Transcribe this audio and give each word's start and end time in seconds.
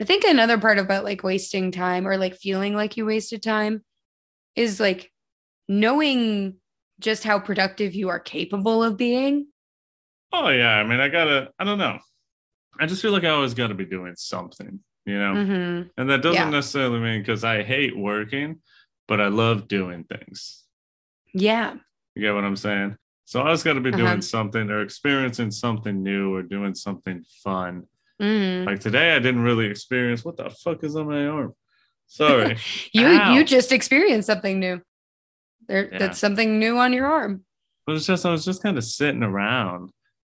I 0.00 0.04
think 0.04 0.24
another 0.24 0.58
part 0.58 0.78
about 0.78 1.04
like 1.04 1.22
wasting 1.22 1.70
time 1.72 2.06
or 2.08 2.16
like 2.16 2.34
feeling 2.36 2.74
like 2.74 2.96
you 2.96 3.04
wasted 3.06 3.42
time 3.42 3.84
is 4.56 4.80
like 4.80 5.12
knowing 5.68 6.56
just 6.98 7.22
how 7.24 7.38
productive 7.38 7.94
you 7.94 8.08
are 8.08 8.18
capable 8.18 8.82
of 8.82 8.96
being. 8.96 9.46
Oh 10.32 10.48
yeah, 10.48 10.76
I 10.76 10.84
mean, 10.84 11.00
I 11.00 11.08
gotta. 11.08 11.50
I 11.58 11.64
don't 11.64 11.78
know. 11.78 11.98
I 12.78 12.86
just 12.86 13.02
feel 13.02 13.12
like 13.12 13.24
I 13.24 13.30
always 13.30 13.52
got 13.52 13.66
to 13.68 13.74
be 13.74 13.84
doing 13.84 14.14
something, 14.16 14.80
you 15.04 15.18
know. 15.18 15.34
Mm-hmm. 15.34 15.88
And 15.98 16.10
that 16.10 16.22
doesn't 16.22 16.34
Yeah. 16.44 16.50
necessarily 16.50 17.00
mean 17.00 17.20
because 17.20 17.44
I 17.44 17.62
hate 17.62 17.96
working, 17.96 18.60
but 19.06 19.20
I 19.20 19.28
love 19.28 19.68
doing 19.68 20.04
things. 20.04 20.64
Yeah. 21.34 21.74
You 22.14 22.22
get 22.22 22.34
what 22.34 22.44
I'm 22.44 22.56
saying? 22.56 22.96
So 23.26 23.40
I 23.40 23.44
always 23.46 23.62
got 23.62 23.74
to 23.74 23.80
be 23.80 23.90
doing 23.90 24.06
Uh-huh. 24.06 24.20
something 24.22 24.70
or 24.70 24.80
experiencing 24.82 25.50
something 25.50 26.02
new 26.02 26.34
or 26.34 26.42
doing 26.42 26.74
something 26.74 27.24
fun. 27.44 27.84
Mhm. 28.20 28.66
Like 28.66 28.80
today, 28.80 29.14
I 29.16 29.18
didn't 29.18 29.42
really 29.42 29.66
experience 29.66 30.24
what 30.24 30.36
the 30.36 30.50
fuck 30.50 30.84
is 30.84 30.94
on 30.96 31.08
my 31.08 31.26
arm. 31.26 31.54
Sorry. 32.06 32.56
You 32.92 33.06
Ow. 33.06 33.32
you 33.34 33.44
just 33.44 33.72
experienced 33.72 34.26
something 34.26 34.58
new. 34.60 34.80
There 35.68 35.88
Yeah. 35.92 35.98
that's 35.98 36.18
something 36.18 36.58
new 36.58 36.78
on 36.78 36.92
your 36.92 37.06
arm. 37.06 37.44
but 37.86 37.96
it's 37.96 38.06
just, 38.06 38.24
I 38.26 38.30
was 38.30 38.44
just 38.44 38.62
kind 38.62 38.76
of 38.78 38.84
sitting 38.84 39.22
around. 39.22 39.90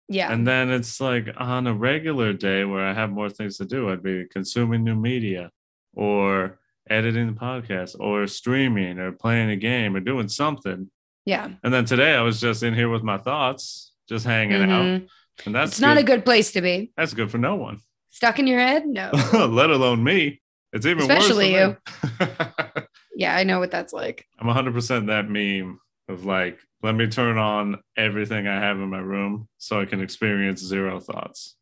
Yeah. 0.08 0.30
And 0.32 0.46
then 0.46 0.70
it's 0.70 1.00
like 1.00 1.28
on 1.38 1.66
a 1.66 1.72
regular 1.74 2.32
day 2.32 2.64
where 2.64 2.84
I 2.86 2.92
have 2.92 3.10
more 3.10 3.30
things 3.30 3.56
to 3.58 3.64
do, 3.64 3.88
I'd 3.90 4.02
be 4.02 4.24
consuming 4.30 4.84
new 4.84 4.94
media 4.94 5.50
or 5.94 6.58
editing 6.88 7.26
the 7.28 7.32
podcast 7.40 7.96
or 7.98 8.26
streaming 8.26 8.98
or 8.98 9.12
playing 9.12 9.50
a 9.50 9.56
game 9.56 9.96
or 9.96 10.00
doing 10.00 10.28
something. 10.28 10.90
yeah. 11.24 11.50
And 11.64 11.72
then 11.74 11.84
today 11.84 12.14
I 12.14 12.20
was 12.22 12.40
just 12.40 12.62
in 12.62 12.74
here 12.74 12.88
with 12.88 13.02
my 13.02 13.18
thoughts, 13.18 13.92
just 14.08 14.24
hanging 14.24 14.62
out. 14.70 14.84
Mhm. 14.84 15.08
And 15.46 15.54
that's 15.54 15.72
It's 15.72 15.80
not 15.80 15.96
a 15.96 16.02
good. 16.02 16.16
good 16.18 16.24
place 16.24 16.52
to 16.52 16.60
be. 16.60 16.92
that's 16.96 17.14
good 17.14 17.30
for 17.30 17.38
no 17.38 17.56
one, 17.56 17.80
Stuck 18.16 18.38
in 18.38 18.46
your 18.46 18.60
head? 18.60 18.86
No. 18.86 19.10
let 19.50 19.68
alone 19.68 20.02
me. 20.02 20.40
It's 20.72 20.86
even 20.86 21.02
Especially 21.02 21.52
worse. 21.52 21.76
for 22.00 22.24
me. 22.24 22.84
yeah, 23.14 23.36
I 23.36 23.44
know 23.44 23.58
what 23.58 23.70
that's 23.70 23.92
like. 23.92 24.24
I'm 24.38 24.46
100% 24.46 25.08
that 25.08 25.28
meme 25.28 25.78
of 26.08 26.24
like, 26.24 26.58
let 26.82 26.94
me 26.94 27.08
turn 27.08 27.36
on 27.36 27.76
everything 27.94 28.48
I 28.48 28.58
have 28.58 28.78
in 28.78 28.88
my 28.88 29.00
room 29.00 29.48
so 29.58 29.78
I 29.78 29.84
can 29.84 30.00
experience 30.00 30.62
zero 30.62 30.98
thoughts. 30.98 31.56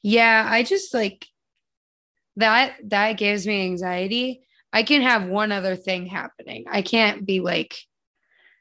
Yeah, 0.00 0.46
I 0.48 0.62
just 0.62 0.94
like 0.94 1.26
that 2.36 2.76
that 2.90 3.14
gives 3.14 3.44
me 3.44 3.64
anxiety. 3.64 4.42
I 4.72 4.84
can 4.84 5.02
have 5.02 5.26
one 5.26 5.50
other 5.50 5.74
thing 5.74 6.06
happening. 6.06 6.66
I 6.70 6.82
can't 6.82 7.26
be 7.26 7.40
like 7.40 7.76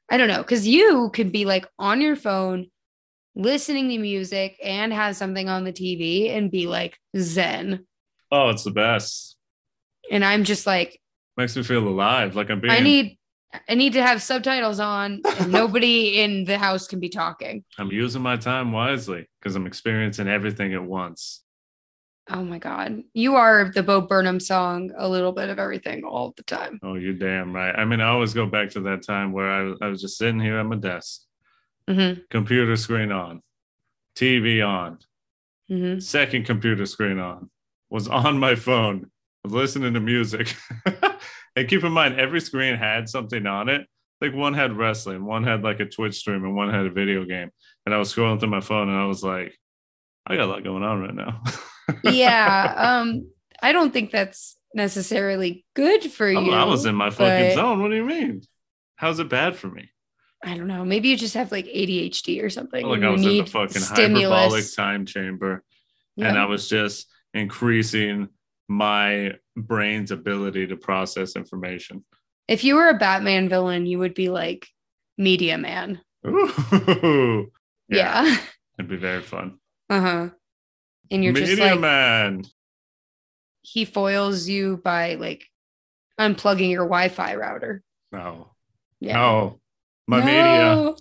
I 0.10 0.18
don't 0.18 0.28
know, 0.28 0.44
cuz 0.44 0.66
you 0.66 1.12
could 1.14 1.32
be 1.32 1.46
like 1.46 1.68
on 1.78 2.02
your 2.02 2.16
phone 2.16 2.72
listening 3.38 3.90
to 3.90 3.98
music 4.00 4.58
and 4.64 4.92
have 4.92 5.16
something 5.16 5.48
on 5.48 5.64
the 5.64 5.72
TV 5.72 6.36
and 6.36 6.52
be 6.52 6.68
like 6.68 7.00
zen. 7.18 7.86
Oh, 8.32 8.50
it's 8.50 8.64
the 8.64 8.72
best. 8.72 9.38
And 10.12 10.26
I'm 10.26 10.44
just 10.44 10.66
like 10.66 11.00
Makes 11.38 11.56
me 11.56 11.62
feel 11.62 11.88
alive, 11.88 12.36
like 12.36 12.50
I'm 12.50 12.60
being. 12.60 12.74
I 12.74 12.80
need 12.80 13.18
I 13.70 13.76
need 13.76 13.94
to 13.94 14.02
have 14.02 14.22
subtitles 14.22 14.80
on 14.80 15.22
and 15.40 15.52
nobody 15.52 16.20
in 16.22 16.46
the 16.46 16.58
house 16.58 16.88
can 16.88 17.00
be 17.00 17.10
talking. 17.10 17.64
I'm 17.78 17.92
using 17.92 18.22
my 18.22 18.38
time 18.38 18.72
wisely 18.72 19.30
because 19.40 19.56
I'm 19.56 19.68
experiencing 19.68 20.28
everything 20.28 20.74
at 20.74 20.84
once. 20.84 21.44
Oh 22.30 22.44
my 22.44 22.58
god. 22.58 23.04
You 23.14 23.36
are 23.36 23.72
the 23.74 23.84
Bo 23.84 24.02
Burnham 24.02 24.40
song, 24.40 24.92
a 24.98 25.08
little 25.08 25.32
bit 25.32 25.50
of 25.50 25.60
everything 25.60 26.04
all 26.04 26.34
the 26.36 26.44
time. 26.44 26.80
Oh, 26.84 26.96
you're 26.96 27.14
damn 27.14 27.56
right. 27.56 27.74
I 27.74 27.86
mean, 27.86 28.02
I 28.02 28.10
always 28.10 28.34
go 28.34 28.46
back 28.46 28.72
to 28.72 28.82
that 28.82 29.04
time 29.04 29.32
where 29.32 29.50
I, 29.50 29.74
I 29.82 29.88
was 29.88 30.02
just 30.02 30.18
sitting 30.18 30.40
here 30.40 30.60
at 30.60 30.66
my 30.66 30.76
desk, 30.76 31.22
Mhm. 31.90 32.30
computer 32.30 32.76
screen 32.76 33.12
on, 33.12 33.42
TV 34.16 34.62
on, 34.62 35.00
Mhm. 35.72 36.02
second 36.02 36.46
computer 36.46 36.86
screen 36.86 37.20
on, 37.20 37.50
was 37.90 38.08
on 38.08 38.38
my 38.40 38.56
phone, 38.56 39.10
was 39.44 39.54
listening 39.54 39.94
to 39.94 40.00
music. 40.00 40.56
and 41.56 41.68
keep 41.68 41.84
in 41.84 41.92
mind, 41.92 42.20
every 42.20 42.42
screen 42.42 42.76
had 42.76 43.08
something 43.10 43.46
on 43.46 43.70
it. 43.70 43.88
Like 44.20 44.34
one 44.34 44.54
had 44.56 44.76
wrestling, 44.76 45.24
one 45.26 45.44
had 45.44 45.64
like 45.64 45.80
a 45.80 45.86
Twitch 45.86 46.16
stream, 46.16 46.44
and 46.44 46.56
one 46.56 46.70
had 46.74 46.86
a 46.88 46.90
video 46.92 47.24
game. 47.24 47.52
And 47.86 47.94
I 47.94 48.00
was 48.00 48.14
scrolling 48.14 48.40
through 48.40 48.50
my 48.50 48.62
phone 48.62 48.90
and 48.90 48.98
I 48.98 49.06
was 49.06 49.24
like, 49.24 49.58
I 50.26 50.36
got 50.36 50.46
a 50.46 50.52
lot 50.52 50.64
going 50.64 50.84
on 50.84 51.00
right 51.00 51.14
now. 51.16 51.42
yeah 52.04 52.74
um 52.76 53.32
i 53.62 53.72
don't 53.72 53.94
think 53.94 54.12
that's 54.12 54.58
necessarily 54.74 55.66
good 55.74 56.04
for 56.12 56.28
Oh, 56.28 56.32
you 56.42 56.52
I 56.52 56.66
was 56.66 56.86
in 56.86 56.96
my 56.96 57.10
fucking 57.10 57.52
but- 57.52 57.56
zone. 57.56 57.82
What 57.82 57.90
do 57.92 57.96
you 57.96 58.04
mean? 58.04 58.42
How's 58.98 59.20
it 59.20 59.30
bad 59.30 59.56
for 59.56 59.68
me? 59.70 59.90
I 60.44 60.56
don't 60.56 60.68
know 60.68 60.86
maybe 60.86 61.10
you 61.10 61.18
just 61.18 61.34
have 61.34 61.52
like 61.52 61.66
adhd 61.66 62.44
or 62.44 62.50
something 62.50 62.86
Like 62.86 63.02
I 63.04 63.10
was 63.10 63.26
in 63.26 63.30
the 63.30 63.46
fucking 63.46 63.82
stimulus. 63.82 64.30
hyperbolic 64.40 64.66
time 64.76 65.06
chamber, 65.06 65.64
and 66.18 66.38
I 66.38 66.46
was 66.46 66.68
just 66.70 67.08
increasing 67.34 68.30
my 68.68 69.34
brain's 69.56 70.12
ability 70.12 70.68
to 70.68 70.78
process 70.78 71.36
information. 71.36 72.04
if 72.48 72.64
you 72.64 72.76
were 72.76 72.90
a 72.90 72.94
batman 72.98 73.50
villain 73.50 73.86
you 73.86 73.98
would 74.00 74.14
be 74.14 74.30
like 74.30 74.68
media 75.18 75.58
man. 75.58 76.02
Ooh, 76.26 77.52
yeah, 77.90 78.38
it'd 78.78 78.90
be 78.90 78.98
very 78.98 79.22
fun. 79.22 79.58
uh-huh. 79.90 80.30
And 81.10 81.24
you're 81.24 81.32
Media 81.34 81.56
just 81.56 81.62
like 81.62 81.80
man. 81.80 82.44
he 83.62 83.86
foils 83.86 84.48
you 84.50 84.78
by 84.84 85.16
like 85.16 85.46
unplugging 86.20 86.70
your 86.70 86.84
wi-fi 86.86 87.36
router. 87.36 87.82
No, 88.12 88.52
yeah. 89.00 89.14
No, 89.14 89.60
my 90.08 90.20
No. 90.20 90.26
media. 90.26 90.94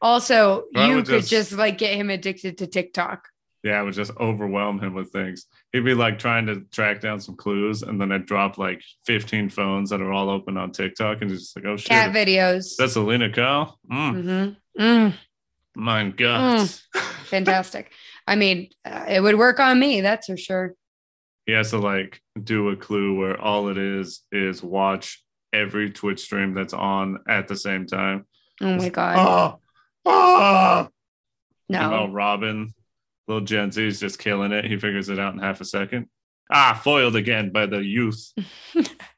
also 0.00 0.64
you 0.74 0.96
could 1.02 1.06
just- 1.06 1.30
just 1.30 1.52
like 1.52 1.78
get 1.78 1.94
him 1.96 2.10
addicted 2.10 2.58
to 2.58 2.66
tiktok 2.66 3.28
Yeah, 3.64 3.80
I 3.80 3.82
would 3.82 3.94
just 3.94 4.12
overwhelm 4.20 4.78
him 4.78 4.94
with 4.94 5.10
things. 5.10 5.46
He'd 5.72 5.84
be 5.84 5.92
like 5.94 6.18
trying 6.20 6.46
to 6.46 6.60
track 6.70 7.00
down 7.00 7.18
some 7.20 7.34
clues, 7.36 7.82
and 7.82 8.00
then 8.00 8.12
I'd 8.12 8.24
drop 8.24 8.56
like 8.56 8.80
15 9.06 9.50
phones 9.50 9.90
that 9.90 10.00
are 10.00 10.12
all 10.12 10.30
open 10.30 10.56
on 10.56 10.70
TikTok, 10.70 11.20
and 11.20 11.30
he's 11.30 11.40
just 11.40 11.56
like, 11.56 11.64
oh 11.66 11.76
shit, 11.76 11.88
cat 11.88 12.14
videos 12.14 12.76
that's 12.76 12.94
Alina 12.96 13.30
Cow. 13.32 13.74
Mm, 13.90 14.22
mm-hmm. 14.22 14.80
mm. 14.82 15.14
my 15.74 16.08
God. 16.10 16.70
fantastic. 17.24 17.90
I 18.28 18.36
mean, 18.36 18.68
uh, 18.84 19.06
it 19.08 19.20
would 19.20 19.36
work 19.36 19.58
on 19.58 19.78
me, 19.80 20.02
that's 20.02 20.26
for 20.28 20.36
sure. 20.36 20.74
he 21.46 21.52
has 21.52 21.70
to 21.70 21.78
like 21.78 22.20
do 22.42 22.68
a 22.68 22.76
clue 22.76 23.18
where 23.18 23.40
all 23.40 23.68
it 23.70 23.78
is 23.78 24.20
is 24.30 24.62
watch 24.62 25.22
every 25.52 25.90
Twitch 25.90 26.20
stream 26.20 26.54
that's 26.54 26.74
on 26.74 27.18
at 27.28 27.48
the 27.48 27.56
same 27.56 27.86
time. 27.86 28.24
Oh 28.60 28.74
my 28.76 28.88
god, 28.88 29.16
Oh, 29.18 30.10
oh. 30.10 30.88
no! 31.68 31.80
Meanwhile, 31.80 32.08
Robin, 32.10 32.74
little 33.26 33.44
Gen 33.44 33.70
Z 33.72 33.86
is 33.86 34.00
just 34.00 34.18
killing 34.18 34.52
it. 34.52 34.64
He 34.64 34.76
figures 34.78 35.08
it 35.08 35.18
out 35.18 35.34
in 35.34 35.40
half 35.40 35.60
a 35.60 35.64
second. 35.64 36.08
Ah, 36.50 36.80
foiled 36.82 37.16
again 37.16 37.50
by 37.50 37.66
the 37.66 37.78
youth. 37.78 38.32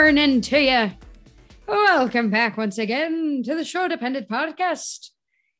morning 0.00 0.40
to 0.40 0.58
you. 0.58 0.90
Welcome 1.68 2.30
back 2.30 2.56
once 2.56 2.78
again 2.78 3.42
to 3.44 3.54
the 3.54 3.66
Show 3.66 3.86
Dependent 3.86 4.30
Podcast. 4.30 5.10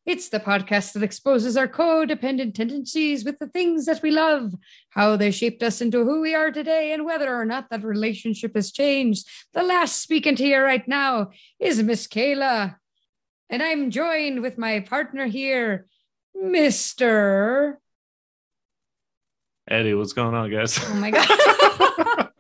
It's 0.07 0.31
the 0.31 0.41
podcast 0.41 0.95
that 0.95 1.03
exposes 1.03 1.59
our 1.59 1.69
codependent 1.69 2.55
tendencies 2.55 3.23
with 3.23 3.39
the 3.39 3.49
things 3.49 3.85
that 3.85 4.01
we 4.01 4.11
love, 4.11 4.55
how 4.89 5.17
they 5.17 5.31
shaped 5.31 5.63
us 5.63 5.83
into 5.83 6.05
who 6.07 6.23
we 6.23 6.35
are 6.35 6.51
today, 6.51 6.93
and 6.93 7.05
whether 7.05 7.37
or 7.37 7.45
not 7.45 7.69
that 7.69 7.85
relationship 7.85 8.55
has 8.55 8.73
changed. 8.73 9.29
The 9.53 9.63
last 9.63 10.01
speaking 10.01 10.37
to 10.37 10.47
you 10.47 10.61
right 10.61 10.89
now 10.89 11.33
is 11.59 11.83
Miss 11.83 12.07
Kayla. 12.07 12.77
And 13.51 13.63
I'm 13.63 13.91
joined 13.91 14.41
with 14.41 14.57
my 14.57 14.81
partner 14.81 15.27
here, 15.27 15.87
Mr. 16.35 17.77
Eddie, 19.69 19.93
what's 19.93 20.15
going 20.15 20.35
on, 20.35 20.51
guys? 20.51 20.79
Oh 20.83 20.95
my 20.95 21.11
God. 21.11 22.29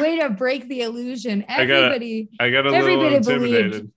Way 0.00 0.18
to 0.20 0.30
break 0.30 0.68
the 0.68 0.82
illusion. 0.82 1.44
I 1.48 1.64
gotta- 1.66 1.86
Everybody, 1.94 2.28
got 2.38 2.48
a 2.48 2.70
little 2.70 2.74
Everybody 2.74 3.08
believed. 3.18 3.28
intimidated. 3.28 3.92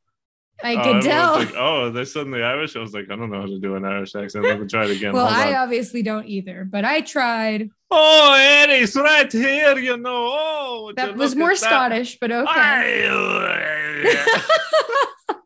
I 0.61 0.73
Oh, 0.73 0.75
could 0.75 0.85
everyone's 0.97 1.05
tell. 1.05 1.33
Like, 1.35 1.53
oh, 1.55 1.89
they're 1.89 2.03
suddenly 2.05 2.43
Irish. 2.43 2.75
I 2.75 2.79
was 2.79 2.93
like, 2.93 3.05
I 3.09 3.15
don't 3.15 3.29
know 3.31 3.39
how 3.39 3.47
to 3.47 3.59
do 3.59 3.75
an 3.75 3.85
Irish 3.85 4.13
accent. 4.13 4.43
Let 4.43 4.59
me 4.59 4.67
try 4.67 4.83
it 4.85 4.91
again. 4.97 5.13
well, 5.13 5.25
Hold 5.25 5.37
I 5.37 5.53
on. 5.53 5.63
obviously 5.63 6.03
don't 6.03 6.25
either, 6.27 6.65
but 6.69 6.83
I 6.83 6.99
tried. 6.99 7.69
Oh, 7.89 8.33
Eddie's 8.37 8.93
right 8.95 9.31
here. 9.31 9.77
You 9.79 9.95
know. 9.97 10.27
Oh, 10.31 10.91
That 10.97 11.15
was 11.15 11.33
more 11.35 11.51
at 11.51 11.59
that? 11.61 11.69
Scottish, 11.69 12.17
but 12.19 12.31
okay. 12.31 13.09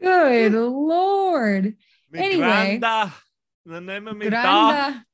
Good 0.00 0.52
Lord. 0.52 1.74
Me 2.10 2.18
Anyway. 2.18 2.78
granda. 2.80 3.12
The 3.66 3.80
name 3.80 4.08
of 4.08 4.16
me 4.16 4.30
da. 4.30 4.42
Granda. 4.44 5.04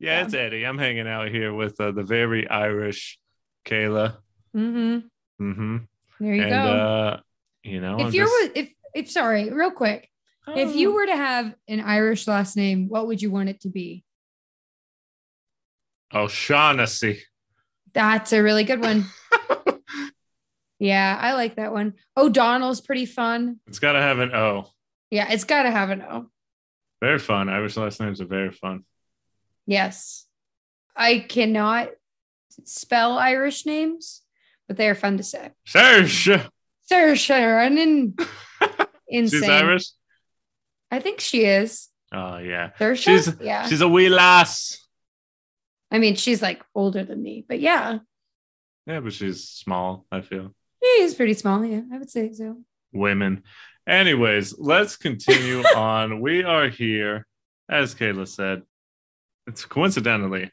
Yeah, 0.00 0.24
it's 0.24 0.34
Eddie. 0.34 0.64
I'm 0.64 0.78
hanging 0.78 1.06
out 1.06 1.28
here 1.28 1.52
with 1.54 1.78
uh, 1.80 1.92
the 1.92 2.02
very 2.02 2.48
Irish 2.48 3.18
Kayla. 3.66 4.16
Mm-hmm. 4.56 5.44
Mm-hmm. 5.44 5.76
There 6.18 6.34
you 6.34 6.42
and 6.42 6.50
go. 6.50 6.56
uh, 6.56 7.20
you 7.62 7.80
know, 7.80 8.00
if 8.00 8.06
I'm 8.06 8.12
you're 8.14 8.26
just- 8.26 8.56
if 8.56 8.68
if 8.94 9.10
sorry, 9.10 9.50
real 9.50 9.70
quick, 9.70 10.08
If 10.48 10.74
you 10.74 10.92
were 10.94 11.06
to 11.06 11.14
have 11.16 11.54
an 11.68 11.80
Irish 11.80 12.26
last 12.26 12.56
name, 12.56 12.88
what 12.88 13.06
would 13.06 13.22
you 13.22 13.30
want 13.30 13.50
it 13.50 13.60
to 13.60 13.68
be? 13.68 14.02
O'Shaughnessy. 16.12 17.22
That's 17.92 18.32
a 18.32 18.42
really 18.42 18.64
good 18.64 18.80
one. 18.80 19.06
Yeah, 20.82 21.14
I 21.20 21.34
like 21.34 21.56
that 21.56 21.74
one. 21.74 21.92
O'Donnell's 22.16 22.80
pretty 22.80 23.04
fun. 23.04 23.60
it's 23.66 23.78
got 23.78 23.92
to 23.92 24.00
have 24.00 24.18
an 24.18 24.34
O. 24.34 24.66
Yeah, 25.10 25.30
it's 25.30 25.44
got 25.44 25.64
to 25.64 25.70
have 25.70 25.90
an 25.90 26.00
O. 26.00 26.30
Very 27.02 27.18
fun. 27.18 27.50
Irish 27.50 27.76
last 27.76 28.00
names 28.00 28.22
are 28.22 28.24
very 28.24 28.50
fun. 28.50 28.84
Yes. 29.70 30.26
I 30.96 31.20
cannot 31.20 31.90
spell 32.64 33.16
Irish 33.16 33.66
names, 33.66 34.22
but 34.66 34.76
they 34.76 34.88
are 34.88 34.96
fun 34.96 35.16
to 35.18 35.22
say. 35.22 35.50
Serge. 35.64 36.28
Sir 36.86 37.14
Sharon. 37.14 37.78
Insane. 39.08 39.40
She's 39.40 39.48
Irish. 39.48 39.84
I 40.90 40.98
think 40.98 41.20
she 41.20 41.44
is. 41.44 41.88
Oh 42.12 42.38
yeah. 42.38 42.70
Saoirse? 42.80 42.96
She's 42.96 43.32
yeah. 43.40 43.68
she's 43.68 43.80
a 43.80 43.86
wee 43.88 44.08
lass. 44.08 44.84
I 45.92 45.98
mean, 45.98 46.16
she's 46.16 46.42
like 46.42 46.62
older 46.74 47.04
than 47.04 47.22
me, 47.22 47.44
but 47.48 47.60
yeah, 47.60 47.98
Yeah, 48.86 48.98
but 49.00 49.12
she's 49.12 49.48
small. 49.48 50.04
I 50.10 50.20
feel 50.20 50.52
she 50.82 51.02
is 51.02 51.14
pretty 51.14 51.34
small. 51.34 51.64
Yeah, 51.64 51.82
I 51.92 51.98
would 51.98 52.10
say 52.10 52.32
so. 52.32 52.56
women. 52.92 53.44
Anyways, 53.86 54.58
let's 54.58 54.96
continue 54.96 55.62
on. 55.76 56.20
We 56.20 56.42
are 56.42 56.68
here, 56.68 57.24
as 57.68 57.94
Kayla 57.94 58.26
said. 58.26 58.62
It's 59.50 59.64
coincidentally 59.64 60.50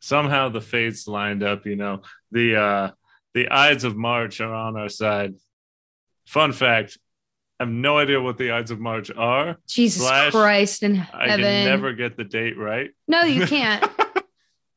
somehow 0.00 0.48
the 0.48 0.60
fates 0.60 1.06
lined 1.06 1.42
up. 1.44 1.66
You 1.66 1.76
know 1.76 2.02
the 2.32 2.56
uh 2.56 2.90
the 3.32 3.48
Ides 3.48 3.84
of 3.84 3.96
March 3.96 4.40
are 4.40 4.52
on 4.52 4.76
our 4.76 4.88
side. 4.88 5.34
Fun 6.26 6.52
fact: 6.52 6.98
I 7.60 7.64
have 7.64 7.72
no 7.72 7.98
idea 7.98 8.20
what 8.20 8.38
the 8.38 8.50
Ides 8.50 8.72
of 8.72 8.80
March 8.80 9.10
are. 9.16 9.56
Jesus 9.68 10.02
Slash, 10.02 10.32
Christ 10.32 10.82
in 10.82 10.98
I 11.14 11.28
can 11.28 11.40
never 11.40 11.92
get 11.92 12.16
the 12.16 12.24
date 12.24 12.58
right. 12.58 12.90
No, 13.06 13.22
you 13.22 13.46
can't. 13.56 13.84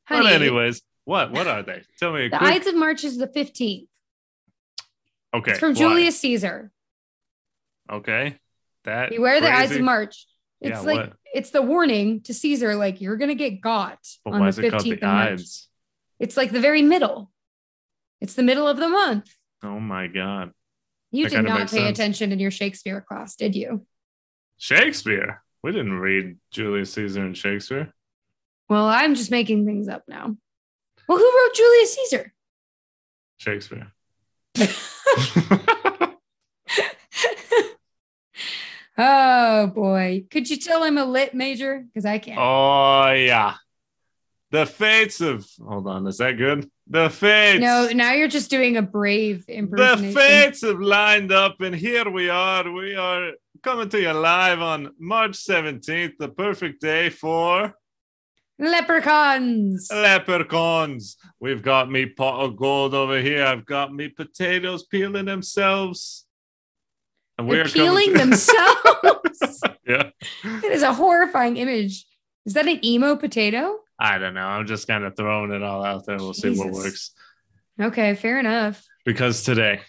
Honey, 0.06 0.24
but 0.24 0.34
anyways, 0.34 0.84
what 1.06 1.32
what 1.32 1.48
are 1.48 1.64
they? 1.64 1.82
Tell 1.98 2.14
me. 2.14 2.28
The 2.28 2.38
quick, 2.38 2.52
Ides 2.52 2.68
of 2.68 2.76
March 2.76 3.04
is 3.04 3.18
the 3.18 3.28
15th. 3.28 3.88
okay, 5.34 5.52
It's 5.52 5.60
from 5.60 5.72
why? 5.72 5.80
Julius 5.80 6.20
Caesar. 6.20 6.70
Okay, 7.92 8.38
that 8.84 9.10
Beware 9.10 9.42
the 9.42 9.52
Ides 9.52 9.72
of 9.72 9.82
March. 9.82 10.28
It's 10.64 10.70
Yeah, 10.72 10.80
like 10.80 11.10
what? 11.10 11.14
it's 11.34 11.50
the 11.52 11.62
warning 11.62 12.22
to 12.22 12.34
Caesar, 12.34 12.76
like 12.76 13.02
you're 13.02 13.18
gonna 13.18 13.36
get 13.36 13.60
got 13.62 14.00
But 14.24 14.34
on 14.36 14.42
the 14.42 14.48
is 14.48 14.60
it 14.60 14.74
15th 14.74 14.94
of 14.94 15.02
March. 15.02 15.32
Ides? 15.32 15.70
It's 16.20 16.38
like 16.38 16.52
the 16.52 16.62
very 16.62 16.82
middle. 16.82 17.32
It's 18.22 18.34
the 18.36 18.44
middle 18.44 18.68
of 18.68 18.78
the 18.78 18.88
month. 18.88 19.30
Oh 19.64 19.80
my 19.80 20.08
god. 20.08 20.52
You 21.12 21.26
That 21.30 21.36
did 21.36 21.44
not 21.46 21.70
pay 21.70 21.78
sense. 21.86 22.00
attention 22.00 22.32
in 22.32 22.40
your 22.40 22.50
Shakespeare 22.52 23.02
class, 23.02 23.36
did 23.36 23.56
you? 23.56 23.86
Shakespeare. 24.58 25.44
We 25.64 25.72
didn't 25.72 26.00
read 26.00 26.38
Julius 26.52 26.94
Caesar 26.94 27.22
and 27.26 27.38
Shakespeare. 27.38 27.94
Well, 28.70 28.86
I'm 28.86 29.14
just 29.16 29.30
making 29.32 29.66
things 29.66 29.88
up 29.88 30.04
now. 30.08 30.36
Well, 31.08 31.18
who 31.18 31.38
wrote 31.38 31.54
Julius 31.54 31.96
Caesar? 31.96 32.34
Shakespeare. 33.38 33.92
oh 38.98 39.68
boy. 39.68 40.26
Could 40.30 40.50
you 40.50 40.58
tell 40.58 40.84
I'm 40.84 40.98
a 40.98 41.06
lit 41.06 41.34
major? 41.34 41.86
Because 41.88 42.06
I 42.06 42.18
can't. 42.20 42.40
oh 42.40 43.12
yeah. 43.12 43.56
The 44.52 44.66
fates 44.68 45.20
of 45.20 45.48
hold 45.66 45.88
on, 45.88 46.06
is 46.06 46.18
that 46.18 46.38
good? 46.38 46.70
The 46.88 47.10
fates. 47.10 47.62
no, 47.62 47.90
now 47.94 48.12
you're 48.14 48.28
just 48.28 48.52
doing 48.52 48.78
a 48.78 48.82
brave 48.84 49.46
impersonation. 49.48 50.14
the 50.14 50.14
fates 50.14 50.62
have 50.62 50.80
lined 50.80 51.32
up, 51.32 51.60
and 51.62 51.74
here 51.74 52.08
we 52.10 52.30
are. 52.30 52.70
We 52.72 52.96
are 52.96 53.32
coming 53.64 53.90
to 53.90 54.00
you 54.02 54.12
live 54.12 54.62
on 54.62 54.92
March 55.00 55.32
17th, 55.32 56.18
the 56.20 56.28
perfect 56.30 56.82
day 56.82 57.10
for 57.10 57.74
Leprechauns. 58.60 59.90
leprechauns. 59.92 61.18
We've 61.40 61.64
got 61.64 61.90
me 61.90 62.06
pot 62.06 62.42
of 62.44 62.56
gold 62.56 62.94
over 62.94 63.20
here. 63.20 63.46
I've 63.46 63.66
got 63.66 63.94
me 63.94 64.10
potatoes 64.10 64.86
peeling 64.86 65.26
themselves. 65.26 66.23
And 67.38 67.48
we're 67.48 67.66
peeling 67.66 68.14
to- 68.14 68.18
themselves. 68.20 69.62
yeah. 69.88 70.10
It 70.44 70.72
is 70.72 70.84
a 70.84 70.94
horrifying 70.94 71.58
image. 71.58 72.06
Is 72.46 72.54
that 72.54 72.68
an 72.68 72.84
emo 72.86 73.16
potato? 73.16 73.80
I 74.00 74.18
don't 74.18 74.34
know. 74.34 74.46
I'm 74.46 74.68
just 74.68 74.88
kind 74.88 75.04
of 75.04 75.16
throwing 75.16 75.52
it 75.52 75.64
all 75.64 75.84
out 75.84 76.06
there. 76.06 76.18
We'll 76.18 76.34
see 76.34 76.56
what 76.58 76.72
works. 76.72 77.12
Okay, 77.82 78.16
fair 78.16 78.40
enough. 78.40 78.84
Because 79.06 79.44
today, 79.44 79.82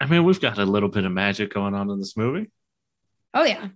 I 0.00 0.06
mean, 0.06 0.24
we've 0.24 0.40
got 0.40 0.58
a 0.58 0.64
little 0.64 0.88
bit 0.88 1.04
of 1.04 1.12
magic 1.12 1.52
going 1.52 1.74
on 1.74 1.90
in 1.90 1.98
this 1.98 2.16
movie. 2.16 2.50
Oh 3.32 3.44
yeah. 3.44 3.68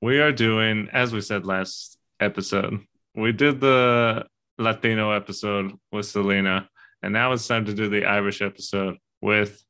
We 0.00 0.20
are 0.20 0.32
doing, 0.32 0.88
as 0.92 1.12
we 1.12 1.20
said 1.20 1.46
last 1.46 1.98
episode, 2.20 2.80
we 3.14 3.32
did 3.32 3.60
the 3.60 4.26
Latino 4.58 5.10
episode 5.12 5.72
with 5.92 6.06
Selena, 6.06 6.68
and 7.02 7.12
now 7.12 7.32
it's 7.32 7.46
time 7.46 7.66
to 7.66 7.74
do 7.74 7.88
the 7.88 8.04
Irish 8.04 8.42
episode 8.42 8.96
with 9.20 9.62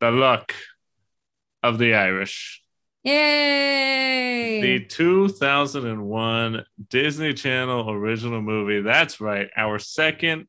the 0.00 0.10
luck 0.10 0.54
of 1.62 1.78
the 1.78 1.94
Irish. 1.94 2.62
Yay. 3.04 4.60
The 4.60 4.84
2001 4.86 6.64
Disney 6.90 7.34
Channel 7.34 7.90
original 7.90 8.40
movie. 8.42 8.80
That's 8.82 9.20
right, 9.20 9.48
our 9.56 9.78
second 9.78 10.46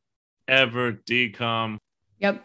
ever 0.48 0.94
DCOM. 0.94 1.78
yep. 2.20 2.44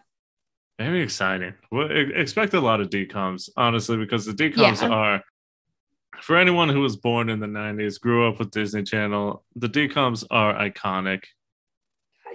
Very 0.78 1.02
exciting. 1.02 1.54
Well, 1.70 1.90
e- 1.90 2.12
expect 2.14 2.52
a 2.54 2.60
lot 2.60 2.80
of 2.80 2.90
DCOMs, 2.90 3.48
honestly, 3.56 3.96
because 3.96 4.26
the 4.26 4.32
DCOMs 4.32 4.82
Yeah. 4.82 4.88
are, 4.88 5.22
for 6.20 6.36
anyone 6.36 6.68
who 6.68 6.80
was 6.80 6.96
born 6.96 7.28
in 7.30 7.38
the 7.40 7.46
90s, 7.46 8.00
grew 8.00 8.28
up 8.28 8.38
with 8.40 8.50
Disney 8.50 8.82
Channel, 8.82 9.44
the 9.54 9.68
DCOMs 9.68 10.24
are 10.30 10.52
iconic. 10.54 11.22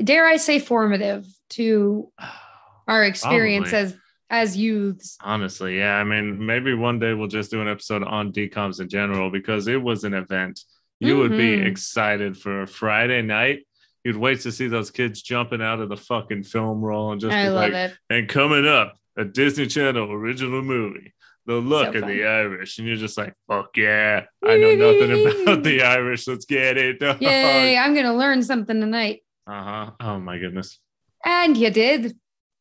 Dare 0.04 0.26
I 0.26 0.38
say 0.38 0.60
formative 0.60 1.26
to 1.52 2.12
our 2.88 3.04
experience 3.04 3.70
Probably. 3.72 3.88
as 3.88 3.98
as 4.30 4.56
youths. 4.58 5.18
Honestly, 5.22 5.78
yeah. 5.78 5.96
I 5.96 6.04
mean, 6.04 6.46
maybe 6.46 6.74
one 6.74 7.00
day 7.00 7.14
we'll 7.14 7.28
just 7.28 7.52
do 7.52 7.62
an 7.62 7.68
episode 7.68 8.04
on 8.04 8.32
DCOMs 8.32 8.80
in 8.80 8.90
general 8.90 9.30
because 9.32 9.68
it 9.68 9.82
was 9.82 10.04
an 10.04 10.14
event. 10.14 10.62
You 11.00 11.18
would 11.18 11.32
be 11.32 11.58
Mhm. 11.58 11.66
excited 11.66 12.38
for 12.38 12.64
a 12.64 12.68
Friday 12.68 13.22
night. 13.22 13.66
You'd 14.04 14.18
wait 14.18 14.42
to 14.42 14.52
see 14.52 14.68
those 14.68 14.92
kids 14.92 15.22
jumping 15.22 15.62
out 15.62 15.80
of 15.80 15.90
the 15.90 15.98
fucking 15.98 16.44
film 16.44 16.82
roll 16.82 17.12
and 17.12 17.20
just 17.22 17.34
I 17.34 17.48
love 17.50 17.72
like, 17.72 17.74
it. 17.74 17.98
and 18.10 18.28
coming 18.30 18.68
up, 18.68 18.98
a 19.18 19.24
Disney 19.26 19.68
Channel 19.68 20.12
original 20.12 20.62
movie, 20.62 21.14
The 21.46 21.60
Luck 21.62 21.94
So 21.94 22.00
of 22.02 22.08
the 22.08 22.26
Irish. 22.26 22.78
And 22.80 22.88
you're 22.88 22.98
just 22.98 23.18
like, 23.18 23.34
fuck 23.48 23.76
yeah, 23.78 24.26
I 24.46 24.58
know 24.58 24.76
nothing 24.76 25.44
about 25.44 25.64
the 25.64 25.82
Irish. 25.84 26.28
Let's 26.28 26.46
get 26.46 26.78
it. 26.78 27.02
Yay, 27.22 27.78
I'm 27.78 27.94
gonna 27.96 28.16
learn 28.16 28.42
something 28.44 28.80
tonight. 28.80 29.22
Uh 29.48 29.64
huh. 29.64 29.92
Oh 30.02 30.20
my 30.20 30.38
goodness. 30.38 30.80
And 31.26 31.58
you 31.58 31.70
did. 31.72 32.16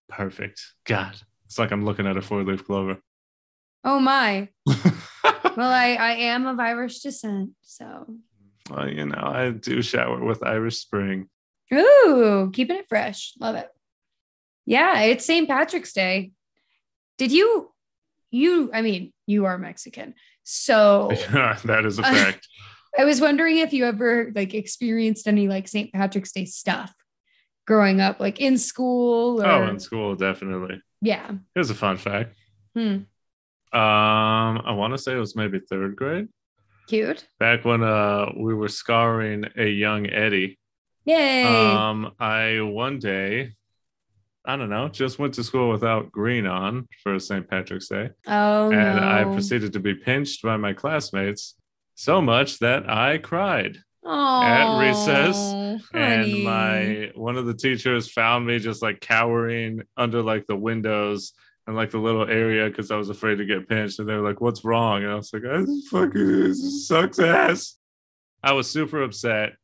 Perfect. 0.09 0.61
God. 0.85 1.17
It's 1.49 1.59
like 1.59 1.73
I'm 1.73 1.85
looking 1.85 2.07
at 2.07 2.17
a 2.17 2.23
four 2.23 2.45
leaf 2.45 2.65
clover. 2.65 2.99
Oh 3.85 3.99
my. 3.99 4.49
Well, 5.59 5.73
I, 5.73 5.95
I 5.95 6.13
am 6.13 6.47
of 6.47 6.61
Irish 6.61 7.01
descent, 7.01 7.51
so 7.63 8.07
well, 8.71 8.89
you 8.89 9.07
know, 9.07 9.21
I 9.21 9.51
do 9.51 9.83
shower 9.83 10.25
with 10.25 10.47
Irish 10.47 10.79
Spring. 10.79 11.29
ooh, 11.75 12.53
keeping 12.55 12.77
it 12.77 12.89
fresh. 12.89 13.33
Love 13.41 13.57
it. 13.57 13.69
Yeah, 14.67 15.01
it's 15.01 15.25
St. 15.25 15.49
Patrick's 15.49 15.93
Day. 15.93 16.31
Did 17.17 17.33
you 17.33 17.73
you 18.31 18.71
I 18.73 18.83
mean, 18.83 19.13
you 19.27 19.47
are 19.47 19.59
Mexican. 19.59 20.15
So 20.45 21.11
that 21.33 21.85
is 21.85 21.99
a 21.99 22.03
fact. 22.05 22.47
I 22.97 23.05
was 23.05 23.21
wondering 23.21 23.59
if 23.59 23.73
you 23.73 23.85
ever 23.85 24.31
like 24.37 24.55
experienced 24.55 25.27
any 25.27 25.49
like 25.49 25.67
St. 25.67 25.93
Patrick's 25.93 26.31
Day 26.31 26.45
stuff 26.45 26.95
growing 27.67 28.01
up, 28.01 28.21
like 28.21 28.39
in 28.41 28.59
school 28.59 29.41
oh, 29.41 29.45
or 29.45 29.65
oh, 29.65 29.69
in 29.71 29.81
school, 29.81 30.15
definitely. 30.15 30.81
Yeah. 31.01 31.31
Here's 31.55 31.71
a 31.71 31.75
fun 31.75 31.97
fact. 31.97 32.35
Hmm. 32.75 33.03
Um, 33.71 34.63
I 34.65 34.73
want 34.73 34.95
to 34.95 34.99
say 34.99 35.15
it 35.15 35.19
was 35.19 35.37
maybe 35.37 35.61
third 35.61 35.97
grade. 35.97 36.29
Cute. 36.89 37.27
Back 37.39 37.65
when 37.65 37.83
uh 37.83 38.33
we 38.37 38.55
were 38.55 38.69
scarring 38.69 39.45
a 39.57 39.67
young 39.67 40.09
Eddie. 40.09 40.59
Yay. 41.05 41.43
Um, 41.43 42.13
I 42.19 42.61
one 42.63 42.99
day, 42.99 43.53
I 44.45 44.57
don't 44.57 44.71
know, 44.71 44.89
just 44.89 45.19
went 45.19 45.35
to 45.35 45.45
school 45.45 45.71
without 45.71 46.11
green 46.11 46.47
on 46.47 46.89
for 47.03 47.19
St. 47.19 47.49
Patrick's 47.49 47.89
Day. 47.89 48.11
oh 48.27 48.71
and 48.73 48.97
no. 49.01 49.07
I 49.07 49.25
proceeded 49.25 49.75
to 49.75 49.81
be 49.81 49.95
pinched 49.95 50.43
by 50.43 50.57
my 50.57 50.73
classmates 50.73 51.55
so 51.95 52.23
much 52.23 52.59
that 52.61 52.89
I 52.89 53.19
cried. 53.19 53.79
At 54.07 54.79
recess, 54.79 55.37
Aw, 55.37 55.79
And 55.95 56.45
my 56.45 57.11
one 57.15 57.37
of 57.37 57.47
the 57.47 57.55
teachers 57.55 58.11
found 58.11 58.47
me 58.47 58.59
just 58.59 58.83
like 58.83 59.01
cowering 59.01 59.83
under 59.97 60.23
like 60.23 60.47
the 60.47 60.57
windows 60.57 61.33
and 61.67 61.77
like 61.77 61.91
the 61.91 61.99
little 61.99 62.29
area 62.29 62.69
because 62.69 62.91
I 62.91 62.97
was 62.97 63.11
afraid 63.11 63.37
to 63.37 63.45
get 63.45 63.69
pinched. 63.69 63.99
And 63.99 64.09
they 64.09 64.15
were 64.15 64.27
like, 64.27 64.41
"What's 64.41 64.65
wrong?" 64.65 65.03
And 65.03 65.13
I 65.13 65.15
was 65.17 65.33
like, 65.33 65.43
"This 65.43 65.89
fucking 65.89 66.41
this 66.43 66.89
sucks 66.89 67.19
ass." 67.19 67.77
I 68.43 68.53
was 68.53 68.71
super 68.71 69.03
upset. 69.03 69.55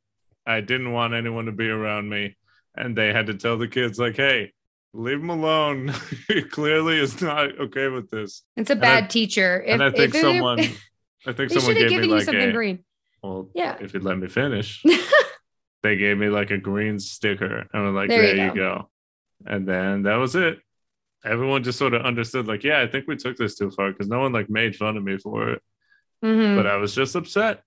I 0.46 0.60
didn't 0.60 0.92
want 0.92 1.14
anyone 1.14 1.46
to 1.46 1.52
be 1.52 1.68
around 1.68 2.08
me, 2.08 2.36
and 2.76 2.96
they 2.96 3.12
had 3.12 3.26
to 3.28 3.34
tell 3.34 3.56
the 3.56 3.68
kids 3.68 3.98
like, 3.98 4.16
"Hey, 4.16 4.52
leave 4.92 5.20
him 5.20 5.30
alone. 5.30 5.94
he 6.28 6.42
clearly 6.58 6.98
is 6.98 7.22
not 7.22 7.58
okay 7.58 7.88
with 7.88 8.10
this." 8.10 8.42
It's 8.56 8.70
a 8.70 8.76
bad 8.76 9.08
teacher. 9.08 9.58
and 9.66 9.82
I 9.82 9.90
think 9.90 10.14
someone 10.14 10.60
I 11.26 11.32
think 11.32 11.50
someone 11.52 11.74
gave 11.74 12.00
me 12.00 12.08
like 12.08 12.24
something 12.24 12.50
a 12.50 12.52
green. 12.52 12.84
Well, 13.24 13.50
Yeah. 13.54 13.76
if 13.80 13.94
you'd 13.94 14.04
let 14.04 14.18
me 14.18 14.28
finish. 14.28 14.82
they 15.82 15.96
gave 15.96 16.16
me 16.18 16.28
like 16.28 16.50
a 16.50 16.58
green 16.58 16.98
sticker 16.98 17.66
and 17.72 17.86
I'm 17.88 17.94
like, 17.94 18.08
There 18.08 18.22
there, 18.22 18.36
you 18.36 18.42
you, 18.44 18.48
go. 18.48 18.54
go. 18.54 18.90
And 19.46 19.66
then 19.66 20.02
that 20.02 20.16
was 20.16 20.34
it. 20.34 20.58
Everyone 21.24 21.62
just 21.62 21.78
sort 21.78 21.94
of 21.94 22.02
understood, 22.04 22.46
like, 22.46 22.64
yeah, 22.64 22.80
I 22.82 22.86
think 22.86 23.06
we 23.08 23.16
took 23.16 23.36
this 23.36 23.54
too 23.56 23.70
far 23.70 23.90
because 23.92 24.08
no 24.08 24.20
one 24.20 24.32
like 24.32 24.50
made 24.50 24.76
fun 24.76 24.96
of 24.96 25.02
me 25.04 25.16
for 25.18 25.50
it. 25.52 25.62
Mhm. 26.22 26.56
But 26.56 26.66
I 26.66 26.76
was 26.76 26.94
just 26.94 27.14
upset. 27.14 27.62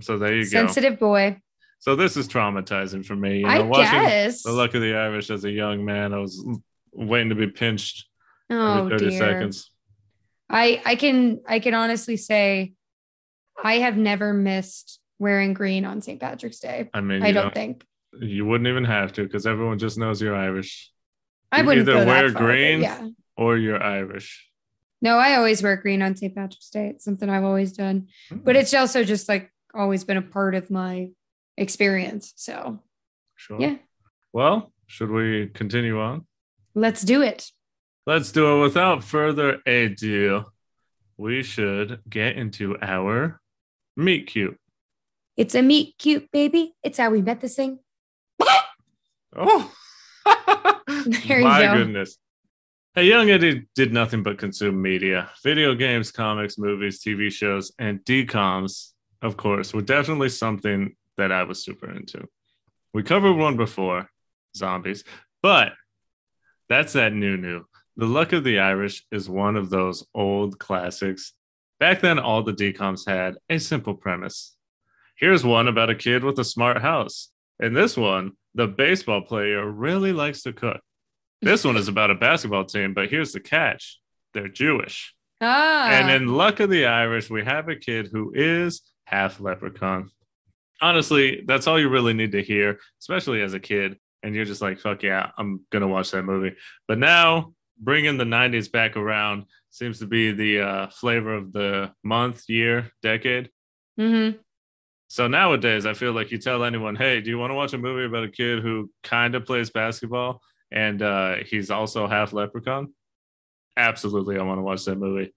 So 0.00 0.18
there 0.18 0.34
you 0.34 0.44
go. 0.44 0.48
Sensitive 0.50 0.98
boy. 0.98 1.40
So 1.80 1.96
this 1.96 2.16
is 2.16 2.28
traumatizing 2.28 3.04
for 3.04 3.16
me. 3.16 3.38
You 3.38 3.42
know, 3.44 3.50
I 3.50 3.58
watching 3.60 4.00
guess. 4.02 4.42
The 4.44 4.52
Luck 4.52 4.74
of 4.74 4.82
the 4.82 4.94
Irish 4.94 5.30
as 5.30 5.44
a 5.44 5.50
young 5.50 5.84
man, 5.84 6.12
I 6.14 6.18
was 6.18 6.44
waiting 6.92 7.30
to 7.30 7.34
be 7.34 7.48
pinched 7.48 8.06
oh 8.50 8.86
every 8.86 8.98
30 8.98 9.10
dear. 9.10 9.18
seconds. 9.18 9.70
I 10.48 10.80
I 10.84 10.94
can 10.96 11.40
I 11.48 11.58
can 11.60 11.74
honestly 11.74 12.16
say 12.16 12.72
I 13.62 13.74
have 13.78 13.96
never 13.96 14.32
missed 14.32 15.00
wearing 15.18 15.54
green 15.54 15.84
on 15.84 16.00
St. 16.02 16.20
Patrick's 16.20 16.58
Day. 16.60 16.90
I 16.92 17.00
mean, 17.00 17.22
I 17.22 17.28
you, 17.28 17.32
don't 17.34 17.54
think. 17.54 17.84
you 18.20 18.44
wouldn't 18.46 18.68
even 18.68 18.84
have 18.84 19.12
to 19.14 19.22
because 19.24 19.46
everyone 19.46 19.78
just 19.78 19.98
knows 19.98 20.20
you're 20.20 20.34
Irish 20.36 20.90
I 21.50 21.60
You 21.60 21.66
wouldn't 21.66 21.88
either 21.88 21.98
go 21.98 22.04
that 22.04 22.06
wear 22.22 22.30
far, 22.30 22.42
green- 22.42 22.80
Yeah. 22.80 23.08
or 23.36 23.56
you're 23.58 23.82
Irish. 23.82 24.48
No, 25.02 25.18
I 25.18 25.34
always 25.34 25.62
wear 25.62 25.76
green 25.76 26.00
on 26.00 26.16
St. 26.16 26.34
Patrick's 26.34 26.70
Day. 26.70 26.88
It's 26.88 27.04
something 27.04 27.28
I've 27.28 27.44
always 27.44 27.72
done. 27.72 28.08
Hmm. 28.30 28.38
But 28.38 28.56
it's 28.56 28.72
also 28.72 29.04
just 29.04 29.28
like 29.28 29.52
always 29.74 30.04
been 30.04 30.16
a 30.16 30.22
part 30.22 30.54
of 30.54 30.70
my 30.70 31.10
experience. 31.56 32.32
So 32.36 32.80
sure. 33.36 33.60
yeah, 33.60 33.76
Well, 34.32 34.72
should 34.86 35.10
we 35.10 35.48
continue 35.48 36.00
on? 36.00 36.26
let's 36.74 37.02
do 37.02 37.20
it. 37.22 37.50
Let's 38.06 38.32
do 38.32 38.56
it 38.58 38.62
without 38.62 39.04
further 39.04 39.58
ado. 39.66 40.44
We 41.18 41.42
should 41.42 42.00
get 42.08 42.36
into 42.36 42.76
our 42.80 43.40
meet 43.96 44.26
cute. 44.26 44.58
It's 45.36 45.54
a 45.54 45.62
meet 45.62 45.96
cute 45.98 46.30
baby. 46.32 46.74
It's 46.82 46.98
how 46.98 47.10
we 47.10 47.22
met 47.22 47.40
this 47.40 47.56
thing. 47.56 47.78
Oh, 49.34 49.72
There 50.86 51.38
you 51.38 51.44
my 51.44 51.62
go. 51.62 51.76
goodness. 51.78 52.18
A 52.96 53.02
young 53.02 53.30
Eddie 53.30 53.66
did 53.74 53.92
nothing 53.92 54.22
but 54.22 54.36
consume 54.36 54.82
media, 54.82 55.30
video 55.42 55.74
games, 55.74 56.12
comics, 56.12 56.58
movies, 56.58 57.02
TV 57.02 57.32
shows, 57.32 57.72
and 57.78 58.00
DComs, 58.04 58.90
of 59.22 59.38
course, 59.38 59.72
were 59.72 59.80
definitely 59.80 60.28
something 60.28 60.94
that 61.16 61.32
I 61.32 61.44
was 61.44 61.64
super 61.64 61.90
into. 61.90 62.28
We 62.92 63.02
covered 63.02 63.32
one 63.32 63.56
before, 63.56 64.10
zombies, 64.54 65.04
but 65.42 65.72
that's 66.68 66.92
that 66.92 67.14
new 67.14 67.38
new. 67.38 67.64
The 67.96 68.04
Luck 68.06 68.34
of 68.34 68.44
the 68.44 68.58
Irish 68.58 69.06
is 69.10 69.28
one 69.30 69.56
of 69.56 69.70
those 69.70 70.04
old 70.14 70.58
classics. 70.58 71.32
Back 71.82 72.00
then, 72.00 72.20
all 72.20 72.44
the 72.44 72.52
DComs 72.52 73.08
had 73.08 73.38
a 73.50 73.58
simple 73.58 73.94
premise. 73.94 74.54
Here's 75.16 75.44
one 75.44 75.66
about 75.66 75.90
a 75.90 75.96
kid 75.96 76.22
with 76.22 76.38
a 76.38 76.44
smart 76.44 76.80
house. 76.80 77.30
In 77.58 77.74
this 77.74 77.96
one, 77.96 78.34
the 78.54 78.68
baseball 78.68 79.22
player 79.22 79.68
really 79.68 80.12
likes 80.12 80.42
to 80.42 80.52
cook. 80.52 80.80
This 81.40 81.64
one 81.64 81.76
is 81.76 81.88
about 81.88 82.12
a 82.12 82.14
basketball 82.14 82.66
team, 82.66 82.94
but 82.94 83.10
here's 83.10 83.32
the 83.32 83.40
catch 83.40 83.98
they're 84.32 84.46
Jewish. 84.46 85.12
Ah, 85.40 85.88
And 85.88 86.08
in 86.08 86.28
Luck 86.28 86.60
of 86.60 86.70
the 86.70 86.86
Irish, 86.86 87.28
we 87.28 87.44
have 87.44 87.68
a 87.68 87.74
kid 87.74 88.10
who 88.12 88.30
is 88.32 88.82
half 89.06 89.40
leprechaun. 89.40 90.12
Honestly, 90.80 91.42
that's 91.48 91.66
all 91.66 91.80
you 91.80 91.88
really 91.88 92.14
need 92.14 92.30
to 92.30 92.44
hear, 92.44 92.78
especially 93.00 93.42
as 93.42 93.54
a 93.54 93.60
kid. 93.60 93.98
And 94.22 94.36
you're 94.36 94.44
just 94.44 94.62
like, 94.62 94.78
fuck 94.78 95.02
yeah, 95.02 95.30
I'm 95.36 95.62
going 95.70 95.82
to 95.82 95.88
watch 95.88 96.12
that 96.12 96.22
movie. 96.22 96.54
But 96.86 96.98
now, 96.98 97.54
bringing 97.82 98.16
the 98.16 98.24
90s 98.24 98.70
back 98.70 98.96
around 98.96 99.46
seems 99.70 99.98
to 99.98 100.06
be 100.06 100.32
the 100.32 100.60
uh, 100.60 100.86
flavor 100.88 101.34
of 101.34 101.52
the 101.52 101.92
month, 102.04 102.48
year, 102.48 102.90
decade. 103.02 103.50
Mhm. 103.98 104.38
So 105.08 105.28
nowadays, 105.28 105.84
I 105.84 105.92
feel 105.92 106.12
like 106.12 106.30
you 106.30 106.38
tell 106.38 106.64
anyone, 106.64 106.96
"Hey, 106.96 107.20
do 107.20 107.28
you 107.28 107.38
want 107.38 107.50
to 107.50 107.54
watch 107.54 107.72
a 107.74 107.78
movie 107.78 108.06
about 108.06 108.24
a 108.24 108.30
kid 108.30 108.62
who 108.62 108.90
kind 109.02 109.34
of 109.34 109.44
plays 109.44 109.68
basketball 109.70 110.40
and 110.70 111.02
uh, 111.02 111.36
he's 111.44 111.70
also 111.70 112.06
half 112.06 112.32
leprechaun?" 112.32 112.94
Absolutely, 113.76 114.38
I 114.38 114.42
want 114.42 114.58
to 114.58 114.62
watch 114.62 114.84
that 114.86 114.96
movie. 114.96 115.34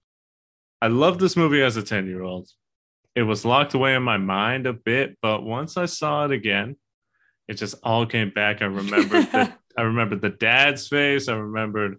I 0.80 0.88
love 0.88 1.18
this 1.18 1.36
movie 1.36 1.62
as 1.62 1.76
a 1.76 1.82
ten-year-old. 1.82 2.48
It 3.14 3.22
was 3.22 3.44
locked 3.44 3.74
away 3.74 3.94
in 3.94 4.02
my 4.02 4.18
mind 4.18 4.66
a 4.66 4.72
bit, 4.74 5.18
but 5.20 5.42
once 5.42 5.76
I 5.76 5.86
saw 5.86 6.26
it 6.26 6.30
again, 6.32 6.76
it 7.48 7.54
just 7.54 7.76
all 7.82 8.06
came 8.06 8.30
back. 8.30 8.62
I 8.62 8.66
remembered 8.66 9.24
the, 9.32 9.52
I 9.76 9.82
remembered 9.82 10.20
the 10.20 10.30
dad's 10.30 10.88
face. 10.88 11.28
I 11.28 11.34
remembered 11.34 11.98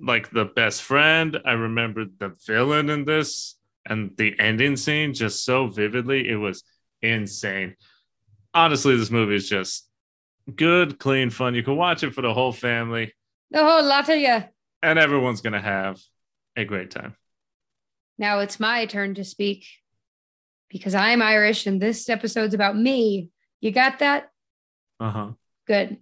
like 0.00 0.30
the 0.30 0.44
best 0.44 0.82
friend. 0.82 1.38
I 1.44 1.52
remembered 1.52 2.18
the 2.18 2.34
villain 2.46 2.90
in 2.90 3.04
this 3.04 3.56
and 3.86 4.10
the 4.16 4.38
ending 4.38 4.76
scene 4.76 5.14
just 5.14 5.44
so 5.44 5.66
vividly. 5.68 6.28
It 6.28 6.36
was 6.36 6.64
insane. 7.02 7.76
Honestly, 8.52 8.96
this 8.96 9.10
movie 9.10 9.36
is 9.36 9.48
just 9.48 9.88
good, 10.54 10.98
clean, 10.98 11.30
fun. 11.30 11.54
You 11.54 11.62
can 11.62 11.76
watch 11.76 12.02
it 12.02 12.14
for 12.14 12.22
the 12.22 12.32
whole 12.34 12.52
family, 12.52 13.12
the 13.50 13.62
whole 13.64 13.84
lot 13.84 14.08
of 14.08 14.18
you. 14.18 14.44
and 14.82 14.98
everyone's 14.98 15.40
gonna 15.40 15.60
have 15.60 16.00
a 16.56 16.64
great 16.64 16.90
time. 16.90 17.14
Now 18.18 18.40
it's 18.40 18.60
my 18.60 18.86
turn 18.86 19.14
to 19.14 19.24
speak 19.24 19.66
because 20.70 20.94
I'm 20.94 21.20
Irish 21.22 21.66
and 21.66 21.80
this 21.80 22.08
episode's 22.08 22.54
about 22.54 22.76
me. 22.76 23.30
You 23.60 23.70
got 23.72 23.98
that? 24.00 24.30
Uh 25.00 25.10
huh. 25.10 25.30
Good. 25.66 25.98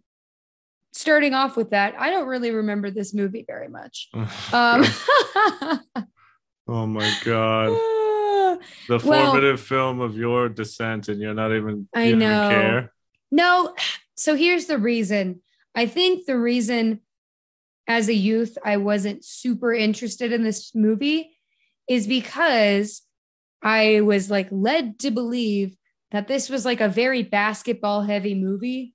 Starting 0.93 1.33
off 1.35 1.57
with 1.57 1.71
that, 1.71 1.95
I 1.99 2.11
don't 2.11 2.29
really 2.29 2.51
remember 2.51 2.91
this 2.91 3.15
movie 3.15 3.45
very 3.47 3.69
much. 3.69 4.11
Um, 4.53 4.85
oh 6.69 6.87
my 6.87 7.11
god, 7.25 7.69
the 8.89 9.01
Well- 9.05 9.33
formative 9.33 9.61
film 9.61 10.01
of 10.01 10.17
your 10.17 10.49
descent, 10.49 11.09
and 11.09 11.21
you're 11.21 11.35
not 11.35 11.55
even. 11.55 11.89
I 11.95 12.03
you 12.05 12.09
even 12.09 12.19
know. 12.21 12.49
care. 12.51 12.93
No, 13.31 13.75
so 14.15 14.35
here's 14.37 14.67
the 14.67 14.79
reason. 14.79 15.41
I 15.75 15.87
think 15.87 16.27
the 16.27 16.39
reason 16.39 17.01
as 17.89 18.09
a 18.09 18.15
youth 18.15 18.59
I 18.65 18.77
wasn't 18.77 19.25
super 19.25 19.73
interested 19.73 20.33
in 20.33 20.43
this 20.45 20.75
movie 20.75 21.37
is 21.89 22.07
because 22.07 23.03
I 23.63 24.03
was 24.03 24.31
like 24.31 24.49
led 24.51 24.99
to 25.01 25.11
believe 25.11 25.77
that 26.11 26.29
this 26.29 26.49
was 26.49 26.65
like 26.65 26.81
a 26.81 26.89
very 26.89 27.23
basketball 27.23 28.03
heavy 28.03 28.35
movie. 28.35 28.95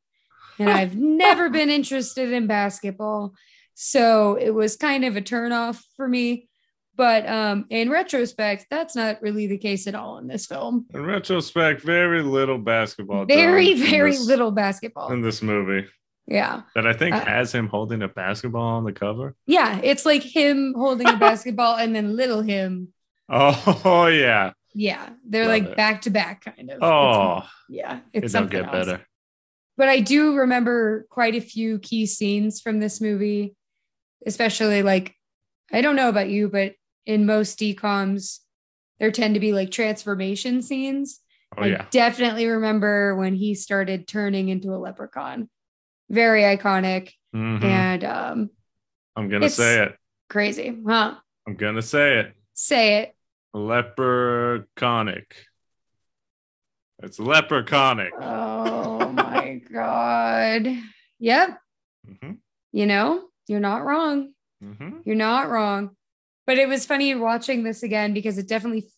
And 0.60 0.70
I've 0.70 0.96
never 0.96 1.50
been 1.50 1.70
interested 1.70 2.32
in 2.32 2.48
basketball. 2.48 3.34
So 3.76 4.36
it 4.36 4.50
was 4.52 4.76
kind 4.76 5.06
of 5.06 5.16
a 5.18 5.22
turnoff 5.22 5.82
for 5.96 6.08
me. 6.08 6.50
But 6.96 7.28
um, 7.30 7.66
in 7.70 7.92
retrospect, 7.92 8.66
that's 8.72 8.96
not 8.96 9.22
really 9.22 9.46
the 9.46 9.60
case 9.60 9.86
at 9.86 9.94
all 9.94 10.18
in 10.18 10.26
this 10.28 10.48
film. 10.48 10.88
In 10.96 11.06
retrospect, 11.06 11.82
very 11.84 12.24
little 12.24 12.58
basketball. 12.58 13.26
Very, 13.26 13.76
very 13.76 14.12
this- 14.14 14.26
little 14.26 14.50
basketball. 14.52 15.12
in 15.14 15.22
this 15.22 15.44
movie 15.44 15.88
Yeah. 16.26 16.64
that 16.74 16.88
I 16.88 16.94
think 16.94 17.16
Uh, 17.16 17.24
has 17.26 17.52
him 17.54 17.68
holding 17.68 18.02
a 18.02 18.08
basketball 18.08 18.64
on 18.78 18.84
the 18.84 18.94
cover. 18.94 19.36
Yeah, 19.46 19.80
it's 19.84 20.08
like 20.08 20.24
him 20.24 20.74
holding 20.76 21.08
a 21.08 21.18
basketball 21.28 21.76
and 21.76 21.96
then 21.96 22.16
little 22.16 22.42
him. 22.42 22.94
Oh 23.30 24.08
yeah. 24.12 24.54
Yeah, 24.74 25.10
they're 25.28 25.44
Love 25.44 25.52
like 25.52 25.64
it. 25.66 25.76
back 25.78 26.02
to 26.02 26.10
back, 26.10 26.46
kind 26.46 26.70
of. 26.72 26.78
It's- 26.78 26.80
Oh, 26.82 27.44
yeah, 27.70 27.98
it 28.14 28.24
it's 28.24 28.34
don't 28.34 28.44
something 28.50 28.62
get 28.64 28.74
else. 28.74 28.86
better. 28.88 29.07
But 29.78 29.90
I 29.90 30.00
do 30.00 30.36
remember 30.36 31.06
quite 31.10 31.36
a 31.36 31.42
few 31.42 31.78
key 31.80 32.06
scenes 32.08 32.60
from 32.62 32.80
this 32.80 33.00
movie, 33.00 33.56
especially 34.26 34.82
like 34.84 35.14
I 35.72 35.82
don't 35.82 35.96
know 35.96 36.10
about 36.10 36.30
you, 36.30 36.50
but 36.50 36.74
in 37.06 37.26
most 37.26 37.60
DCOMs, 37.60 38.40
there 39.00 39.12
tend 39.12 39.36
to 39.36 39.40
be 39.40 39.54
like 39.54 39.70
transformation 39.72 40.62
scenes. 40.62 41.20
Oh 41.56 41.64
I 41.64 41.68
yeah. 41.68 41.86
definitely 41.92 42.48
remember 42.48 43.16
when 43.16 43.36
he 43.36 43.54
started 43.54 44.08
turning 44.08 44.50
into 44.50 44.74
a 44.74 44.78
leprechaun. 44.78 45.50
Very 46.10 46.42
iconic 46.42 47.12
Mhm. 47.36 47.64
and 47.64 48.04
um, 48.04 48.50
I'm 49.16 49.30
gonna 49.30 49.50
say 49.50 49.84
it. 49.84 49.96
crazy. 50.30 50.76
Huh? 50.88 51.16
I'm 51.46 51.56
gonna 51.56 51.82
say 51.82 52.20
it. 52.20 52.34
Say 52.54 52.98
it. 53.04 53.14
Leprechaunic. 53.56 55.26
It's 57.04 57.20
leprechaunic. 57.20 58.12
Oh 58.20 58.97
my 59.48 59.56
God. 59.56 60.68
Yep. 61.20 61.60
hmm 62.22 62.32
You 62.72 62.86
know, 62.86 63.24
you're 63.48 63.60
not 63.60 63.86
wrong. 63.86 64.34
hmm 64.62 65.00
You're 65.06 65.16
not 65.16 65.50
wrong. 65.50 65.92
But 66.46 66.58
it 66.58 66.70
was 66.70 66.86
funny 66.86 67.14
watching 67.16 67.64
this 67.64 67.84
again 67.84 68.14
because 68.14 68.38
it 68.38 68.48
definitely 68.48 68.90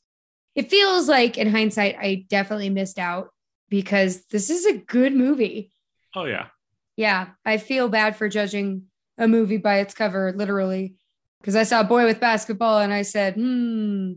it 0.56 0.70
feels 0.70 1.08
like 1.08 1.38
in 1.38 1.50
hindsight 1.50 1.96
I 2.00 2.26
definitely 2.30 2.70
missed 2.70 3.00
out 3.00 3.30
because 3.70 4.26
this 4.26 4.50
is 4.50 4.66
a 4.66 4.78
good 4.78 5.14
movie. 5.14 5.72
Oh 6.16 6.26
yeah. 6.26 6.48
Yeah, 6.98 7.30
I 7.46 7.58
feel 7.58 7.88
bad 7.88 8.16
for 8.18 8.28
judging 8.28 8.84
a 9.18 9.28
movie 9.28 9.58
by 9.58 9.80
its 9.80 9.94
cover 9.94 10.34
literally 10.36 10.96
because 11.40 11.56
I 11.56 11.64
saw 11.64 11.82
a 11.82 11.86
boy 11.86 12.06
with 12.06 12.20
basketball 12.20 12.80
and 12.80 12.92
I 12.94 13.04
said, 13.04 13.36
"Hmm, 13.36 14.14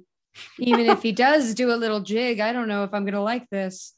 even 0.59 0.87
if 0.87 1.03
he 1.03 1.13
does 1.27 1.55
do 1.55 1.73
a 1.73 1.77
little 1.79 2.01
jig, 2.01 2.41
I 2.41 2.53
don't 2.53 2.69
know 2.69 2.85
if 2.85 2.93
I'm 2.93 3.05
going 3.05 3.15
to 3.15 3.21
like 3.23 3.49
this." 3.51 3.95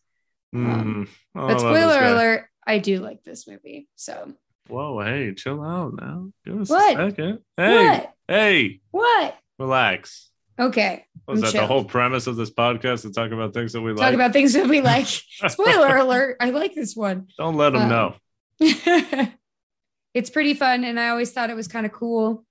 Um, 0.55 1.07
Mm. 1.07 1.09
Oh, 1.41 1.49
but 1.49 1.59
spoiler 1.61 2.03
alert, 2.05 2.47
I 2.67 2.79
do 2.79 3.01
like 3.01 3.23
this 3.25 3.49
movie. 3.49 3.89
So, 3.97 4.33
Whoa, 4.69 5.01
hey, 5.03 5.35
chill 5.35 5.63
out 5.63 5.95
now. 6.01 6.31
Give 6.47 6.61
us 6.61 6.71
What? 6.71 6.99
a 6.99 7.11
second. 7.11 7.41
Hey, 7.57 7.87
what? 7.89 8.13
hey, 8.29 8.81
What? 8.93 9.37
relax. 9.59 10.31
Okay. 10.59 11.05
Was 11.27 11.41
that 11.43 11.53
the 11.53 11.67
whole 11.67 11.85
premise 11.85 12.27
of 12.29 12.37
this 12.37 12.51
podcast 12.51 13.03
to 13.03 13.11
talk 13.13 13.33
about 13.33 13.53
things 13.53 13.73
that 13.73 13.81
we 13.83 13.91
Talk 13.91 13.99
like? 13.99 14.07
Talk 14.07 14.15
about 14.15 14.33
things 14.33 14.53
that 14.53 14.69
we 14.69 14.81
like. 14.93 15.07
Spoiler 15.07 15.97
alert. 15.97 16.37
I 16.41 16.51
like 16.51 16.75
this 16.75 16.95
one. 16.95 17.27
Don't 17.37 17.57
let 17.57 17.73
them 17.73 17.83
Um, 17.83 17.89
know. 17.89 18.15
it's 20.15 20.31
pretty 20.31 20.55
fun. 20.55 20.85
And 20.85 20.99
I 21.01 21.09
always 21.09 21.33
thought 21.33 21.51
it 21.51 21.57
was 21.57 21.69
kind 21.69 21.87
of 21.87 21.93
cool 21.93 22.45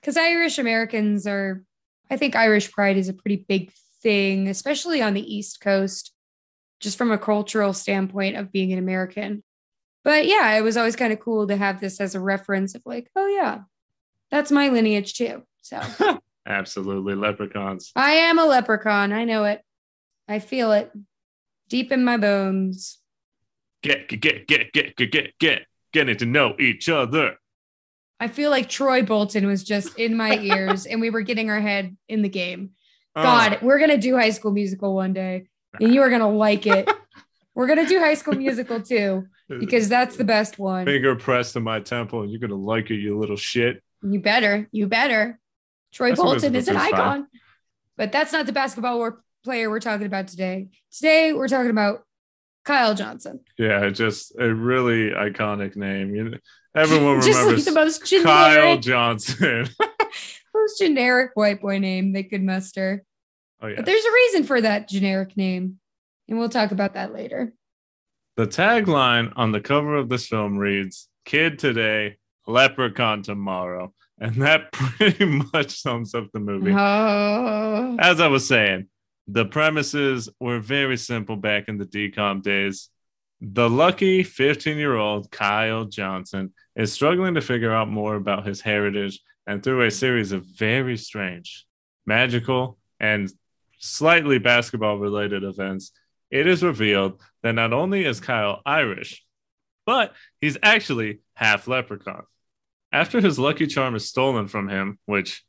because 0.00 0.16
Irish 0.16 0.58
Americans 0.58 1.26
are, 1.26 1.62
I 2.10 2.16
think 2.16 2.34
Irish 2.36 2.70
pride 2.72 2.96
is 2.96 3.08
a 3.08 3.12
pretty 3.14 3.44
big 3.48 3.70
thing, 4.02 4.48
especially 4.48 5.02
on 5.02 5.14
the 5.14 5.34
East 5.34 5.60
Coast, 5.60 6.11
just 6.82 6.98
from 6.98 7.12
a 7.12 7.18
cultural 7.18 7.72
standpoint 7.72 8.36
of 8.36 8.52
being 8.52 8.72
an 8.72 8.78
American. 8.78 9.42
But 10.04 10.26
yeah, 10.26 10.52
it 10.56 10.62
was 10.62 10.76
always 10.76 10.96
kind 10.96 11.12
of 11.12 11.20
cool 11.20 11.46
to 11.46 11.56
have 11.56 11.80
this 11.80 12.00
as 12.00 12.14
a 12.14 12.20
reference 12.20 12.74
of 12.74 12.82
like, 12.84 13.08
oh 13.16 13.28
yeah, 13.28 13.60
that's 14.30 14.50
my 14.50 14.68
lineage 14.68 15.14
too. 15.14 15.44
So 15.62 15.80
absolutely 16.46 17.14
leprechauns. 17.14 17.92
I 17.94 18.12
am 18.12 18.38
a 18.38 18.44
leprechaun. 18.44 19.12
I 19.12 19.24
know 19.24 19.44
it. 19.44 19.62
I 20.28 20.40
feel 20.40 20.72
it 20.72 20.90
deep 21.68 21.92
in 21.92 22.04
my 22.04 22.16
bones. 22.16 22.98
Get 23.82 24.08
get 24.08 24.46
get 24.46 24.72
get 24.72 24.96
get 24.96 25.10
get 25.10 25.38
get 25.38 25.66
getting 25.92 26.16
to 26.16 26.26
know 26.26 26.56
each 26.58 26.88
other. 26.88 27.36
I 28.18 28.28
feel 28.28 28.50
like 28.50 28.68
Troy 28.68 29.02
Bolton 29.02 29.46
was 29.46 29.64
just 29.64 29.98
in 29.98 30.16
my 30.16 30.38
ears, 30.38 30.86
and 30.90 31.00
we 31.00 31.10
were 31.10 31.22
getting 31.22 31.50
our 31.50 31.60
head 31.60 31.96
in 32.08 32.22
the 32.22 32.28
game. 32.28 32.70
Oh. 33.14 33.22
God, 33.22 33.54
uh, 33.54 33.58
we're 33.62 33.78
gonna 33.78 33.98
do 33.98 34.16
High 34.16 34.30
School 34.30 34.52
Musical 34.52 34.94
one 34.94 35.12
day 35.12 35.48
and 35.80 35.94
you 35.94 36.02
are 36.02 36.08
going 36.08 36.20
to 36.20 36.26
like 36.28 36.66
it. 36.66 36.88
we're 37.54 37.66
going 37.66 37.78
to 37.78 37.86
do 37.86 37.98
High 37.98 38.14
School 38.14 38.34
Musical 38.34 38.80
too 38.80 39.26
because 39.60 39.88
that's 39.88 40.16
the 40.16 40.24
best 40.24 40.58
one. 40.58 40.86
finger 40.86 41.14
pressed 41.16 41.52
to 41.54 41.60
my 41.60 41.80
temple, 41.80 42.22
and 42.22 42.30
you're 42.30 42.40
gonna 42.40 42.54
like 42.54 42.90
it, 42.90 42.96
you 42.96 43.18
little 43.18 43.36
shit. 43.36 43.82
You 44.02 44.20
better, 44.20 44.68
you 44.72 44.86
better. 44.86 45.38
Troy 45.92 46.14
School 46.14 46.26
Bolton 46.26 46.54
is 46.54 46.68
an 46.68 46.74
two's 46.74 46.84
fine. 46.84 46.94
icon. 46.94 47.26
But 47.96 48.12
that's 48.12 48.32
not 48.32 48.46
the 48.46 48.52
basketball 48.52 48.96
war- 48.96 49.22
player 49.44 49.68
we're 49.68 49.80
talking 49.80 50.06
about 50.06 50.28
today. 50.28 50.68
Today 50.90 51.32
we're 51.32 51.48
talking 51.48 51.70
about 51.70 52.04
Kyle 52.64 52.94
Johnson. 52.94 53.40
Yeah, 53.58 53.90
just 53.90 54.32
a 54.38 54.52
really 54.54 55.10
iconic 55.10 55.76
name. 55.76 56.14
You 56.14 56.24
know, 56.24 56.38
everyone 56.74 57.16
Just 57.22 57.30
like 57.30 57.38
remembers 57.40 57.64
the 57.66 57.72
most 57.72 58.06
generic, 58.06 58.24
Kyle 58.24 58.78
Johnson. 58.78 59.68
most 60.54 60.78
generic 60.78 61.32
white 61.34 61.60
boy 61.60 61.78
name 61.78 62.12
they 62.12 62.22
could 62.22 62.42
muster. 62.42 63.04
Oh 63.62 63.68
yeah. 63.68 63.76
But 63.76 63.86
there's 63.86 64.04
a 64.04 64.12
reason 64.12 64.44
for 64.44 64.60
that 64.60 64.88
generic 64.88 65.36
name. 65.36 65.78
And 66.28 66.38
we'll 66.38 66.48
talk 66.48 66.72
about 66.72 66.94
that 66.94 67.12
later. 67.12 67.52
The 68.36 68.46
tagline 68.46 69.32
on 69.36 69.52
the 69.52 69.60
cover 69.60 69.96
of 69.96 70.08
this 70.08 70.26
film 70.26 70.56
reads 70.56 71.08
Kid 71.24 71.58
today, 71.58 72.16
leprechaun 72.46 73.22
tomorrow. 73.22 73.92
And 74.18 74.36
that 74.36 74.72
pretty 74.72 75.24
much 75.52 75.80
sums 75.80 76.14
up 76.14 76.28
the 76.32 76.40
movie. 76.40 76.72
Oh. 76.72 77.96
As 78.00 78.20
I 78.20 78.28
was 78.28 78.46
saying, 78.46 78.88
the 79.26 79.44
premises 79.44 80.28
were 80.40 80.58
very 80.58 80.96
simple 80.96 81.36
back 81.36 81.68
in 81.68 81.78
the 81.78 81.86
DCOM 81.86 82.42
days. 82.42 82.88
The 83.40 83.68
lucky 83.68 84.22
15 84.22 84.78
year 84.78 84.96
old 84.96 85.30
Kyle 85.30 85.84
Johnson 85.84 86.52
is 86.76 86.92
struggling 86.92 87.34
to 87.34 87.40
figure 87.40 87.72
out 87.72 87.88
more 87.88 88.14
about 88.14 88.46
his 88.46 88.60
heritage, 88.60 89.20
and 89.46 89.62
through 89.62 89.82
a 89.82 89.90
series 89.90 90.32
of 90.32 90.44
very 90.44 90.96
strange, 90.96 91.66
magical, 92.06 92.78
and 93.00 93.30
slightly 93.82 94.38
basketball 94.38 94.96
related 94.98 95.44
events, 95.44 95.92
it 96.30 96.46
is 96.46 96.62
revealed 96.62 97.20
that 97.42 97.52
not 97.52 97.72
only 97.74 98.04
is 98.06 98.20
Kyle 98.20 98.62
Irish, 98.64 99.22
but 99.84 100.14
he's 100.40 100.56
actually 100.62 101.20
half 101.34 101.68
leprechaun. 101.68 102.22
After 102.92 103.20
his 103.20 103.38
lucky 103.38 103.66
charm 103.66 103.94
is 103.94 104.08
stolen 104.08 104.48
from 104.48 104.68
him, 104.68 104.98
which 105.06 105.44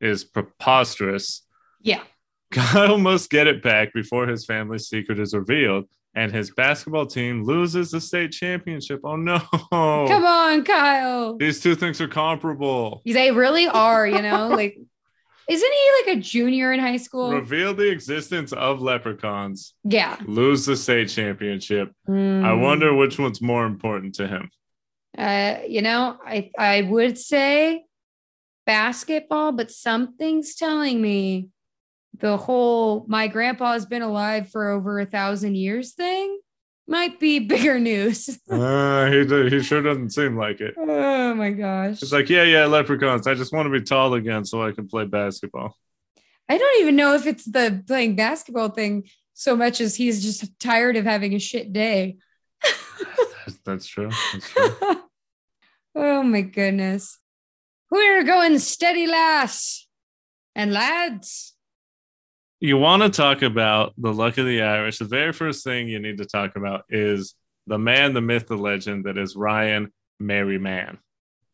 is 0.00 0.22
preposterous, 0.24 1.42
Yeah. 1.80 2.02
Kyle 2.50 2.98
must 2.98 3.30
get 3.30 3.46
it 3.48 3.62
back 3.62 3.92
before 3.92 4.28
his 4.28 4.44
family's 4.44 4.86
secret 4.88 5.18
is 5.18 5.34
revealed, 5.34 5.86
and 6.14 6.30
his 6.30 6.52
basketball 6.52 7.06
team 7.06 7.42
loses 7.42 7.90
the 7.90 8.00
state 8.00 8.30
championship. 8.30 9.00
Oh 9.02 9.16
no! 9.16 9.38
Come 9.70 10.24
on, 10.24 10.62
Kyle. 10.62 11.36
These 11.36 11.60
two 11.60 11.74
things 11.74 12.00
are 12.00 12.06
comparable. 12.06 13.02
They 13.04 13.32
really 13.32 13.66
are, 13.66 14.06
you 14.06 14.22
know, 14.22 14.48
like, 14.48 14.78
isn't 15.48 15.72
he 15.72 15.90
like 16.10 16.16
a 16.18 16.20
junior 16.20 16.72
in 16.72 16.80
high 16.80 16.96
school? 16.96 17.30
Reveal 17.32 17.74
the 17.74 17.90
existence 17.90 18.52
of 18.52 18.80
leprechauns, 18.80 19.74
yeah. 19.84 20.16
lose 20.26 20.64
the 20.66 20.76
state 20.76 21.08
championship. 21.08 21.92
I 22.08 22.10
Mm. 22.10 22.60
wonder 22.62 22.94
which 22.94 23.18
one's 23.18 23.40
more 23.40 23.66
important 23.66 24.14
to 24.16 24.26
him. 24.26 24.50
Uh, 25.16 25.58
you 25.68 25.82
know, 25.82 26.18
I 26.26 26.50
I 26.58 26.82
would 26.82 27.16
say 27.18 27.84
basketball, 28.66 29.52
but 29.52 29.70
something's 29.70 30.54
telling 30.54 31.00
me 31.00 31.48
the 32.18 32.36
whole 32.36 33.04
my 33.08 33.28
grandpa's 33.28 33.86
been 33.86 34.02
alive 34.02 34.50
for 34.50 34.70
over 34.70 34.98
a 35.00 35.06
thousand 35.06 35.56
years 35.56 35.92
thing 35.94 36.38
might 36.86 37.18
be 37.18 37.38
bigger 37.38 37.78
news. 37.78 38.38
Uh, 38.50 39.10
he, 39.10 39.48
he 39.50 39.62
sure 39.62 39.82
doesn't 39.82 40.10
seem 40.10 40.36
like 40.36 40.60
it. 40.60 40.74
oh 40.76 41.34
my 41.34 41.50
gosh. 41.50 42.02
It's 42.02 42.12
like, 42.12 42.28
yeah, 42.28 42.44
yeah, 42.44 42.66
leprechauns. 42.66 43.26
I 43.26 43.34
just 43.34 43.52
want 43.52 43.66
to 43.66 43.70
be 43.70 43.80
tall 43.80 44.14
again 44.14 44.44
so 44.44 44.62
I 44.62 44.72
can 44.72 44.86
play 44.86 45.04
basketball. 45.04 45.76
I 46.48 46.58
don't 46.58 46.80
even 46.80 46.94
know 46.94 47.14
if 47.14 47.26
it's 47.26 47.44
the 47.44 47.82
playing 47.86 48.16
basketball 48.16 48.68
thing 48.68 49.08
so 49.32 49.56
much 49.56 49.80
as 49.80 49.96
he's 49.96 50.22
just 50.22 50.58
tired 50.60 50.96
of 50.96 51.04
having 51.04 51.34
a 51.34 51.38
shit 51.38 51.72
day. 51.72 52.16
That's, 52.62 53.58
that's 53.64 53.86
true. 53.86 54.10
That's 54.32 54.50
true. 54.50 54.76
oh 55.94 56.22
my 56.22 56.42
goodness. 56.42 57.18
We're 57.90 58.24
going 58.24 58.58
steady, 58.58 59.06
lass 59.06 59.86
and 60.54 60.72
lads. 60.72 61.53
You 62.64 62.78
want 62.78 63.02
to 63.02 63.10
talk 63.10 63.42
about 63.42 63.92
the 63.98 64.10
luck 64.10 64.38
of 64.38 64.46
the 64.46 64.62
Irish, 64.62 64.96
the 64.96 65.04
very 65.04 65.34
first 65.34 65.64
thing 65.64 65.86
you 65.86 65.98
need 65.98 66.16
to 66.16 66.24
talk 66.24 66.56
about 66.56 66.84
is 66.88 67.34
the 67.66 67.78
man, 67.78 68.14
the 68.14 68.22
myth, 68.22 68.46
the 68.46 68.56
legend 68.56 69.04
that 69.04 69.18
is 69.18 69.36
Ryan 69.36 69.92
Merriman. 70.18 70.96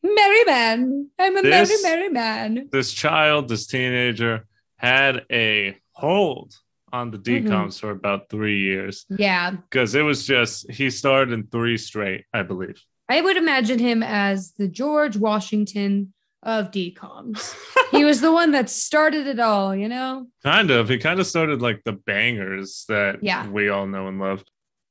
Merry 0.04 0.44
man. 0.44 1.08
I'm 1.18 1.36
a 1.36 1.42
This- 1.42 1.82
merry, 1.82 1.96
merry 2.00 2.08
man. 2.10 2.68
This 2.70 2.92
child, 2.92 3.48
this 3.48 3.66
teenager, 3.66 4.46
had 4.76 5.24
a 5.32 5.76
hold 5.94 6.54
on 6.92 7.10
the 7.10 7.18
Mhm. 7.18 7.42
DCOMs 7.48 7.80
for 7.80 7.90
about 7.90 8.28
three 8.30 8.60
years 8.60 9.04
Yeah. 9.10 9.50
because 9.50 9.96
it 9.96 10.02
was 10.02 10.24
just 10.24 10.70
he 10.70 10.90
starred 10.90 11.32
in 11.32 11.48
three 11.48 11.76
straight, 11.76 12.22
I 12.32 12.44
believe. 12.44 12.80
I 13.08 13.20
would 13.20 13.36
imagine 13.36 13.80
him 13.80 14.04
as 14.04 14.52
the 14.52 14.68
George 14.68 15.16
Washington 15.16 16.12
of 16.42 16.70
DCOMs. 16.70 17.54
he 17.90 18.04
was 18.04 18.20
the 18.20 18.32
one 18.32 18.52
that 18.52 18.70
started 18.70 19.26
it 19.26 19.38
all, 19.40 19.74
you 19.76 19.88
know? 19.88 20.26
Kind 20.42 20.70
of. 20.70 20.88
He 20.88 20.98
kind 20.98 21.20
of 21.20 21.26
started 21.26 21.60
like 21.60 21.82
the 21.84 21.92
bangers 21.92 22.84
that 22.88 23.22
Yeah. 23.22 23.46
we 23.48 23.68
all 23.68 23.86
know 23.86 24.06
and 24.08 24.18
love. 24.18 24.44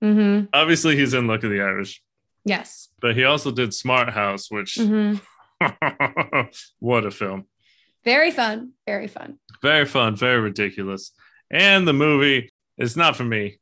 Mm-hmm. 0.04 0.46
Obviously, 0.54 0.96
he's 0.96 1.14
in 1.14 1.28
Luck 1.28 1.44
of 1.44 1.50
the 1.50 1.62
Irish, 1.62 2.02
Yes. 2.46 2.90
but 3.02 3.16
he 3.16 3.24
also 3.26 3.52
did 3.52 3.74
Smart 3.74 4.10
House, 4.10 4.50
which 4.50 4.76
hmm 4.76 5.16
what 6.80 7.06
a 7.06 7.12
film. 7.12 7.46
Very 8.06 8.32
fun. 8.32 8.72
Very 8.86 9.08
fun. 9.08 9.40
Very 9.62 9.86
fun, 9.86 10.16
very 10.16 10.40
ridiculous. 10.40 11.12
And 11.52 11.88
the 11.88 11.94
movie 11.94 12.50
is 12.78 12.96
not 12.96 13.16
for 13.18 13.26
me, 13.26 13.60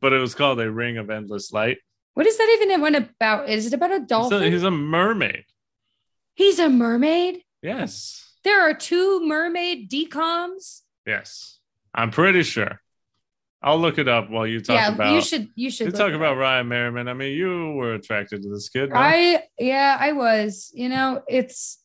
but 0.00 0.12
it 0.12 0.18
was 0.18 0.34
called 0.34 0.58
A 0.60 0.70
Ring 0.70 0.96
of 0.98 1.08
Endless 1.10 1.52
Light. 1.52 1.78
What 2.14 2.26
is 2.26 2.36
that 2.36 2.58
even 2.62 2.80
one 2.80 2.94
about? 2.96 3.48
Is 3.48 3.66
it 3.66 3.74
about 3.74 3.92
a 3.92 4.00
dolphin? 4.00 4.42
a, 4.42 4.50
he's 4.50 4.62
a 4.64 4.70
mermaid. 4.70 5.44
He's 6.34 6.58
a 6.58 6.68
mermaid. 6.68 7.42
Yes. 7.62 8.32
There 8.44 8.60
are 8.60 8.74
two 8.74 9.26
mermaid 9.26 9.90
DCOMs. 9.90 10.82
Yes. 11.06 11.58
I'm 11.94 12.10
pretty 12.10 12.42
sure. 12.42 12.80
I'll 13.62 13.78
look 13.78 13.96
it 13.96 14.08
up 14.08 14.28
while 14.28 14.46
you 14.46 14.60
talk 14.60 14.76
yeah, 14.76 14.94
about 14.94 15.14
you 15.14 15.22
should. 15.22 15.48
You 15.54 15.70
should 15.70 15.86
you 15.86 15.92
talk 15.92 16.12
about. 16.12 16.36
Ryan 16.36 16.68
Merriman. 16.68 17.08
I 17.08 17.14
mean, 17.14 17.32
you 17.32 17.72
were 17.72 17.94
attracted 17.94 18.42
to 18.42 18.50
this 18.50 18.68
kid. 18.68 18.90
no? 18.90 18.96
I 18.96 19.42
yeah, 19.58 19.96
I 19.98 20.12
was. 20.12 20.70
You 20.74 20.90
know, 20.90 21.22
it's 21.26 21.78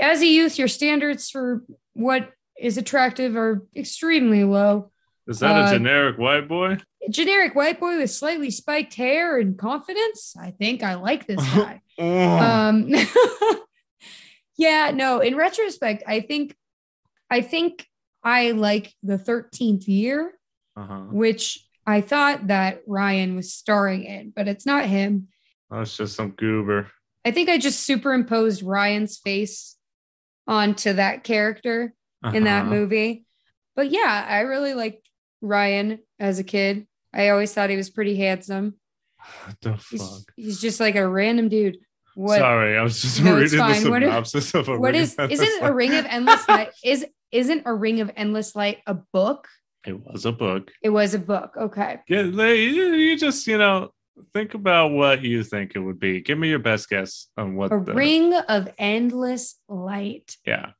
as 0.00 0.22
a 0.22 0.26
youth, 0.26 0.58
your 0.58 0.68
standards 0.68 1.28
for 1.28 1.62
what 1.92 2.30
is 2.58 2.78
attractive 2.78 3.36
are 3.36 3.66
extremely 3.76 4.44
low. 4.44 4.90
Is 5.28 5.40
that 5.40 5.60
a 5.60 5.64
uh, 5.64 5.72
generic 5.72 6.16
white 6.16 6.48
boy? 6.48 6.78
Generic 7.10 7.54
white 7.54 7.80
boy 7.80 7.98
with 7.98 8.10
slightly 8.10 8.50
spiked 8.50 8.94
hair 8.94 9.38
and 9.38 9.58
confidence. 9.58 10.34
I 10.40 10.52
think 10.52 10.82
I 10.82 10.94
like 10.94 11.26
this 11.26 11.44
guy. 11.54 11.82
Um 11.98 12.90
yeah 14.56 14.90
no 14.94 15.20
in 15.20 15.36
retrospect 15.36 16.02
i 16.06 16.20
think 16.20 16.54
i 17.30 17.40
think 17.40 17.86
i 18.22 18.50
like 18.52 18.92
the 19.02 19.18
13th 19.18 19.86
year 19.88 20.32
uh-huh. 20.76 21.06
which 21.10 21.64
i 21.86 22.00
thought 22.00 22.46
that 22.48 22.80
ryan 22.86 23.36
was 23.36 23.52
starring 23.52 24.04
in 24.04 24.32
but 24.34 24.48
it's 24.48 24.66
not 24.66 24.84
him 24.86 25.28
That's 25.70 25.96
just 25.96 26.16
some 26.16 26.30
goober. 26.32 26.90
i 27.24 27.30
think 27.30 27.48
i 27.48 27.58
just 27.58 27.80
superimposed 27.80 28.62
ryan's 28.62 29.18
face 29.18 29.76
onto 30.46 30.92
that 30.94 31.24
character 31.24 31.92
in 32.32 32.44
that 32.44 32.62
Uh-huh. 32.62 32.70
movie 32.70 33.24
but 33.76 33.90
yeah 33.90 34.26
i 34.28 34.40
really 34.40 34.74
liked 34.74 35.08
ryan 35.42 35.98
as 36.18 36.38
a 36.38 36.44
kid 36.44 36.86
i 37.14 37.28
always 37.28 37.52
thought 37.52 37.70
he 37.70 37.76
was 37.76 37.90
pretty 37.90 38.16
handsome 38.16 38.74
What 39.44 39.56
the 39.60 39.72
he's, 39.90 40.00
fuck? 40.00 40.32
he's 40.36 40.60
just 40.60 40.80
like 40.80 40.96
a 40.96 41.06
random 41.06 41.48
dude 41.48 41.78
What 42.16 42.38
Sorry, 42.38 42.78
I 42.78 42.82
was 42.82 43.02
just 43.02 43.22
No, 43.22 43.36
it's 43.36 43.52
reading 43.52 43.66
the 43.68 43.74
fine. 43.74 43.90
What 43.90 44.02
is- 44.02 44.08
synopsis 44.08 44.54
of 44.54 44.68
a 44.68 44.78
what 44.78 44.92
ring 44.92 45.02
is 45.02 45.14
of 45.16 45.30
isn't 45.30 45.62
a 45.62 45.70
ring 45.72 45.94
of 45.94 46.06
endless 46.06 46.48
light 46.48 46.70
is 46.82 47.04
isn't 47.30 47.62
a 47.66 47.74
ring 47.74 48.00
of 48.00 48.10
endless 48.16 48.56
light 48.56 48.78
a 48.86 48.94
book? 48.94 49.48
It 49.86 50.00
was 50.04 50.24
a 50.24 50.32
book. 50.32 50.72
It 50.82 50.88
was 50.88 51.12
a 51.12 51.18
book. 51.18 51.52
Okay. 51.58 52.00
Yeah, 52.08 52.22
you, 52.22 52.94
you 52.94 53.18
just 53.18 53.46
you 53.46 53.58
know 53.58 53.90
think 54.32 54.54
about 54.54 54.92
what 54.92 55.22
you 55.22 55.44
think 55.44 55.72
it 55.74 55.78
would 55.78 56.00
be. 56.00 56.22
Give 56.22 56.38
me 56.38 56.48
your 56.48 56.58
best 56.58 56.88
guess 56.88 57.26
on 57.36 57.54
what 57.54 57.70
A 57.70 57.80
the 57.84 57.92
ring 57.92 58.32
of 58.32 58.68
endless 58.78 59.56
light. 59.68 60.34
yeah 60.46 60.70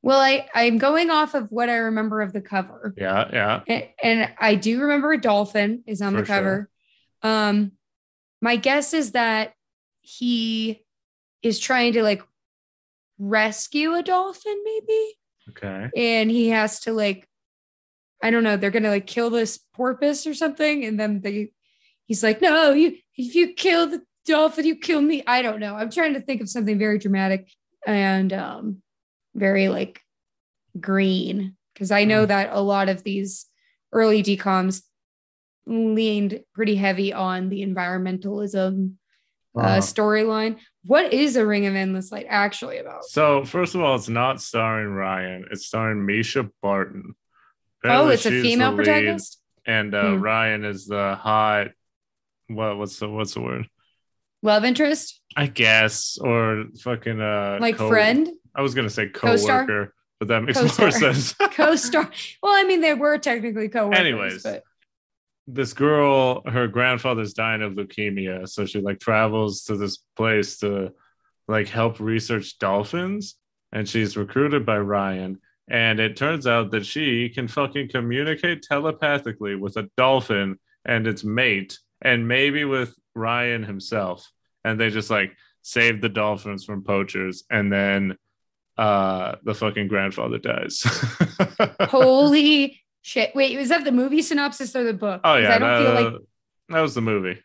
Well, 0.00 0.18
I 0.18 0.46
I'm 0.54 0.78
going 0.78 1.10
off 1.10 1.34
of 1.34 1.48
what 1.50 1.68
I 1.68 1.76
remember 1.76 2.22
of 2.22 2.32
the 2.32 2.40
cover. 2.40 2.94
yeah 2.96 3.28
yeah 3.32 3.60
And, 3.68 3.84
and 4.02 4.32
I 4.38 4.54
do 4.54 4.80
remember 4.80 5.12
a 5.12 5.20
dolphin 5.20 5.84
is 5.86 6.00
on 6.00 6.14
the 6.14 6.20
For 6.20 6.24
sure. 6.24 6.34
cover. 6.36 6.70
Um, 7.22 7.72
my 8.40 8.56
guess 8.56 8.94
is 8.94 9.12
that 9.12 9.52
he 10.00 10.82
is 11.46 11.58
trying 11.58 11.92
to 11.94 12.02
like 12.02 12.22
rescue 13.18 13.94
a 13.94 14.02
dolphin, 14.02 14.56
maybe, 14.64 15.14
okay 15.50 15.90
and 15.96 16.30
he 16.30 16.48
has 16.50 16.80
to 16.80 16.92
like, 16.92 17.26
I 18.22 18.30
don't 18.30 18.42
know, 18.44 18.56
they're 18.56 18.70
gonna 18.70 18.90
like 18.90 19.06
kill 19.06 19.30
this 19.30 19.58
porpoise 19.74 20.26
or 20.26 20.34
something, 20.34 20.84
and 20.84 20.98
then 20.98 21.20
they, 21.20 21.52
he's 22.06 22.22
like, 22.22 22.40
no, 22.42 22.72
you 22.72 22.96
if 23.16 23.34
you 23.34 23.54
kill 23.54 23.86
the 23.86 24.02
dolphin, 24.26 24.66
you 24.66 24.76
kill 24.76 25.00
me. 25.00 25.22
I 25.26 25.40
don't 25.42 25.60
know. 25.60 25.74
I'm 25.76 25.90
trying 25.90 26.14
to 26.14 26.20
think 26.20 26.40
of 26.40 26.48
something 26.50 26.78
very 26.78 26.98
dramatic 26.98 27.48
and 27.86 28.32
um, 28.32 28.82
very 29.34 29.68
like 29.68 30.00
green 30.78 31.56
because 31.72 31.90
I 31.90 32.04
know 32.04 32.24
Mm. 32.24 32.28
that 32.28 32.48
a 32.52 32.60
lot 32.60 32.88
of 32.88 33.02
these 33.02 33.46
early 33.92 34.22
DCOMs 34.22 34.82
leaned 35.66 36.40
pretty 36.54 36.76
heavy 36.76 37.12
on 37.12 37.48
the 37.48 37.64
environmentalism 37.64 38.92
uh, 39.56 39.60
Uh-huh. 39.60 39.80
storyline. 39.80 40.58
What 40.86 41.12
is 41.12 41.36
a 41.36 41.44
Ring 41.46 41.66
of 41.66 41.74
Endless 41.74 42.12
Light 42.12 42.26
actually 42.28 42.78
about? 42.78 43.04
So 43.04 43.44
first 43.44 43.74
of 43.74 43.80
all, 43.80 43.94
it's 43.96 44.08
not 44.08 44.40
starring 44.40 44.88
Ryan. 44.92 45.46
It's 45.50 45.66
starring 45.66 46.06
Mischa 46.06 46.50
Barton. 46.62 47.14
oh, 47.84 48.08
it's 48.08 48.26
a 48.26 48.30
female 48.30 48.74
protagonist. 48.74 49.40
and 49.66 49.94
uh, 49.94 50.14
Hmm. 50.14 50.20
Ryan 50.22 50.64
is 50.64 50.86
the 50.86 51.14
hot. 51.16 51.68
What 52.48 52.78
what's 52.78 52.98
the 53.00 53.08
what's 53.08 53.34
the 53.34 53.40
word? 53.40 53.68
Love 54.42 54.64
interest, 54.64 55.20
I 55.36 55.46
guess 55.46 56.18
or 56.20 56.66
fucking 56.80 57.20
uh 57.20 57.58
like 57.60 57.76
co- 57.76 57.88
friend, 57.88 58.28
I 58.54 58.62
was 58.62 58.74
gonna 58.74 58.90
say 58.90 59.08
Co-star? 59.08 59.92
but 60.20 60.28
that 60.28 60.42
makes 60.44 60.58
Co-star. 60.60 60.86
more 60.86 60.90
sense. 61.14 61.32
co-star. 61.34 62.08
well, 62.42 62.52
I 62.54 62.62
mean, 62.62 62.80
they 62.80 62.94
were 62.94 63.18
technically 63.18 63.68
co-workers. 63.68 63.98
Anyways. 63.98 64.42
but 64.44 64.62
this 65.46 65.72
girl, 65.72 66.42
her 66.46 66.66
grandfather's 66.66 67.32
dying 67.32 67.62
of 67.62 67.74
leukemia, 67.74 68.48
so 68.48 68.66
she 68.66 68.80
like 68.80 68.98
travels 68.98 69.62
to 69.64 69.76
this 69.76 69.98
place 70.16 70.58
to 70.58 70.92
like 71.46 71.68
help 71.68 72.00
research 72.00 72.58
dolphins, 72.58 73.36
and 73.72 73.88
she's 73.88 74.16
recruited 74.16 74.66
by 74.66 74.78
Ryan. 74.78 75.40
And 75.68 76.00
it 76.00 76.16
turns 76.16 76.46
out 76.46 76.70
that 76.72 76.86
she 76.86 77.28
can 77.28 77.48
fucking 77.48 77.88
communicate 77.90 78.62
telepathically 78.62 79.56
with 79.56 79.76
a 79.76 79.88
dolphin 79.96 80.58
and 80.84 81.06
its 81.06 81.24
mate, 81.24 81.78
and 82.02 82.26
maybe 82.26 82.64
with 82.64 82.94
Ryan 83.14 83.62
himself. 83.62 84.28
And 84.64 84.80
they 84.80 84.90
just 84.90 85.10
like 85.10 85.36
save 85.62 86.00
the 86.00 86.08
dolphins 86.08 86.64
from 86.64 86.82
poachers, 86.82 87.44
and 87.50 87.72
then 87.72 88.16
uh 88.78 89.36
the 89.44 89.54
fucking 89.54 89.86
grandfather 89.86 90.38
dies. 90.38 90.82
holy 91.80 92.80
shit! 93.06 93.34
Wait, 93.34 93.56
was 93.58 93.68
that 93.68 93.84
the 93.84 93.92
movie 93.92 94.22
synopsis 94.22 94.74
or 94.74 94.82
the 94.84 94.92
book? 94.94 95.20
Oh 95.24 95.36
yeah, 95.36 95.54
I 95.54 95.58
don't 95.58 95.82
feel 95.82 95.94
like. 96.12 96.22
that 96.70 96.80
was 96.80 96.94
the 96.94 97.00
movie. 97.00 97.38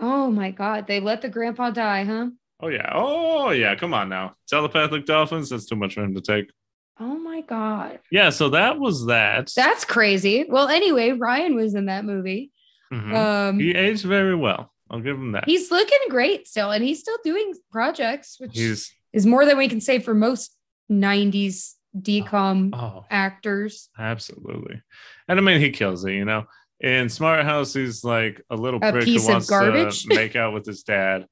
Oh 0.00 0.30
my 0.30 0.50
god, 0.50 0.86
they 0.86 1.00
let 1.00 1.20
the 1.22 1.28
grandpa 1.28 1.70
die, 1.70 2.04
huh? 2.04 2.28
Oh 2.60 2.68
yeah, 2.68 2.90
oh 2.94 3.50
yeah. 3.50 3.74
Come 3.74 3.92
on 3.94 4.08
now, 4.08 4.34
telepathic 4.48 5.04
dolphins. 5.06 5.50
That's 5.50 5.66
too 5.66 5.76
much 5.76 5.94
for 5.94 6.02
him 6.02 6.14
to 6.14 6.20
take. 6.20 6.50
Oh 6.98 7.16
my 7.18 7.40
god, 7.42 7.98
Yeah, 8.10 8.30
so 8.30 8.50
that 8.50 8.78
was 8.78 9.06
that. 9.06 9.50
that's 9.56 9.84
crazy. 9.84 10.46
Well, 10.48 10.68
anyway, 10.68 11.10
Ryan 11.10 11.56
was 11.56 11.74
in 11.74 11.86
that 11.86 12.04
movie. 12.04 12.52
Mhm. 12.92 13.14
Um, 13.14 13.58
he 13.58 13.72
aged 13.74 14.04
very 14.04 14.36
well. 14.36 14.72
I'll 14.90 15.00
give 15.00 15.16
him 15.16 15.32
that. 15.32 15.44
he's 15.46 15.70
looking 15.72 15.98
great 16.08 16.46
still, 16.46 16.70
and 16.70 16.84
he's 16.84 17.00
still 17.00 17.18
doing 17.24 17.52
projects, 17.72 18.36
which 18.38 18.52
He's 18.56 18.92
is 19.12 19.26
more 19.26 19.44
than 19.44 19.58
we 19.58 19.68
can 19.68 19.80
say 19.80 19.98
for 19.98 20.14
most 20.14 20.56
'90s 20.90 21.74
DCOM 21.96 22.74
oh, 22.74 23.04
actors. 23.10 23.88
absolutely. 23.98 24.82
And 25.28 25.38
I 25.38 25.42
mean, 25.42 25.60
he 25.60 25.70
kills 25.70 26.04
it. 26.04 26.12
You 26.12 26.24
know, 26.24 26.44
in 26.80 27.08
Smart 27.08 27.44
House, 27.44 27.72
he's 27.72 28.04
like 28.04 28.42
a 28.50 28.56
little 28.56 28.80
A 28.82 28.92
prick 28.92 29.04
piece 29.04 29.22
who 29.22 29.28
of 29.28 29.34
wants 29.34 29.50
garbage. 29.50 30.04
to 30.04 30.14
make 30.14 30.36
out 30.36 30.52
with 30.52 30.66
his 30.66 30.82
dad. 30.82 31.26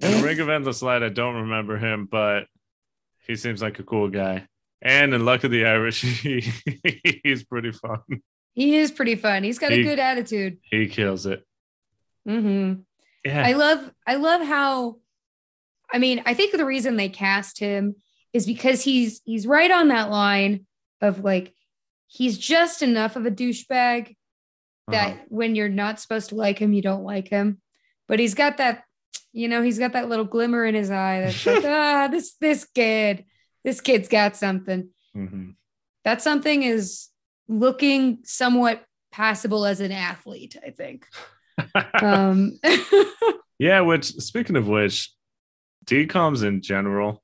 In 0.00 0.22
Ring 0.22 0.40
of 0.40 0.48
Endless 0.48 0.82
Light, 0.82 1.02
I 1.02 1.08
don't 1.08 1.42
remember 1.42 1.78
him, 1.78 2.08
but 2.10 2.46
he 3.26 3.36
seems 3.36 3.62
like 3.62 3.78
a 3.78 3.84
cool 3.84 4.08
guy. 4.08 4.46
And 4.82 5.14
in 5.14 5.24
Luck 5.24 5.44
of 5.44 5.50
the 5.50 5.66
Irish, 5.66 6.00
he, 6.22 6.50
he's 7.22 7.44
pretty 7.44 7.72
fun. 7.72 8.00
He 8.54 8.76
is 8.76 8.90
pretty 8.92 9.16
fun. 9.16 9.42
He's 9.42 9.58
got 9.58 9.72
a 9.72 9.82
good 9.82 9.98
attitude. 9.98 10.58
He 10.62 10.86
kills 10.86 11.26
it. 11.26 11.44
Mm-hmm. 12.28 12.80
Yeah. 13.24 13.46
I 13.46 13.52
love 13.52 13.90
I 14.06 14.14
love 14.16 14.42
how 14.42 14.96
I 15.92 15.98
mean, 15.98 16.22
I 16.26 16.34
think 16.34 16.52
the 16.52 16.64
reason 16.64 16.96
they 16.96 17.08
cast 17.08 17.58
him 17.58 17.96
is 18.34 18.44
because 18.44 18.82
he's 18.84 19.22
he's 19.24 19.46
right 19.46 19.70
on 19.70 19.88
that 19.88 20.10
line 20.10 20.66
of 21.00 21.24
like 21.24 21.54
he's 22.08 22.36
just 22.36 22.82
enough 22.82 23.16
of 23.16 23.24
a 23.24 23.30
douchebag 23.30 24.14
that 24.88 25.12
Uh-huh. 25.14 25.22
when 25.28 25.54
you're 25.54 25.68
not 25.70 25.98
supposed 26.00 26.28
to 26.28 26.34
like 26.34 26.58
him, 26.58 26.74
you 26.74 26.82
don't 26.82 27.04
like 27.04 27.28
him. 27.28 27.62
But 28.06 28.18
he's 28.18 28.34
got 28.34 28.58
that, 28.58 28.84
you 29.32 29.48
know, 29.48 29.62
he's 29.62 29.78
got 29.78 29.94
that 29.94 30.10
little 30.10 30.26
glimmer 30.26 30.66
in 30.66 30.74
his 30.74 30.90
eye 30.90 31.20
that's 31.22 31.46
like, 31.46 31.64
ah, 31.66 32.08
this 32.10 32.34
this 32.40 32.66
kid, 32.66 33.24
this 33.64 33.80
kid's 33.80 34.08
got 34.08 34.36
something. 34.36 34.90
Mhm. 35.16 35.54
That 36.04 36.20
something 36.20 36.62
is 36.62 37.08
looking 37.48 38.18
somewhat 38.24 38.84
passable 39.10 39.64
as 39.64 39.80
an 39.80 39.92
athlete, 39.92 40.56
I 40.62 40.70
think. 40.70 41.06
Um 42.02 42.58
Yeah, 43.58 43.80
which 43.82 44.06
speaking 44.06 44.56
of 44.56 44.66
which, 44.68 45.12
DComs 45.86 46.42
in 46.44 46.60
general, 46.60 47.22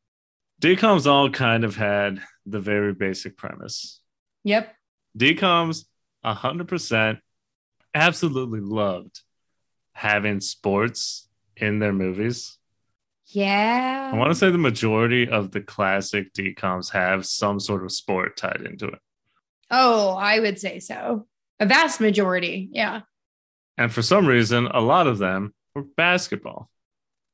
DComs 0.61 1.07
all 1.07 1.31
kind 1.31 1.65
of 1.65 1.75
had 1.75 2.23
the 2.47 2.61
very 2.61 2.93
basic 2.93 3.37
premise. 3.37 4.01
yep. 4.45 4.75
DComs 5.19 5.87
100% 6.25 7.19
absolutely 7.95 8.61
loved 8.61 9.21
having 9.93 10.41
sports 10.41 11.29
in 11.57 11.79
their 11.79 11.93
movies. 11.93 12.59
Yeah. 13.27 14.11
I 14.13 14.17
want 14.17 14.31
to 14.31 14.35
say 14.35 14.51
the 14.51 14.59
majority 14.59 15.29
of 15.29 15.51
the 15.51 15.61
classic 15.61 16.33
DComs 16.33 16.91
have 16.93 17.27
some 17.27 17.59
sort 17.59 17.85
of 17.85 17.93
sport 17.93 18.37
tied 18.37 18.63
into 18.63 18.87
it. 18.87 18.99
Oh, 19.71 20.11
I 20.11 20.41
would 20.41 20.59
say 20.59 20.79
so. 20.79 21.27
A 21.59 21.67
vast 21.67 22.01
majority. 22.01 22.69
Yeah. 22.73 23.01
And 23.79 23.93
for 23.93 24.03
some 24.03 24.27
reason, 24.27 24.67
a 24.67 24.81
lot 24.81 25.07
of 25.07 25.19
them 25.19 25.55
were 25.75 25.83
basketball. 25.83 26.71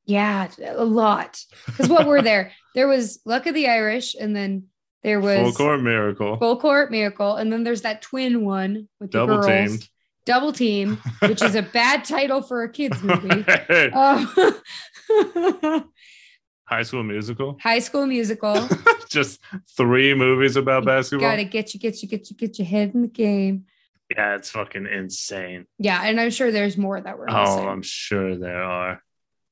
Yeah, 0.07 0.47
a 0.65 0.83
lot. 0.83 1.43
Because 1.67 1.87
what 1.89 2.07
were 2.07 2.21
there? 2.23 2.51
There 2.75 2.87
was 2.87 3.19
Luck 3.25 3.47
of 3.47 3.55
the 3.55 3.67
Irish, 3.69 4.13
and 4.13 4.35
then 4.35 4.65
there 5.03 5.19
was 5.19 5.39
Full 5.39 5.51
court 5.53 5.81
miracle. 5.81 6.37
Full 6.37 6.57
Court 6.59 6.91
Miracle, 6.91 7.35
and 7.35 7.51
then 7.51 7.63
there's 7.63 7.81
that 7.81 8.03
twin 8.03 8.45
one 8.45 8.87
with 8.99 9.09
the 9.11 9.17
Double 9.17 9.41
girls. 9.41 9.47
teamed. 9.71 9.89
Double 10.27 10.53
Team, 10.53 10.97
which 11.23 11.41
is 11.41 11.55
a 11.55 11.61
bad 11.73 12.03
title 12.05 12.43
for 12.43 12.61
a 12.63 12.71
kids 12.71 13.01
movie. 13.01 13.43
Um, 13.93 14.29
High 16.65 16.83
School 16.83 17.03
Musical. 17.03 17.57
High 17.61 17.79
School 17.79 18.05
Musical. 18.05 18.67
Just 19.09 19.39
three 19.75 20.13
movies 20.13 20.55
about 20.55 20.85
basketball. 20.85 21.29
Got 21.29 21.37
to 21.37 21.45
get 21.45 21.73
you, 21.73 21.79
get 21.79 22.01
you, 22.03 22.07
get 22.09 22.29
you, 22.29 22.35
get 22.35 22.59
your 22.59 22.67
head 22.67 22.93
in 22.93 23.01
the 23.03 23.07
game. 23.07 23.65
Yeah, 24.15 24.35
it's 24.35 24.49
fucking 24.51 24.85
insane. 24.85 25.65
Yeah, 25.79 26.01
and 26.03 26.19
I'm 26.19 26.29
sure 26.29 26.51
there's 26.51 26.77
more 26.77 26.99
that 26.99 27.17
we're 27.17 27.29
Oh, 27.29 27.41
missing. 27.55 27.67
I'm 27.69 27.81
sure 27.81 28.35
there 28.37 28.61
are. 28.63 29.01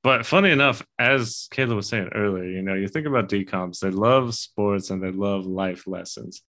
But 0.06 0.24
funny 0.24 0.52
enough, 0.52 0.86
as 1.00 1.48
Kayla 1.52 1.76
was 1.76 1.90
saying 1.90 2.10
earlier, 2.14 2.44
you 2.44 2.62
know, 2.62 2.76
you 2.76 2.88
think 2.88 3.08
about 3.08 3.28
DComs, 3.28 3.80
they 3.80 3.90
love 3.90 4.36
sports 4.36 4.92
and 4.92 5.02
they 5.02 5.10
love 5.10 5.48
life 5.48 5.88
lessons. 5.88 6.44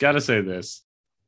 Gotta 0.00 0.20
say 0.20 0.40
this 0.40 0.82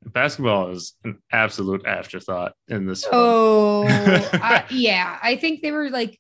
basketball 0.05 0.71
is 0.71 0.95
an 1.05 1.19
absolute 1.31 1.87
afterthought 1.87 2.55
in 2.67 2.85
this. 2.85 3.07
Oh, 3.13 3.85
I, 3.87 4.65
yeah. 4.71 5.17
I 5.23 5.37
think 5.37 5.63
they 5.63 5.71
were 5.71 5.89
like, 5.89 6.19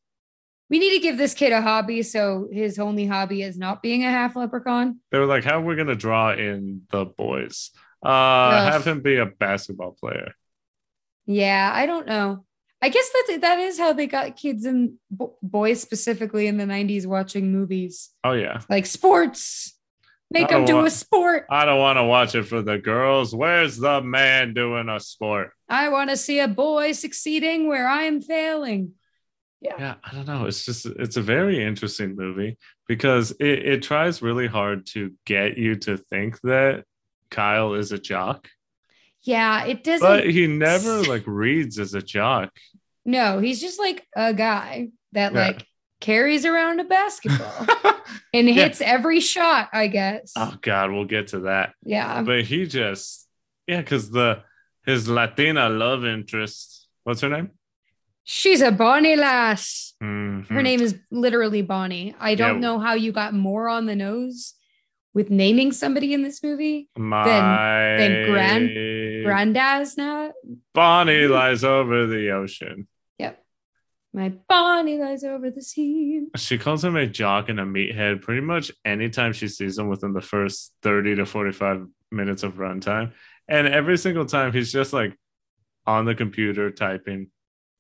we 0.70 0.78
need 0.78 0.94
to 0.94 1.00
give 1.00 1.18
this 1.18 1.34
kid 1.34 1.52
a 1.52 1.60
hobby. 1.60 2.04
So 2.04 2.46
his 2.52 2.78
only 2.78 3.04
hobby 3.04 3.42
is 3.42 3.58
not 3.58 3.82
being 3.82 4.04
a 4.04 4.10
half 4.12 4.36
leprechaun. 4.36 5.00
They 5.10 5.18
were 5.18 5.26
like, 5.26 5.42
how 5.42 5.58
are 5.58 5.64
we 5.64 5.74
going 5.74 5.88
to 5.88 5.96
draw 5.96 6.30
in 6.30 6.82
the 6.92 7.04
boys? 7.04 7.72
Uh, 8.00 8.08
Ugh. 8.08 8.72
have 8.74 8.86
him 8.86 9.00
be 9.00 9.16
a 9.16 9.26
basketball 9.26 9.96
player. 10.00 10.34
Yeah, 11.26 11.68
I 11.74 11.86
don't 11.86 12.06
know. 12.06 12.44
I 12.82 12.88
guess 12.88 13.08
that 13.10 13.38
that 13.42 13.58
is 13.60 13.78
how 13.78 13.92
they 13.92 14.06
got 14.08 14.36
kids 14.36 14.64
and 14.66 14.94
bo- 15.10 15.36
boys 15.40 15.80
specifically 15.80 16.48
in 16.48 16.56
the 16.56 16.64
90s 16.64 17.06
watching 17.06 17.52
movies 17.52 18.10
Oh, 18.24 18.32
yeah. 18.32 18.60
like 18.68 18.86
sports. 18.86 19.78
Make 20.32 20.48
them 20.48 20.64
do 20.64 20.74
want- 20.76 20.86
a 20.88 20.90
sport. 20.90 21.46
I 21.50 21.64
don't 21.64 21.78
want 21.78 21.98
to 21.98 22.04
watch 22.04 22.34
it 22.34 22.44
for 22.44 22.60
the 22.62 22.78
girls. 22.78 23.34
Where's 23.34 23.76
the 23.76 24.00
man 24.02 24.52
doing 24.54 24.88
a 24.88 24.98
sport? 24.98 25.52
I 25.68 25.90
want 25.90 26.10
to 26.10 26.16
see 26.16 26.40
a 26.40 26.48
boy 26.48 26.92
succeeding 26.92 27.68
where 27.68 27.86
I 27.88 28.02
am 28.04 28.20
failing. 28.20 28.92
Yeah. 29.60 29.74
yeah 29.78 29.94
i 30.02 30.12
don't 30.12 30.26
know 30.26 30.46
it's 30.46 30.64
just 30.64 30.86
it's 30.86 31.16
a 31.16 31.22
very 31.22 31.62
interesting 31.62 32.16
movie 32.16 32.58
because 32.88 33.30
it, 33.38 33.60
it 33.64 33.82
tries 33.84 34.20
really 34.20 34.48
hard 34.48 34.86
to 34.86 35.12
get 35.24 35.56
you 35.56 35.76
to 35.86 35.96
think 35.98 36.40
that 36.40 36.82
kyle 37.30 37.74
is 37.74 37.92
a 37.92 37.98
jock 37.98 38.48
Yeah, 39.24 39.64
it 39.66 39.84
doesn't. 39.84 40.06
but 40.06 40.28
he 40.28 40.46
never 40.46 41.02
like 41.12 41.22
reads 41.26 41.78
as 41.78 41.94
a 41.94 42.02
jock 42.02 42.50
no, 43.04 43.40
he's 43.40 43.60
just 43.60 43.80
like 43.80 44.06
a 44.14 44.32
guy 44.32 44.90
that 45.12 45.32
Yeah. 45.32 45.46
like 45.46 45.66
carries 46.00 46.44
around 46.46 46.78
a 46.80 46.84
basketball 46.84 47.66
and 48.34 48.48
Yeah. 48.48 48.54
hits 48.54 48.80
every 48.80 49.20
shot, 49.20 49.68
I 49.72 49.86
guess. 49.88 50.32
oh 50.36 50.56
god 50.60 50.90
we'll 50.92 51.04
get 51.04 51.28
to 51.28 51.40
that 51.40 51.74
yeah. 51.84 52.22
but 52.22 52.42
he 52.42 52.66
just 52.66 53.26
yeah 53.66 53.80
because 53.80 54.10
the 54.10 54.42
his 54.86 55.08
latina 55.08 55.68
love 55.68 56.04
interest 56.04 56.88
what's 57.04 57.20
her 57.22 57.28
name 57.28 57.50
She's 58.24 58.60
a 58.62 58.70
Bonnie 58.70 59.16
lass. 59.16 59.94
Mhm. 60.00 60.46
Her 60.46 60.62
name 60.62 60.80
is 60.80 60.94
literally 61.10 61.60
Bonnie. 61.62 62.14
I 62.20 62.36
don't 62.36 62.54
Yeah. 62.62 62.66
know 62.68 62.78
how 62.78 62.94
you 62.94 63.10
got 63.10 63.34
more 63.34 63.68
on 63.68 63.86
the 63.86 63.96
nose 63.96 64.54
with 65.12 65.28
naming 65.28 65.72
somebody 65.72 66.14
in 66.14 66.22
this 66.22 66.40
movie. 66.40 66.88
my 66.96 67.96
than 67.98 68.30
Grand- 68.30 68.70
Grandaz 69.26 69.96
now. 69.96 70.32
bonnie 70.74 71.26
lies 71.26 71.64
over 71.64 72.06
the 72.06 72.30
ocean 72.30 72.86
Yep. 73.18 73.38
My 74.14 74.28
Bonnie 74.48 74.98
lies 74.98 75.24
over 75.24 75.50
the 75.50 75.62
sea. 75.62 76.26
She 76.36 76.58
calls 76.58 76.84
him 76.84 76.96
a 76.96 77.06
jock 77.06 77.48
and 77.48 77.58
a 77.58 77.64
meathead 77.64 78.20
pretty 78.20 78.42
much 78.42 78.70
anytime 78.84 79.32
she 79.32 79.48
sees 79.48 79.78
him 79.78 79.88
within 79.88 80.12
the 80.12 80.20
first 80.20 80.74
30 80.82 81.16
to 81.16 81.24
45 81.26 81.86
minutes 82.10 82.42
of 82.42 82.54
runtime. 82.54 83.12
And 83.48 83.66
every 83.66 83.96
single 83.96 84.26
time 84.26 84.52
he's 84.52 84.70
just 84.70 84.92
like 84.92 85.16
on 85.86 86.04
the 86.04 86.14
computer 86.14 86.70
typing. 86.70 87.28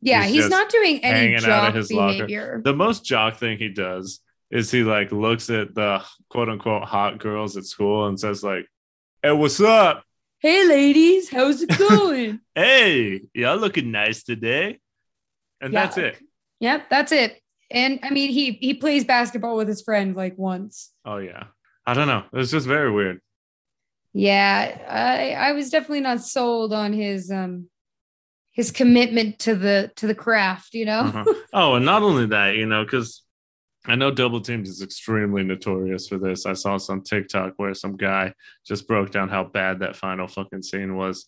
Yeah, 0.00 0.24
He's 0.24 0.42
he's, 0.44 0.48
not 0.50 0.68
doing 0.70 1.04
any 1.04 1.18
hanging 1.18 1.34
out 1.36 1.42
jock 1.42 1.68
of 1.68 1.74
his 1.74 1.92
locker. 1.92 2.12
behavior. 2.26 2.62
The 2.64 2.74
most 2.74 3.04
jock 3.04 3.36
thing 3.36 3.58
he 3.58 3.68
does 3.68 4.20
is 4.50 4.70
he 4.70 4.82
like 4.84 5.12
looks 5.12 5.50
at 5.50 5.74
the 5.74 6.02
quote 6.30 6.48
unquote 6.48 6.84
hot 6.84 7.18
girls 7.18 7.56
at 7.56 7.64
school 7.66 8.06
and 8.06 8.18
says 8.18 8.42
like, 8.42 8.66
Hey, 9.22 9.32
what's 9.32 9.60
up? 9.60 10.02
Hey, 10.42 10.66
ladies, 10.66 11.30
how's 11.30 11.62
it 11.62 11.78
going? 11.78 12.40
Hey, 12.54 13.22
y'all 13.32 13.56
looking 13.56 13.90
nice 13.90 14.24
today. 14.24 14.78
And 15.60 15.72
that's 15.72 15.96
it. 15.96 16.18
yep, 16.60 16.90
that's 16.90 17.12
it. 17.12 17.40
And 17.70 18.00
I 18.02 18.10
mean, 18.10 18.30
he 18.30 18.52
he 18.60 18.74
plays 18.74 19.04
basketball 19.04 19.56
with 19.56 19.68
his 19.68 19.80
friend 19.80 20.14
like 20.14 20.36
once. 20.36 20.90
Oh 21.06 21.16
yeah. 21.16 21.44
I 21.86 21.94
don't 21.94 22.08
know. 22.08 22.24
It's 22.34 22.50
just 22.50 22.66
very 22.66 22.90
weird. 22.92 23.20
Yeah, 24.12 24.78
I 24.86 25.32
I 25.32 25.52
was 25.52 25.70
definitely 25.70 26.00
not 26.00 26.20
sold 26.20 26.74
on 26.74 26.92
his 26.92 27.30
um 27.30 27.68
his 28.50 28.70
commitment 28.70 29.38
to 29.40 29.54
the 29.54 29.90
to 29.96 30.06
the 30.06 30.14
craft, 30.14 30.74
you 30.74 30.84
know. 30.84 31.00
Uh-huh. 31.00 31.24
Oh, 31.54 31.74
and 31.76 31.86
not 31.86 32.02
only 32.02 32.26
that, 32.26 32.56
you 32.56 32.66
know, 32.66 32.84
because 32.84 33.21
I 33.84 33.96
know 33.96 34.10
Double 34.12 34.40
teams 34.40 34.68
is 34.68 34.80
extremely 34.82 35.42
notorious 35.42 36.06
for 36.08 36.16
this. 36.18 36.46
I 36.46 36.52
saw 36.52 36.76
some 36.76 37.02
TikTok 37.02 37.54
where 37.56 37.74
some 37.74 37.96
guy 37.96 38.32
just 38.64 38.86
broke 38.86 39.10
down 39.10 39.28
how 39.28 39.44
bad 39.44 39.80
that 39.80 39.96
final 39.96 40.28
fucking 40.28 40.62
scene 40.62 40.96
was. 40.96 41.26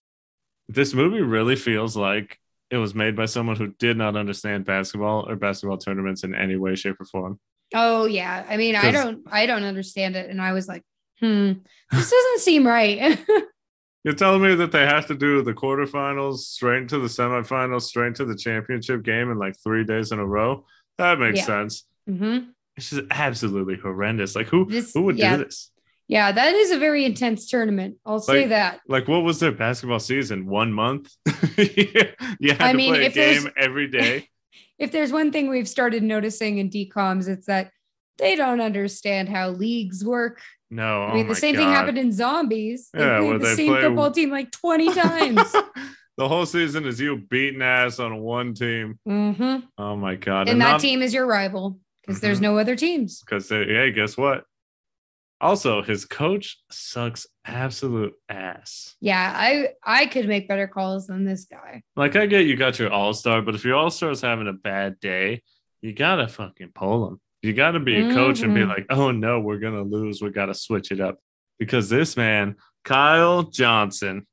This 0.69 0.95
movie 0.95 1.21
really 1.21 1.57
feels 1.57 1.97
like 1.97 2.39
it 2.71 2.77
was 2.77 2.95
made 2.95 3.17
by 3.17 3.27
someone 3.27 3.57
who 3.57 3.75
did 3.79 3.97
not 3.97 4.17
understand 4.17 4.65
basketball 4.65 5.29
or 5.29 5.37
basketball 5.37 5.79
tournaments 5.79 6.23
in 6.23 6.35
any 6.35 6.57
way, 6.57 6.77
shape, 6.77 7.01
or 7.01 7.05
form. 7.07 7.41
Oh 7.75 8.07
yeah. 8.07 8.45
I 8.49 8.57
mean, 8.57 8.77
I 8.77 8.91
don't 8.93 9.27
I 9.31 9.47
don't 9.47 9.65
understand 9.65 10.15
it. 10.17 10.31
And 10.31 10.41
I 10.41 10.53
was 10.53 10.69
like, 10.69 10.83
hmm, 11.21 11.53
this 11.91 12.11
doesn't 12.11 12.41
seem 12.41 12.67
right. 12.67 13.19
You're 14.05 14.15
telling 14.15 14.43
me 14.43 14.55
that 14.57 14.71
they 14.71 14.87
have 14.87 15.07
to 15.07 15.15
do 15.15 15.43
the 15.43 15.55
quarterfinals 15.55 16.39
straight 16.39 16.83
into 16.83 16.99
the 16.99 17.09
semifinals, 17.09 17.83
straight 17.83 18.09
into 18.09 18.27
the 18.27 18.37
championship 18.37 19.03
game 19.03 19.31
in 19.31 19.39
like 19.39 19.57
three 19.63 19.83
days 19.85 20.13
in 20.13 20.19
a 20.19 20.27
row? 20.27 20.67
That 20.99 21.19
makes 21.19 21.39
Yeah. 21.39 21.47
sense. 21.47 21.85
Hmm 22.07 22.39
It's 22.77 22.91
just 22.91 23.03
absolutely 23.11 23.77
horrendous. 23.77 24.35
Like 24.37 24.49
who 24.49 24.67
This- 24.71 24.93
who 24.95 25.03
would 25.03 25.19
yeah. 25.19 25.37
do 25.37 25.45
this? 25.45 25.71
Yeah, 26.07 26.33
that 26.33 26.55
is 26.55 26.71
a 26.71 26.79
very 26.79 27.07
intense 27.07 27.49
tournament. 27.49 27.97
I'll 28.05 28.21
say 28.21 28.49
that. 28.49 28.81
Like 28.87 29.09
what 29.09 29.23
was 29.25 29.41
their 29.41 29.53
basketball 29.53 30.01
season? 30.01 30.47
One 30.47 30.71
month? 30.73 31.11
had 31.27 32.15
I 32.61 32.73
to 32.73 32.75
mean, 32.77 32.95
if 32.97 33.15
game 33.15 33.49
every 33.57 33.89
day. 33.89 34.29
If 34.77 34.91
there's 34.91 35.13
one 35.13 35.31
thing 35.31 35.49
we've 35.51 35.69
started 35.69 36.03
noticing 36.03 36.59
in 36.59 36.69
DComs, 36.69 37.29
it's 37.29 37.47
that 37.47 37.71
they 38.19 38.35
don't 38.35 38.61
understand 38.61 39.29
how 39.29 39.51
leagues 39.51 40.05
work. 40.05 40.41
No, 40.69 41.05
I 41.05 41.15
mean, 41.15 41.27
oh 41.27 41.29
the 41.29 41.37
same 41.37 41.55
thing 41.55 41.69
happened 41.69 41.97
in 41.97 42.11
Zombies. 42.11 42.89
They 42.93 42.99
Yeah, 42.99 43.21
played 43.21 43.41
the 43.41 43.55
same 43.55 43.69
play- 43.73 43.83
football 43.83 44.11
team 44.11 44.31
like 44.31 44.51
20 44.51 44.93
times. 45.03 45.53
the 46.17 46.27
whole 46.29 46.45
season 46.45 46.87
is 46.87 46.99
you 47.01 47.19
beating 47.19 47.63
ass 47.63 48.01
on 48.01 48.19
one 48.19 48.53
team. 48.53 48.99
Mm-hmm. 49.09 49.67
Oh 49.79 49.95
my 49.95 50.17
god! 50.17 50.49
And 50.49 50.61
that 50.61 50.73
not- 50.73 50.81
team 50.81 51.03
is 51.03 51.15
your 51.15 51.27
rival 51.27 51.79
because 52.07 52.21
there's 52.21 52.39
Mhm. 52.39 52.43
no 52.43 52.59
other 52.59 52.77
teams. 52.77 53.21
because 53.23 53.49
hey, 53.49 53.91
guess 53.93 54.17
what? 54.17 54.45
Also, 55.41 55.83
his 55.83 56.05
coach 56.05 56.59
sucks 56.71 57.27
absolute 57.45 58.15
ass. 58.29 58.95
Yeah, 59.01 59.33
I 59.37 59.71
I 59.85 60.07
could 60.07 60.27
make 60.29 60.49
better 60.49 60.67
calls 60.69 61.07
than 61.09 61.25
this 61.25 61.45
guy. 61.45 61.83
Like, 61.97 62.17
I 62.17 62.27
get 62.27 62.47
you 62.47 62.57
got 62.57 62.79
your 62.79 62.91
all 62.91 63.13
star, 63.13 63.43
but 63.43 63.55
if 63.55 63.65
your 63.65 63.75
all 63.77 63.91
star 63.91 64.11
is 64.11 64.21
having 64.23 64.49
a 64.49 64.53
bad 64.53 65.01
day, 65.01 65.43
you 65.83 65.93
gotta 65.93 66.29
fucking 66.29 66.71
pull 66.75 67.09
him. 67.09 67.21
You 67.43 67.53
gotta 67.53 67.81
be 67.81 67.97
a 67.97 68.15
coach 68.15 68.41
and 68.43 68.55
be 68.55 68.63
Mhm. 68.63 68.69
like, 68.69 68.87
oh 68.91 69.11
no, 69.11 69.41
we're 69.41 69.59
gonna 69.59 69.83
lose. 69.83 70.23
We 70.23 70.31
gotta 70.31 70.55
switch 70.55 70.91
it 70.93 71.01
up 71.01 71.19
because 71.59 71.91
this 71.91 72.17
man, 72.17 72.57
Kyle 72.85 73.43
Johnson, 73.43 74.27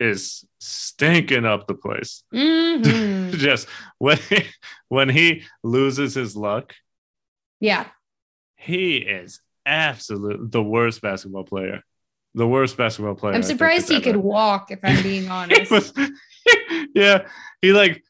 is 0.00 0.44
stinking 0.60 1.44
up 1.44 1.66
the 1.66 1.74
place. 1.74 2.22
Mhm. 2.32 3.32
Just 3.38 3.68
when 3.98 4.18
when 4.88 5.08
he 5.08 5.42
loses 5.62 6.14
his 6.14 6.36
luck, 6.36 6.74
yeah, 7.60 7.86
he 8.56 8.96
is 8.98 9.40
absolute 9.66 10.50
the 10.50 10.62
worst 10.62 11.00
basketball 11.02 11.44
player. 11.44 11.82
The 12.34 12.46
worst 12.46 12.76
basketball 12.76 13.14
player. 13.16 13.34
I'm 13.34 13.42
surprised 13.42 13.88
he 13.88 14.00
could 14.00 14.10
ever- 14.14 14.18
walk. 14.20 14.70
If 14.70 14.80
I'm 14.82 15.02
being 15.02 15.22
He 15.24 15.28
honest. 15.28 15.70
was- 15.70 15.92
yeah, 16.94 17.26
he 17.62 17.72
like 17.72 18.02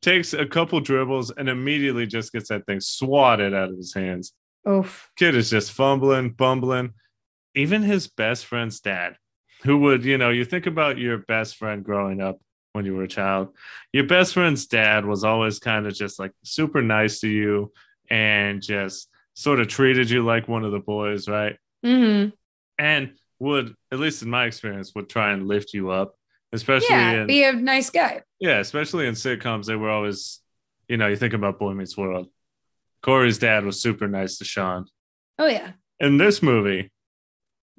takes 0.00 0.32
a 0.32 0.46
couple 0.46 0.80
dribbles 0.80 1.30
and 1.30 1.48
immediately 1.48 2.06
just 2.06 2.32
gets 2.32 2.48
that 2.48 2.64
thing 2.66 2.80
swatted 2.80 3.52
out 3.54 3.68
of 3.70 3.76
his 3.76 3.92
hands. 3.94 4.32
Oof. 4.68 5.10
Kid 5.16 5.34
is 5.34 5.50
just 5.50 5.72
fumbling, 5.72 6.30
bumbling. 6.30 6.94
Even 7.54 7.82
his 7.82 8.06
best 8.06 8.46
friend's 8.46 8.80
dad, 8.80 9.16
who 9.64 9.78
would, 9.78 10.04
you 10.04 10.18
know, 10.18 10.30
you 10.30 10.44
think 10.44 10.66
about 10.66 10.98
your 10.98 11.18
best 11.18 11.56
friend 11.56 11.84
growing 11.84 12.20
up 12.20 12.40
when 12.72 12.84
you 12.84 12.94
were 12.94 13.04
a 13.04 13.08
child. 13.08 13.54
Your 13.92 14.04
best 14.04 14.34
friend's 14.34 14.66
dad 14.66 15.04
was 15.04 15.24
always 15.24 15.58
kind 15.58 15.86
of 15.86 15.94
just 15.94 16.18
like 16.18 16.32
super 16.44 16.82
nice 16.82 17.20
to 17.20 17.28
you 17.28 17.72
and 18.10 18.62
just 18.62 19.08
sort 19.34 19.60
of 19.60 19.68
treated 19.68 20.10
you 20.10 20.24
like 20.24 20.48
one 20.48 20.64
of 20.64 20.72
the 20.72 20.78
boys, 20.78 21.28
right? 21.28 21.56
hmm 21.82 22.26
And 22.78 23.12
would, 23.40 23.74
at 23.92 23.98
least 23.98 24.22
in 24.22 24.30
my 24.30 24.46
experience, 24.46 24.94
would 24.94 25.08
try 25.08 25.32
and 25.32 25.46
lift 25.48 25.72
you 25.74 25.90
up, 25.90 26.14
especially 26.52 26.88
Yeah, 26.90 27.22
in 27.22 27.26
be 27.26 27.44
a 27.44 27.52
nice 27.52 27.90
guy. 27.90 28.22
yeah, 28.40 28.58
especially 28.58 29.06
in 29.06 29.14
sitcoms, 29.14 29.66
they 29.66 29.76
were 29.76 29.90
always, 29.90 30.40
you 30.88 30.96
know, 30.96 31.06
you 31.08 31.16
think 31.16 31.34
about 31.34 31.58
Boy 31.58 31.72
Meets 31.72 31.96
World. 31.96 32.28
Cory's 33.02 33.38
dad 33.38 33.64
was 33.64 33.80
super 33.80 34.08
nice 34.08 34.38
to 34.38 34.44
Shawn. 34.44 34.86
Oh 35.38 35.46
yeah. 35.46 35.72
In 36.00 36.16
this 36.16 36.42
movie, 36.42 36.90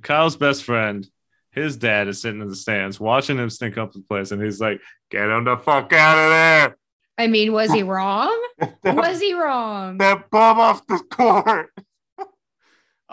Kyle's 0.02 0.38
best 0.38 0.64
friend, 0.64 1.06
his 1.64 1.78
dad 1.78 2.08
is 2.08 2.22
sitting 2.22 2.42
in 2.42 2.48
the 2.48 2.56
stands 2.56 3.00
watching 3.00 3.38
him 3.38 3.50
stink 3.50 3.78
up 3.78 3.92
the 3.94 4.02
place, 4.02 4.32
and 4.32 4.42
he's 4.42 4.60
like, 4.60 4.80
"Get 5.12 5.30
him 5.30 5.44
the 5.44 5.58
fuck 5.58 5.92
out 5.94 6.18
of 6.18 6.30
there! 6.32 6.78
I 7.18 7.28
mean, 7.28 7.52
was 7.52 7.72
he 7.72 7.84
wrong? 7.94 8.36
was 8.84 9.20
he 9.20 9.34
wrong? 9.34 9.98
that 9.98 10.30
bum 10.30 10.60
off 10.60 10.86
the 10.88 11.00
court!" 11.12 11.70
oh, 12.20 12.26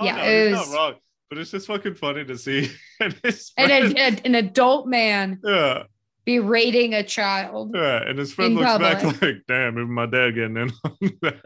Yeah, 0.05 0.17
no, 0.17 0.23
it 0.25 0.49
he's 0.51 0.59
was- 0.59 0.71
not 0.73 0.77
wrong, 0.79 0.95
but 1.29 1.39
it's 1.39 1.51
just 1.51 1.67
fucking 1.67 1.95
funny 1.95 2.25
to 2.25 2.37
see. 2.39 2.71
and 3.01 3.13
his 3.23 3.53
And 3.57 3.71
a, 3.71 4.01
a- 4.01 4.21
an 4.25 4.35
adult 4.35 4.87
man 4.89 5.41
yeah, 5.45 5.85
berating 6.25 6.95
a 6.95 7.03
child. 7.03 7.73
yeah, 7.75 8.03
and 8.09 8.19
his 8.19 8.33
friend 8.33 8.53
In 8.53 8.59
looks 8.59 8.79
back 8.79 9.03
like, 9.23 9.37
"Damn, 9.49 9.75
even 9.75 9.91
my 9.93 10.07
dad 10.07 10.35
getting 10.35 10.57
in 10.57 10.71
on 10.85 10.97
that." 11.23 11.41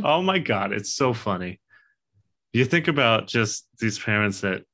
hmm 0.00 0.04
Oh 0.04 0.22
my 0.22 0.38
god, 0.38 0.72
it's 0.72 0.94
so 0.94 1.12
funny. 1.12 1.60
You 2.54 2.64
think 2.66 2.88
about 2.88 3.28
just 3.28 3.66
these 3.80 3.98
parents 3.98 4.42
that 4.42 4.64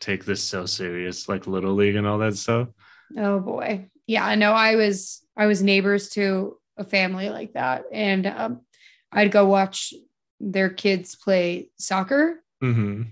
take 0.00 0.24
this 0.24 0.42
so 0.42 0.66
serious, 0.66 1.28
like 1.28 1.46
little 1.46 1.74
league 1.74 1.96
and 1.96 2.06
all 2.06 2.18
that 2.18 2.36
stuff. 2.36 2.68
Oh 3.16 3.40
boy. 3.40 3.88
Yeah, 4.06 4.24
I 4.24 4.34
know 4.34 4.52
I 4.52 4.76
was 4.76 5.22
I 5.36 5.46
was 5.46 5.62
neighbors 5.62 6.10
to 6.10 6.58
a 6.76 6.84
family 6.84 7.28
like 7.30 7.54
that. 7.54 7.84
And 7.92 8.26
um, 8.26 8.60
I'd 9.12 9.32
go 9.32 9.46
watch 9.46 9.94
their 10.40 10.70
kids 10.70 11.14
play 11.16 11.70
soccer. 11.78 12.42
hmm 12.60 13.02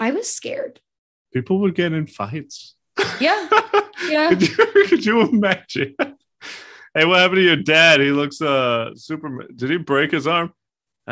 I 0.00 0.12
was 0.12 0.32
scared. 0.32 0.80
People 1.34 1.58
would 1.60 1.74
get 1.74 1.92
in 1.92 2.06
fights. 2.06 2.74
Yeah. 3.20 3.48
Yeah. 4.08 4.28
could, 4.28 4.42
you, 4.42 4.56
could 4.86 5.04
you 5.04 5.20
imagine? 5.22 5.94
hey, 5.98 7.04
what 7.04 7.18
happened 7.18 7.38
to 7.38 7.42
your 7.42 7.56
dad? 7.56 7.98
He 8.00 8.12
looks 8.12 8.40
uh 8.40 8.94
super. 8.94 9.44
Did 9.54 9.70
he 9.70 9.76
break 9.76 10.12
his 10.12 10.28
arm? 10.28 10.52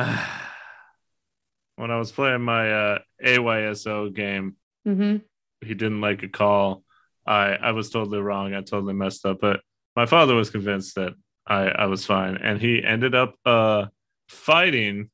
when 1.77 1.91
I 1.91 1.99
was 1.99 2.13
playing 2.13 2.43
my 2.43 2.73
uh, 2.73 2.99
AYSO 3.25 4.15
game, 4.15 4.57
hmm 4.87 5.17
he 5.63 5.75
didn't 5.75 6.01
like 6.01 6.23
a 6.23 6.29
call. 6.29 6.85
I 7.27 7.57
I 7.57 7.73
was 7.73 7.91
totally 7.91 8.21
wrong. 8.21 8.55
I 8.55 8.61
totally 8.61 8.95
messed 8.95 9.27
up. 9.27 9.39
But 9.41 9.61
my 9.97 10.07
father 10.07 10.35
was 10.35 10.51
convinced 10.51 10.95
that 10.95 11.13
I 11.47 11.63
I 11.69 11.87
was 11.87 12.05
fine, 12.07 12.37
and 12.37 12.61
he 12.61 12.83
ended 12.85 13.15
up 13.15 13.35
uh 13.45 13.87
fighting 14.29 15.11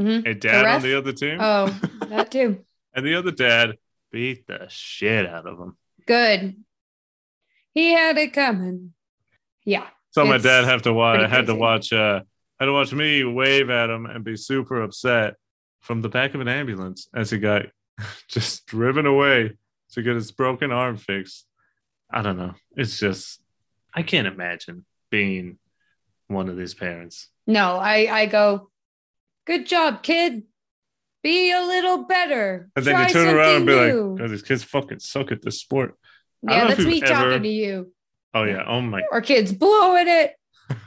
Mhm. 0.00 0.26
a 0.26 0.34
dad 0.34 0.66
on 0.66 0.82
the 0.82 0.98
other 0.98 1.12
team, 1.12 1.38
Oh, 1.40 1.66
that 2.08 2.32
too. 2.32 2.64
and 2.94 3.06
the 3.06 3.14
other 3.14 3.30
dad 3.30 3.76
beat 4.10 4.46
the 4.48 4.66
shit 4.68 5.26
out 5.26 5.46
of 5.46 5.58
him. 5.60 5.76
Good. 6.06 6.56
He 7.72 7.92
had 7.92 8.16
it 8.18 8.32
coming. 8.32 8.92
Yeah. 9.64 9.86
So 10.12 10.24
my 10.24 10.38
dad 10.38 10.64
have 10.64 10.82
to 10.82 10.92
watch. 10.92 11.18
pretty 11.18 11.30
had 11.34 11.46
to 11.46 11.54
watch. 11.54 11.92
Uh, 11.92 12.20
had 12.58 12.66
to 12.66 12.72
watch 12.72 12.92
me 12.92 13.22
wave 13.24 13.70
at 13.70 13.90
him 13.90 14.06
and 14.06 14.24
be 14.24 14.36
super 14.36 14.82
upset 14.82 15.34
from 15.80 16.02
the 16.02 16.08
back 16.08 16.34
of 16.34 16.40
an 16.40 16.48
ambulance 16.48 17.08
as 17.14 17.30
he 17.30 17.38
got 17.38 17.66
just 18.28 18.66
driven 18.66 19.06
away 19.06 19.56
to 19.92 20.02
get 20.02 20.14
his 20.14 20.32
broken 20.32 20.72
arm 20.72 20.96
fixed. 20.96 21.46
I 22.10 22.22
don't 22.22 22.36
know. 22.36 22.54
It's 22.76 22.98
just 22.98 23.40
I 23.94 24.02
can't 24.02 24.26
imagine 24.26 24.84
being 25.10 25.58
one 26.28 26.48
of 26.48 26.56
these 26.56 26.74
parents. 26.74 27.28
No, 27.46 27.76
I 27.76 28.08
I 28.10 28.26
go, 28.26 28.70
good 29.46 29.66
job, 29.66 30.02
kid. 30.02 30.44
Be 31.22 31.52
a 31.52 31.60
little 31.62 32.04
better. 32.04 32.68
And 32.76 32.84
then 32.84 32.94
Try 32.94 33.06
you 33.06 33.12
turn 33.12 33.34
around 33.34 33.56
and 33.56 33.66
be 33.66 33.72
something 33.72 33.86
like, 33.86 34.18
new." 34.18 34.24
"Oh, 34.24 34.28
these 34.28 34.42
kids 34.42 34.62
fucking 34.62 34.98
suck 34.98 35.32
at 35.32 35.40
this 35.42 35.58
sport." 35.60 35.96
Yeah, 36.42 36.68
that's 36.68 36.80
me 36.80 37.02
ever- 37.02 37.12
talking 37.12 37.42
to 37.42 37.48
you. 37.48 37.92
Oh 38.34 38.42
yeah. 38.44 38.64
Oh 38.66 38.80
my. 38.80 39.02
Our 39.12 39.22
kids 39.22 39.52
blowing 39.52 40.06
it. 40.08 40.34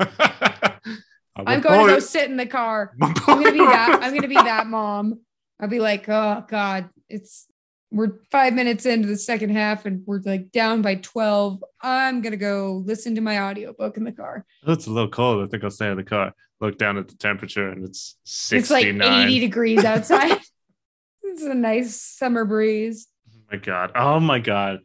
I'm 1.35 1.61
going 1.61 1.87
to 1.87 1.93
go 1.93 1.99
sit 1.99 2.29
in 2.29 2.37
the 2.37 2.45
car. 2.45 2.93
I'm 3.01 3.13
gonna 3.13 3.51
be 3.51 3.59
that. 3.59 3.99
I'm 4.01 4.13
gonna 4.13 4.27
be 4.27 4.35
that 4.35 4.67
mom. 4.67 5.21
I'll 5.59 5.67
be 5.67 5.79
like, 5.79 6.07
oh 6.09 6.43
God, 6.47 6.89
it's 7.09 7.47
we're 7.89 8.19
five 8.31 8.53
minutes 8.53 8.85
into 8.85 9.07
the 9.07 9.15
second 9.17 9.51
half 9.51 9.85
and 9.85 10.03
we're 10.05 10.19
like 10.25 10.51
down 10.51 10.81
by 10.81 10.95
12. 10.95 11.63
I'm 11.81 12.21
gonna 12.21 12.35
go 12.37 12.83
listen 12.85 13.15
to 13.15 13.21
my 13.21 13.39
audiobook 13.39 13.95
in 13.97 14.03
the 14.03 14.11
car. 14.11 14.45
Oh, 14.65 14.73
It's 14.73 14.87
a 14.87 14.91
little 14.91 15.09
cold. 15.09 15.45
I 15.45 15.47
think 15.49 15.63
I'll 15.63 15.71
stay 15.71 15.89
in 15.89 15.95
the 15.97 16.03
car. 16.03 16.33
Look 16.59 16.77
down 16.77 16.97
at 16.97 17.07
the 17.07 17.15
temperature 17.15 17.69
and 17.69 17.85
it's 17.85 18.17
It's 18.51 18.69
like 18.69 18.85
80 18.85 19.39
degrees 19.39 19.85
outside. 19.85 20.37
it's 21.23 21.43
a 21.43 21.53
nice 21.53 21.95
summer 22.01 22.43
breeze. 22.45 23.07
Oh 23.33 23.39
my 23.51 23.57
god. 23.57 23.91
Oh 23.95 24.19
my 24.19 24.39
god. 24.39 24.79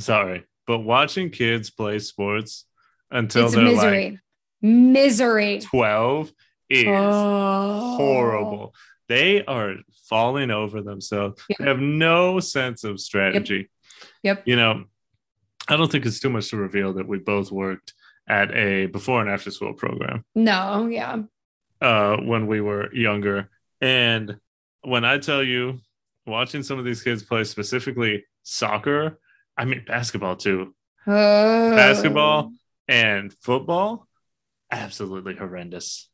Sorry, 0.00 0.44
but 0.66 0.80
watching 0.80 1.30
kids 1.30 1.70
play 1.70 2.00
sports 2.00 2.64
until 3.12 3.44
it's 3.46 3.54
they're 3.54 3.62
misery. 3.64 4.10
like 4.10 4.20
misery. 4.60 5.60
12 5.60 6.32
is 6.68 6.84
Oh. 6.88 7.96
horrible. 7.96 8.74
They 9.08 9.44
are 9.44 9.76
falling 10.08 10.50
over 10.50 10.82
themselves. 10.82 11.42
Yep. 11.48 11.58
They 11.58 11.64
have 11.66 11.78
no 11.80 12.40
sense 12.40 12.84
of 12.84 13.00
strategy. 13.00 13.70
Yep. 14.22 14.42
You 14.46 14.56
know, 14.56 14.84
I 15.68 15.76
don't 15.76 15.90
think 15.90 16.06
it's 16.06 16.20
too 16.20 16.30
much 16.30 16.50
to 16.50 16.56
reveal 16.56 16.92
that 16.94 17.08
we 17.08 17.18
both 17.18 17.50
worked 17.50 17.94
at 18.28 18.50
a 18.54 18.86
before 18.86 19.20
and 19.20 19.30
after 19.30 19.50
school 19.50 19.74
program 19.74 20.24
No, 20.34 20.86
yeah. 20.86 21.22
uh, 21.80 22.16
when 22.18 22.46
we 22.46 22.60
were 22.60 22.94
younger. 22.94 23.50
And 23.80 24.36
when 24.82 25.04
I 25.04 25.18
tell 25.18 25.42
you, 25.42 25.80
watching 26.26 26.62
some 26.62 26.78
of 26.78 26.84
these 26.84 27.02
kids 27.02 27.22
play 27.22 27.44
specifically 27.44 28.24
soccer, 28.42 29.18
I 29.56 29.64
mean 29.66 29.84
basketball 29.86 30.36
too, 30.36 30.74
Oh. 31.06 31.76
basketball 31.76 32.52
and 32.88 33.32
football, 33.42 34.08
absolutely 34.70 35.34
horrendous. 35.36 36.08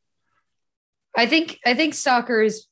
I 1.16 1.26
think 1.26 1.59
I 1.64 1.74
think 1.74 1.94
soccer 1.94 2.40
is 2.42 2.66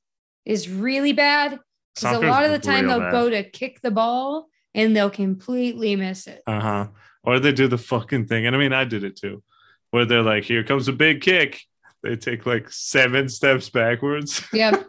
is 0.44 0.68
really 0.68 1.12
bad 1.12 1.58
because 1.94 2.16
a 2.16 2.20
lot 2.26 2.44
of 2.44 2.50
the 2.52 2.58
time 2.58 2.86
they'll 2.86 2.98
bad. 3.00 3.12
go 3.12 3.30
to 3.30 3.42
kick 3.42 3.80
the 3.80 3.90
ball 3.90 4.48
and 4.74 4.94
they'll 4.94 5.10
completely 5.10 5.96
miss 5.96 6.26
it. 6.26 6.42
Uh 6.46 6.60
huh. 6.60 6.86
Or 7.24 7.40
they 7.40 7.52
do 7.52 7.68
the 7.68 7.78
fucking 7.78 8.26
thing. 8.26 8.46
And 8.46 8.54
I 8.54 8.58
mean, 8.58 8.72
I 8.72 8.84
did 8.84 9.04
it 9.04 9.16
too, 9.16 9.42
where 9.90 10.04
they're 10.04 10.22
like, 10.22 10.44
here 10.44 10.62
comes 10.64 10.88
a 10.88 10.92
big 10.92 11.20
kick. 11.20 11.60
They 12.02 12.16
take 12.16 12.46
like 12.46 12.70
seven 12.70 13.28
steps 13.28 13.68
backwards, 13.70 14.42
Yep. 14.52 14.88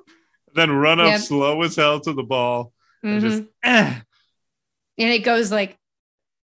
then 0.54 0.70
run 0.70 1.00
up 1.00 1.06
Yep. 1.06 1.20
slow 1.20 1.62
as 1.62 1.76
hell 1.76 2.00
to 2.00 2.12
the 2.12 2.22
ball 2.22 2.72
and 3.02 3.20
Mhm. 3.22 3.28
just, 3.28 3.42
eh. 3.62 4.00
and 4.98 5.10
it 5.10 5.20
goes 5.24 5.50
like 5.50 5.76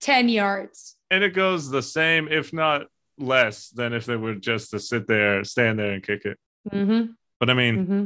10 0.02 0.30
yards. 0.30 0.96
And 1.10 1.24
it 1.24 1.34
goes 1.34 1.70
the 1.70 1.82
same, 1.82 2.28
if 2.28 2.54
not 2.54 2.88
less, 3.18 3.70
than 3.70 3.94
if 3.94 4.06
they 4.06 4.16
were 4.18 4.36
just 4.36 4.72
to 4.72 4.80
sit 4.80 5.08
there, 5.08 5.44
stand 5.44 5.80
there 5.80 5.94
and 5.94 6.04
kick 6.04 6.26
it. 6.26 6.38
Mm-hmm. 6.72 7.12
But 7.40 7.50
I 7.50 7.54
mean, 7.56 7.78
Mm-hmm. 7.78 8.06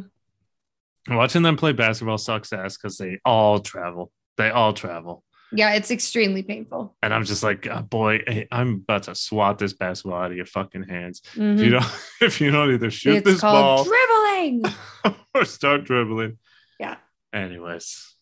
Watching 1.10 1.42
them 1.42 1.58
play 1.58 1.72
basketball 1.74 2.18
sucks 2.18 2.52
ass 2.54 2.78
because 2.78 2.98
they 2.98 3.20
all 3.26 3.60
travel. 3.60 4.12
They 4.38 4.50
all 4.50 4.74
travel. 4.74 5.24
Yeah, 5.54 5.74
it's 5.76 5.92
extremely 5.92 6.44
painful. 6.44 6.98
And 7.02 7.14
I'm 7.14 7.24
just 7.24 7.42
like, 7.42 7.66
oh, 7.68 7.82
boy, 7.82 8.20
hey, 8.28 8.48
I'm 8.52 8.74
about 8.88 9.04
to 9.04 9.16
swat 9.16 9.58
this 9.58 9.72
basketball 9.74 10.20
out 10.20 10.32
of 10.32 10.36
your 10.38 10.46
fucking 10.46 10.84
hands. 10.84 11.22
If 11.26 11.34
Mhm. 11.36 11.60
you 11.64 11.70
don't, 11.70 11.86
if 12.22 12.42
you 12.42 12.52
don't 12.52 12.72
either 12.74 12.92
shoot 12.92 13.18
It's 13.18 13.26
this 13.26 13.42
ball 13.42 13.86
dribbling. 13.86 14.64
or 15.34 15.46
start 15.46 15.86
dribbling. 15.86 16.38
Yeah. 16.80 16.98
Anyways, 17.34 18.14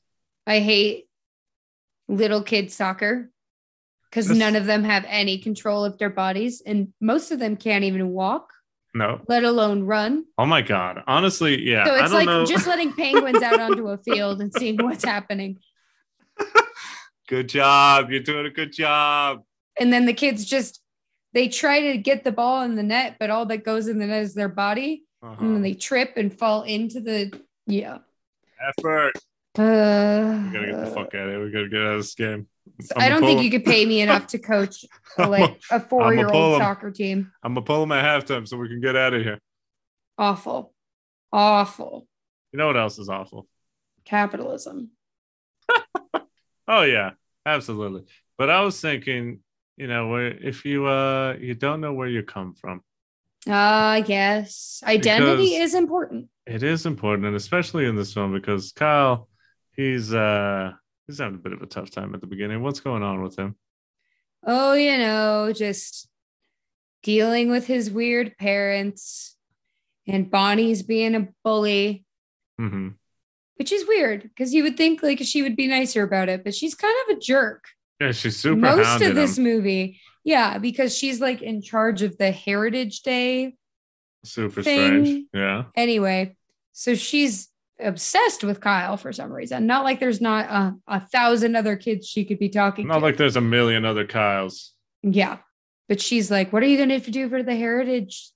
I 0.45 0.60
hate 0.60 1.08
little 2.08 2.43
kid 2.43 2.71
soccer 2.71 3.32
because 4.10 4.30
none 4.30 4.56
of 4.56 4.65
them 4.67 4.84
have 4.84 5.04
any 5.08 5.39
control 5.39 5.84
of 5.84 5.98
their 5.98 6.12
bodies, 6.12 6.62
and 6.65 6.93
most 7.02 7.32
of 7.32 7.39
them 7.39 7.58
can't 7.58 7.84
even 7.84 8.10
walk, 8.10 8.50
no. 8.96 9.22
let 9.28 9.44
alone 9.44 9.84
run. 9.84 10.26
Oh 10.38 10.46
my 10.46 10.62
god. 10.64 11.04
Honestly, 11.06 11.62
yeah. 11.62 11.86
So 11.86 11.96
it's 11.96 12.14
like 12.14 12.26
know. 12.26 12.46
just 12.46 12.66
letting 12.66 12.92
penguins 12.98 13.44
out 13.44 13.60
onto 13.60 13.90
a 13.90 13.98
field 14.00 14.42
and 14.42 14.52
seeing 14.54 14.78
what's 14.84 15.06
happening. 15.06 15.60
good 17.28 17.50
job. 17.50 18.10
You're 18.10 18.22
doing 18.24 18.46
a 18.46 18.50
good 18.50 18.72
job. 18.72 19.44
And 19.80 19.92
then 19.92 20.06
the 20.06 20.14
kids 20.14 20.46
just 20.46 20.82
they 21.34 21.50
try 21.50 21.92
to 21.92 21.98
get 21.98 22.24
the 22.24 22.32
ball 22.32 22.64
in 22.64 22.76
the 22.76 22.84
net, 22.84 23.18
but 23.20 23.30
all 23.30 23.46
that 23.48 23.66
goes 23.66 23.88
in 23.88 24.00
the 24.00 24.08
net 24.08 24.24
is 24.24 24.34
their 24.34 24.48
body, 24.50 25.04
Uh-huh. 25.22 25.36
and 25.40 25.56
then 25.56 25.62
they 25.62 25.74
trip 25.74 26.14
and 26.16 26.34
fall 26.34 26.64
into 26.64 27.02
the 27.02 27.38
yeah. 27.68 27.98
Effort. 28.80 29.14
Uh, 29.58 30.44
We 30.48 30.52
gotta 30.54 30.65
get 30.68 30.80
the 30.86 30.91
fuck 30.91 31.13
out 31.15 31.28
of 31.28 31.30
here. 31.32 31.44
We 31.44 31.52
gotta 31.52 31.70
get 31.70 31.82
out 31.82 31.94
of 31.94 32.00
this 32.00 32.15
game. 32.15 32.48
I 32.96 33.10
don't 33.10 33.22
think 33.22 33.41
you 33.44 33.52
could 33.52 33.63
pay 33.65 33.86
me 33.86 34.02
enough 34.02 34.28
to 34.28 34.39
coach 34.39 34.86
a, 35.18 35.28
like 35.30 35.62
a 35.72 35.80
four-year-old 35.80 36.60
soccer 36.62 36.91
team. 36.91 37.32
I'm 37.44 37.54
gonna 37.54 37.65
pull 37.65 37.82
them 37.82 37.91
at 37.91 38.04
halftime 38.04 38.48
so 38.48 38.58
we 38.58 38.68
can 38.68 38.82
get 38.82 38.96
out 38.96 39.13
of 39.13 39.22
here. 39.22 39.39
Awful, 40.18 40.74
awful 41.32 42.08
You 42.52 42.58
know 42.58 42.68
what 42.68 42.78
else 42.78 43.00
is 43.00 43.10
awful? 43.10 43.48
capitalism. 44.04 44.91
Oh 46.68 46.82
yeah, 46.82 47.12
absolutely. 47.46 48.04
But 48.39 48.50
I 48.50 48.62
was 48.62 48.82
thinking, 48.82 49.39
you 49.78 49.86
know, 49.88 50.08
where 50.08 50.28
if 50.28 50.65
you 50.65 50.88
uh 50.88 51.36
you 51.39 51.54
don't 51.54 51.80
know 51.80 51.94
where 51.94 52.08
you 52.08 52.24
come 52.24 52.56
from, 52.56 52.82
Ah, 53.48 53.98
yes, 53.98 54.82
identity 54.84 55.50
Because- 55.52 55.70
is 55.70 55.74
important. 55.76 56.30
it 56.48 56.63
is 56.63 56.88
important, 56.88 57.28
and 57.28 57.36
especially 57.36 57.86
in 57.86 57.96
this 57.96 58.13
film 58.13 58.34
because 58.34 58.72
Kyle, 58.72 59.30
he's 59.76 60.14
uh 60.14 60.72
he's 61.08 61.20
having 61.20 61.36
a 61.36 61.40
bit 61.42 61.54
of 61.54 61.62
a 61.62 61.66
tough 61.68 61.92
time 61.92 62.14
at 62.16 62.22
the 62.22 62.28
beginning. 62.28 62.62
What's 62.62 62.80
going 62.80 63.04
on 63.04 63.22
with 63.22 63.38
him? 63.38 63.56
Oh, 64.46 64.74
you 64.74 64.98
know, 64.98 65.52
just 65.54 66.08
dealing 67.04 67.50
with 67.50 67.68
his 67.68 67.90
weird 67.92 68.38
parents 68.38 69.36
and 70.08 70.30
Bonnie's 70.30 70.84
being 70.84 71.16
a 71.16 71.28
bully, 71.44 72.06
hmm 72.58 72.90
which 73.58 73.72
is 73.72 73.88
weird 73.88 74.22
because 74.24 74.54
you 74.54 74.64
would 74.64 74.76
think 74.76 75.02
like 75.02 75.20
she 75.24 75.42
would 75.42 75.56
be 75.56 75.66
nicer 75.68 76.04
about 76.04 76.28
it, 76.28 76.44
but 76.44 76.54
she's 76.54 76.76
kind 76.76 76.94
of 77.08 77.16
a 77.16 77.20
jerk. 77.22 77.64
Yeah, 78.02 78.12
she's 78.12 78.36
super 78.38 78.60
Most 78.60 79.02
of 79.02 79.16
this 79.16 79.38
him. 79.38 79.46
movie, 79.46 80.02
yeah, 80.26 80.58
because 80.58 80.96
she's 80.96 81.22
like 81.22 81.42
in 81.42 81.62
charge 81.62 82.02
of 82.02 82.18
the 82.18 82.32
Heritage 82.32 83.02
Day 83.02 83.56
Super 84.26 84.62
thing. 84.62 85.06
strange. 85.06 85.26
Yeah. 85.34 85.64
anyway. 85.76 86.36
So 86.74 86.96
she's 86.96 87.48
obsessed 87.80 88.44
with 88.44 88.62
Kyle 88.62 88.98
for 88.98 89.12
some 89.12 89.32
reason. 89.32 89.66
Not 89.68 89.84
like 89.84 90.00
there's 90.00 90.22
not 90.22 90.46
a, 90.46 90.76
a 90.88 91.00
thousand 91.00 91.56
other 91.56 91.76
kids 91.76 92.08
she 92.08 92.26
could 92.26 92.40
be 92.40 92.50
talking 92.50 92.88
Not 92.88 93.00
to. 93.00 93.06
like 93.06 93.18
there's 93.18 93.36
a 93.36 93.42
million 93.42 93.86
other 93.86 94.06
Kyles. 94.06 94.72
Yeah. 95.04 95.38
But 95.90 96.02
she's 96.02 96.32
like, 96.32 96.52
what 96.52 96.64
are 96.64 96.68
you 96.68 96.78
going 96.78 97.02
to 97.02 97.12
do 97.12 97.30
for 97.30 97.44
the 97.44 97.56
Heritage? 97.56 98.30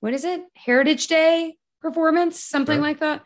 What 0.00 0.12
is 0.12 0.24
it? 0.24 0.42
Heritage 0.54 1.06
Day 1.06 1.56
performance? 1.80 2.38
Something 2.40 2.76
Sure. 2.76 2.82
like 2.82 3.00
that. 3.00 3.22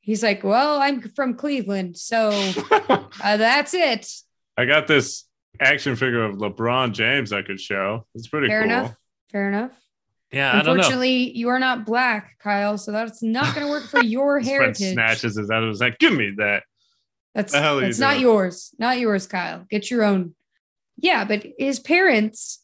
He's 0.00 0.22
like, 0.22 0.42
well, 0.44 0.80
I'm 0.80 1.00
from 1.00 1.34
Cleveland. 1.34 1.96
So 1.96 2.30
uh, 2.70 3.36
that's 3.36 3.74
it. 3.74 4.10
I 4.56 4.64
got 4.64 4.86
this 4.86 5.24
action 5.60 5.96
figure 5.96 6.24
of 6.24 6.36
LeBron 6.36 6.92
James 6.92 7.32
I 7.32 7.42
could 7.42 7.60
show. 7.60 8.06
It's 8.14 8.28
pretty 8.28 8.48
Fair 8.48 8.62
cool. 8.62 8.70
enough. 8.70 8.94
Fair 9.30 9.48
enough. 9.48 9.70
Yeah, 10.32 10.50
I 10.50 10.56
don't 10.56 10.64
know. 10.66 10.72
Unfortunately, 10.72 11.36
you 11.36 11.48
are 11.48 11.58
not 11.58 11.86
black, 11.86 12.38
Kyle. 12.38 12.76
So 12.78 12.92
that's 12.92 13.22
not 13.22 13.54
going 13.54 13.66
to 13.66 13.70
work 13.70 13.84
for 13.84 13.98
your 14.02 14.38
His 14.38 14.48
friend 14.48 14.60
heritage. 14.76 14.92
snatches 14.92 15.36
his 15.38 15.50
out 15.50 15.62
of 15.62 15.70
his 15.70 15.80
like, 15.80 15.98
give 15.98 16.12
me 16.12 16.32
that. 16.36 16.64
That's 17.34 17.52
The 17.52 17.60
hell 17.60 17.78
are 17.78 17.80
you 17.80 17.86
that's 17.86 17.98
not 17.98 18.12
doing? 18.12 18.22
yours. 18.22 18.74
Not 18.78 18.98
yours, 18.98 19.26
Kyle. 19.26 19.64
Get 19.70 19.90
your 19.90 20.02
own. 20.04 20.34
Yeah, 20.98 21.24
but 21.24 21.46
his 21.58 21.78
parents 21.80 22.62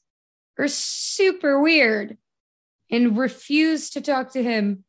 are 0.59 0.69
super 0.69 1.61
weird 1.61 2.19
and 2.91 3.17
refuse 3.17 3.91
to 3.91 4.01
talk 4.01 4.33
to 4.33 4.43
him 4.43 4.85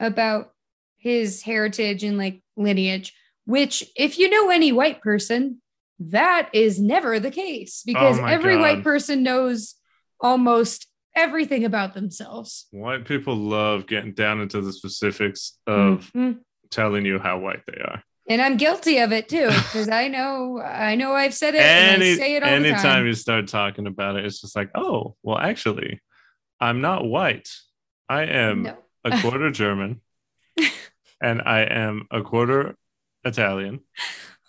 about 0.00 0.52
his 0.96 1.42
heritage 1.42 2.02
and 2.02 2.18
like 2.18 2.42
lineage, 2.56 3.14
which 3.44 3.84
if 3.96 4.18
you 4.18 4.28
know 4.30 4.50
any 4.50 4.72
white 4.72 5.00
person, 5.02 5.60
that 6.00 6.48
is 6.52 6.80
never 6.80 7.20
the 7.20 7.30
case 7.30 7.82
because 7.84 8.18
Oh 8.18 8.24
every 8.24 8.54
God. 8.54 8.60
white 8.62 8.82
person 8.84 9.22
knows 9.22 9.74
almost 10.20 10.86
everything 11.14 11.64
about 11.64 11.94
themselves. 11.94 12.66
White 12.70 13.04
people 13.06 13.34
love 13.36 13.86
getting 13.86 14.12
down 14.12 14.40
into 14.40 14.60
the 14.60 14.72
specifics 14.72 15.58
of 15.66 16.10
Mhm. 16.14 16.40
telling 16.70 17.04
you 17.04 17.18
how 17.18 17.38
white 17.38 17.62
they 17.66 17.78
are. 17.80 18.02
And 18.30 18.42
I'm 18.42 18.56
guilty 18.58 18.98
of 18.98 19.10
it 19.12 19.28
too, 19.28 19.46
because 19.46 19.88
I 19.88 20.08
know 20.08 20.60
I 20.60 20.94
know 20.96 21.12
I've 21.14 21.32
said 21.34 21.54
it 21.54 21.62
and 21.62 22.02
I 22.02 22.14
say 22.16 22.36
it 22.36 22.42
all 22.42 22.50
the 22.50 22.56
anytime 22.56 22.82
time. 22.82 23.06
you 23.06 23.14
start 23.14 23.48
talking 23.48 23.86
about 23.86 24.16
it, 24.16 24.24
it's 24.26 24.40
just 24.40 24.54
like, 24.54 24.70
oh, 24.74 25.16
well, 25.22 25.38
actually, 25.38 26.00
I'm 26.60 26.80
not 26.82 27.04
white. 27.06 27.48
I 28.08 28.24
am 28.24 28.62
No. 28.64 28.76
a 29.04 29.18
quarter 29.20 29.50
German 29.50 30.02
and 31.22 31.40
I 31.42 31.60
am 31.62 32.06
a 32.10 32.22
quarter 32.22 32.76
Italian. 33.24 33.80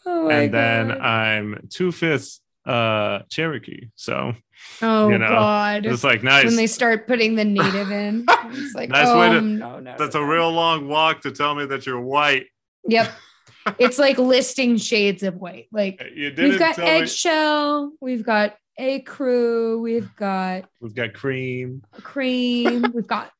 Oh 0.05 0.30
and 0.30 0.53
then 0.53 0.91
I'm 0.91 1.68
two 1.70 1.91
fifths 1.91 2.41
uh 2.70 3.24
Cherokee. 3.30 3.88
So 3.95 4.34
oh 4.82 5.09
you 5.09 5.17
know, 5.17 5.28
God. 5.30 5.86
it's 5.86 6.03
like 6.03 6.24
nice. 6.24 6.45
When 6.45 6.55
they 6.55 6.67
start 6.67 7.07
putting 7.07 7.36
the 7.36 7.45
native 7.45 7.91
in, 7.91 8.26
it's 8.30 8.76
like, 8.76 8.89
Nice 8.89 9.07
oh, 9.07 9.20
way 9.20 9.30
to- 9.30 9.41
no, 9.41 9.80
no, 9.80 9.95
That's 9.97 10.15
no, 10.15 10.22
a 10.22 10.26
real 10.26 10.51
long 10.51 10.88
walk 10.88 11.22
to 11.22 11.32
tell 11.32 11.55
me 11.55 11.65
that 11.65 11.86
you're 11.86 12.01
white. 12.01 12.45
Yep. 12.88 13.11
It's 13.78 13.99
like 13.99 14.17
listing 14.17 14.78
shades 14.78 15.22
of 15.22 15.36
white. 15.36 15.67
Like 15.72 16.01
You 16.15 16.34
we've 16.36 16.57
got 16.57 16.76
tell 16.76 16.86
me. 16.86 16.91
eggshell, 17.01 17.91
we've 18.01 18.24
got 18.24 18.55
ecru, 18.80 19.80
we've 19.80 20.15
got 20.15 20.63
We've 20.82 20.95
got 20.95 21.13
cream. 21.13 21.84
cream, 21.91 22.86
we've 22.93 23.05
got 23.05 23.32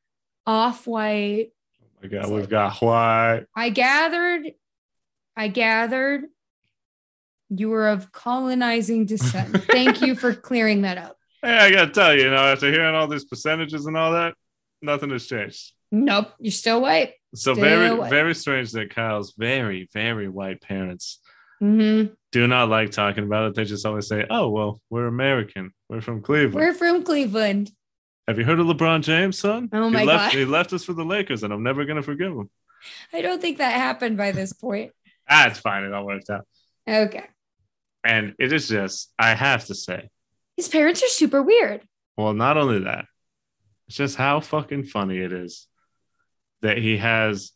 off 0.46 0.86
white. 0.86 1.48
Oh 1.82 1.86
my 2.02 2.08
god, 2.08 2.30
we've 2.30 2.48
got 2.48 2.76
white. 2.80 3.46
I 3.56 3.70
gathered, 3.70 4.52
I 5.36 5.48
gathered 5.48 6.24
you 7.50 7.68
were 7.68 7.88
of 7.88 8.12
colonizing 8.12 9.04
descent. 9.06 9.64
Thank 9.64 10.00
you 10.00 10.14
for 10.14 10.32
clearing 10.34 10.82
that 10.82 10.98
up. 10.98 11.16
Hey, 11.42 11.56
I 11.56 11.70
gotta 11.70 11.90
tell 11.90 12.14
you, 12.14 12.24
you 12.24 12.30
know, 12.30 12.36
after 12.36 12.70
hearing 12.70 12.94
all 12.94 13.08
these 13.08 13.24
percentages 13.24 13.86
and 13.86 13.96
all 13.96 14.12
that, 14.12 14.34
nothing 14.82 15.08
has 15.08 15.26
changed. 15.26 15.72
Nope, 15.90 16.32
you're 16.38 16.52
still 16.52 16.82
white. 16.82 17.14
So 17.34 17.54
Still 17.54 17.64
very, 17.64 17.94
white. 17.94 18.10
very 18.10 18.34
strange 18.34 18.72
that 18.72 18.94
Kyle's 18.94 19.32
very, 19.38 19.88
very 19.94 20.28
white 20.28 20.60
parents 20.60 21.18
hmm 21.58 22.06
do 22.32 22.46
not 22.46 22.68
like 22.68 22.90
talking 22.90 23.24
about 23.24 23.48
it. 23.48 23.54
They 23.54 23.64
just 23.64 23.86
always 23.86 24.06
say, 24.06 24.26
"Oh, 24.30 24.50
well, 24.50 24.80
we're 24.90 25.06
American. 25.06 25.72
We're 25.88 26.00
from 26.02 26.20
Cleveland." 26.22 26.54
We're 26.54 26.74
from 26.74 27.02
Cleveland. 27.04 27.72
Have 28.28 28.38
you 28.38 28.44
heard 28.44 28.60
of 28.60 28.66
LeBron 28.66 29.00
James, 29.02 29.38
son? 29.38 29.68
Oh 29.72 29.88
my 29.90 30.00
he 30.00 30.06
left, 30.06 30.32
God. 30.32 30.38
He 30.38 30.44
left 30.44 30.72
us 30.74 30.84
for 30.84 30.92
the 30.92 31.04
Lakers, 31.04 31.42
and 31.42 31.52
I'm 31.54 31.62
never 31.62 31.84
gonna 31.86 32.02
forgive 32.02 32.32
him. 32.32 32.50
I 33.14 33.22
don't 33.22 33.40
think 33.40 33.58
that 33.58 33.72
happened 33.74 34.16
by 34.16 34.32
this 34.32 34.52
point. 34.52 34.92
Ah, 35.28 35.48
it's 35.48 35.58
fine. 35.58 35.84
It 35.84 35.92
all 35.92 36.06
worked 36.06 36.30
out. 36.30 36.46
Okay. 36.86 37.24
And 38.04 38.34
it 38.38 38.52
is 38.52 38.68
just, 38.68 39.12
I 39.18 39.34
have 39.34 39.66
to 39.66 39.74
say, 39.74 40.08
His 40.56 40.68
parents 40.68 41.02
are 41.02 41.08
super 41.08 41.42
weird. 41.42 41.82
well, 42.16 42.32
not 42.34 42.56
only 42.56 42.80
that, 42.80 43.06
it's 43.88 43.96
just 43.96 44.16
how 44.16 44.40
fucking 44.40 44.84
funny 44.84 45.18
it 45.18 45.32
is 45.32 45.66
that 46.62 46.78
he 46.78 46.98
has 46.98 47.52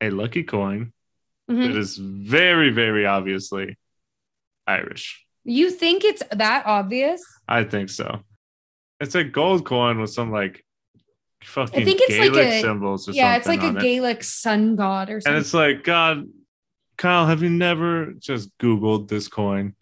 a 0.00 0.10
lucky 0.10 0.42
coin 0.44 0.92
Mhm. 1.50 1.66
that 1.68 1.76
is 1.76 1.96
very, 1.98 2.70
very 2.70 3.06
obviously 3.06 3.76
Irish. 4.66 5.24
You 5.44 5.70
think 5.70 6.04
it's 6.04 6.22
that 6.30 6.64
obvious? 6.66 7.22
I 7.48 7.64
think 7.64 7.90
so. 7.90 8.22
It's 9.00 9.16
a 9.16 9.24
gold 9.24 9.64
coin 9.66 10.00
with 10.00 10.10
some 10.10 10.30
like 10.30 10.64
fucking 11.42 11.84
think 11.84 12.00
it's 12.02 12.16
like 12.18 12.32
Gaelic 12.32 12.46
a- 12.46 12.60
symbols 12.60 13.08
or 13.08 13.12
Yeah, 13.12 13.34
it's 13.36 13.48
like 13.48 13.62
a 13.64 13.70
it. 13.76 13.80
Gaelic 13.80 14.22
sun 14.22 14.76
god 14.76 15.10
or 15.10 15.14
And 15.14 15.22
something. 15.24 15.40
it's 15.40 15.52
like, 15.54 15.82
God, 15.82 16.26
Kyle, 16.96 17.26
have 17.26 17.42
you 17.42 17.50
never 17.50 18.12
just 18.12 18.56
Googled 18.58 19.08
this 19.08 19.28
coin? 19.28 19.74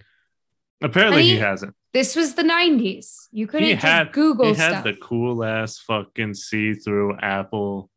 Apparently, 0.80 1.22
I 1.22 1.24
he 1.24 1.36
hasn't. 1.36 1.74
this 1.92 2.16
was 2.16 2.34
the 2.34 2.42
90s. 2.42 3.28
You 3.32 3.46
couldn't 3.46 3.68
He 3.68 3.74
just 3.74 3.84
had 3.84 4.12
Google 4.12 4.46
he 4.46 4.54
had 4.54 4.82
the 4.82 4.94
cool 4.94 5.44
ass 5.44 5.78
fucking 5.78 6.34
see 6.34 6.74
through 6.74 7.18
Apple. 7.20 7.90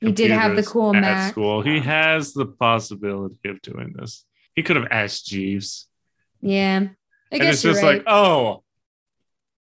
He 0.00 0.12
did 0.12 0.30
have 0.30 0.54
the 0.54 0.62
cool 0.62 0.94
at 0.94 1.00
Mac. 1.00 1.32
school. 1.32 1.62
He 1.62 1.80
has 1.80 2.32
the 2.32 2.46
possibility 2.46 3.48
of 3.48 3.60
doing 3.62 3.94
this. 3.98 4.24
He 4.54 4.62
could 4.62 4.76
have 4.76 4.88
asked 4.90 5.26
Jeeves. 5.26 5.88
yeah. 6.40 6.88
I 7.30 7.36
and 7.36 7.42
guess 7.42 7.54
it's 7.56 7.64
you're 7.64 7.72
just 7.74 7.82
right. 7.82 7.98
like, 7.98 8.04
oh, 8.06 8.62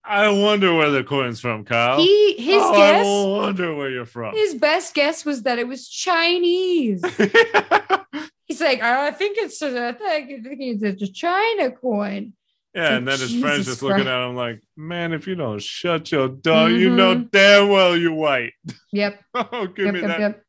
I 0.04 0.30
wonder 0.30 0.74
where 0.74 0.90
the 0.90 1.04
coin's 1.04 1.38
from, 1.38 1.64
Kyle. 1.64 1.98
he 1.98 2.34
his 2.38 2.62
oh, 2.62 2.76
guess 2.76 3.06
I 3.06 3.42
wonder 3.42 3.74
where 3.74 3.90
you're 3.90 4.06
from. 4.06 4.34
his 4.34 4.54
best 4.54 4.94
guess 4.94 5.24
was 5.24 5.42
that 5.42 5.58
it 5.58 5.68
was 5.68 5.88
Chinese. 5.88 7.02
He's 8.52 8.60
like, 8.60 8.80
"Oh, 8.82 9.02
I 9.02 9.10
think 9.10 9.38
it's 9.38 9.60
a, 9.62 9.88
I 9.88 9.92
think 9.92 10.30
it's 10.60 11.02
a 11.02 11.06
China 11.12 11.70
coin. 11.70 12.34
yeah, 12.74 12.94
and 12.96 13.06
then 13.08 13.18
his 13.18 13.38
friends 13.40 13.66
just 13.66 13.82
looking 13.82 14.06
at 14.06 14.26
him 14.28 14.34
like, 14.36 14.60
man, 14.76 15.12
if 15.12 15.26
you 15.26 15.34
don't 15.34 15.60
shut 15.62 16.10
your 16.12 16.28
dog, 16.28 16.72
you 16.72 16.90
know 16.94 17.14
Mhm. 17.16 17.30
damn 17.30 17.68
well 17.68 17.96
you're 17.96 18.12
white. 18.14 18.52
Yep. 18.92 19.22
oh, 19.34 19.66
give 19.68 19.86
Yep, 19.86 19.94
me 19.94 20.00
yep, 20.00 20.08
that. 20.08 20.20
yep. 20.20 20.42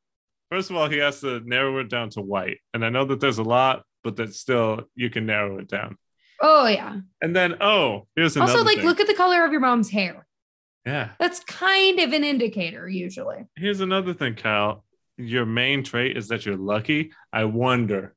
First 0.51 0.69
of 0.69 0.75
all, 0.75 0.89
he 0.89 0.97
has 0.97 1.19
to 1.21 1.39
narrow 1.45 1.79
it 1.79 1.89
down 1.89 2.09
to 2.11 2.21
white. 2.21 2.59
And 2.73 2.85
I 2.85 2.89
know 2.89 3.05
that 3.05 3.19
there's 3.19 3.39
a 3.39 3.43
lot, 3.43 3.83
but 4.03 4.15
that 4.17 4.33
still 4.35 4.89
you 4.95 5.09
can 5.09 5.25
narrow 5.25 5.57
it 5.59 5.67
down. 5.67 5.97
Oh 6.41 6.67
yeah. 6.67 6.99
And 7.21 7.35
then, 7.35 7.55
oh, 7.61 8.07
here's 8.15 8.35
another 8.35 8.51
Also, 8.51 8.63
like, 8.65 8.77
thing. 8.77 8.85
look 8.85 8.99
at 8.99 9.07
the 9.07 9.13
color 9.15 9.43
of 9.45 9.51
your 9.51 9.61
mom's 9.61 9.89
hair. 9.89 10.27
yeah. 10.85 11.09
That's 11.19 11.39
kind 11.45 11.99
of 11.99 12.11
an 12.13 12.23
indicator, 12.23 12.87
usually. 12.87 13.45
Here's 13.55 13.79
another 13.81 14.13
thing, 14.13 14.35
Kyle. 14.35 14.83
Your 15.17 15.45
main 15.45 15.83
trait 15.83 16.17
is 16.17 16.27
that 16.29 16.45
you're 16.45 16.57
lucky. 16.57 17.11
I 17.31 17.45
wonder. 17.45 18.15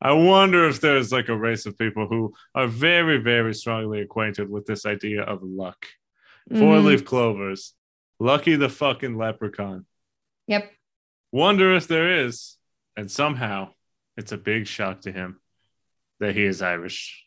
I 0.00 0.12
wonder 0.12 0.66
if 0.68 0.80
there's 0.80 1.12
like 1.12 1.28
a 1.28 1.36
race 1.36 1.66
of 1.66 1.76
people 1.76 2.06
who 2.06 2.32
are 2.54 2.66
very, 2.66 3.18
very 3.18 3.54
strongly 3.54 4.00
acquainted 4.00 4.48
with 4.48 4.64
this 4.66 4.86
idea 4.86 5.22
of 5.22 5.42
luck. 5.42 5.86
Four 6.48 6.76
Mhm. 6.78 6.84
leaf 6.84 7.04
clovers. 7.04 7.74
Lucky 8.18 8.56
the 8.56 8.68
fucking 8.70 9.16
leprechaun. 9.16 9.86
Yep. 10.46 10.72
Wonder 11.32 11.74
if 11.74 11.86
there 11.86 12.24
is. 12.24 12.56
And 12.96 13.10
somehow 13.10 13.74
it's 14.16 14.32
a 14.32 14.38
big 14.38 14.66
shock 14.66 15.02
to 15.02 15.12
him 15.12 15.40
that 16.18 16.34
he 16.34 16.44
is 16.44 16.62
Irish. 16.62 17.26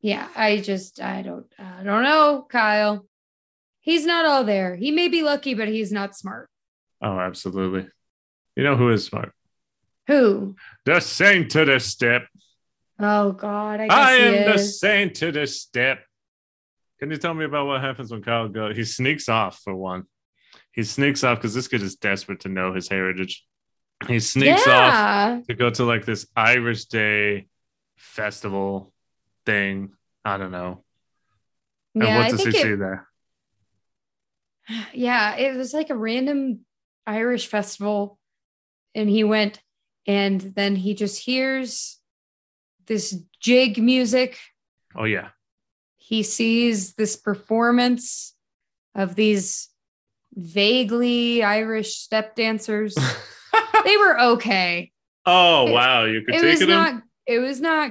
Yeah. 0.00 0.28
I 0.36 0.58
just, 0.60 1.00
I 1.00 1.22
don't, 1.22 1.52
I 1.58 1.82
don't 1.82 2.04
know, 2.04 2.46
Kyle. 2.48 3.06
He's 3.80 4.06
not 4.06 4.24
all 4.24 4.44
there. 4.44 4.76
He 4.76 4.90
may 4.92 5.08
be 5.08 5.22
lucky, 5.22 5.54
but 5.54 5.68
he's 5.68 5.90
not 5.92 6.16
smart. 6.16 6.48
Oh, 7.00 7.18
absolutely. 7.18 7.88
You 8.58 8.64
know 8.64 8.74
who 8.74 8.90
is 8.90 9.06
smart? 9.06 9.32
Who? 10.08 10.56
The 10.84 10.98
saint 10.98 11.52
to 11.52 11.64
the 11.64 11.78
step. 11.78 12.26
Oh 12.98 13.30
God, 13.30 13.78
I 13.78 13.86
guess 13.86 13.96
I 13.96 14.12
am 14.14 14.52
the 14.52 14.58
saint 14.58 15.14
to 15.16 15.30
the 15.30 15.46
step. 15.46 16.00
Can 16.98 17.08
you 17.12 17.18
tell 17.18 17.34
me 17.34 17.44
about 17.44 17.68
what 17.68 17.80
happens 17.80 18.10
when 18.10 18.20
Kyle 18.20 18.48
goes? 18.48 18.76
He 18.76 18.82
sneaks 18.82 19.28
off 19.28 19.60
for 19.62 19.76
one. 19.76 20.06
He 20.72 20.82
sneaks 20.82 21.22
off 21.22 21.38
because 21.38 21.54
this 21.54 21.68
kid 21.68 21.82
is 21.82 21.94
desperate 21.94 22.40
to 22.40 22.48
know 22.48 22.74
his 22.74 22.88
heritage. 22.88 23.46
He 24.08 24.18
sneaks 24.18 24.66
off 24.66 25.46
to 25.46 25.54
go 25.54 25.70
to 25.70 25.84
like 25.84 26.04
this 26.04 26.26
Irish 26.34 26.86
Day 26.86 27.46
festival 27.94 28.92
thing. 29.46 29.92
I 30.24 30.36
don't 30.36 30.50
know. 30.50 30.82
And 31.94 32.02
Yeah, 32.02 32.18
what 32.18 32.30
does 32.30 32.42
he 32.42 32.48
it, 32.48 32.54
see 32.56 32.74
there? 32.74 33.06
yeah, 34.92 35.36
it 35.36 35.56
was 35.56 35.72
like 35.72 35.90
a 35.90 35.96
random 35.96 36.64
Irish 37.06 37.46
festival. 37.46 38.17
And 38.98 39.08
he 39.08 39.22
went, 39.22 39.60
and 40.06 40.40
then 40.40 40.74
he 40.74 40.94
just 40.94 41.22
hears 41.24 41.98
this 42.86 43.16
jig 43.40 43.80
music. 43.82 44.36
Oh 44.96 45.04
yeah. 45.04 45.28
He 45.98 46.22
sees 46.24 46.94
this 46.94 47.14
performance 47.16 48.34
of 48.94 49.14
these 49.14 49.68
vaguely 50.34 51.42
Irish 51.42 51.96
step 51.96 52.34
dancers. 52.34 52.94
they 53.84 53.96
were 53.96 54.18
okay. 54.20 54.90
oh 55.26 55.68
It- 55.68 55.72
wow, 55.72 56.04
you 56.04 56.22
could 56.22 56.34
take 56.34 56.42
It 56.42 56.46
critiquing 56.46 56.50
was 56.50 56.60
him? 56.62 56.68
not 56.70 57.02
it 57.26 57.38
was 57.38 57.60
not 57.60 57.90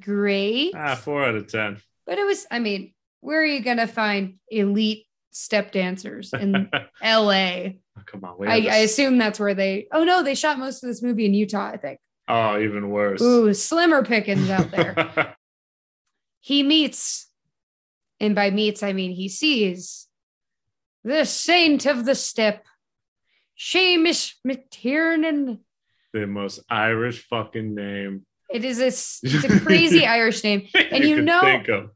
great. 0.00 0.72
ah, 0.76 0.94
four 0.94 1.24
out 1.24 1.34
of 1.34 1.48
ten. 1.48 1.78
But 2.06 2.18
it 2.18 2.24
was, 2.26 2.46
I 2.50 2.58
mean, 2.58 2.92
where 3.20 3.40
are 3.40 3.44
you 3.46 3.60
gonna 3.62 3.86
find 3.86 4.34
elite 4.48 5.06
step 5.30 5.72
dancers 5.72 6.32
in 6.32 6.68
LA? 7.02 7.70
Oh, 7.98 8.02
come 8.06 8.24
on, 8.24 8.48
I, 8.48 8.66
I 8.68 8.76
assume 8.78 9.18
that's 9.18 9.38
where 9.38 9.54
they 9.54 9.86
oh 9.92 10.04
no, 10.04 10.22
they 10.22 10.34
shot 10.34 10.58
most 10.58 10.82
of 10.82 10.88
this 10.88 11.02
movie 11.02 11.26
in 11.26 11.34
Utah, 11.34 11.66
I 11.66 11.76
think. 11.76 12.00
Oh, 12.28 12.58
even 12.58 12.88
worse. 12.90 13.20
Ooh, 13.20 13.52
slimmer 13.52 14.04
pickings 14.04 14.48
out 14.48 14.70
there. 14.70 15.36
he 16.40 16.62
meets, 16.62 17.28
and 18.20 18.34
by 18.34 18.50
meets 18.50 18.82
I 18.82 18.92
mean 18.92 19.12
he 19.12 19.28
sees 19.28 20.06
the 21.04 21.24
saint 21.24 21.86
of 21.86 22.04
the 22.04 22.14
step, 22.14 22.64
Seamus 23.58 24.34
McTiernan. 24.46 25.58
the 26.12 26.26
most 26.26 26.60
Irish 26.70 27.26
fucking 27.28 27.74
name 27.74 28.24
It 28.50 28.64
is 28.64 28.78
a, 28.78 28.86
it's 29.26 29.44
a 29.44 29.60
crazy 29.60 30.06
Irish 30.06 30.44
name. 30.44 30.68
And 30.74 31.04
you 31.04 31.16
could 31.16 31.24
know-. 31.24 31.88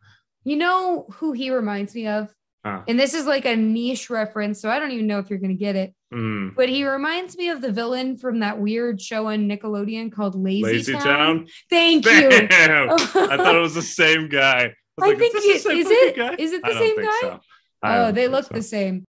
You 0.45 0.57
know 0.57 1.07
who 1.15 1.33
he 1.33 1.51
reminds 1.51 1.93
me 1.95 2.07
of? 2.07 2.33
Huh. 2.67 2.83
And 2.89 2.99
this 2.99 3.15
is 3.15 3.27
like 3.27 3.45
a 3.45 3.55
niche 3.55 4.11
reference, 4.11 4.61
so 4.61 4.69
I 4.69 4.81
don't 4.81 4.91
even 4.91 5.07
know 5.07 5.21
if 5.21 5.31
you're 5.31 5.39
going 5.39 5.57
to 5.57 5.57
get 5.57 5.77
it. 5.77 5.95
Mm. 6.13 6.57
But 6.57 6.69
he 6.69 6.85
reminds 6.85 7.37
me 7.37 7.51
of 7.51 7.61
the 7.61 7.71
villain 7.71 8.19
from 8.19 8.41
that 8.41 8.59
weird 8.59 9.01
show 9.01 9.29
on 9.29 9.49
Nickelodeon 9.49 10.11
called 10.11 10.35
Lazy, 10.35 10.65
Lazy 10.65 10.93
Town. 10.95 11.03
Town. 11.05 11.49
Thank 11.71 12.05
Damn! 12.05 12.23
you. 12.23 12.97
I 12.99 13.37
thought 13.37 13.55
it 13.55 13.61
was 13.61 13.77
the 13.77 13.83
same 14.03 14.29
guy. 14.29 14.75
I 15.01 15.07
was 15.07 15.11
like, 15.11 15.19
think 15.19 15.37
is 15.37 15.45
it- 15.45 15.77
is 15.77 15.87
it- 15.89 16.17
guy? 16.17 16.35
is 16.37 16.53
it 16.53 16.63
the 16.63 16.75
I 16.75 16.79
same 16.79 16.97
guy? 16.97 17.21
So. 17.21 17.41
I 17.85 17.99
oh, 17.99 18.11
they 18.11 18.27
look 18.27 18.47
so. 18.47 18.55
the 18.55 18.63
same. 18.63 19.05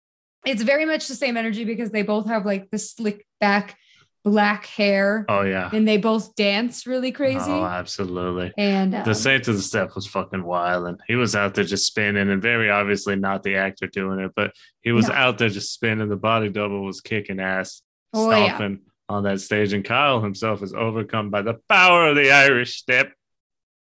It's 0.46 0.62
very 0.62 0.84
much 0.86 1.08
the 1.08 1.16
same 1.16 1.38
energy 1.38 1.64
because 1.64 1.92
they 1.92 2.02
both 2.02 2.28
have 2.28 2.46
like 2.46 2.70
the 2.72 2.78
slick 2.78 3.26
back 3.40 3.78
black 4.26 4.66
hair 4.66 5.24
Oh 5.30 5.44
yeah. 5.44 5.70
and 5.72 5.88
they 5.88 5.98
both 5.98 6.36
dance 6.36 6.86
really 6.88 7.12
crazy. 7.12 7.52
Oh, 7.52 7.64
absolutely. 7.64 8.52
and 8.58 8.94
um, 8.96 9.04
The 9.06 9.14
Saint 9.16 9.44
to 9.46 9.54
the 9.54 9.62
Step 9.62 9.94
was 9.96 10.08
fucking 10.08 10.44
wild, 10.44 10.88
and 10.88 11.00
he 11.08 11.16
was 11.16 11.36
out 11.36 11.54
there 11.54 11.64
just 11.64 11.86
spinning, 11.88 12.30
and 12.30 12.42
very 12.42 12.70
obviously 12.72 13.16
not 13.16 13.44
the 13.44 13.56
actor 13.56 13.88
doing 13.88 14.20
it, 14.20 14.32
but 14.36 14.52
he 14.82 14.92
was 14.92 15.08
No. 15.08 15.14
out 15.14 15.38
there 15.38 15.50
just 15.50 15.74
spinning. 15.74 16.10
The 16.10 16.16
body 16.18 16.50
double 16.50 16.84
was 16.84 17.02
kicking 17.02 17.40
ass, 17.40 17.82
Oh, 18.14 18.32
yeah. 18.32 18.48
stomping 18.58 18.80
on 19.08 19.24
that 19.24 19.40
stage, 19.42 19.74
and 19.74 19.86
Kyle 19.86 20.20
himself 20.22 20.64
is 20.64 20.74
overcome 20.74 21.30
by 21.30 21.44
the 21.44 21.60
power 21.70 22.10
of 22.10 22.16
the 22.16 22.32
Irish 22.32 22.78
step 22.78 23.14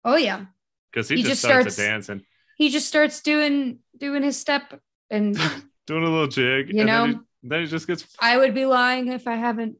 oh 0.04 0.16
yeah, 0.16 0.46
because 0.92 1.08
he, 1.08 1.16
He 1.16 1.22
just, 1.22 1.30
just 1.32 1.42
starts, 1.42 1.74
starts- 1.74 1.76
dancing, 2.08 2.26
he 2.58 2.68
just 2.70 2.88
starts 2.88 3.22
doing 3.22 3.78
doing 3.96 4.24
his 4.24 4.36
step, 4.36 4.80
and 5.10 5.34
doing 5.86 6.02
a 6.02 6.10
little 6.10 6.26
jig, 6.26 6.70
You 6.74 6.80
and 6.80 6.88
then 6.88 7.10
know? 7.12 7.18
he, 7.42 7.48
then 7.48 7.60
he 7.60 7.66
just 7.68 7.86
gets. 7.86 8.04
I 8.20 8.36
would 8.36 8.52
be 8.54 8.66
lying 8.66 9.06
if 9.12 9.28
I 9.28 9.36
haven't 9.36 9.76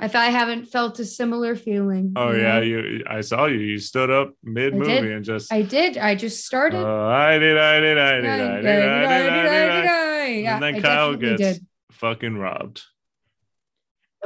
if 0.00 0.14
I 0.14 0.26
haven't 0.26 0.66
felt 0.66 0.98
a 0.98 1.04
similar 1.04 1.56
feeling. 1.56 2.12
Oh 2.16 2.32
you 2.32 2.40
yeah, 2.42 2.60
you. 2.60 3.04
I 3.08 3.20
saw 3.22 3.46
you. 3.46 3.58
You 3.58 3.78
stood 3.78 4.10
up 4.10 4.32
mid 4.42 4.74
movie 4.74 5.12
and 5.12 5.24
just. 5.24 5.52
I 5.52 5.62
did. 5.62 5.96
I 5.98 6.14
just 6.14 6.44
started. 6.44 6.78
Oh, 6.84 7.06
I 7.08 7.38
did, 7.38 7.56
I 7.58 7.80
did, 7.80 7.98
I 7.98 8.12
did, 8.20 8.26
I 8.26 8.36
did, 8.36 8.40
I 8.40 8.60
did, 8.60 8.66
I 8.66 9.20
did, 9.20 9.32
I 9.32 10.26
did. 10.26 10.46
And 10.46 10.62
then 10.62 10.74
I 10.76 10.80
Kyle 10.80 11.14
gets 11.16 11.40
did. 11.40 11.66
fucking 11.92 12.36
robbed. 12.36 12.82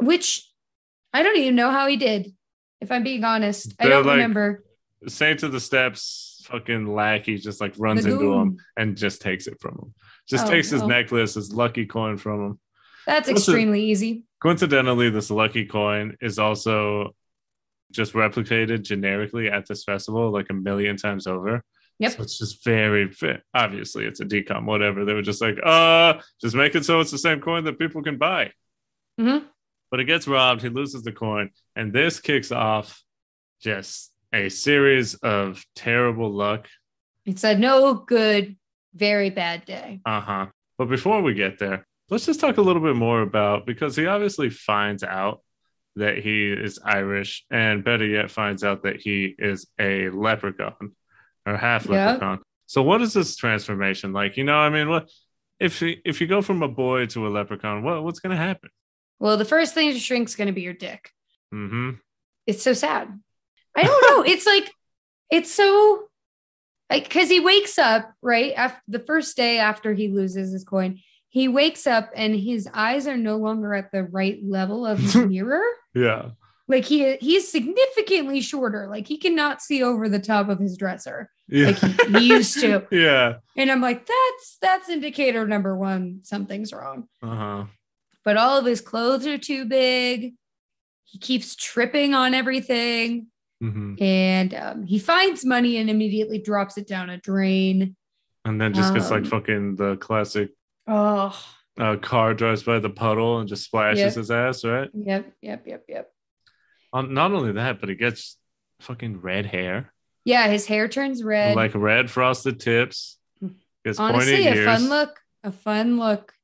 Which 0.01 0.49
I 1.13 1.23
don't 1.23 1.37
even 1.39 1.57
know 1.57 1.71
how 1.71 1.87
he 1.87 1.97
did. 1.97 2.35
If 2.81 2.91
I'm 2.91 3.03
being 3.03 3.25
honest, 3.25 3.75
I 3.79 3.85
They're 3.85 3.93
don't 3.93 4.07
like- 4.07 4.15
remember. 4.17 4.65
Saint 5.09 5.43
of 5.43 5.53
the 5.53 5.61
Steps, 5.61 6.43
fucking 6.47 6.87
lackey 6.95 7.39
just 7.39 7.59
like 7.61 7.75
runs 7.79 8.05
into 8.05 8.33
him 8.35 8.59
and 8.77 8.97
just 8.97 9.23
takes 9.23 9.47
it 9.47 9.59
from 9.61 9.73
him. 9.77 9.95
Just 10.29 10.47
Oh, 10.47 10.51
takes 10.51 10.69
his 10.71 10.83
no. 10.83 10.89
necklace, 10.89 11.35
his 11.35 11.53
lucky 11.53 11.87
coin 11.87 12.17
from 12.19 12.45
him. 12.47 12.61
That's 13.07 13.29
What's 13.29 13.41
extremely 13.49 13.85
easy. 13.85 14.25
Coincidentally, 14.41 15.11
this 15.11 15.31
lucky 15.31 15.67
coin 15.67 16.17
is 16.21 16.39
also 16.39 17.15
just 17.93 18.15
replicated 18.15 18.83
generically 18.83 19.49
at 19.51 19.67
this 19.67 19.85
festival 19.85 20.31
like 20.31 20.47
a 20.51 20.55
million 20.55 20.97
times 20.97 21.27
over. 21.27 21.63
Yep. 21.99 22.13
So 22.13 22.23
it's 22.23 22.39
just 22.39 22.65
very. 22.65 23.11
Obviously, 23.53 24.07
it's 24.07 24.21
a 24.21 24.25
DCOM, 24.25 24.65
whatever. 24.65 25.05
They 25.05 25.13
were 25.13 25.23
just 25.23 25.43
like, 25.43 25.59
uh, 25.63 26.15
just 26.41 26.55
make 26.57 26.75
it 26.75 26.85
so 26.87 27.01
it's 27.01 27.11
the 27.11 27.19
same 27.19 27.41
coin 27.41 27.65
that 27.65 27.79
people 27.79 28.03
can 28.03 28.17
buy. 28.17 28.53
Mhm. 29.21 29.45
But 29.91 30.01
it 30.01 30.05
gets 30.05 30.27
robbed. 30.27 30.63
He 30.63 30.71
loses 30.71 31.03
the 31.03 31.13
coin. 31.13 31.51
And 31.77 31.93
this 31.93 32.21
kicks 32.21 32.53
off 32.53 33.03
just 33.61 34.13
a 34.33 34.49
series 34.49 35.15
of 35.17 35.63
terrible 35.75 36.31
luck. 36.31 36.69
It's 37.27 37.45
a 37.45 37.59
no 37.59 37.95
good, 37.95 38.57
very 38.95 39.29
bad 39.29 39.67
day. 39.67 40.01
Uh 40.07 40.21
huh. 40.23 40.47
But 40.79 40.89
before 40.89 41.21
we 41.21 41.35
get 41.35 41.59
there, 41.59 41.87
let's 42.11 42.27
just 42.27 42.41
talk 42.41 42.57
a 42.59 42.63
little 42.63 42.83
bit 42.83 42.97
more 42.97 43.23
about 43.23 43.67
because 43.67 43.97
he 43.97 44.07
obviously 44.07 44.51
finds 44.51 45.03
out 45.03 45.43
that 45.97 46.19
he 46.19 46.51
is 46.53 46.79
Irish, 46.85 47.45
and 47.51 47.83
better 47.85 48.07
yet, 48.07 48.31
finds 48.31 48.63
out 48.63 48.85
that 48.85 49.01
he 49.01 49.35
is 49.39 49.67
a 49.79 50.09
leprechaun 50.11 50.93
or 51.47 51.57
half 51.57 51.87
Yeah. 51.87 52.07
leprechaun. 52.13 52.41
So, 52.67 52.83
what 52.83 53.03
is 53.03 53.13
this 53.13 53.35
transformation 53.37 54.13
like? 54.13 54.37
You 54.37 54.45
know, 54.45 54.57
I 54.57 54.71
mean, 54.71 54.89
what 54.89 55.11
if 55.59 55.83
you- 55.83 56.01
if 56.05 56.21
you 56.21 56.27
go 56.27 56.43
from 56.43 56.63
a 56.63 56.69
boy 56.69 57.07
to 57.07 57.27
a 57.27 57.31
leprechaun? 57.31 57.83
What 57.83 58.03
what's 58.05 58.21
going 58.21 58.31
to 58.31 58.37
happen? 58.43 58.71
Well, 59.19 59.37
the 59.37 59.45
first 59.45 59.75
thing 59.75 59.93
to 59.93 59.99
shrink's 59.99 60.33
is 60.33 60.37
going 60.37 60.47
to 60.47 60.53
be 60.55 60.63
your 60.63 60.73
dick. 60.75 61.11
Mm-hmm. 61.53 61.91
It's 62.47 62.63
so 62.63 62.73
sad. 62.73 63.09
I 63.77 63.83
don't 63.85 64.03
know. 64.09 64.23
it's 64.33 64.47
like, 64.47 64.71
it's 65.31 65.53
so, 65.53 66.09
like, 66.89 67.05
because 67.05 67.29
he 67.29 67.41
wakes 67.41 67.79
up, 67.79 68.13
right? 68.23 68.53
After 68.57 68.81
the 68.89 68.99
first 69.01 69.37
day 69.37 69.59
after 69.59 69.93
he 69.93 70.09
loses 70.09 70.53
his 70.53 70.65
coin, 70.65 71.01
he 71.31 71.49
wakes 71.49 71.87
up 71.87 72.11
and 72.15 72.35
his 72.35 72.69
eyes 72.75 73.07
are 73.07 73.17
no 73.17 73.37
longer 73.37 73.75
at 73.75 73.91
the 73.93 74.03
right 74.05 74.39
level 74.45 74.85
of 74.87 74.99
the 75.13 75.27
mirror. 75.27 75.63
Yeah. 75.95 76.31
Like 76.69 76.85
he 76.85 77.17
he's 77.17 77.51
significantly 77.51 78.41
shorter. 78.41 78.87
Like 78.89 79.07
he 79.09 79.17
cannot 79.17 79.61
see 79.63 79.83
over 79.83 80.09
the 80.09 80.21
top 80.21 80.49
of 80.49 80.61
his 80.61 80.77
dresser 80.77 81.29
Yeah. 81.49 81.67
like 81.67 81.79
he, 81.79 82.19
he 82.19 82.27
used 82.29 82.61
to. 82.61 82.87
yeah. 82.93 83.37
And 83.57 83.71
I'm 83.73 83.81
like, 83.81 84.07
that's 84.07 84.59
that's 84.63 84.89
indicator 84.89 85.47
number 85.49 85.77
one. 85.77 86.21
Something's 86.23 86.73
wrong. 86.73 87.09
Uh 87.23 87.35
huh. 87.35 87.65
But 88.25 88.37
all 88.37 88.59
of 88.59 88.67
his 88.67 88.81
clothes 88.81 89.27
are 89.27 89.39
too 89.39 89.65
big. 89.65 90.35
He 91.05 91.19
keeps 91.19 91.57
tripping 91.57 92.15
on 92.15 92.35
everything. 92.35 93.27
Mm-hmm. 93.63 94.01
And 94.03 94.55
um, 94.55 94.83
he 94.85 94.99
finds 95.01 95.45
money 95.45 95.77
and 95.79 95.91
immediately 95.91 96.39
drops 96.39 96.79
it 96.79 96.87
down 96.87 97.11
a 97.11 97.19
drain. 97.19 97.97
And 98.45 98.61
then 98.61 98.73
just 98.75 98.95
gets 98.95 99.11
like 99.11 99.25
Um, 99.25 99.31
fucking 99.31 99.77
the 99.77 99.97
classic 99.97 100.51
Oh, 100.93 101.39
uh, 101.79 101.97
car 101.97 102.35
drives 102.35 102.65
by 102.65 102.81
the 102.81 102.91
puddle 102.91 103.39
and 103.39 103.49
just 103.49 103.65
splashes 103.65 104.01
Yep. 104.01 104.15
his 104.15 104.31
ass, 104.31 104.65
right? 104.65 104.91
yep, 104.93 105.33
yep, 105.41 105.65
yep, 105.67 105.85
yep. 105.89 106.13
Um, 106.93 107.15
not 107.15 107.31
only 107.33 107.53
that, 107.53 107.79
but 107.79 107.89
he 107.89 107.95
gets 107.95 108.37
fucking 108.81 109.21
red 109.21 109.47
hair, 109.47 109.93
Yeah, 110.25 110.49
his 110.49 110.67
hair 110.67 110.89
turns 110.89 111.23
red. 111.23 111.55
like 111.55 111.75
red 111.75 112.11
frosted 112.11 112.59
tips. 112.59 113.19
Gets 113.85 113.99
Honestly, 114.01 114.47
a 114.47 114.55
ears. 114.55 114.67
fun 114.67 114.89
look. 114.91 115.21
A 115.45 115.53
fun 115.53 115.99
look. 115.99 116.35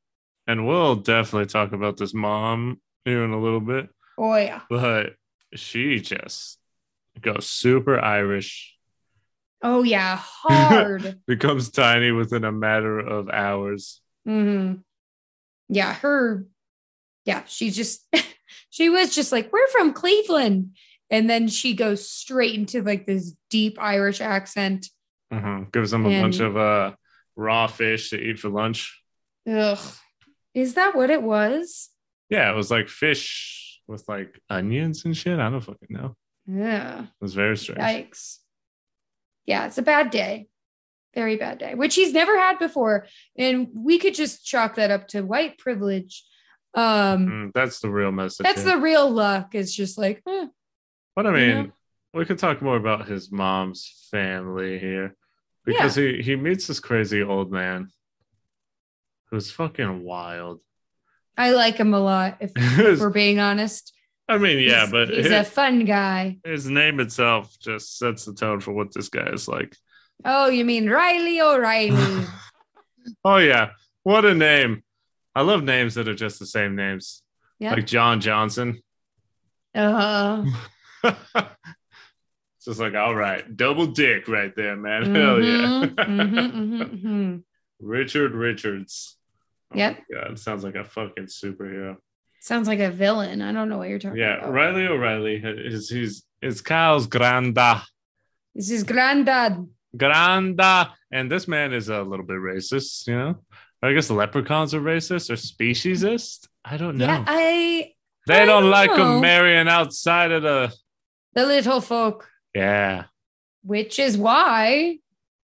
And 0.46 0.66
we'll 0.66 0.96
definitely 0.96 1.46
talk 1.46 1.72
about 1.72 1.96
this 1.96 2.14
mom 2.14 2.80
here 3.04 3.24
in 3.24 3.32
a 3.32 3.40
little 3.40 3.60
bit, 3.60 3.88
Oh 4.16 4.36
yeah. 4.36 4.60
but 4.70 5.14
she 5.54 5.98
just 6.00 6.58
goes 7.20 7.48
super 7.48 7.98
Irish, 7.98 8.74
Oh 9.60 9.82
yeah. 9.82 10.16
Hard. 10.22 11.20
becomes 11.26 11.70
tiny 11.70 12.12
within 12.12 12.44
a 12.44 12.52
matter 12.52 12.98
of 13.00 13.28
hours. 13.28 14.00
Hmm 14.26 14.74
Yeah, 15.68 15.94
her. 15.94 16.46
Yeah, 17.24 17.42
she's 17.46 17.74
just 17.76 18.06
she 18.70 18.88
was 18.90 19.14
just 19.14 19.32
like, 19.32 19.52
"We're 19.52 19.66
from 19.68 19.92
Cleveland," 19.92 20.76
and 21.10 21.28
then 21.30 21.48
she 21.48 21.74
goes 21.74 22.08
straight 22.08 22.54
into 22.54 22.82
like 22.82 23.06
this 23.06 23.34
deep 23.50 23.78
Irish 23.80 24.20
accent. 24.20 24.88
Mhm. 25.32 25.72
Gives 25.72 25.90
them 25.90 26.04
a 26.06 26.10
And- 26.10 26.22
bunch 26.22 26.40
of 26.40 26.56
uh, 26.56 26.94
raw 27.36 27.66
fish 27.66 28.10
to 28.10 28.16
eat 28.20 28.38
for 28.38 28.48
lunch. 28.48 29.00
Ugh, 29.48 29.78
is 30.54 30.74
that 30.74 30.94
what 30.94 31.10
it 31.10 31.22
was? 31.22 31.88
Yeah, 32.28 32.50
it 32.52 32.54
was 32.56 32.70
like 32.70 32.88
fish 32.88 33.80
with 33.88 34.04
like 34.08 34.40
onions 34.50 35.04
and 35.04 35.16
shit. 35.16 35.38
I 35.38 35.48
don't 35.50 35.60
fucking 35.60 35.88
know. 35.90 36.16
Yeah, 36.46 37.02
It 37.04 37.08
was 37.20 37.34
very 37.34 37.56
strange. 37.56 37.80
yikes. 37.80 38.38
Yeah, 39.46 39.66
it's 39.66 39.78
a 39.78 39.82
bad 39.82 40.10
day, 40.10 40.48
very 41.16 41.36
bad 41.36 41.58
day, 41.58 41.74
which 41.74 41.94
he's 41.96 42.12
never 42.12 42.38
had 42.38 42.58
before, 42.60 43.06
and 43.36 43.68
we 43.74 43.98
could 43.98 44.14
just 44.14 44.44
chalk 44.46 44.76
that 44.76 44.90
up 44.92 45.08
to 45.08 45.22
white 45.22 45.58
privilege. 45.58 46.22
Um, 46.74 47.26
Mm, 47.26 47.52
that's 47.54 47.80
the 47.80 47.90
real 47.90 48.12
message. 48.12 48.44
that's 48.44 48.62
the 48.62 48.76
real 48.76 49.10
luck. 49.10 49.54
It's 49.54 49.74
just 49.74 49.96
like, 49.98 50.22
eh, 50.28 50.46
But 51.16 51.26
I 51.26 51.30
you 51.30 51.36
mean, 51.36 51.56
know? 51.64 51.72
we 52.12 52.26
could 52.26 52.38
talk 52.38 52.60
more 52.60 52.76
about 52.76 53.08
his 53.08 53.32
mom's 53.32 54.08
family 54.10 54.78
here 54.78 55.16
because 55.64 55.94
he 55.96 56.20
he 56.22 56.36
meets 56.36 56.66
this 56.66 56.78
crazy 56.80 57.22
old 57.22 57.50
man 57.50 57.88
who's 59.30 59.50
fucking 59.50 60.04
wild. 60.04 60.60
I 61.38 61.50
like 61.52 61.76
him 61.76 61.92
a 61.94 61.98
lot. 62.00 62.36
If, 62.40 62.52
if 62.56 63.00
we're 63.00 63.10
being 63.10 63.38
honest, 63.40 63.92
I 64.28 64.36
mean, 64.38 64.58
yeah, 64.58 64.80
He's- 64.80 64.90
but 64.92 65.08
he's 65.08 65.24
his, 65.24 65.32
a 65.32 65.44
fun 65.44 65.84
guy. 65.86 66.38
his 66.44 66.68
name 66.68 67.00
itself 67.00 67.56
just 67.58 67.96
sets 67.98 68.26
the 68.26 68.34
tone 68.34 68.60
for 68.60 68.72
what 68.72 68.92
this 68.92 69.08
guy 69.08 69.28
is 69.32 69.48
like. 69.48 69.74
Oh, 70.24 70.48
you 70.48 70.64
mean 70.64 70.88
Riley 70.88 71.40
O'Reilly? 71.40 72.24
oh 73.24 73.36
yeah, 73.36 73.70
what 74.02 74.24
a 74.24 74.34
name! 74.34 74.82
I 75.34 75.42
love 75.42 75.62
names 75.62 75.94
that 75.94 76.08
are 76.08 76.14
just 76.14 76.38
the 76.38 76.46
same 76.46 76.74
names, 76.76 77.22
Yeah. 77.58 77.74
like 77.74 77.86
John 77.86 78.20
Johnson. 78.20 78.82
Uh, 79.74 80.44
it's 81.04 81.44
just 82.64 82.80
like, 82.80 82.94
all 82.94 83.14
right, 83.14 83.56
double 83.56 83.86
dick 83.86 84.26
right 84.28 84.54
there, 84.56 84.74
man. 84.76 85.14
Hell 85.14 85.42
yeah. 85.42 85.58
mhm, 85.66 85.94
mhm, 85.94 86.52
mhm, 86.52 87.00
mhm. 87.04 87.42
Richard 87.80 88.32
Richards. 88.34 89.18
Oh 89.72 89.76
Yep. 89.76 89.98
God, 90.12 90.38
sounds 90.38 90.64
like 90.64 90.76
a 90.76 90.84
fucking 90.84 91.26
superhero. 91.26 91.96
Sounds 92.40 92.68
like 92.68 92.78
a 92.80 92.90
villain. 92.90 93.42
I 93.42 93.52
don't 93.52 93.68
know 93.68 93.76
what 93.78 93.88
you're 93.88 93.98
talking 93.98 94.18
Yeah, 94.18 94.36
about. 94.38 94.46
Yeah, 94.48 94.52
Riley 94.54 94.86
O'Reilly 94.86 95.36
is 95.44 95.90
he's 95.90 96.24
is 96.40 96.60
Kyle's 96.62 97.06
granddad. 97.06 97.82
This 98.54 98.70
is 98.70 98.84
granddad. 98.84 99.68
Granda. 99.96 100.90
And 101.10 101.30
this 101.30 101.46
man 101.48 101.72
is 101.72 101.88
a 101.88 102.02
little 102.02 102.26
bit 102.26 102.36
racist, 102.36 103.06
you 103.06 103.14
know? 103.16 103.36
I 103.82 103.92
guess 103.92 104.10
leprechauns 104.10 104.74
are 104.74 104.80
racist 104.80 105.30
or 105.30 105.34
speciesist. 105.34 106.48
I 106.64 106.76
don't 106.76 106.96
know. 106.96 107.06
Yeah, 107.06 107.24
I 107.26 107.92
they 108.26 108.42
I 108.42 108.44
don't 108.44 108.62
don't 108.62 108.70
like 108.70 108.90
them 108.90 109.20
marrying 109.20 109.68
outside 109.68 110.32
of 110.32 110.42
the 110.42 110.72
the 111.34 111.46
little 111.46 111.80
folk, 111.80 112.28
Yeah. 112.54 113.04
which 113.62 113.98
is 113.98 114.16
why 114.16 114.98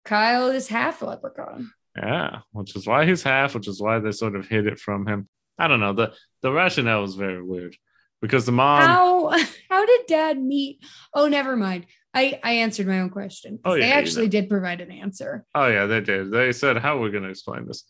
Kyle 0.05 0.49
is 0.51 0.69
half 0.69 1.01
leprechaun. 1.03 1.73
Yeah. 1.97 2.41
Which 2.53 2.77
is 2.77 2.87
why 2.87 3.07
he's 3.07 3.23
half, 3.23 3.55
which 3.55 3.69
is 3.69 3.81
why 3.81 4.01
they 4.01 4.13
sort 4.13 4.37
of 4.37 4.47
hid 4.49 4.67
it 4.67 4.79
from 4.79 5.07
him. 5.07 5.29
I 5.59 5.69
don't 5.69 5.81
know. 5.81 5.93
The 5.95 6.13
the 6.43 6.53
rationale 6.53 7.01
was 7.03 7.15
very 7.15 7.43
weird. 7.43 7.77
Because 8.21 8.45
the 8.45 8.53
mom 8.53 8.83
how 8.83 9.31
how 9.71 9.87
did 9.87 10.01
dad 10.09 10.43
meet? 10.43 10.85
Oh, 11.15 11.29
never 11.29 11.57
mind. 11.57 11.87
I 12.17 12.41
I 12.43 12.53
answered 12.55 12.87
my 12.87 13.01
own 13.01 13.11
question. 13.11 13.59
Oh, 13.65 13.75
they 13.75 13.81
yeah, 13.81 13.87
you 13.87 13.93
actually 13.93 14.27
know. 14.27 14.31
did 14.33 14.49
provide 14.49 14.81
an 14.81 14.91
answer. 14.91 15.45
Oh 15.55 15.67
yeah, 15.67 15.87
they 15.87 16.01
did. 16.01 16.31
They 16.31 16.53
said 16.53 16.79
how 16.79 16.99
we're 16.99 17.11
gonna 17.11 17.29
explain 17.29 17.67
this. 17.67 17.85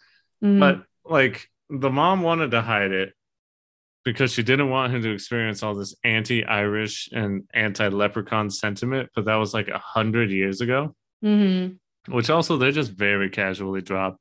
Mhm. 0.44 0.60
But 0.60 0.82
like 1.10 1.48
the 1.70 1.90
mom 1.90 2.22
wanted 2.22 2.50
to 2.50 2.60
hide 2.62 2.92
it 2.92 3.12
because 4.04 4.32
she 4.32 4.42
didn't 4.42 4.70
want 4.70 4.92
him 4.94 5.02
to 5.02 5.10
experience 5.12 5.62
all 5.62 5.74
this 5.74 5.94
anti-Irish 6.04 7.08
and 7.12 7.42
anti-leprechaun 7.54 8.50
sentiment. 8.50 9.10
But 9.14 9.24
that 9.24 9.34
was 9.36 9.52
like 9.54 9.68
a 9.68 9.78
hundred 9.78 10.30
years 10.30 10.60
ago. 10.60 10.94
Mhm. 11.24 11.78
which 12.08 12.30
also 12.30 12.56
they 12.56 12.70
just 12.70 12.92
very 12.92 13.30
casually 13.30 13.80
drop 13.82 14.20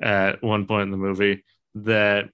at 0.00 0.42
one 0.42 0.66
point 0.66 0.82
in 0.82 0.90
the 0.92 0.96
movie 0.96 1.44
that 1.74 2.26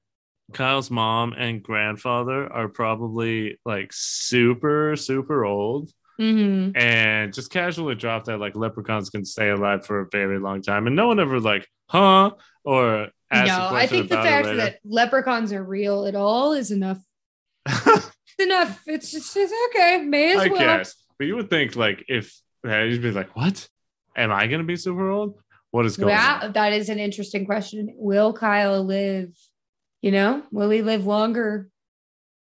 Kyle's 0.53 0.91
mom 0.91 1.33
and 1.33 1.63
grandfather 1.63 2.53
are 2.53 2.69
probably 2.69 3.59
like 3.65 3.91
super 3.93 4.97
super 4.97 5.45
old 5.47 5.91
Mhm. 6.23 6.77
and 6.77 7.35
just 7.35 7.51
casually 7.51 7.95
drop 7.97 8.25
that 8.27 8.39
like 8.39 8.55
leprechauns 8.55 9.11
can 9.11 9.25
stay 9.25 9.49
alive 9.51 9.85
for 9.85 10.01
a 10.01 10.07
very 10.13 10.39
long 10.39 10.63
time 10.63 10.87
and 10.87 10.95
no 10.95 11.09
one 11.09 11.19
ever 11.19 11.41
like 11.41 11.67
huh 11.89 12.31
or 12.65 13.09
asked 13.31 13.49
No, 13.49 13.77
I 13.77 13.87
think 13.87 14.09
the 14.09 14.17
fact 14.17 14.47
that 14.57 14.79
leprechauns 14.85 15.53
are 15.53 15.65
real 15.65 16.07
at 16.07 16.15
all 16.15 16.53
is 16.53 16.71
enough. 16.71 16.99
It's 18.35 18.47
enough. 18.47 18.83
It's 18.87 19.11
just 19.11 19.37
it's 19.37 19.53
okay. 19.69 20.03
May 20.03 20.33
as 20.33 20.41
I 20.41 20.49
well. 20.49 20.59
guess 20.59 20.95
but 21.19 21.27
you 21.27 21.37
would 21.37 21.51
think 21.51 21.77
like 21.77 22.05
if 22.09 22.41
yeah, 22.65 22.85
you'd 22.85 23.03
be 23.03 23.11
like 23.11 23.35
what 23.37 23.69
am 24.17 24.31
I 24.33 24.47
gonna 24.47 24.65
be 24.65 24.77
super 24.77 25.11
old 25.11 25.39
what 25.71 25.85
is 25.87 25.97
going 25.97 26.15
on 26.15 26.53
that 26.53 26.73
is 26.73 26.89
an 26.89 26.99
interesting 26.99 27.45
question. 27.47 27.93
Will 27.97 28.33
Kyle 28.33 28.83
live? 28.85 29.35
You 30.03 30.13
know, 30.13 30.43
will 30.51 30.71
he 30.71 30.83
live 30.83 31.05
longer? 31.07 31.69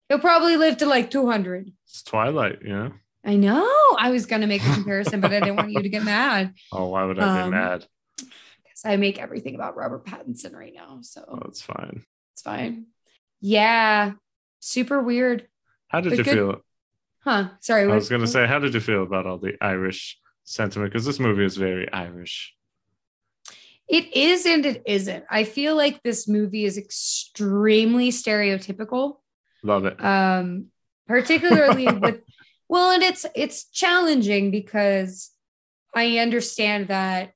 He'll 0.09 0.19
probably 0.19 0.57
live 0.57 0.77
to 0.77 0.86
like 0.86 1.09
200. 1.11 1.71
it's 1.86 2.03
Twilight 2.03 2.59
you 2.63 2.69
know 2.69 2.91
I 3.24 3.36
know. 3.36 3.67
I 3.99 4.09
was 4.09 4.26
going 4.26 4.41
to 4.41 4.47
make 4.47 4.63
a 4.63 4.74
comparison, 4.74 5.22
but 5.22 5.32
I 5.32 5.39
didn't 5.39 5.55
want 5.57 5.72
you 5.72 5.82
to 5.82 5.89
get 5.89 6.03
mad 6.03 6.53
oh 6.72 6.88
why 6.88 7.03
would 7.05 7.19
I 7.19 7.36
be 7.38 7.41
Um, 7.43 7.51
mad 7.51 7.86
because 8.17 8.84
I 8.86 8.95
make 8.97 9.19
everything 9.19 9.55
about 9.55 9.76
Robert 9.78 10.05
Pattinson 10.05 10.53
right 10.55 10.74
now. 10.74 10.99
So 11.01 11.24
oh 11.28 11.39
it's 11.47 11.61
fine 11.61 12.03
it's 12.34 12.41
fine. 12.41 12.88
Yeah. 13.41 14.13
Super 14.59 15.01
weird. 15.01 15.47
How 15.88 16.01
did 16.01 16.17
you 16.17 16.24
good- 16.24 16.34
feel? 16.34 16.61
Huh. 17.24 17.49
Sorry. 17.59 17.84
I 17.84 17.93
was 17.95 18.09
going 18.09 18.22
to 18.22 18.28
say, 18.28 18.47
how 18.47 18.57
did 18.59 18.74
you 18.74 18.80
feel 18.80 19.03
about 19.03 19.28
all 19.28 19.38
the 19.38 19.55
Irish 19.61 20.17
sentiment? 20.43 20.91
Because 20.91 21.05
this 21.05 21.19
movie 21.19 21.45
is 21.45 21.55
very 21.57 21.91
Irish. 21.91 22.55
It 23.88 24.15
is 24.15 24.45
and 24.45 24.65
it 24.65 24.82
isn't. 24.88 25.26
I 25.30 25.43
feel 25.43 25.76
like 25.76 26.01
this 26.01 26.28
movie 26.28 26.65
is 26.65 26.78
extremely 26.80 28.09
stereotypical. 28.09 29.17
Love 29.63 29.86
it. 29.86 30.03
um 30.03 30.67
particularly 31.07 31.88
with 31.91 32.22
well 32.72 32.89
and 32.91 33.03
it's 33.03 33.26
it's 33.36 33.65
challenging 33.69 34.49
because 34.49 35.30
i 35.93 36.17
understand 36.17 36.88
that 36.88 37.34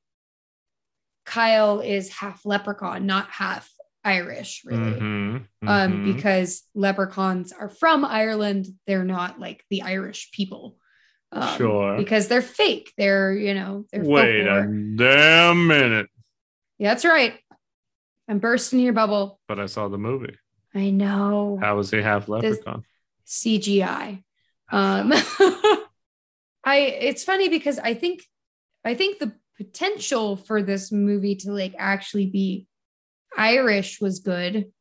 kyle 1.25 1.79
is 1.81 2.09
half 2.09 2.45
leprechaun 2.45 3.05
not 3.05 3.29
half 3.29 3.69
irish 4.03 4.61
really 4.65 4.93
Mhm, 4.99 5.45
um 5.67 5.91
mhm. 5.91 6.15
because 6.15 6.63
leprechauns 6.73 7.51
are 7.51 7.69
from 7.69 8.05
ireland 8.05 8.65
they're 8.87 9.03
not 9.03 9.39
like 9.39 9.63
the 9.69 9.81
irish 9.83 10.31
people 10.31 10.77
um, 11.31 11.57
Sure. 11.57 11.97
because 11.97 12.27
they're 12.29 12.41
fake 12.41 12.93
they're 12.97 13.33
you 13.33 13.53
know 13.53 13.85
they're 13.91 14.03
Wait 14.05 14.45
a 14.47 14.61
damn 14.95 15.67
minute. 15.67 16.07
yeah, 16.77 16.89
that's 16.91 17.03
right 17.03 17.33
i'm 18.29 18.39
bursting 18.39 18.79
your 18.79 18.93
bubble 18.93 19.39
But 19.47 19.59
I 19.59 19.65
saw 19.65 19.87
the 19.89 19.97
movie. 19.97 20.37
i 20.75 20.91
know 20.91 21.57
How 21.59 21.75
was 21.77 21.89
he 21.91 22.01
half 22.01 22.29
leprechaun? 22.29 22.83
CGI. 23.27 24.23
Um, 24.71 25.11
I 26.63 26.77
it's 26.99 27.23
funny 27.23 27.49
because 27.49 27.77
I 27.79 27.93
think 27.93 28.23
I 28.83 28.95
think 28.95 29.19
the 29.19 29.33
potential 29.57 30.35
for 30.35 30.61
this 30.61 30.91
movie 30.91 31.35
to 31.35 31.51
like 31.51 31.75
actually 31.77 32.27
be 32.27 32.67
Irish 33.37 34.01
was 34.01 34.19
good. 34.19 34.71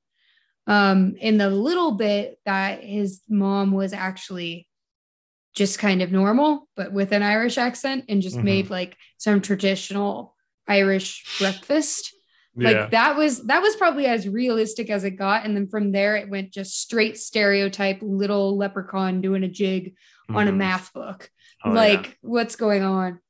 Um, 0.66 1.16
in 1.20 1.36
the 1.36 1.50
little 1.50 1.92
bit 1.92 2.38
that 2.46 2.82
his 2.82 3.20
mom 3.28 3.72
was 3.72 3.92
actually 3.92 4.66
just 5.54 5.78
kind 5.78 6.00
of 6.00 6.10
normal, 6.10 6.68
but 6.74 6.92
with 6.92 7.12
an 7.12 7.22
Irish 7.22 7.58
accent 7.58 8.06
and 8.08 8.22
just 8.22 8.38
Mhm. 8.38 8.44
made 8.44 8.70
like 8.70 8.96
some 9.18 9.40
traditional 9.42 10.34
Irish 10.66 11.24
breakfast 11.38 12.13
yeah. 12.56 12.70
like 12.82 12.90
that 12.90 13.16
was 13.16 13.44
that 13.46 13.60
was 13.62 13.76
probably 13.76 14.06
as 14.06 14.28
realistic 14.28 14.90
as 14.90 15.04
it 15.04 15.12
got 15.12 15.44
and 15.44 15.56
then 15.56 15.66
from 15.68 15.92
there 15.92 16.16
it 16.16 16.28
went 16.30 16.52
just 16.52 16.80
straight 16.80 17.16
stereotype 17.18 17.98
little 18.02 18.56
leprechaun 18.56 19.20
doing 19.20 19.42
a 19.44 19.48
jig 19.48 19.94
on 20.28 20.48
a 20.48 20.52
Mhm. 20.52 20.56
math 20.56 20.92
book 20.92 21.30
Oh, 21.64 21.70
like 21.70 22.18
what's 22.20 22.56
going 22.56 22.82
on 22.82 23.20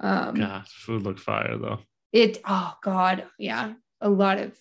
um. 0.00 0.34
God, 0.34 0.66
food 0.68 1.02
looked 1.02 1.20
fire 1.20 1.56
though. 1.56 1.80
it 2.12 2.40
oh 2.44 2.74
god 2.82 3.26
yeah 3.38 3.74
a 4.00 4.08
lot 4.10 4.38
of 4.38 4.56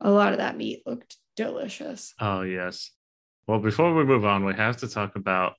a 0.00 0.10
lot 0.10 0.32
of 0.32 0.38
that 0.38 0.56
meat 0.56 0.82
looked 0.86 1.16
delicious 1.36 2.14
Oh, 2.20 2.42
yes. 2.42 2.90
Well, 3.46 3.58
before 3.60 3.94
we 3.94 4.04
move 4.04 4.24
on, 4.24 4.44
we 4.44 4.54
have 4.54 4.76
to 4.78 4.88
talk 4.88 5.16
about 5.16 5.54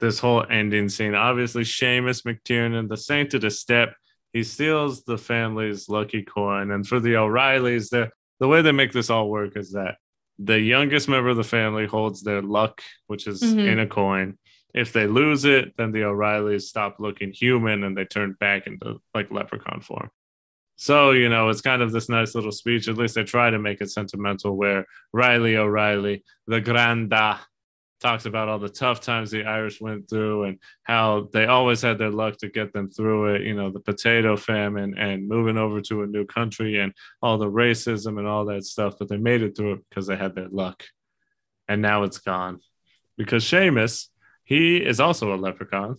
this 0.00 0.18
whole 0.18 0.44
ending 0.48 0.88
scene. 0.88 1.14
Obviously, 1.14 1.62
Seamus 1.64 2.22
McTiernan, 2.24 2.88
the 2.88 2.96
saint 2.96 3.34
of 3.34 3.40
the 3.42 3.50
step, 3.50 3.94
he 4.38 4.44
steals 4.44 5.02
the 5.02 5.18
family's 5.18 5.88
lucky 5.88 6.22
coin. 6.22 6.70
And 6.70 6.86
for 6.86 7.00
the 7.00 7.16
O'Reillys, 7.16 7.90
the, 7.90 8.10
the 8.40 8.46
way 8.46 8.62
they 8.62 8.70
make 8.72 8.92
this 8.92 9.10
all 9.10 9.28
work 9.28 9.56
is 9.56 9.72
that 9.72 9.96
the 10.38 10.60
youngest 10.60 11.08
member 11.08 11.30
of 11.30 11.36
the 11.36 11.42
family 11.58 11.86
holds 11.86 12.22
their 12.22 12.40
luck, 12.40 12.80
which 13.08 13.26
is 13.26 13.42
Mhm. 13.42 13.66
in 13.72 13.78
a 13.80 13.86
coin. 13.86 14.38
If 14.74 14.92
they 14.92 15.06
lose 15.08 15.44
it, 15.44 15.74
then 15.76 15.90
the 15.90 16.04
O'Reillys 16.04 16.62
stop 16.62 17.00
looking 17.00 17.32
human 17.32 17.82
and 17.82 17.96
they 17.96 18.04
turn 18.04 18.36
back 18.38 18.68
into 18.68 19.00
like 19.16 19.32
leprechaun 19.32 19.80
form. 19.80 20.10
So, 20.76 21.10
you 21.10 21.28
know, 21.28 21.48
it's 21.48 21.60
kind 21.70 21.82
of 21.82 21.90
this 21.90 22.08
nice 22.08 22.36
little 22.36 22.52
speech. 22.52 22.86
At 22.86 22.96
least 22.96 23.16
they 23.16 23.24
try 23.24 23.50
to 23.50 23.58
make 23.58 23.80
it 23.80 23.90
sentimental 23.90 24.56
where 24.56 24.86
Riley 25.12 25.56
O'Reilly, 25.56 26.22
the 26.46 26.60
Granda, 26.62 27.38
talks 28.00 28.26
about 28.26 28.48
all 28.48 28.58
the 28.58 28.68
tough 28.68 29.00
times 29.00 29.30
the 29.30 29.44
Irish 29.44 29.80
went 29.80 30.08
through 30.08 30.44
and 30.44 30.58
how 30.82 31.28
they 31.32 31.46
always 31.46 31.82
had 31.82 31.98
their 31.98 32.10
luck 32.10 32.36
to 32.38 32.48
get 32.48 32.72
them 32.72 32.90
through 32.90 33.34
it. 33.34 33.42
You 33.42 33.54
know, 33.54 33.70
the 33.70 33.80
potato 33.80 34.36
famine 34.36 34.96
and 34.96 35.28
moving 35.28 35.58
over 35.58 35.80
to 35.82 36.02
a 36.02 36.06
new 36.06 36.24
country 36.24 36.78
and 36.78 36.92
all 37.22 37.38
the 37.38 37.50
racism 37.50 38.18
and 38.18 38.26
all 38.26 38.44
that 38.46 38.64
stuff. 38.64 38.94
But 38.98 39.08
they 39.08 39.16
made 39.16 39.42
it 39.42 39.56
through 39.56 39.74
it 39.74 39.80
because 39.88 40.06
they 40.06 40.16
had 40.16 40.34
their 40.34 40.48
luck. 40.48 40.84
And 41.68 41.82
now 41.82 42.04
it's 42.04 42.18
gone 42.18 42.60
because 43.16 43.44
Seamus, 43.44 44.06
he 44.44 44.78
is 44.78 45.00
also 45.00 45.34
a 45.34 45.36
leprechaun. 45.36 45.98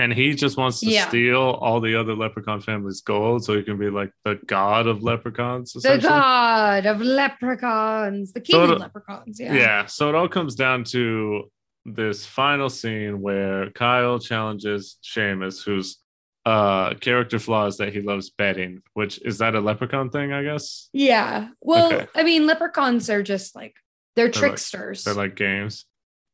And 0.00 0.12
he 0.12 0.32
just 0.34 0.56
wants 0.56 0.78
to 0.80 0.86
Yeah. 0.86 1.08
steal 1.08 1.40
all 1.40 1.80
the 1.80 1.96
other 1.96 2.14
leprechaun 2.14 2.60
family's 2.60 3.00
gold 3.00 3.44
so 3.44 3.56
he 3.56 3.64
can 3.64 3.78
be 3.78 3.90
like 3.90 4.12
the 4.24 4.38
god 4.46 4.86
of 4.86 5.02
leprechauns. 5.02 5.72
the 5.72 5.98
god 5.98 6.86
of 6.86 7.00
leprechauns 7.00 8.32
the 8.32 8.40
king 8.40 8.54
So 8.54 8.62
of 8.72 8.78
leprechauns 8.78 9.40
Yeah. 9.40 9.54
yeah 9.54 9.86
So 9.86 10.08
it 10.08 10.14
all 10.14 10.28
comes 10.28 10.54
down 10.54 10.84
to 10.84 11.50
this 11.84 12.24
final 12.26 12.68
scene 12.70 13.20
where 13.20 13.70
Kyle 13.70 14.18
challenges 14.18 14.98
Seamus, 15.02 15.64
whose 15.64 15.98
uh 16.46 16.94
character 16.94 17.38
flaw 17.38 17.66
is 17.66 17.76
that 17.78 17.92
he 17.92 18.00
loves 18.00 18.30
betting, 18.30 18.80
which 18.94 19.18
is 19.22 19.38
that 19.38 19.54
a 19.54 19.60
leprechaun 19.60 20.10
thing, 20.10 20.32
I 20.32 20.42
guess? 20.44 20.88
yeah 20.92 21.48
well 21.60 21.92
Okay. 21.92 22.06
i 22.14 22.22
mean 22.22 22.46
leprechauns 22.46 23.10
are 23.10 23.22
just 23.22 23.54
like 23.56 23.74
they're 24.14 24.26
like- 24.26 24.34
tricksters 24.34 25.04
They're 25.04 25.14
like 25.14 25.34
games. 25.34 25.84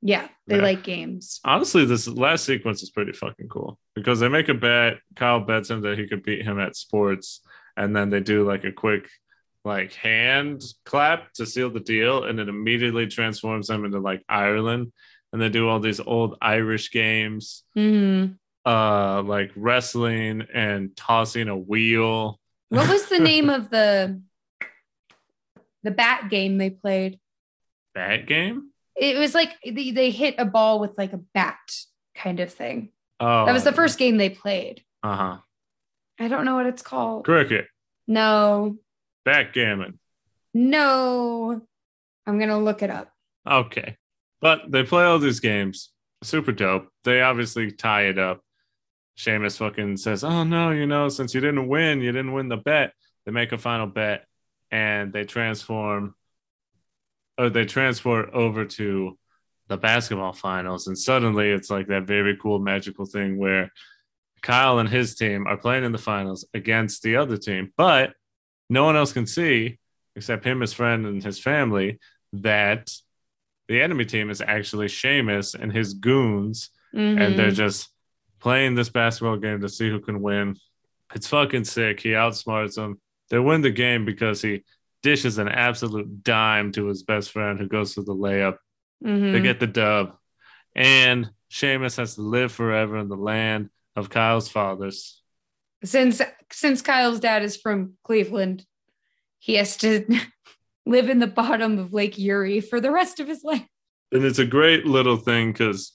Yeah 0.07 0.29
they 0.47 0.57
Yeah. 0.57 0.63
like 0.63 0.83
games 0.85 1.41
Honestly, 1.45 1.85
this 1.87 2.07
last 2.07 2.45
sequence 2.45 2.83
is 2.85 2.91
pretty 2.91 3.13
fucking 3.13 3.49
cool 3.49 3.79
because 3.97 4.21
they 4.21 4.29
make 4.29 4.49
a 4.51 4.55
bet. 4.55 4.99
Kyle 5.17 5.41
bets 5.41 5.71
him 5.71 5.81
that 5.81 5.99
he 5.99 6.07
could 6.07 6.23
beat 6.23 6.43
him 6.45 6.61
at 6.61 6.77
sports, 6.77 7.41
and 7.77 7.97
then 7.97 8.11
they 8.11 8.21
do 8.21 8.47
like 8.47 8.65
a 8.65 8.71
quick 8.73 9.09
like 9.65 9.95
hand 9.95 10.63
clap 10.85 11.33
to 11.33 11.47
seal 11.47 11.71
the 11.71 11.81
deal, 11.81 12.25
and 12.25 12.39
it 12.39 12.49
immediately 12.51 13.07
transforms 13.07 13.67
them 13.69 13.85
into 13.87 13.99
like 13.99 14.23
Ireland. 14.29 14.93
And 15.33 15.41
they 15.43 15.49
do 15.49 15.69
all 15.69 15.81
these 15.81 16.01
old 16.01 16.37
Irish 16.43 16.93
games, 16.93 17.65
Mhm. 17.77 18.37
uh, 18.67 19.23
like 19.23 19.51
wrestling 19.57 20.47
and 20.55 20.95
tossing 20.97 21.49
a 21.49 21.57
wheel. 21.57 22.39
What 22.69 22.89
was 22.91 23.09
the 23.09 23.19
name 23.31 23.49
of 23.51 23.71
the 23.71 24.21
the 25.83 25.91
bat 25.91 26.29
game 26.31 26.59
they 26.59 26.71
played? 26.71 27.19
Bat 27.95 28.27
game? 28.27 28.71
It 28.97 29.18
was 29.18 29.34
like 29.34 29.51
they, 29.64 29.90
they 29.90 30.11
hit 30.11 30.36
a 30.38 30.45
ball 30.45 30.78
with 30.80 30.92
like 30.97 31.12
a 31.12 31.20
bat 31.34 31.59
kind 32.14 32.40
of 32.40 32.53
thing. 32.53 32.90
Oh, 33.20 33.47
That 33.47 33.53
was 33.53 33.64
the 33.64 33.72
first 33.72 33.99
game 33.99 34.16
they 34.16 34.30
played. 34.30 34.82
Uh 35.03 35.16
huh. 35.16 35.36
I 36.18 36.28
don't 36.28 36.45
know 36.45 36.55
what 36.55 36.66
it's 36.66 36.82
called. 36.82 37.24
Cricket, 37.24 37.66
No, 38.07 38.76
backgammon. 39.24 39.99
no. 40.53 41.61
I'm 42.26 42.38
gonna 42.38 42.59
look 42.59 42.82
it 42.82 42.90
up. 42.90 43.11
Okay. 43.49 43.97
But 44.40 44.70
they 44.70 44.82
play 44.82 45.05
all 45.05 45.18
these 45.18 45.40
games. 45.40 45.90
Super 46.22 46.53
dope. 46.53 46.88
They 47.05 47.20
obviously 47.20 47.70
tie 47.72 48.07
it 48.07 48.18
up. 48.18 48.40
Seamus 49.18 49.59
fucking 49.59 49.97
says, 49.99 50.24
Oh 50.24 50.42
no, 50.45 50.70
you 50.70 50.86
know, 50.86 51.09
since 51.09 51.34
you 51.34 51.40
didn't 51.40 51.68
win, 51.68 52.01
you 52.01 52.12
didn't 52.12 52.32
win 52.32 52.49
the 52.49 52.57
bet. 52.57 52.92
They 53.26 53.32
make 53.32 53.53
a 53.53 53.59
final 53.59 53.86
bet 53.86 54.24
and 54.70 55.12
they 55.12 55.24
transform 55.24 56.14
or 57.39 57.51
they 57.51 57.64
transport 57.64 58.30
over 58.32 58.64
to 58.64 59.18
the 59.68 59.76
basketball 59.76 60.32
finals. 60.32 60.87
And 60.87 60.97
suddenly 60.99 61.51
it's 61.51 61.70
like 61.70 61.89
that 61.89 62.07
very 62.07 62.37
cool, 62.37 62.59
magical 62.59 63.07
thing 63.07 63.39
where 63.39 63.70
Kyle 64.43 64.78
and 64.78 64.89
his 64.89 65.14
team 65.14 65.47
are 65.47 65.57
playing 65.57 65.85
in 65.85 65.93
the 65.93 65.99
finals 65.99 66.47
against 66.53 67.03
the 67.03 67.16
other 67.16 67.37
team, 67.37 67.72
but 67.76 68.12
no 68.68 68.85
one 68.85 68.97
else 68.97 69.12
can 69.12 69.26
see 69.26 69.78
except 70.16 70.45
him, 70.45 70.61
his 70.61 70.72
friend, 70.72 71.07
and 71.07 71.24
his 71.24 71.39
family 71.41 71.99
that 72.35 72.89
the 73.68 73.80
enemy 73.80 74.05
team 74.05 74.30
is 74.30 74.41
actually 74.41 74.87
Seamus 74.87 75.55
and 75.55 75.72
his 75.72 75.95
goons, 75.95 76.70
Mm-hmm. 76.95 77.20
and 77.20 77.37
they're 77.37 77.51
just 77.51 77.89
playing 78.39 78.76
this 78.76 78.89
basketball 78.89 79.37
game 79.39 79.61
to 79.62 79.68
see 79.68 79.91
who 79.91 79.99
can 79.99 80.22
win. 80.22 80.57
It's 81.12 81.26
fucking 81.26 81.64
sick. 81.64 81.99
He 81.99 82.11
outsmarts 82.11 82.76
them. 82.76 83.01
They 83.30 83.41
win 83.41 83.62
the 83.62 83.72
game 83.72 84.05
because 84.05 84.41
he 84.43 84.62
dishes 85.05 85.37
an 85.37 85.49
absolute 85.49 86.25
dime 86.25 86.73
to 86.73 86.87
his 86.87 87.03
best 87.03 87.31
friend 87.31 87.59
who 87.61 87.69
goes 87.69 87.93
for 87.93 88.01
the 88.03 88.15
layup. 88.15 88.57
Mhm. 89.05 89.33
They 89.33 89.41
get 89.43 89.61
the 89.61 89.67
dub. 89.67 90.17
And 90.75 91.31
Seamus 91.51 91.99
has 91.99 92.15
to 92.15 92.23
live 92.23 92.51
forever 92.51 92.97
in 92.97 93.09
the 93.09 93.17
land 93.17 93.69
of 93.95 94.09
Kyle's 94.11 94.49
fathers. 94.49 95.21
since 95.85 96.23
since 96.51 96.81
Kyle's 96.81 97.21
dad 97.21 97.43
is 97.43 97.57
from 97.59 97.99
Cleveland, 98.05 98.65
he 99.39 99.55
has 99.57 99.77
to 99.79 100.07
live 100.87 101.11
in 101.11 101.19
the 101.19 101.27
bottom 101.27 101.79
of 101.79 101.93
Lake 101.93 102.19
Erie 102.19 102.61
for 102.61 102.81
the 102.81 102.91
rest 102.91 103.21
of 103.21 103.29
his 103.29 103.45
life. 103.45 103.67
And 104.11 104.25
it's 104.25 104.39
a 104.39 104.47
great 104.47 104.87
little 104.87 105.19
thing 105.19 105.53
because 105.53 105.93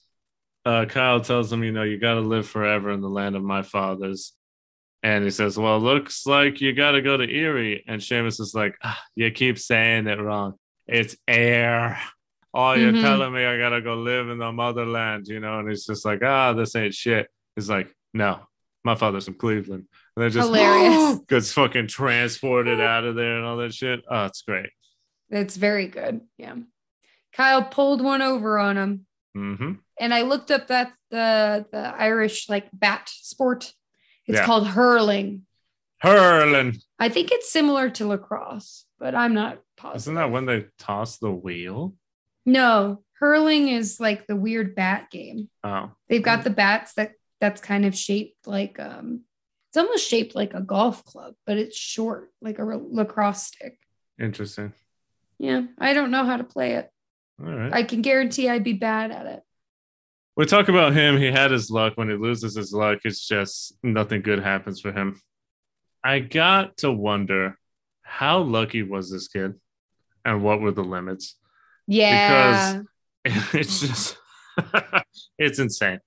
uh, 0.64 0.84
Kyle 0.86 1.20
tells 1.20 1.52
him, 1.52 1.64
you 1.64 1.72
know, 1.72 1.82
you 1.82 1.98
got 1.98 2.14
to 2.14 2.20
live 2.20 2.46
forever 2.46 2.90
in 2.90 3.00
the 3.00 3.08
land 3.08 3.34
of 3.34 3.42
my 3.42 3.62
fathers. 3.62 4.32
And 5.02 5.24
he 5.24 5.30
says, 5.30 5.56
well, 5.56 5.80
looks 5.80 6.26
like 6.26 6.60
you 6.60 6.74
got 6.74 6.92
to 6.92 7.00
go 7.02 7.16
to 7.16 7.24
Erie. 7.28 7.84
And 7.88 8.00
Seamus 8.02 8.38
is 8.40 8.52
like, 8.54 8.76
ah, 8.82 9.00
you 9.16 9.30
keep 9.30 9.58
saying 9.58 10.06
it 10.06 10.20
wrong. 10.20 10.54
It's 10.86 11.16
air. 11.26 11.98
Oh, 12.52 12.72
you're 12.72 12.92
Mhm. 12.92 13.00
telling 13.00 13.32
me 13.32 13.44
I 13.44 13.56
got 13.56 13.70
to 13.70 13.80
go 13.80 13.94
live 13.94 14.28
in 14.28 14.38
the 14.38 14.52
motherland, 14.52 15.26
you 15.28 15.40
know? 15.40 15.60
And 15.60 15.68
he's 15.70 15.86
just 15.86 16.04
like, 16.04 16.22
ah, 16.22 16.52
this 16.52 16.76
ain't 16.76 16.94
shit. 16.94 17.28
He's 17.56 17.70
like, 17.70 17.94
no, 18.12 18.40
my 18.84 18.94
father's 18.94 19.24
from 19.24 19.34
Cleveland. 19.34 19.86
And 20.16 20.22
they're 20.22 20.28
just 20.30 20.48
Hilarious. 20.48 21.20
gets 21.28 21.52
fucking 21.52 21.86
transported 21.86 22.80
out 22.92 23.04
of 23.04 23.14
there 23.14 23.36
and 23.38 23.46
all 23.46 23.56
that 23.58 23.72
shit. 23.72 24.04
Oh, 24.10 24.26
it's 24.26 24.42
great. 24.42 24.68
It's 25.30 25.56
very 25.56 25.86
good. 25.86 26.20
Yeah. 26.36 26.56
Kyle 27.32 27.62
pulled 27.62 28.02
one 28.02 28.20
over 28.20 28.58
on 28.58 28.76
him. 28.76 29.06
hmm 29.34 29.72
And 29.98 30.12
I 30.12 30.22
looked 30.22 30.50
up 30.50 30.66
that 30.66 30.92
the 31.10 31.64
the 31.72 31.78
Irish 31.96 32.48
like 32.48 32.68
bat 32.72 33.08
sport. 33.08 33.72
It's 34.26 34.38
Yeah. 34.38 34.46
called 34.46 34.66
hurling. 34.68 35.46
Hurling. 36.00 36.78
I 36.98 37.08
think 37.08 37.30
it's 37.32 37.50
similar 37.52 37.90
to 37.90 38.06
lacrosse, 38.06 38.86
but 38.98 39.14
I'm 39.14 39.34
not 39.34 39.60
positive. 39.76 40.00
Isn't 40.02 40.14
that 40.14 40.30
when 40.30 40.46
they 40.46 40.66
toss 40.78 41.18
the 41.18 41.30
wheel? 41.32 41.94
No, 42.46 43.02
hurling 43.14 43.68
is 43.68 44.00
like 44.00 44.26
the 44.26 44.36
weird 44.36 44.74
bat 44.74 45.10
game. 45.10 45.50
Oh, 45.62 45.92
They've 46.08 46.22
got 46.22 46.44
the 46.44 46.50
bats 46.50 46.94
that 46.94 47.12
that's 47.40 47.60
kind 47.60 47.84
of 47.86 47.96
shaped 47.96 48.46
like 48.46 48.78
um 48.78 49.22
it's 49.68 49.76
almost 49.76 50.08
shaped 50.08 50.34
like 50.34 50.52
a 50.54 50.60
golf 50.60 51.04
club, 51.04 51.34
but 51.46 51.56
it's 51.56 51.76
short, 51.76 52.30
like 52.40 52.58
a 52.58 52.64
lacrosse 52.64 53.44
stick. 53.44 53.78
interesting. 54.18 54.72
Yeah, 55.38 55.62
I 55.78 55.94
don't 55.94 56.10
know 56.10 56.24
how 56.24 56.36
to 56.36 56.44
play 56.44 56.74
it. 56.74 56.90
All 57.42 57.50
right. 57.50 57.72
I 57.72 57.82
can 57.84 58.02
guarantee 58.02 58.48
I'd 58.48 58.64
be 58.64 58.72
bad 58.74 59.10
at 59.10 59.26
it. 59.26 59.42
We 60.40 60.46
talk 60.46 60.70
about 60.70 60.94
him. 60.94 61.18
He 61.18 61.26
had 61.26 61.50
his 61.50 61.70
luck. 61.70 61.98
When 61.98 62.08
he 62.08 62.16
loses 62.16 62.56
his 62.56 62.72
luck, 62.72 63.00
it's 63.04 63.28
just 63.28 63.76
nothing 63.82 64.22
good 64.22 64.42
happens 64.42 64.80
for 64.80 64.90
him. 64.90 65.20
I 66.02 66.20
got 66.20 66.78
to 66.78 66.90
wonder 66.90 67.58
how 68.00 68.38
lucky 68.38 68.82
was 68.82 69.12
this 69.12 69.28
kid 69.28 69.52
and 70.24 70.42
what 70.42 70.62
were 70.62 70.70
the 70.70 70.82
limits? 70.82 71.36
Yeah. 71.86 72.80
Because 73.22 73.54
it's 73.54 73.80
just, 73.80 74.16
it's 75.38 75.58
insane. 75.58 76.00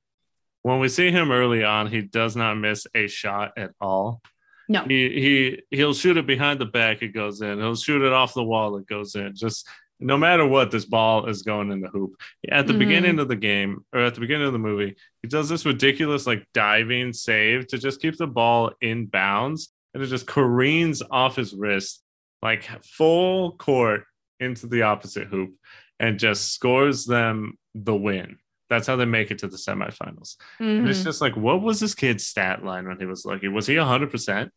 When 0.63 0.79
we 0.79 0.87
see 0.89 1.11
him 1.11 1.31
early 1.31 1.63
on, 1.63 1.85
he 1.85 2.01
does 2.01 2.35
not 2.35 2.55
miss 2.55 2.87
a 2.95 3.05
shot 3.05 3.51
at 3.55 3.69
all. 3.79 4.19
no. 4.67 4.83
he 4.85 5.61
he 5.69 5.77
he'll 5.77 5.93
shoot 5.93 6.17
it 6.17 6.25
behind 6.25 6.59
the 6.59 6.65
back 6.65 7.03
it 7.03 7.09
goes 7.09 7.41
in 7.41 7.59
he'll 7.59 7.75
shoot 7.75 8.01
it 8.01 8.13
off 8.13 8.33
the 8.33 8.41
wall 8.41 8.77
it 8.77 8.87
goes 8.87 9.13
in 9.13 9.35
just 9.35 9.67
no 10.03 10.17
matter 10.17 10.45
what 10.45 10.69
this 10.71 10.85
ball 10.85 11.25
is 11.27 11.41
going 11.43 11.71
in 11.71 11.79
the 11.81 11.87
hoop 11.87 12.19
at 12.51 12.67
the 12.67 12.73
Mhm. 12.73 12.79
beginning 12.79 13.19
of 13.19 13.27
the 13.27 13.35
game 13.35 13.85
or 13.93 14.01
at 14.01 14.13
the 14.13 14.19
beginning 14.19 14.47
of 14.47 14.53
the 14.53 14.59
movie 14.59 14.95
he 15.21 15.27
does 15.27 15.49
this 15.49 15.65
ridiculous 15.65 16.27
like 16.27 16.45
diving 16.53 17.13
save 17.13 17.67
to 17.67 17.77
just 17.77 18.01
keep 18.01 18.17
the 18.17 18.27
ball 18.27 18.71
in 18.81 19.05
bounds 19.05 19.69
and 19.93 20.03
it 20.03 20.07
just 20.07 20.27
careens 20.27 21.01
off 21.09 21.35
his 21.35 21.53
wrist 21.53 22.03
like 22.41 22.63
full 22.83 23.53
court 23.53 24.03
into 24.39 24.67
the 24.67 24.81
opposite 24.81 25.27
hoop 25.27 25.53
and 25.99 26.19
just 26.19 26.53
scores 26.53 27.05
them 27.05 27.57
the 27.73 27.95
win 27.95 28.37
that's 28.69 28.87
how 28.87 28.95
they 28.95 29.05
make 29.05 29.29
it 29.31 29.37
to 29.39 29.47
the 29.47 29.57
semifinals 29.57 30.35
and 30.59 30.89
it's 30.89 31.03
just 31.03 31.21
like, 31.21 31.35
what 31.37 31.61
was 31.61 31.79
this 31.79 31.93
kid's 31.95 32.25
stat 32.25 32.63
line 32.65 32.87
when 32.87 32.97
he 32.99 33.05
was 33.05 33.23
lucky? 33.25 33.47
Was 33.47 33.67
he 33.67 33.75
100%? 33.75 34.49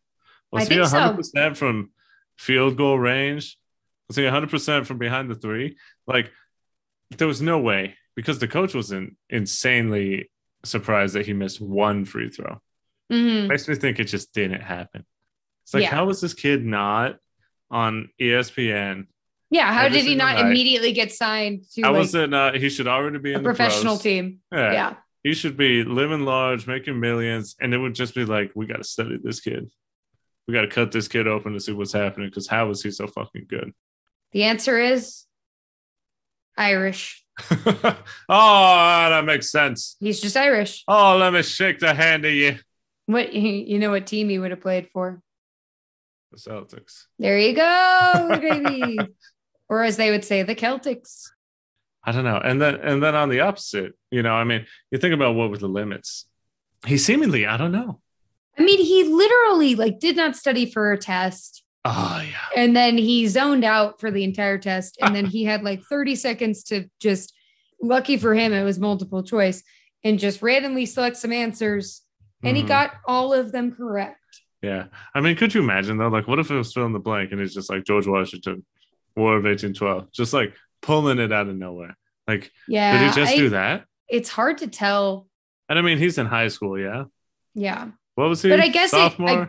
Was 0.53 0.63
I 0.63 0.75
he 0.75 0.81
think 0.81 0.81
100% 0.89 1.57
from 1.57 1.91
field 2.39 2.77
goal 2.79 2.99
range? 2.99 3.59
Was 4.09 4.17
he 4.17 4.23
100% 4.23 4.87
from 4.87 4.99
behind 4.99 5.31
the 5.31 5.35
three? 5.35 5.77
Like, 6.07 6.31
there 7.19 7.27
was 7.29 7.43
no 7.43 7.59
way 7.59 7.97
because 8.15 8.39
the 8.39 8.49
coach 8.49 8.75
was 8.75 8.93
in, 8.93 9.17
insanely 9.31 10.31
surprised 10.65 11.15
that 11.15 11.27
he 11.27 11.33
missed 11.33 11.61
one 11.61 12.05
free 12.05 12.31
throw. 12.31 12.61
Mhm. 13.13 13.49
Makes 13.49 13.69
me 13.69 13.75
think 13.77 13.99
it 14.01 14.05
just 14.05 14.33
didn't 14.33 14.63
happen. 14.63 15.05
It's 15.65 15.75
like, 15.75 15.83
Yeah. 15.85 15.91
how 15.91 16.07
was 16.07 16.21
this 16.21 16.35
kid 16.35 16.65
not 16.65 17.19
on 17.71 18.09
ESPN? 18.21 19.07
Yeah. 19.51 19.73
How 19.73 19.89
did 19.89 20.05
he 20.05 20.15
not 20.17 20.37
night. 20.37 20.47
immediately 20.47 20.93
get 20.93 21.13
signed 21.13 21.65
to 21.75 21.83
How 21.83 21.93
like, 21.93 21.99
was 22.01 22.15
it 22.17 22.31
not? 22.31 22.57
He 22.57 22.69
should 22.69 22.89
already 22.89 23.19
be 23.19 23.33
a 23.33 23.37
in 23.37 23.43
the 23.43 23.47
professional 23.49 23.95
pros. 23.95 24.03
team? 24.03 24.41
Yeah. 24.53 24.73
Yeah. 24.73 24.95
he 25.23 25.35
should 25.35 25.57
be 25.57 25.83
living 25.83 26.21
large, 26.25 26.69
making 26.69 27.01
millions, 27.01 27.57
and 27.61 27.75
it 27.75 27.79
would 27.79 27.97
just 27.97 28.15
be 28.15 28.25
like, 28.25 28.53
we 28.55 28.65
got 28.65 28.77
to 28.77 28.85
study 28.85 29.19
this 29.21 29.41
kid. 29.41 29.69
We 30.47 30.55
got 30.55 30.61
to 30.61 30.69
cut 30.69 30.93
this 30.93 31.09
kid 31.09 31.27
open 31.27 31.53
to 31.55 31.59
see 31.61 31.73
what's 31.73 31.93
happening 31.93 32.29
because 32.29 32.47
how 32.47 32.71
is 32.71 32.81
he 32.81 32.93
so 32.93 33.09
fucking 33.09 33.47
good? 33.49 33.73
The 34.33 34.45
answer 34.45 34.79
is 34.79 35.24
Irish. 36.57 37.24
oh, 37.51 37.95
that 38.29 39.24
makes 39.24 39.51
sense. 39.51 39.97
He's 40.01 40.20
just 40.20 40.37
Irish. 40.37 40.85
Oh, 40.89 41.16
let 41.16 41.33
me 41.33 41.43
shake 41.43 41.79
the 41.79 41.95
hand 41.95 42.24
of 42.24 42.33
you. 42.33 42.59
What 43.07 43.33
you 43.35 43.79
know 43.79 43.91
what 43.91 44.07
team 44.07 44.29
he 44.29 44.39
would 44.39 44.51
have 44.51 44.61
played 44.61 44.89
for? 44.93 45.20
The 46.33 46.39
Celtics. 46.39 47.05
There 47.18 47.39
you 47.39 47.55
go, 47.55 48.39
baby. 48.41 48.99
or 49.68 49.83
as 49.83 49.97
they 49.97 50.11
would 50.11 50.24
say, 50.24 50.43
the 50.43 50.55
Celtics. 50.55 51.29
I 52.05 52.12
don't 52.12 52.24
know. 52.24 52.41
And 52.43 52.61
then 52.61 52.77
and 52.77 53.03
then 53.03 53.14
on 53.14 53.29
the 53.29 53.41
opposite, 53.41 53.93
you 54.11 54.22
know, 54.22 54.35
I 54.35 54.45
mean, 54.45 54.66
you 54.91 54.99
think 54.99 55.14
about 55.14 55.35
what 55.35 55.51
were 55.51 55.59
the 55.59 55.68
limits. 55.68 56.27
He 56.87 56.99
seemingly, 56.99 57.47
I 57.47 57.57
don't 57.57 57.72
know. 57.72 58.01
I 58.59 58.62
mean, 58.62 58.79
he 58.79 59.05
literally 59.05 59.74
like 59.74 59.99
did 59.99 60.16
not 60.16 60.37
study 60.37 60.70
for 60.70 60.93
a 60.93 60.99
test. 60.99 61.62
Oh 61.87 62.22
yeah. 62.22 62.61
And 62.62 62.74
then 62.76 62.99
he 62.99 63.26
zoned 63.28 63.64
out 63.64 64.01
for 64.01 64.11
the 64.11 64.24
entire 64.24 64.59
test. 64.59 64.99
And 65.01 65.14
then 65.14 65.24
he 65.26 65.45
had 65.45 65.62
like 65.62 65.82
30 65.82 66.14
seconds 66.16 66.64
to 66.64 66.89
just, 67.01 67.32
lucky 67.82 68.16
for 68.16 68.34
him, 68.34 68.53
it 68.53 68.62
was 68.64 68.78
multiple 68.78 69.22
choice, 69.22 69.62
and 70.05 70.18
just 70.18 70.43
randomly 70.43 70.87
select 70.87 71.16
some 71.16 71.32
answers. 71.32 72.03
And 72.43 72.57
he 72.57 72.62
Mhm. 72.62 72.68
got 72.68 72.93
all 73.07 73.32
of 73.32 73.53
them 73.53 73.72
correct. 73.74 74.20
Yeah. 74.62 74.87
I 75.14 75.20
mean, 75.20 75.37
could 75.37 75.55
you 75.55 75.61
imagine 75.62 75.97
though? 75.99 76.09
Like, 76.09 76.26
what 76.28 76.39
if 76.39 76.51
it 76.51 76.55
was 76.57 76.72
fill 76.72 76.87
in 76.87 76.93
the 76.93 76.99
blank 76.99 77.32
and 77.32 77.41
it's 77.41 77.55
just 77.55 77.70
like 77.70 77.84
George 77.84 78.07
Washington, 78.07 78.64
War 79.16 79.37
of 79.37 79.45
1812, 79.45 80.11
just 80.12 80.32
like 80.32 80.55
pulling 80.82 81.18
it 81.18 81.32
out 81.32 81.49
of 81.49 81.57
nowhere? 81.57 81.97
Like, 82.26 82.51
Yeah. 82.68 82.99
did 82.99 83.09
he 83.14 83.20
just 83.20 83.32
I- 83.32 83.37
do 83.37 83.49
that? 83.51 83.84
It's 84.09 84.28
hard 84.28 84.59
to 84.59 84.66
tell. 84.68 85.28
And 85.68 85.78
I 85.78 85.82
mean, 85.82 85.99
he's 85.99 86.18
in 86.18 86.26
high 86.26 86.49
school, 86.49 86.78
yeah. 86.78 87.05
Yeah. 87.55 87.89
What 88.14 88.28
was 88.28 88.43
he? 88.43 88.49
But 88.51 88.61
I 88.61 88.68
guess 88.68 88.93
it- 88.93 89.20
I- 89.20 89.49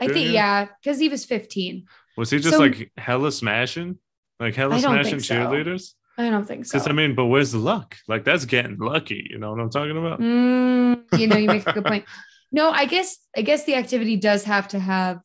I 0.00 0.08
think, 0.08 0.30
yeah, 0.30 0.66
because 0.82 0.98
he 0.98 1.08
was 1.08 1.24
15. 1.24 1.84
was 2.16 2.30
he 2.30 2.38
just 2.38 2.54
so- 2.56 2.60
like 2.60 2.90
hella 2.96 3.32
smashing, 3.32 3.98
like 4.38 4.54
hella 4.54 4.76
I 4.76 4.80
don't 4.80 4.92
smashing 4.94 5.10
think 5.12 5.24
so. 5.24 5.34
cheerleaders? 5.34 5.94
I 6.16 6.30
don't 6.30 6.44
think 6.46 6.66
so. 6.66 6.72
Because 6.76 6.88
I 6.88 6.92
mean, 6.92 7.14
but 7.14 7.26
where's 7.26 7.52
the 7.52 7.58
luck? 7.58 7.96
Like 8.08 8.24
that's 8.24 8.44
getting 8.44 8.76
lucky. 8.78 9.26
You 9.30 9.38
know 9.38 9.52
what 9.52 9.60
I'm 9.60 9.70
talking 9.70 9.96
about? 9.96 10.20
Mm, 10.20 11.04
you 11.18 11.28
know, 11.28 11.36
you 11.36 11.46
make 11.46 11.66
a 11.66 11.72
good 11.72 11.84
point. 11.84 12.04
No, 12.50 12.70
I 12.70 12.86
guess 12.86 13.18
I 13.36 13.42
guess 13.42 13.64
the 13.64 13.74
activity 13.74 14.16
does 14.16 14.44
have 14.44 14.68
to 14.68 14.78
have 14.78 15.20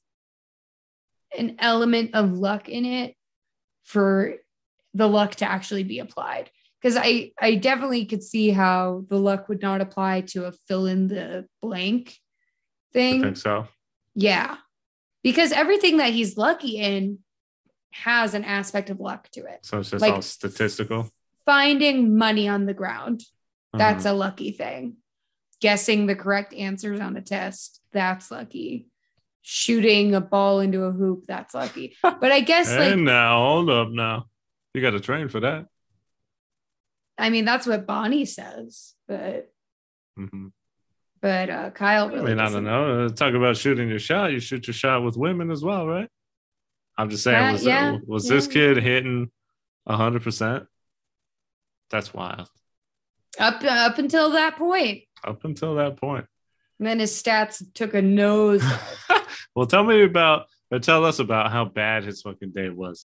an 1.38 1.56
element 1.60 2.16
of 2.16 2.34
luck 2.34 2.68
in 2.68 2.84
it 2.84 3.16
for 3.86 4.36
the 4.94 5.08
luck 5.08 5.36
to 5.36 5.50
actually 5.50 5.84
be 5.84 6.00
applied. 6.00 6.52
Because 6.82 6.98
I 6.98 7.32
I 7.40 7.56
definitely 7.56 8.06
could 8.06 8.24
see 8.24 8.50
how 8.50 9.06
the 9.08 9.18
luck 9.18 9.48
would 9.48 9.62
not 9.62 9.80
apply 9.80 10.22
to 10.32 10.48
a 10.48 10.52
fill 10.68 10.86
in 10.86 11.08
the 11.08 11.48
blank 11.62 12.18
thing. 12.92 13.08
I 13.08 13.12
thing. 13.12 13.22
think 13.24 13.38
so. 13.38 13.68
Yeah. 14.16 14.58
Because 15.24 15.52
everything 15.52 15.98
that 15.98 16.12
he's 16.14 16.38
lucky 16.38 16.78
in 16.78 17.20
has 17.92 18.34
an 18.34 18.44
aspect 18.44 18.90
of 18.90 19.00
luck 19.00 19.30
to 19.32 19.42
it. 19.46 19.60
So 19.66 19.80
it's 19.80 19.92
just 19.92 20.02
Like- 20.02 20.14
all 20.14 20.22
statistical. 20.22 21.10
Finding 21.46 22.18
money 22.18 22.48
on 22.48 22.66
the 22.66 22.74
ground 22.74 23.24
That's 23.76 24.06
Mhm. 24.06 24.10
a 24.12 24.14
lucky 24.14 24.52
thing. 24.52 24.98
Guessing 25.60 26.06
the 26.06 26.16
correct 26.16 26.54
answers 26.54 27.00
on 27.00 27.18
a 27.18 27.22
test, 27.22 27.82
that's 27.92 28.30
lucky. 28.30 28.88
Shooting 29.42 30.14
a 30.14 30.22
ball 30.22 30.60
into 30.60 30.84
a 30.84 30.92
hoop, 30.92 31.26
that's 31.28 31.56
lucky. 31.56 31.96
But 32.04 32.32
I 32.32 32.42
guess 32.42 32.70
and 32.70 32.80
like 32.80 33.00
now 33.00 33.40
hold 33.40 33.72
up 33.72 33.90
now. 33.90 34.28
You 34.76 34.82
got 34.82 34.92
to 34.92 35.00
train 35.00 35.28
for 35.28 35.40
that. 35.40 35.66
I 37.18 37.30
mean, 37.32 37.46
that's 37.46 37.66
what 37.66 37.88
Bonnie 37.88 38.26
says, 38.26 38.94
but 39.08 39.52
Mhm. 40.20 40.52
But 41.24 41.50
uh, 41.50 41.70
Kyle. 41.70 42.14
I 42.14 42.22
mean, 42.22 42.38
I 42.38 42.50
don't 42.50 42.66
know. 42.66 43.06
Uh, 43.06 43.10
Talk 43.10 43.34
about 43.34 43.56
shooting 43.56 43.88
your 43.88 43.98
shot. 43.98 44.34
You 44.34 44.42
shoot 44.42 44.68
your 44.68 44.74
shot 44.74 45.04
with 45.04 45.16
women 45.16 45.52
as 45.52 45.64
well, 45.64 45.88
right? 45.88 46.10
I'm 46.98 47.10
just 47.10 47.24
saying, 47.24 47.54
was, 47.54 47.66
yeah, 47.66 47.98
was 48.06 48.30
yeah. 48.30 48.36
this 48.36 48.48
kid 48.48 48.76
hitting 48.78 49.32
100%? 49.88 50.68
That's 51.90 52.14
wild. 52.14 52.50
Up 53.40 53.64
up 53.64 53.98
until 53.98 54.32
that 54.32 54.58
point, 54.58 55.04
Up 55.24 55.46
until 55.46 55.76
that 55.76 55.96
point. 55.96 56.26
and 56.78 56.88
then 56.88 57.00
his 57.00 57.12
stats 57.12 57.64
took 57.74 57.94
a 57.94 58.02
nose. 58.02 58.64
well, 59.56 59.66
tell 59.66 59.86
me 59.86 60.04
about, 60.04 60.48
or 60.72 60.80
tell 60.80 61.06
us 61.06 61.20
about 61.20 61.52
how 61.52 61.64
bad 61.64 62.04
his 62.04 62.22
fucking 62.22 62.52
day 62.52 62.70
was. 62.70 63.06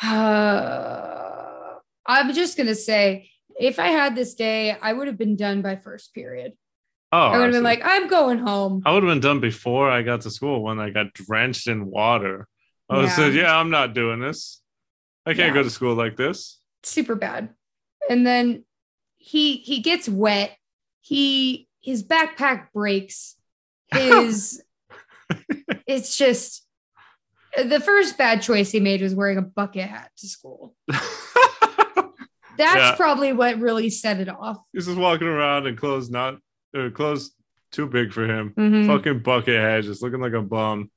Uh, 0.00 1.74
I'm 2.06 2.32
just 2.32 2.56
gonna 2.56 2.76
say, 2.76 3.30
if 3.58 3.80
I 3.80 3.88
had 3.88 4.14
this 4.14 4.34
day, 4.34 4.70
I 4.80 4.92
would 4.92 5.08
have 5.08 5.18
been 5.18 5.36
done 5.36 5.60
by 5.60 5.74
first 5.74 6.14
period. 6.14 6.52
Oh, 7.14 7.18
I 7.18 7.36
would 7.38 7.44
have 7.44 7.52
been 7.52 7.62
like, 7.62 7.82
I'm 7.84 8.08
going 8.08 8.38
home. 8.38 8.82
I 8.86 8.92
would 8.92 9.02
have 9.02 9.10
been 9.10 9.20
done 9.20 9.40
before 9.40 9.90
I 9.90 10.00
got 10.02 10.22
to 10.22 10.30
school 10.30 10.62
when 10.62 10.78
I 10.80 10.88
got 10.90 11.12
drenched 11.12 11.68
in 11.68 11.84
water. 11.86 12.48
I 12.88 12.96
would 12.96 13.04
have 13.04 13.14
said, 13.14 13.34
Yeah. 13.34 13.42
yeah, 13.42 13.56
I'm 13.58 13.68
not 13.70 13.92
doing 13.94 14.18
this. 14.20 14.62
I 15.26 15.34
can't 15.34 15.48
Yeah. 15.48 15.54
go 15.54 15.62
to 15.62 15.70
school 15.70 15.94
like 15.94 16.16
this. 16.16 16.58
super 16.82 17.14
bad. 17.14 17.50
And 18.10 18.26
then 18.26 18.64
he 19.18 19.58
he 19.58 19.80
gets 19.80 20.08
wet. 20.08 20.56
He 21.02 21.68
his 21.80 22.02
backpack 22.02 22.72
breaks. 22.72 23.36
His 23.92 24.62
it's 25.86 26.16
just 26.16 26.66
the 27.56 27.78
first 27.80 28.16
bad 28.18 28.40
choice 28.42 28.70
he 28.72 28.80
made 28.80 29.02
was 29.02 29.14
wearing 29.14 29.36
a 29.38 29.42
bucket 29.42 29.86
hat 29.88 30.10
to 30.18 30.26
school. 30.28 30.74
That's 30.88 32.76
Yeah. 32.76 32.94
probably 32.96 33.32
what 33.32 33.58
really 33.58 33.90
set 33.90 34.18
it 34.20 34.28
off. 34.28 34.58
He's 34.72 34.86
just 34.86 34.98
walking 34.98 35.26
around 35.26 35.66
in 35.66 35.76
clothes 35.76 36.10
not 36.10 36.38
or 36.74 36.90
clothes 36.90 37.34
too 37.70 37.86
big 37.86 38.12
for 38.12 38.26
him. 38.26 38.52
Mhm. 38.56 38.86
Fucking 38.86 39.20
bucket 39.20 39.54
head, 39.60 39.84
just 39.84 40.02
looking 40.02 40.20
like 40.20 40.32
a 40.34 40.42
bum. 40.42 40.90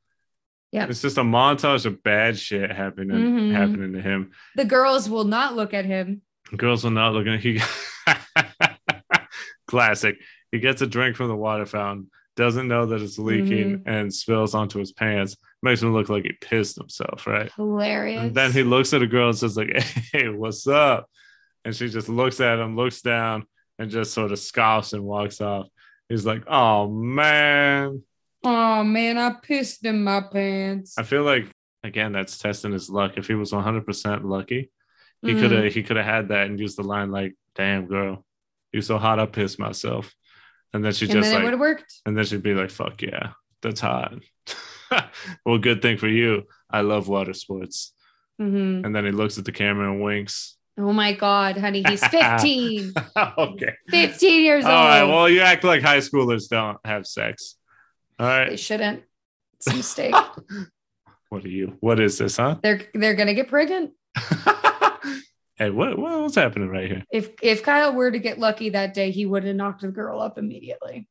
Yeah, 0.71 0.87
It's 0.89 1.01
just 1.01 1.17
a 1.17 1.21
montage 1.21 1.85
of 1.85 2.03
bad 2.03 2.37
shit 2.37 2.69
happening 2.71 3.17
Mhm. 3.17 3.51
happening 3.53 3.93
to 3.93 4.01
him. 4.01 4.31
The 4.55 4.65
girls 4.65 5.09
will 5.09 5.23
not 5.23 5.55
look 5.55 5.73
at 5.73 5.85
him. 5.85 6.21
Girls 6.57 6.83
will 6.83 6.91
not 6.91 7.13
looking. 7.13 7.39
He 7.39 7.61
classic. 9.67 10.17
He 10.51 10.59
gets 10.59 10.81
a 10.81 10.87
drink 10.87 11.15
from 11.15 11.27
the 11.29 11.35
water 11.35 11.65
fountain, 11.65 12.09
doesn't 12.35 12.67
know 12.67 12.85
that 12.87 13.01
it's 13.01 13.17
leaking, 13.17 13.79
Mm-hmm. 13.79 13.89
and 13.89 14.13
spills 14.13 14.53
onto 14.53 14.79
his 14.79 14.91
pants. 14.91 15.37
Makes 15.61 15.81
him 15.81 15.93
look 15.93 16.09
like 16.09 16.23
he 16.23 16.33
pissed 16.33 16.77
himself, 16.77 17.25
right? 17.25 17.51
Hilarious. 17.55 18.21
And 18.21 18.35
then 18.35 18.51
he 18.51 18.63
looks 18.63 18.93
at 18.93 19.01
a 19.01 19.07
girl 19.07 19.29
and 19.29 19.37
says, 19.37 19.57
like, 19.57 19.71
hey, 20.13 20.29
what's 20.29 20.67
up? 20.67 21.09
And 21.63 21.75
she 21.75 21.89
just 21.89 22.07
looks 22.09 22.39
at 22.39 22.59
him, 22.59 22.75
looks 22.75 23.01
down, 23.01 23.45
and 23.79 23.89
just 23.91 24.13
sort 24.13 24.31
of 24.31 24.39
scoffs 24.39 24.93
and 24.93 25.03
walks 25.03 25.41
off. 25.41 25.67
He's 26.09 26.25
like, 26.25 26.43
oh 26.47 26.87
man. 26.89 28.03
Oh 28.43 28.83
man, 28.83 29.17
I 29.17 29.31
pissed 29.41 29.85
in 29.85 30.03
my 30.03 30.21
pants. 30.21 30.97
I 30.97 31.03
feel 31.03 31.23
like 31.23 31.47
again, 31.83 32.11
that's 32.11 32.37
testing 32.37 32.71
his 32.71 32.89
luck. 32.89 33.13
If 33.17 33.27
he 33.27 33.33
was 33.35 33.51
100 33.53 33.85
percent 33.85 34.25
lucky, 34.25 34.71
he 35.21 35.33
Mm. 35.33 35.39
could 35.41 35.51
have 35.51 35.73
he 35.73 35.83
could 35.83 35.97
have 35.97 36.05
had 36.05 36.27
that 36.29 36.47
and 36.47 36.59
used 36.59 36.77
the 36.77 36.83
line 36.83 37.09
like, 37.11 37.33
"Damn 37.55 37.87
girl, 37.87 38.23
you're 38.71 38.81
so 38.83 38.97
hot, 38.97 39.19
I 39.19 39.25
pissed 39.25 39.57
myself," 39.59 40.13
and 40.73 40.83
then 40.85 40.93
she 40.93 41.05
and 41.05 41.13
just 41.13 41.29
then 41.31 41.41
it 41.41 41.43
would 41.43 41.45
like, 41.45 41.51
have 41.53 41.59
worked. 41.59 41.93
and 42.05 42.15
then 42.17 42.25
she'd 42.25 42.43
be 42.43 42.53
like, 42.53 42.69
"Fuck 42.69 43.01
yeah, 43.01 43.31
that's 43.63 43.81
hot." 43.81 44.13
well, 45.45 45.57
good 45.57 45.81
thing 45.81 45.97
for 45.97 46.07
you. 46.07 46.43
I 46.69 46.81
love 46.81 47.07
water 47.07 47.33
sports. 47.33 47.93
Mhm. 48.39 48.85
And 48.85 48.95
then 48.95 49.05
he 49.05 49.11
looks 49.11 49.37
at 49.39 49.45
the 49.45 49.51
camera 49.51 49.91
and 49.91 50.01
winks. 50.03 50.57
Oh 50.77 50.91
my 50.91 51.13
god, 51.13 51.57
honey, 51.57 51.83
he's 51.87 52.05
15. 52.07 52.93
okay. 53.37 53.73
15 53.89 54.43
years 54.43 54.65
All 54.65 54.71
old. 54.71 54.79
right. 54.87 55.03
Well, 55.03 55.29
you 55.29 55.39
act 55.41 55.63
like 55.63 55.81
high 55.81 55.99
schoolers 55.99 56.49
don't 56.49 56.77
have 56.83 57.07
sex. 57.07 57.55
All 58.19 58.27
right. 58.27 58.49
they 58.49 58.57
shouldn't. 58.57 59.03
It's 59.55 59.67
a 59.67 59.73
mistake. 59.75 60.15
What 61.29 61.45
are 61.45 61.49
you? 61.49 61.77
What 61.79 61.99
is 61.99 62.17
this, 62.17 62.37
huh? 62.37 62.57
they're 62.61 62.81
they're 62.93 63.15
gonna 63.15 63.33
get 63.33 63.47
pregnant. 63.47 63.91
hey, 65.55 65.69
what, 65.69 65.97
what 65.97 66.19
what's 66.21 66.35
happening 66.35 66.69
right 66.69 66.87
here? 66.89 67.03
If 67.11 67.31
if 67.41 67.63
Kyle 67.63 67.93
were 67.93 68.11
to 68.11 68.19
get 68.19 68.37
lucky 68.39 68.69
that 68.71 68.93
day, 68.93 69.11
he 69.11 69.25
would 69.25 69.43
have 69.45 69.55
knocked 69.55 69.81
the 69.81 69.89
girl 69.89 70.19
up 70.21 70.37
immediately. 70.37 71.07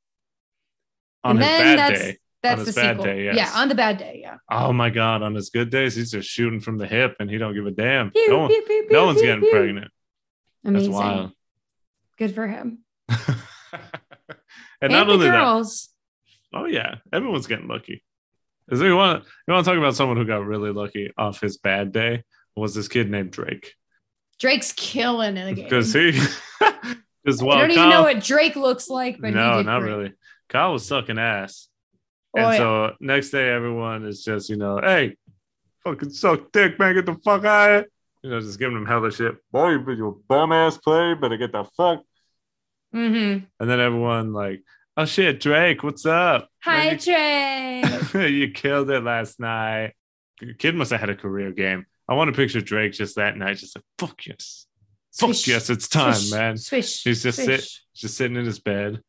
On 1.25 1.37
and 1.37 1.45
his 1.45 1.77
bad 1.77 1.95
day. 1.95 2.19
That's 2.45 2.65
the 2.65 2.73
bad 2.73 2.97
sequel. 2.97 3.05
day, 3.05 3.25
yes. 3.25 3.37
Yeah, 3.37 3.53
on 3.61 3.69
the 3.69 3.75
bad 3.75 3.99
day, 3.99 4.21
yeah. 4.23 4.37
Oh 4.51 4.73
my 4.73 4.91
god, 4.91 5.23
on 5.23 5.35
his 5.35 5.51
good 5.51 5.71
days, 5.71 5.95
he's 5.95 6.11
just 6.11 6.29
shooting 6.29 6.61
from 6.61 6.79
the 6.79 6.87
hip 6.87 7.17
and 7.21 7.31
he 7.31 7.39
don't 7.39 7.55
give 7.55 7.67
a 7.67 7.71
damn. 7.71 8.11
Pew, 8.11 8.29
no 8.29 8.39
one, 8.41 8.49
pew, 8.49 8.63
pew, 8.67 8.87
no 8.91 9.07
one's 9.07 9.23
getting 9.23 9.49
pregnant. 9.49 9.91
Amazing. 10.65 10.93
That's 10.93 11.03
wild. 11.03 11.33
Good 12.19 12.35
for 12.35 12.47
him. 12.47 12.79
and 13.09 13.19
And, 14.83 14.93
not 14.93 15.09
only 15.09 15.29
that, 15.29 15.77
oh 16.53 16.67
yeah, 16.67 16.97
everyone's 17.13 17.47
getting 17.47 17.69
lucky. 17.69 18.03
Is 18.71 18.79
there 18.79 18.89
you 18.89 18.97
want 18.97 19.25
you 19.47 19.53
want 19.53 19.65
to 19.65 19.71
talk 19.71 19.79
about 19.79 19.95
someone 19.95 20.17
who 20.17 20.25
got 20.25 20.45
really 20.45 20.73
lucky 20.73 21.13
off 21.17 21.41
his 21.41 21.59
bad 21.59 21.93
day? 21.93 22.25
Was 22.57 22.75
this 22.75 22.89
kid 22.89 23.11
named 23.11 23.33
Drake? 23.33 23.75
Drake's 24.39 24.73
killing 24.73 25.37
in 25.37 25.47
the 25.47 25.55
game. 25.55 25.65
Because 25.65 25.93
he, 25.93 26.13
I 26.61 26.97
well, 27.25 27.59
don't 27.59 27.71
even 27.71 27.77
Kyle- 27.77 27.91
know 27.91 28.03
what 28.03 28.23
Drake 28.23 28.57
looks 28.57 28.89
like, 28.89 29.21
but 29.21 29.33
no, 29.33 29.63
not 29.63 29.81
great. 29.81 29.91
really. 29.91 30.13
Kyle 30.49 30.73
was 30.73 30.87
sucking 30.87 31.19
ass, 31.19 31.69
Oh, 32.37 32.41
and 32.41 32.53
yeah. 32.53 32.59
so 32.59 32.97
next 33.01 33.31
day 33.31 33.49
everyone 33.49 34.05
is 34.07 34.25
just 34.25 34.49
you 34.49 34.57
know, 34.57 34.79
hey, 34.83 35.17
fucking 35.85 36.11
suck 36.11 36.51
dick, 36.53 36.79
man, 36.79 36.95
get 36.95 37.07
the 37.07 37.15
fuck 37.25 37.45
out 37.45 37.71
of 37.71 37.77
here. 37.77 37.91
You 38.23 38.31
know, 38.31 38.41
just 38.41 38.59
giving 38.59 38.77
him 38.77 38.87
hella 38.87 39.13
shit. 39.13 39.37
Boy, 39.53 39.71
you 39.71 39.91
you 39.93 40.25
bum 40.29 40.53
ass 40.53 40.79
player, 40.79 41.15
better 41.15 41.37
get 41.37 41.53
the 41.53 41.65
fuck. 41.77 42.03
Mhm. 42.95 43.47
And 43.61 43.71
then 43.71 43.81
everyone 43.81 44.33
like, 44.33 44.63
oh 44.97 45.05
shit, 45.05 45.41
Drake, 45.41 45.83
what's 45.83 46.07
up? 46.07 46.49
Hi, 46.63 46.97
Man, 46.97 46.99
Drake. 48.13 48.15
you, 48.33 48.51
killed 48.51 48.91
it 48.91 49.03
last 49.03 49.39
night. 49.41 49.93
The 50.41 50.55
Kid 50.55 50.75
must 50.75 50.91
have 50.91 51.01
had 51.01 51.11
a 51.11 51.15
career 51.17 51.53
game. 51.53 51.87
I 52.09 52.15
want 52.15 52.29
to 52.29 52.37
picture 52.37 52.61
Drake 52.61 52.93
just 52.93 53.17
that 53.17 53.37
night, 53.37 53.59
just 53.59 53.77
like 53.77 53.85
fuck 53.99 54.27
yes, 54.27 54.67
fuck 55.13 55.29
Swish, 55.29 55.49
yes, 55.49 55.71
it's 55.71 55.89
time, 55.89 56.15
Swish, 56.15 56.33
man. 56.33 56.57
Swish. 56.57 57.03
He's 57.05 57.23
just 57.23 57.43
swish. 57.43 57.63
sit- 57.63 57.81
just 57.95 58.17
sitting 58.17 58.37
in 58.37 58.45
his 58.45 58.59
bed 58.59 59.01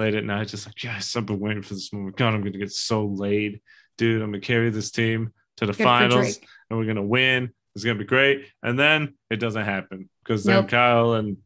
late 0.00 0.14
at 0.14 0.24
night, 0.24 0.48
just 0.48 0.66
like, 0.66 0.82
yes, 0.82 1.14
I've 1.14 1.26
been 1.26 1.38
waiting 1.38 1.62
for 1.62 1.74
this 1.74 1.92
moment. 1.92 2.16
God, 2.16 2.34
I'm 2.34 2.40
gonna 2.42 2.58
get 2.58 2.72
so 2.72 3.04
laid, 3.06 3.60
dude. 3.98 4.22
I'm 4.22 4.30
gonna 4.30 4.40
carry 4.40 4.70
this 4.70 4.90
team 4.90 5.32
to 5.58 5.66
the 5.66 5.72
Good 5.72 5.84
finals, 5.84 6.38
and 6.68 6.78
we're 6.78 6.86
gonna 6.86 7.02
win. 7.02 7.50
It's 7.74 7.84
gonna 7.84 7.98
be 7.98 8.04
great. 8.04 8.46
And 8.62 8.78
then 8.78 9.14
it 9.30 9.36
doesn't 9.36 9.64
happen 9.64 10.08
because 10.24 10.42
then 10.44 10.62
Nope. 10.62 10.68
Kyle 10.70 11.12
and 11.14 11.36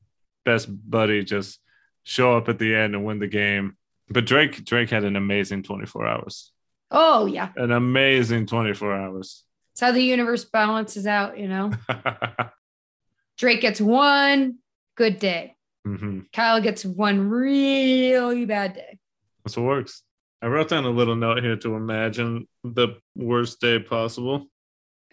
best 0.44 0.68
buddy 0.88 1.24
just 1.24 1.58
show 2.04 2.36
up 2.36 2.48
at 2.48 2.58
the 2.58 2.74
end 2.74 2.94
and 2.94 3.04
win 3.04 3.18
the 3.18 3.26
game. 3.26 3.76
But 4.08 4.24
Drake, 4.26 4.64
Drake 4.64 4.90
had 4.90 5.04
an 5.04 5.16
amazing 5.16 5.62
24 5.64 6.06
hours. 6.06 6.52
Oh 6.90 7.26
yeah, 7.26 7.48
An 7.56 7.72
amazing 7.72 8.46
24 8.46 8.94
hours. 8.94 9.42
it's 9.72 9.80
how 9.80 9.90
the 9.92 10.00
universe 10.02 10.44
balances 10.44 11.06
out. 11.06 11.38
You 11.38 11.48
know, 11.48 11.72
Drake 13.38 13.60
gets 13.60 13.80
one 13.80 14.58
good 14.96 15.18
day. 15.18 15.56
Hmm 15.84 16.20
Kyle 16.32 16.60
gets 16.60 16.84
one 16.84 17.28
really 17.28 18.44
bad 18.46 18.74
day. 18.74 18.98
That's 19.44 19.56
what 19.56 19.66
works. 19.66 20.02
I 20.42 20.46
wrote 20.46 20.68
down 20.68 20.84
a 20.84 20.90
little 20.90 21.16
note 21.16 21.42
here 21.42 21.56
to 21.56 21.74
imagine 21.74 22.48
the 22.62 22.96
worst 23.14 23.60
day 23.60 23.78
possible. 23.78 24.46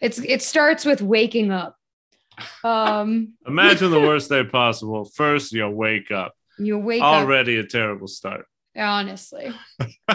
It's 0.01 0.17
it 0.19 0.41
starts 0.41 0.83
with 0.85 1.01
waking 1.01 1.51
up. 1.51 1.75
Um, 2.63 3.33
Imagine 3.47 3.91
the 3.91 3.99
worst 3.99 4.29
day 4.29 4.43
possible. 4.43 5.05
First, 5.05 5.51
you 5.53 5.67
wake 5.69 6.11
up. 6.11 6.33
you 6.57 6.77
wake 6.79 7.01
up 7.01 7.07
Already 7.13 7.57
a 7.57 7.63
terrible 7.65 8.07
start. 8.07 8.41
up. 8.41 8.45
Honestly, 8.77 9.53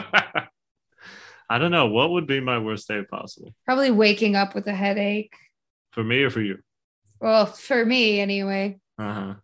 I 1.49 1.59
don't 1.59 1.71
know. 1.71 1.87
What 1.87 2.11
would 2.11 2.27
be 2.27 2.41
my 2.41 2.59
worst 2.59 2.89
day 2.89 3.03
possible? 3.09 3.55
probably 3.65 3.91
waking 3.91 4.35
up 4.37 4.55
with 4.55 4.67
a 4.67 4.75
headache. 4.75 5.35
For 5.93 6.03
me 6.03 6.23
or 6.23 6.31
for 6.31 6.41
you? 6.41 6.59
Well, 7.21 7.47
for 7.47 7.85
me 7.85 8.21
anyway. 8.21 8.79
Uh-huh. 8.99 9.35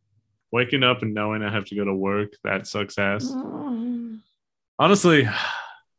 Waking 0.53 0.82
up 0.84 1.03
and 1.03 1.14
knowing 1.14 1.42
I 1.42 1.50
have 1.50 1.64
to 1.66 1.74
go 1.74 1.84
to 1.84 1.94
work, 1.94 2.34
that 2.44 2.66
sucks 2.66 2.98
ass. 2.98 3.24
Mm. 3.24 4.20
Honestly, 4.78 5.26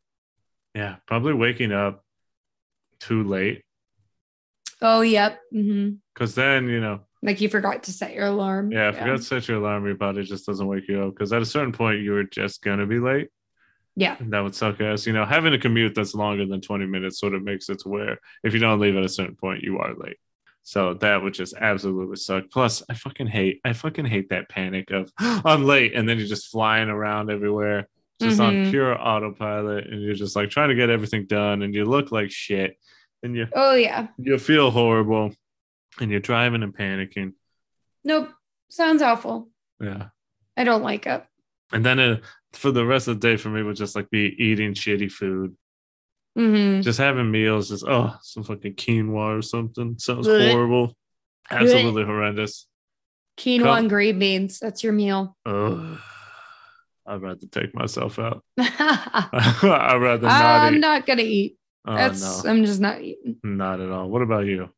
yeah, 0.76 0.98
probably 1.08 1.34
waking 1.34 1.72
up 1.72 2.04
too 3.00 3.24
late. 3.24 3.64
Oh, 4.82 5.02
yep. 5.02 5.40
Because 5.52 6.36
then, 6.36 6.68
you 6.68 6.82
know, 6.82 7.02
Like 7.22 7.42
you 7.42 7.50
forgot 7.50 7.84
to 7.84 7.92
set 7.92 8.14
your 8.14 8.26
alarm. 8.28 8.72
yeah, 8.72 8.90
if 8.90 8.96
you 9.00 9.06
got 9.06 9.18
to 9.18 9.24
set 9.24 9.48
your 9.48 9.58
alarm, 9.58 9.86
your 9.86 9.96
body 9.96 10.24
just 10.24 10.46
doesn't 10.46 10.68
wake 10.68 10.88
you 10.88 11.04
up. 11.04 11.14
Because 11.14 11.32
at 11.34 11.42
a 11.42 11.46
certain 11.46 11.72
point, 11.72 12.02
you're 12.02 12.24
just 12.24 12.62
going 12.62 12.80
to 12.80 12.86
be 12.86 13.00
late. 13.00 13.30
Yeah. 13.96 14.18
And 14.20 14.34
that 14.34 14.42
would 14.42 14.56
suck 14.56 14.82
ass. 14.82 15.06
You 15.08 15.14
know, 15.14 15.26
having 15.26 15.54
a 15.54 15.60
commute 15.60 15.96
that's 15.96 16.16
longer 16.16 16.46
than 16.46 16.62
20 16.62 16.86
minutes 16.86 17.20
sort 17.20 17.34
of 17.34 17.44
makes 17.44 17.70
it 17.70 17.80
to 17.80 17.90
where 17.90 18.20
if 18.44 18.54
you 18.54 18.60
don't 18.60 18.80
leave 18.80 18.98
at 18.98 19.06
a 19.06 19.10
certain 19.10 19.36
point, 19.36 19.64
you 19.64 19.80
are 19.80 19.94
late. 19.96 20.18
So 20.64 20.94
that 20.96 21.22
would 21.22 21.34
just 21.34 21.54
absolutely 21.60 22.16
suck. 22.16 22.46
Plus, 22.52 22.82
I 22.90 22.94
fucking 22.94 23.28
hate, 23.28 23.60
I 23.66 23.74
fucking 23.74 24.06
hate 24.06 24.30
that 24.30 24.48
panic 24.50 24.92
of 24.92 25.12
I'm 25.20 25.66
late 25.66 25.94
and 25.94 26.08
then 26.08 26.18
you're 26.18 26.28
just 26.28 26.50
flying 26.52 26.88
around 26.90 27.30
everywhere, 27.30 27.88
just 28.22 28.40
on 28.40 28.54
Mhm. 28.54 28.70
pure 28.70 28.98
autopilot, 29.00 29.88
and 29.88 30.02
you're 30.02 30.14
just 30.16 30.36
like 30.36 30.50
trying 30.50 30.70
to 30.70 30.76
get 30.76 30.90
everything 30.90 31.26
done, 31.26 31.62
and 31.64 31.74
you 31.76 31.84
look 31.86 32.12
like 32.12 32.32
shit, 32.32 32.78
and 33.24 33.36
you 33.36 33.48
Oh, 33.54 33.76
yeah. 33.76 34.08
you 34.18 34.38
feel 34.40 34.72
horrible, 34.72 35.36
and 36.00 36.10
you're 36.10 36.20
driving 36.22 36.64
and 36.64 36.76
panicking. 36.76 37.34
Nope. 38.06 38.30
Sounds 38.70 39.02
awful. 39.02 39.50
Yeah. 39.82 40.08
I 40.58 40.64
don't 40.64 40.82
like 40.84 41.06
it. 41.08 41.24
And 41.72 41.86
then 41.86 42.00
uh, 42.00 42.18
for 42.54 42.72
the 42.72 42.86
rest 42.86 43.08
of 43.08 43.20
the 43.20 43.28
day 43.28 43.36
for 43.38 43.50
me 43.50 43.64
would 43.64 43.76
just 43.76 43.96
like 43.96 44.10
be 44.10 44.34
eating 44.38 44.74
shitty 44.74 45.12
food. 45.12 45.56
Hmm 46.36 46.82
Just 46.82 47.00
having 47.00 47.30
meals, 47.32 47.70
just 47.70 47.86
oh, 47.88 48.16
some 48.22 48.44
fucking 48.44 48.74
quinoa 48.76 49.38
or 49.38 49.42
something. 49.42 49.96
Sounds 50.00 50.28
horrible. 50.28 50.96
Absolutely 51.50 52.04
horrendous. 52.06 52.68
Quinoa 53.38 53.64
Come- 53.64 53.78
and 53.80 53.90
green 53.90 54.20
beans. 54.20 54.60
That's 54.60 54.84
your 54.84 54.94
meal. 54.94 55.36
Ugh. 55.46 55.98
I'd 57.06 57.22
rather 57.22 57.48
take 57.52 57.76
myself 57.76 58.18
out. 58.18 58.44
I'd 58.58 59.98
rather 60.02 60.28
not 60.28 60.46
I'm 60.62 60.76
eat. 60.76 60.80
not 60.80 61.06
gonna 61.06 61.22
eat. 61.24 61.58
oh, 61.86 61.96
That's 61.96 62.44
no, 62.44 62.50
I'm 62.50 62.64
just 62.66 62.80
not 62.80 63.02
eating. 63.02 63.38
not 63.44 63.82
at 63.82 63.90
all. 63.90 64.10
What 64.10 64.22
about 64.22 64.46
you? 64.46 64.70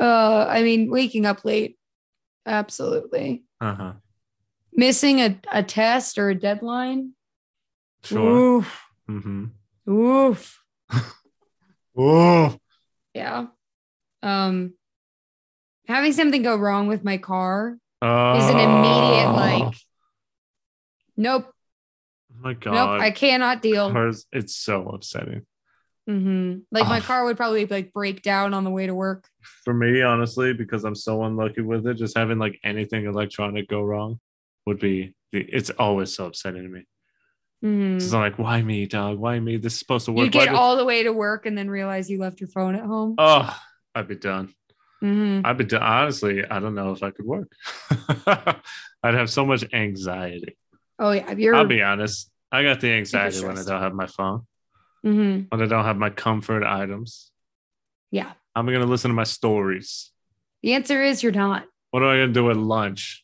Uh, 0.00 0.46
I 0.48 0.62
mean, 0.62 0.90
waking 0.90 1.24
up 1.24 1.44
late. 1.44 1.78
Absolutely. 2.44 3.44
Uh 3.60 3.74
huh. 3.74 3.92
Missing 4.74 5.20
a, 5.20 5.40
a 5.52 5.62
test 5.62 6.18
or 6.18 6.28
a 6.30 6.34
deadline. 6.34 7.12
Sure. 8.02 8.66
Mm-hmm. 9.08 9.44
Oof. 9.88 10.62
Oof. 12.00 12.56
Yeah. 13.14 13.46
Um 14.22 14.74
having 15.86 16.12
something 16.12 16.42
go 16.42 16.56
wrong 16.56 16.86
with 16.86 17.04
my 17.04 17.18
car 17.18 17.76
oh. 18.02 18.36
is 18.38 18.44
an 18.44 18.58
immediate 18.58 19.32
like 19.32 19.74
nope, 21.16 21.52
Oh 22.32 22.36
my 22.40 22.54
god. 22.54 22.72
nope, 22.74 23.00
I 23.00 23.10
cannot 23.10 23.62
deal. 23.62 23.90
Cars- 23.92 24.26
it's 24.32 24.56
so 24.56 24.88
upsetting. 24.88 25.42
hmm 26.06 26.56
Like 26.72 26.86
my 26.88 26.98
Oh. 26.98 27.02
car 27.02 27.24
would 27.26 27.36
probably 27.36 27.66
like 27.66 27.92
break 27.92 28.22
down 28.22 28.54
on 28.54 28.64
the 28.64 28.70
way 28.70 28.86
to 28.86 28.94
work. 28.94 29.28
For 29.64 29.74
me, 29.74 30.00
honestly, 30.02 30.54
because 30.54 30.84
I'm 30.84 30.94
so 30.94 31.22
unlucky 31.24 31.60
with 31.60 31.86
it, 31.86 31.94
just 31.94 32.16
having 32.16 32.38
like 32.38 32.58
anything 32.64 33.04
electronic 33.04 33.68
go 33.68 33.82
wrong 33.82 34.18
would 34.66 34.78
be 34.80 35.14
the 35.32 35.40
it's 35.42 35.70
always 35.70 36.14
so 36.14 36.26
upsetting 36.26 36.62
to 36.62 36.68
me. 36.68 36.86
Mhm. 37.64 37.96
It's 37.96 38.12
like, 38.12 38.38
why 38.38 38.60
me, 38.62 38.86
dog? 38.86 39.18
Why 39.18 39.40
me? 39.40 39.56
This 39.56 39.72
is 39.72 39.78
supposed 39.78 40.04
to 40.06 40.12
work. 40.12 40.26
You 40.26 40.30
get 40.30 40.50
Why 40.52 40.58
all 40.58 40.76
the 40.76 40.84
way 40.84 41.02
to 41.04 41.12
work 41.12 41.46
and 41.46 41.56
then 41.56 41.70
realize 41.70 42.10
you 42.10 42.18
left 42.18 42.40
your 42.40 42.48
phone 42.48 42.74
at 42.74 42.84
home. 42.84 43.14
oh, 43.18 43.58
I'd 43.94 44.08
be 44.08 44.16
done. 44.16 44.52
Mhm. 45.02 45.42
I'd 45.44 45.56
be 45.58 45.64
done. 45.64 45.82
Honestly, 45.82 46.44
I 46.44 46.60
don't 46.60 46.74
know 46.74 46.92
if 46.92 47.02
I 47.02 47.10
could 47.10 47.24
work. 47.24 47.50
I'd 49.02 49.14
have 49.14 49.30
so 49.30 49.44
much 49.46 49.64
anxiety. 49.72 50.56
Oh 50.98 51.10
yeah, 51.12 51.32
you're. 51.32 51.54
I'll 51.54 51.66
be 51.66 51.82
honest. 51.82 52.30
I 52.52 52.62
got 52.62 52.80
the 52.80 52.92
anxiety 52.92 53.44
when 53.44 53.58
I 53.58 53.64
don't 53.64 53.80
have 53.82 53.94
my 53.94 54.06
phone, 54.06 54.46
Mhm. 55.04 55.46
when 55.50 55.62
I 55.62 55.66
don't 55.66 55.84
have 55.84 55.96
my 55.96 56.10
comfort 56.10 56.62
items. 56.64 57.30
Yeah. 58.10 58.32
I'm 58.54 58.66
going 58.66 58.78
to 58.80 58.86
listen 58.86 59.08
to 59.10 59.14
my 59.14 59.24
stories. 59.24 60.12
The 60.62 60.74
answer 60.74 61.02
is 61.02 61.22
you're 61.22 61.32
not. 61.32 61.64
What 61.90 62.02
am 62.04 62.10
I 62.10 62.16
going 62.18 62.28
to 62.28 62.32
do 62.32 62.50
at 62.50 62.56
lunch? 62.56 63.23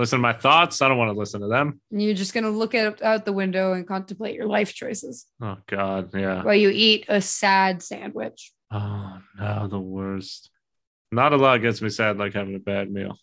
Listen 0.00 0.18
to 0.18 0.22
my 0.22 0.32
thoughts? 0.32 0.80
I 0.80 0.88
don't 0.88 0.96
want 0.96 1.12
to 1.12 1.18
listen 1.18 1.42
to 1.42 1.46
them. 1.46 1.78
You're 1.90 2.14
just 2.14 2.32
gonna 2.32 2.48
look 2.48 2.74
at 2.74 3.02
out 3.02 3.26
the 3.26 3.34
window 3.34 3.74
and 3.74 3.86
contemplate 3.86 4.34
your 4.34 4.46
life 4.46 4.72
choices 4.72 5.26
Oh, 5.42 5.58
God. 5.66 6.14
Yeah. 6.14 6.42
while 6.42 6.54
you 6.54 6.70
eat 6.70 7.04
a 7.08 7.20
sad 7.20 7.82
sandwich. 7.82 8.50
Oh, 8.70 9.18
no, 9.38 9.68
the 9.68 9.78
worst. 9.78 10.48
Not 11.12 11.34
a 11.34 11.36
lot 11.36 11.58
gets 11.60 11.82
me 11.82 11.90
sad 11.90 12.16
like 12.16 12.32
having 12.32 12.54
a 12.54 12.58
bad 12.58 12.90
meal. 12.90 13.18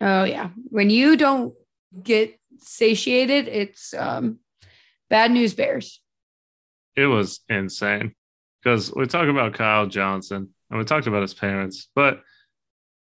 Oh 0.00 0.24
yeah. 0.24 0.48
When 0.70 0.90
you 0.90 1.16
don't 1.16 1.54
get 2.02 2.36
satiated, 2.58 3.46
it's 3.46 3.94
um 3.94 4.40
bad 5.08 5.30
news 5.30 5.54
bears. 5.54 6.00
It 6.96 7.06
was 7.06 7.40
insane 7.48 8.16
because 8.60 8.92
we 8.92 9.06
talk 9.06 9.28
about 9.28 9.54
Kyle 9.54 9.86
Johnson 9.86 10.48
and 10.68 10.78
we 10.80 10.84
talked 10.84 11.06
about 11.06 11.22
his 11.22 11.34
parents, 11.34 11.88
but 11.94 12.22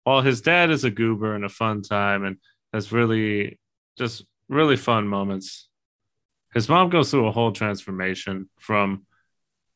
while 0.06 0.22
his 0.22 0.42
dad 0.42 0.72
is 0.72 0.86
a 0.86 0.90
goober 0.90 1.36
and 1.36 1.46
a 1.46 1.50
fun 1.50 1.84
time 1.84 2.26
and 2.26 2.38
has 2.74 2.92
really 2.92 3.60
just 3.98 4.26
really 4.48 4.78
fun 4.78 5.08
moments, 5.08 5.68
his 6.54 6.68
mom 6.68 6.90
goes 6.90 7.12
through 7.12 7.28
a 7.28 7.32
whole 7.32 7.52
transformation 7.52 8.50
from 8.60 9.06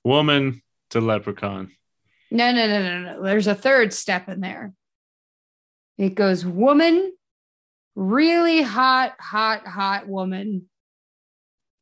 woman 0.04 0.62
to 0.90 1.02
leprechaun. 1.02 1.72
No, 2.32 2.52
no, 2.52 2.68
no, 2.68 2.82
no, 2.82 3.00
no. 3.00 3.24
There's 3.24 3.48
a 3.48 3.56
third 3.56 3.94
step 3.94 4.28
in 4.28 4.42
there. 4.42 4.74
It 5.98 6.16
goes 6.16 6.44
woman, 6.44 7.14
really 7.96 8.64
hot, 8.64 9.14
hot, 9.20 9.68
hot 9.68 10.08
woman, 10.08 10.68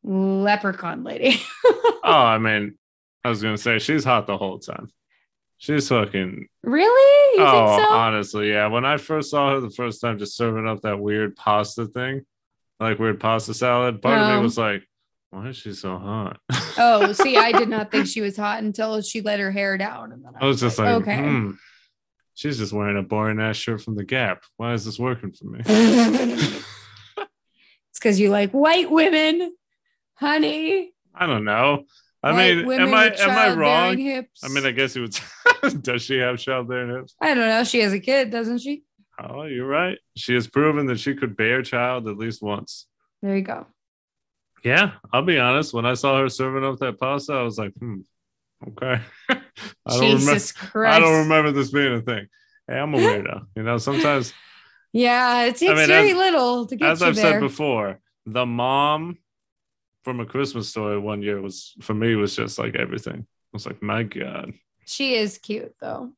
leprechaun 0.03 1.03
lady. 1.03 1.41
Oh, 2.03 2.11
I 2.11 2.39
mean, 2.39 2.79
I 3.23 3.29
was 3.29 3.43
gonna 3.43 3.59
say 3.59 3.77
she's 3.77 4.03
hot 4.03 4.25
the 4.25 4.35
whole 4.35 4.57
time. 4.57 4.89
She's 5.61 5.89
fucking 5.89 6.47
really? 6.63 7.37
You 7.37 7.45
oh, 7.45 7.77
so? 7.77 7.93
honestly, 7.93 8.49
yeah. 8.49 8.65
When 8.65 8.83
I 8.83 8.97
first 8.97 9.29
saw 9.29 9.51
her 9.51 9.59
the 9.59 9.69
first 9.69 10.01
time, 10.01 10.17
just 10.17 10.35
serving 10.35 10.67
up 10.67 10.81
that 10.81 10.99
weird 10.99 11.35
pasta 11.35 11.85
thing, 11.85 12.25
like 12.79 12.97
weird 12.97 13.19
pasta 13.19 13.53
salad, 13.53 14.01
part 14.01 14.17
of 14.17 14.27
Oh. 14.27 14.37
me 14.37 14.41
was 14.43 14.57
like, 14.57 14.81
"Why 15.29 15.49
is 15.49 15.57
she 15.57 15.73
so 15.73 15.99
hot?" 15.99 16.39
oh, 16.79 17.11
see, 17.13 17.37
I 17.37 17.51
did 17.51 17.69
not 17.69 17.91
think 17.91 18.07
she 18.07 18.21
was 18.21 18.35
hot 18.35 18.63
until 18.63 19.03
she 19.03 19.21
let 19.21 19.39
her 19.39 19.51
hair 19.51 19.77
down. 19.77 20.11
And 20.13 20.25
then 20.25 20.31
I 20.41 20.45
was 20.47 20.59
just 20.59 20.79
like, 20.79 21.03
okay. 21.03 21.17
hmm, 21.21 21.51
she's 22.33 22.57
just 22.57 22.73
wearing 22.73 22.97
a 22.97 23.03
boring 23.03 23.39
ass 23.39 23.55
shirt 23.55 23.83
from 23.83 23.93
the 23.93 24.03
Gap. 24.03 24.41
Why 24.57 24.73
is 24.73 24.83
this 24.83 24.97
working 24.97 25.31
for 25.31 25.45
me?" 25.45 25.61
it's 25.67 26.65
because 27.93 28.19
you 28.19 28.31
like 28.31 28.49
white 28.49 28.89
women, 28.89 29.55
honey. 30.15 30.91
I 31.13 31.27
don't 31.27 31.43
know. 31.43 31.83
I 32.23 32.33
White 32.33 32.57
mean, 32.57 32.81
am 32.81 32.93
I 32.93 33.07
am 33.17 33.29
I 33.31 33.55
wrong? 33.55 33.99
I 33.99 34.47
mean, 34.49 34.65
I 34.65 34.71
guess 34.71 34.95
you 34.95 35.03
would. 35.03 35.19
Does 35.81 36.01
she 36.01 36.17
have 36.17 36.37
childbearing 36.39 36.95
hips? 36.95 37.15
I 37.21 37.33
don't 37.33 37.47
know. 37.47 37.63
She 37.63 37.79
has 37.81 37.93
a 37.93 37.99
kid, 37.99 38.29
doesn't 38.29 38.59
she? 38.59 38.83
Oh, 39.19 39.43
you're 39.43 39.67
right. 39.67 39.97
She 40.15 40.33
has 40.33 40.47
proven 40.47 40.87
that 40.87 40.99
she 40.99 41.13
could 41.15 41.35
bear 41.37 41.61
child 41.61 42.07
at 42.07 42.17
least 42.17 42.41
once. 42.41 42.87
There 43.21 43.35
you 43.35 43.43
go. 43.43 43.67
Yeah, 44.63 44.93
I'll 45.11 45.23
be 45.23 45.37
honest. 45.39 45.73
When 45.73 45.85
I 45.85 45.93
saw 45.95 46.19
her 46.19 46.29
serving 46.29 46.63
up 46.63 46.79
that 46.79 46.99
pasta, 46.99 47.33
I 47.33 47.41
was 47.43 47.57
like, 47.57 47.73
hmm, 47.79 47.99
okay. 48.69 49.01
I 49.29 49.35
don't 49.87 49.99
remember. 50.01 50.19
Jesus 50.33 50.51
Christ. 50.51 50.95
I 50.95 50.99
don't 50.99 51.23
remember 51.23 51.51
this 51.51 51.71
being 51.71 51.93
a 51.93 52.01
thing. 52.01 52.27
Hey, 52.67 52.77
I'm 52.79 52.93
a 52.93 52.97
weirdo. 52.99 53.45
You 53.55 53.63
know, 53.63 53.77
sometimes, 53.77 54.33
Yeah, 54.93 55.43
it 55.45 55.55
takes 55.57 55.73
mean, 55.73 55.87
very 55.87 56.11
as- 56.11 56.17
little 56.17 56.65
to 56.67 56.75
get 56.75 56.89
as 56.91 57.01
you 57.01 57.07
I've 57.07 57.15
there. 57.15 57.33
said 57.33 57.39
before, 57.39 57.99
the 58.25 58.45
mom 58.45 59.17
from 60.03 60.19
a 60.19 60.25
Christmas 60.25 60.69
story 60.69 60.97
one 60.99 61.21
year 61.21 61.39
was 61.41 61.73
for 61.81 61.93
me 61.93 62.15
was 62.15 62.35
just 62.35 62.57
like 62.59 62.75
everything. 62.75 63.19
I 63.19 63.49
was 63.53 63.65
like, 63.67 63.81
my 63.83 64.03
God. 64.03 64.53
She 64.85 65.15
is 65.15 65.37
cute 65.37 65.75
though. 65.79 66.11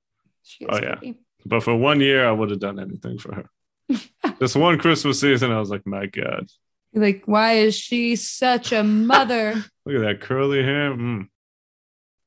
She 0.43 0.65
is 0.65 0.69
Oh, 0.71 0.79
yeah. 0.81 0.95
pretty. 0.95 1.17
But 1.45 1.63
for 1.63 1.75
one 1.75 1.99
year, 1.99 2.25
I 2.27 2.31
would 2.31 2.49
have 2.51 2.59
done 2.59 2.79
anything 2.79 3.17
for 3.17 3.35
her. 3.35 3.49
This 4.39 4.55
one 4.55 4.77
Christmas 4.79 5.19
season, 5.19 5.51
I 5.51 5.59
was 5.59 5.69
like, 5.69 5.85
my 5.85 6.05
God. 6.05 6.47
You're 6.91 7.03
Like, 7.03 7.23
why 7.25 7.53
is 7.53 7.75
she 7.75 8.15
such 8.15 8.71
a 8.71 8.83
mother? 8.83 9.53
Look 9.85 9.95
at 9.95 10.01
that 10.01 10.21
curly 10.21 10.63
hair. 10.63 10.91
Mm. 10.91 11.27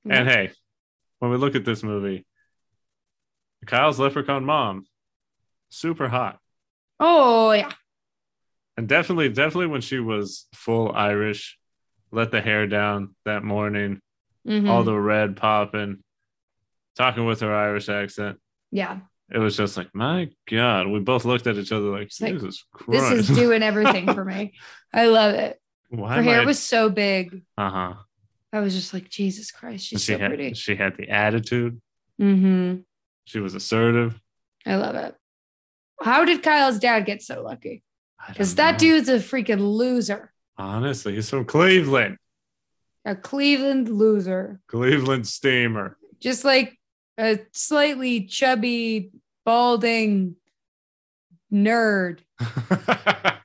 And 0.08 0.28
hey, 0.28 0.52
when 1.18 1.30
we 1.30 1.36
look 1.36 1.54
at 1.56 1.64
this 1.64 1.82
movie, 1.82 2.24
Kyle's 3.66 3.98
leprechaun 3.98 4.44
mom, 4.44 4.86
super 5.68 6.08
hot. 6.08 6.38
oh 7.00 7.52
yeah. 7.52 7.72
And 8.76 8.86
definitely, 8.88 9.30
definitely 9.30 9.68
when 9.68 9.80
she 9.80 9.98
was 9.98 10.46
full 10.54 10.92
Irish, 10.92 11.58
let 12.12 12.30
the 12.30 12.40
hair 12.42 12.66
down 12.66 13.14
that 13.24 13.42
morning, 13.42 14.00
Mhm. 14.46 14.68
all 14.68 14.84
the 14.84 14.94
red 14.98 15.36
popping, 15.36 16.04
talking 16.96 17.24
with 17.26 17.40
her 17.40 17.54
Irish 17.54 17.88
accent. 17.88 18.38
yeah. 18.70 18.98
It 19.28 19.38
was 19.38 19.56
just 19.56 19.76
like, 19.76 19.92
my 19.92 20.28
God. 20.48 20.86
We 20.86 21.00
both 21.00 21.24
looked 21.24 21.48
at 21.48 21.56
each 21.56 21.72
other 21.72 21.86
like, 21.86 22.02
It's 22.02 22.20
like, 22.20 22.34
Jesus 22.34 22.64
This 22.86 23.10
is 23.10 23.36
doing 23.36 23.60
everything 23.60 24.06
for 24.14 24.24
me. 24.24 24.54
I 24.94 25.06
love 25.06 25.34
it. 25.34 25.60
Why 25.88 26.14
Her 26.14 26.22
hair 26.22 26.42
I- 26.42 26.44
was 26.44 26.60
so 26.60 26.88
big. 26.90 27.42
uh-huh. 27.58 27.94
I 28.52 28.60
was 28.60 28.72
just 28.76 28.94
like, 28.94 29.08
Jesus 29.10 29.50
Christ, 29.50 29.86
she's 29.86 30.04
She 30.04 30.12
so 30.12 30.18
had 30.18 30.28
pretty. 30.28 30.54
she 30.54 30.76
had 30.76 30.96
the 30.96 31.08
attitude. 31.10 31.80
Mm-hmm. 32.20 32.76
She 33.24 33.40
was 33.40 33.56
assertive. 33.56 34.18
I 34.64 34.76
love 34.76 34.94
it. 34.94 35.16
How 36.00 36.24
did 36.24 36.44
Kyle's 36.44 36.78
dad 36.78 37.00
get 37.04 37.20
so 37.20 37.42
lucky? 37.42 37.82
Because 38.28 38.54
that 38.54 38.78
dude's 38.78 39.08
a 39.08 39.16
freaking 39.18 39.60
loser. 39.60 40.32
honestly, 40.56 41.16
he's 41.16 41.28
from 41.28 41.44
Cleveland. 41.44 42.16
A 43.04 43.16
Cleveland 43.16 43.88
loser. 43.88 44.60
Cleveland 44.68 45.26
Steamer. 45.26 45.96
Just 46.20 46.44
like 46.44 46.78
a 47.18 47.38
slightly 47.52 48.22
chubby, 48.26 49.10
balding 49.44 50.36
nerd. 51.52 52.20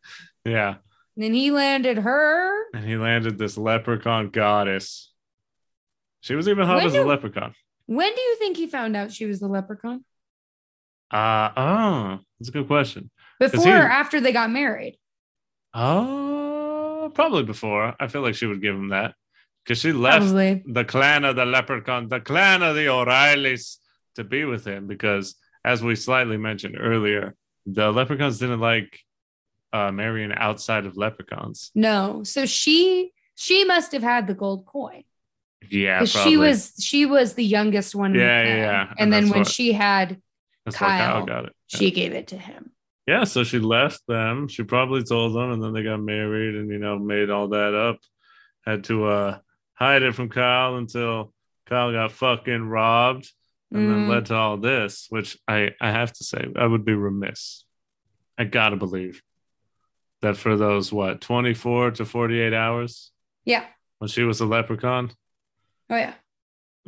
yeah. 0.46 0.76
And 1.16 1.24
then 1.24 1.34
he 1.34 1.52
landed 1.52 1.98
her. 1.98 2.72
And 2.74 2.86
he 2.86 2.96
landed 2.96 3.38
this 3.38 3.58
leprechaun 3.58 4.30
goddess. 4.30 5.12
She 6.22 6.36
was 6.36 6.48
even 6.48 6.66
hot 6.66 6.78
When 6.78 6.86
as 6.88 6.96
a 6.96 7.04
leprechaun. 7.04 7.54
When 7.86 8.14
do 8.14 8.22
you 8.22 8.36
think 8.38 8.58
he 8.58 8.68
found 8.68 8.96
out 8.96 9.12
she 9.12 9.26
was 9.26 9.40
the 9.40 9.48
leprechaun? 9.48 10.06
Uh 11.12 11.50
oh, 11.58 12.20
that's 12.40 12.50
a 12.50 12.52
good 12.54 12.68
question. 12.68 13.10
Before 13.40 13.66
he- 13.66 13.72
or 13.72 13.88
after 13.88 14.22
they 14.22 14.32
got 14.32 14.50
married? 14.50 14.98
Oh, 15.74 17.12
probably 17.14 17.44
before. 17.44 17.96
I 18.00 18.08
feel 18.08 18.22
like 18.22 18.36
she 18.36 18.46
would 18.46 18.62
give 18.62 18.76
him 18.76 18.90
that. 18.90 19.16
Because 19.64 19.80
she 19.80 19.92
left 19.94 20.20
Probably. 20.24 20.64
the 20.66 20.84
clan 20.86 21.24
of 21.24 21.36
the 21.36 21.46
leprechaun, 21.46 22.10
the 22.10 22.20
clan 22.20 22.64
of 22.64 22.76
the 22.76 22.88
O'Reillys 22.88 23.78
to 24.16 24.24
be 24.24 24.44
with 24.46 24.66
him. 24.66 24.88
Because 24.88 25.36
as 25.64 25.84
we 25.84 25.96
slightly 25.96 26.38
mentioned 26.38 26.78
earlier, 26.80 27.36
the 27.66 27.92
leprechauns 27.92 28.40
didn't 28.40 28.60
like 28.60 29.00
uh, 29.72 29.92
marrying 29.92 30.32
outside 30.34 30.86
of 30.86 30.98
leprechauns. 30.98 31.72
No. 31.76 32.24
So 32.24 32.46
she 32.46 33.12
she 33.36 33.64
must 33.66 33.92
have 33.92 34.04
had 34.04 34.28
the 34.28 34.34
gold 34.34 34.66
coin. 34.66 35.04
Yeah, 35.70 36.06
she 36.06 36.38
was 36.38 36.74
she 36.82 37.06
was 37.06 37.36
the 37.36 37.46
youngest 37.46 37.94
one. 37.94 38.16
Yeah, 38.16 38.44
yeah, 38.44 38.56
yeah. 38.56 38.82
And, 38.90 39.00
And 39.00 39.14
then 39.14 39.30
when 39.30 39.40
what- 39.42 39.48
she 39.48 39.74
had, 39.74 40.20
Kyle 40.74 41.20
Kyle, 41.20 41.26
got 41.26 41.46
it. 41.46 41.54
Yeah. 41.72 41.78
she 41.80 41.92
gave 41.92 42.14
it 42.14 42.28
to 42.30 42.38
him. 42.38 42.72
yeah, 43.08 43.24
so 43.26 43.44
she 43.44 43.60
left 43.60 44.02
them. 44.08 44.48
She 44.48 44.64
probably 44.64 45.04
told 45.04 45.36
them, 45.36 45.52
and 45.52 45.64
then 45.64 45.72
they 45.74 45.84
got 45.84 46.02
married, 46.02 46.56
and 46.56 46.70
you 46.70 46.80
know 46.80 46.98
made 46.98 47.30
all 47.30 47.48
that 47.50 47.74
up. 47.76 48.00
Had 48.66 48.84
to 48.86 49.06
uh 49.06 49.38
hide 49.82 50.04
it 50.04 50.14
from 50.16 50.30
Kyle 50.30 50.76
until 50.78 51.34
Kyle 51.66 51.92
got 51.92 52.12
fucking 52.12 52.70
robbed, 52.70 53.32
and 53.72 53.90
then 53.90 54.06
Mm. 54.06 54.10
led 54.10 54.26
to 54.28 54.36
all 54.36 54.58
this. 54.58 55.08
Which 55.10 55.38
I 55.48 55.72
I 55.82 55.90
have 55.92 56.12
to 56.14 56.24
say, 56.24 56.42
I 56.56 56.66
would 56.68 56.86
be 56.86 56.94
remiss. 56.94 57.66
I 58.38 58.44
gotta 58.44 58.76
believe 58.76 59.22
that 60.22 60.38
for 60.38 60.56
those 60.56 60.94
what 60.94 61.20
twenty 61.22 61.54
four 61.54 61.92
to 61.92 62.06
forty 62.06 62.40
eight 62.40 62.54
hours 62.54 63.12
Yeah. 63.46 63.66
when 64.00 64.08
she 64.10 64.24
was 64.24 64.40
a 64.42 64.46
leprechaun, 64.46 65.12
Oh 65.90 65.98
yeah. 65.98 66.14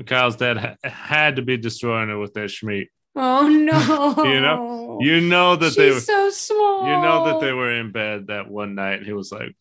Kyle's 0.06 0.36
dad 0.36 0.58
ha- 0.58 0.76
had 0.89 1.36
to 1.38 1.41
be 1.41 1.58
destroying 1.58 2.10
her 2.10 2.18
with 2.20 2.34
that 2.36 2.50
schmeat. 2.50 2.88
Oh 3.16 3.48
no. 3.48 4.24
You 4.34 4.39
know, 4.41 5.00
You 5.02 5.20
know 5.22 5.56
that 5.56 5.70
She's 5.74 5.76
they 5.78 5.91
were. 5.91 6.00
so 6.00 6.30
small. 6.30 6.86
You 6.86 7.02
know 7.02 7.26
that 7.26 7.39
they 7.41 7.54
were 7.54 7.72
in 7.72 7.91
bed 7.91 8.28
that 8.28 8.50
one 8.50 8.76
night. 8.76 9.04
He 9.04 9.14
was 9.14 9.32
like, 9.32 9.56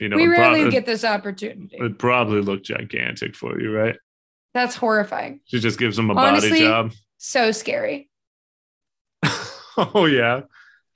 you 0.00 0.08
know, 0.08 0.16
we 0.16 0.26
rarely 0.26 0.60
probably, 0.60 0.70
get 0.70 0.86
this 0.86 1.04
opportunity. 1.04 1.76
it 1.78 1.98
probably 1.98 2.40
looked 2.40 2.64
gigantic 2.66 3.34
for 3.34 3.60
you, 3.60 3.70
right? 3.74 3.96
That's 4.54 4.74
horrifying. 4.76 5.40
She 5.44 5.60
just 5.60 5.78
gives 5.78 5.98
him 5.98 6.10
a 6.10 6.14
Honestly- 6.14 6.50
body 6.50 6.60
job. 6.62 6.92
So 7.18 7.50
scary. 7.52 8.08
oh 9.76 10.06
yeah, 10.06 10.42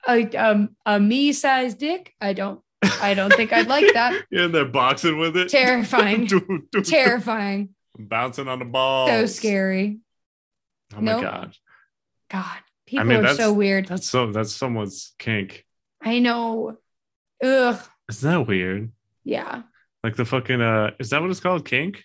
A 0.07 0.25
um 0.35 0.75
a 0.85 0.99
me 0.99 1.33
sized 1.33 1.77
dick. 1.79 2.13
I 2.21 2.33
don't. 2.33 2.61
I 3.01 3.13
don't 3.13 3.33
think 3.33 3.53
I'd 3.53 3.67
like 3.67 3.93
that. 3.93 4.23
yeah. 4.31 4.47
They're 4.47 4.65
boxing 4.65 5.17
with 5.17 5.37
it, 5.37 5.49
Terrifying. 5.49 6.29
Terrifying. 6.83 7.69
bouncing 7.97 8.47
on 8.47 8.59
the 8.59 8.65
ball. 8.65 9.07
So 9.07 9.25
scary. 9.25 9.99
Oh 10.95 11.01
my 11.01 11.11
Nope. 11.13 11.21
god, 11.21 11.57
God. 12.29 12.57
People 12.85 13.05
mean, 13.05 13.25
are 13.25 13.33
so 13.35 13.53
weird. 13.53 13.87
that's 13.87 14.09
so. 14.09 14.31
That's 14.31 14.53
someone's 14.53 15.13
kink. 15.17 15.65
I 16.01 16.19
know. 16.19 16.77
Ugh. 17.43 17.79
Isn't 18.17 18.31
that 18.31 18.47
weird? 18.47 18.91
Yeah. 19.23 19.63
Like 20.03 20.15
the 20.15 20.25
fucking 20.25 20.61
uh, 20.61 20.91
is 20.99 21.09
that 21.09 21.21
what 21.21 21.31
it's 21.31 21.39
called? 21.39 21.65
Kink, 21.65 22.03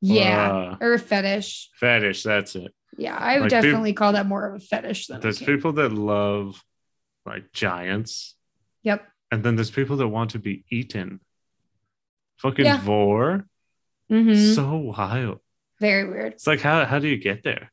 Yeah. 0.00 0.76
Uh, 0.80 0.84
or 0.84 0.98
fetish. 0.98 1.70
fetish. 1.78 2.22
That's 2.22 2.56
it. 2.56 2.74
Yeah. 2.96 3.16
I 3.16 3.34
would 3.34 3.42
like, 3.52 3.62
definitely 3.62 3.92
call 3.92 4.12
that 4.14 4.26
more 4.26 4.46
of 4.46 4.54
a 4.56 4.64
fetish 4.64 5.06
than 5.08 5.20
There's 5.20 5.38
people 5.40 5.72
that 5.74 5.92
love 5.92 6.62
like 7.24 7.52
giants. 7.52 8.34
Yep. 8.82 9.06
And 9.30 9.42
then 9.44 9.56
there's 9.56 9.70
people 9.70 9.96
that 9.98 10.08
want 10.08 10.30
to 10.30 10.38
be 10.38 10.64
eaten. 10.70 11.20
Fucking 12.38 12.64
Yeah. 12.64 12.80
vore. 12.80 13.46
Mhm. 14.10 14.54
So 14.54 14.76
wild. 14.76 15.40
Very 15.80 16.08
weird. 16.08 16.32
It's 16.34 16.46
like 16.46 16.60
how 16.60 16.84
how 16.84 16.98
do 16.98 17.08
you 17.08 17.18
get 17.18 17.42
there? 17.42 17.70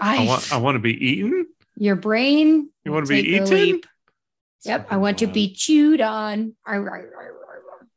I, 0.00 0.22
I 0.24 0.26
want 0.26 0.52
I 0.52 0.56
want 0.58 0.76
to 0.76 0.80
be 0.80 0.92
eaten. 0.92 1.46
your 1.76 1.96
brain. 1.96 2.70
You 2.84 2.92
want 2.92 3.06
to 3.06 3.12
be 3.12 3.20
eaten? 3.36 3.80
Yep. 4.64 4.86
I 4.90 4.96
want 4.96 5.18
to 5.18 5.26
be 5.26 5.52
chewed 5.54 6.00
on. 6.00 6.54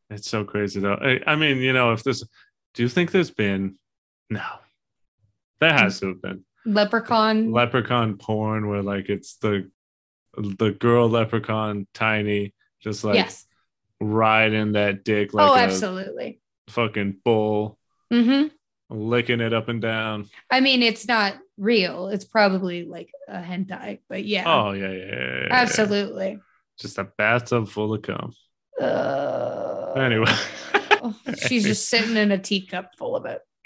It's 0.09 0.29
so 0.29 0.43
crazy 0.43 0.79
though. 0.79 0.95
I, 0.95 1.19
I 1.25 1.35
mean, 1.35 1.57
you 1.57 1.73
know, 1.73 1.91
if 1.93 2.03
this 2.03 2.23
do 2.73 2.83
you 2.83 2.89
think 2.89 3.11
there's 3.11 3.31
been 3.31 3.77
no. 4.29 4.43
There 5.59 5.71
has 5.71 5.99
to 6.01 6.09
have 6.09 6.21
been. 6.21 6.43
Leprechaun. 6.65 7.51
Leprechaun 7.51 8.17
porn 8.17 8.67
where 8.67 8.81
like 8.81 9.09
it's 9.09 9.35
the 9.37 9.69
the 10.35 10.71
girl 10.71 11.09
leprechaun 11.09 11.87
tiny, 11.93 12.53
just 12.81 13.03
like 13.03 13.15
yes. 13.15 13.45
riding 14.01 14.73
that 14.73 15.03
dick 15.05 15.33
like 15.33 15.49
oh, 15.49 15.55
absolutely. 15.55 16.39
fucking 16.67 17.17
bull, 17.23 17.77
hmm 18.11 18.47
licking 18.89 19.41
it 19.41 19.53
up 19.53 19.69
and 19.69 19.81
down. 19.81 20.29
I 20.51 20.59
mean, 20.59 20.83
it's 20.83 21.07
not 21.07 21.35
real. 21.57 22.07
It's 22.09 22.25
probably 22.25 22.85
like 22.85 23.11
a 23.27 23.37
hentai, 23.37 23.99
but 24.07 24.25
yeah, 24.25 24.43
Oh 24.45 24.71
yeah, 24.71 24.91
yeah, 24.91 25.05
yeah, 25.05 25.39
yeah. 25.41 25.47
absolutely. 25.49 26.39
Just 26.79 26.97
a 26.97 27.03
bathtub 27.17 27.67
full 27.69 27.93
of 27.93 28.01
cum. 28.01 28.33
Uh, 28.81 29.93
Anyway. 29.95 30.31
she's 31.47 31.63
just 31.63 31.87
sitting 31.89 32.17
in 32.17 32.31
a 32.31 32.37
teacup 32.37 32.91
full 32.97 33.15
of 33.15 33.25
it. 33.25 33.41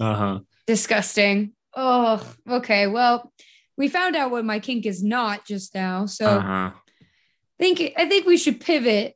uh-huh. 0.00 0.40
Disgusting. 0.66 1.52
Oh, 1.74 2.22
okay. 2.48 2.86
Well, 2.86 3.32
we 3.76 3.88
found 3.88 4.16
out 4.16 4.30
what 4.30 4.44
my 4.44 4.58
kink 4.58 4.84
is 4.86 5.02
not 5.02 5.46
just 5.46 5.74
now, 5.74 6.06
so 6.06 6.26
uh-huh. 6.26 6.70
think 7.58 7.80
I 7.96 8.06
think 8.08 8.26
we 8.26 8.36
should 8.36 8.60
pivot 8.60 9.14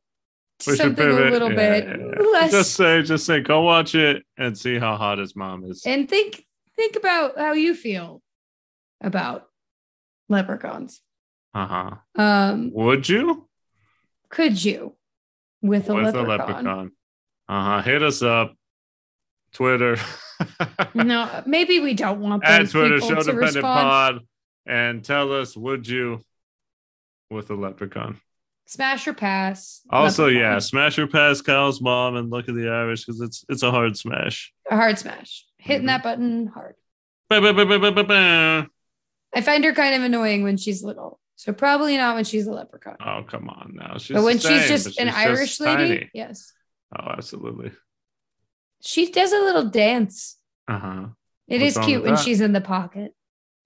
to 0.61 0.71
We 0.71 0.77
something 0.77 1.05
pivot. 1.05 1.27
a 1.27 1.31
little 1.31 1.51
Yeah, 1.53 1.81
bit 1.81 1.85
yeah, 1.89 1.97
yeah. 1.97 2.27
less 2.33 2.51
Just 2.53 2.75
say, 2.75 3.03
just 3.03 3.27
say, 3.27 3.41
go 3.41 3.61
watch 3.63 3.95
it 3.95 4.23
and 4.39 4.57
see 4.57 4.79
how 4.79 4.97
hot 4.97 5.19
his 5.19 5.37
mom 5.37 5.65
is. 5.65 5.83
and 5.85 6.09
think 6.09 6.45
think 6.77 6.97
about 6.97 7.37
how 7.39 7.53
you 7.53 7.75
feel 7.75 8.23
about 9.03 9.47
leprechauns. 10.29 11.01
Uh-huh. 11.55 11.91
Um, 12.17 12.73
Would 12.75 13.09
you? 13.09 13.49
could 14.29 14.63
you 14.65 14.97
with 15.63 15.89
a 15.89 15.95
With 15.95 16.07
leprechaun? 16.07 16.27
a 16.27 16.29
leprechaun. 16.29 16.93
Uh-huh. 17.49 17.83
Hit 17.83 18.03
us 18.03 18.23
up. 18.23 18.55
Twitter. 19.53 19.97
No, 20.95 21.43
maybe 21.47 21.79
we 21.79 21.95
don't 21.95 22.21
want 22.21 22.45
At 22.45 22.59
those 22.59 22.73
Twitter, 22.73 23.01
show 23.01 23.15
to 23.23 23.33
dependent 23.33 23.63
pod. 23.63 24.19
And 24.67 25.05
tell 25.05 25.33
us, 25.33 25.57
would 25.57 25.87
you 25.87 26.21
with 27.31 27.51
a 27.51 27.55
leprechaun? 27.55 28.21
Smash 28.67 29.07
or 29.07 29.15
pass. 29.15 29.83
Also, 29.91 30.25
leprechaun. 30.25 30.43
yeah, 30.43 30.59
smash 30.59 30.99
or 30.99 31.07
pass 31.07 31.41
Kyle's 31.41 31.81
mom 31.81 32.17
and 32.17 32.31
look 32.31 32.49
at 32.49 32.57
the 32.57 32.69
Irish 32.69 33.05
because 33.05 33.21
it's 33.21 33.45
it's 33.49 33.63
a 33.63 33.71
hard 33.71 33.97
smash. 33.97 34.53
a 34.69 34.75
hard 34.77 34.99
smash. 34.99 35.47
Hitting 35.59 35.85
Mhm. 35.85 35.87
that 35.87 36.03
button 36.03 36.47
hard. 36.49 36.75
Ba, 37.31 37.41
ba, 37.41 37.55
ba. 38.05 38.67
I 39.35 39.41
find 39.41 39.65
her 39.65 39.73
kind 39.73 39.95
of 39.95 40.03
annoying 40.03 40.43
when 40.43 40.57
she's 40.57 40.83
little, 40.83 41.21
so 41.45 41.53
probably 41.53 41.99
not 41.99 42.15
when 42.15 42.25
she's 42.25 42.47
a 42.47 42.53
leprechaun. 42.53 42.97
Oh, 43.05 43.23
come 43.29 43.51
on 43.51 43.73
now. 43.75 43.99
She's 43.99 44.15
but 44.17 44.25
when 44.25 44.39
the 44.39 44.49
she's 44.49 44.67
just 44.67 44.97
but 44.97 45.03
an 45.07 45.09
she's 45.09 45.17
Irish 45.17 45.61
lady, 45.61 46.11
yes, 46.15 46.53
Oh, 46.99 47.11
absolutely. 47.11 47.71
she 48.81 49.11
does 49.11 49.31
a 49.33 49.39
little 49.39 49.67
dance. 49.67 50.39
Uh 50.67 50.79
huh. 50.79 51.07
It 51.47 51.61
What's 51.61 51.77
is 51.77 51.85
cute 51.85 52.03
when 52.03 52.15
that? 52.15 52.25
she's 52.25 52.41
in 52.41 52.55
the 52.55 52.63
pocket. 52.63 53.13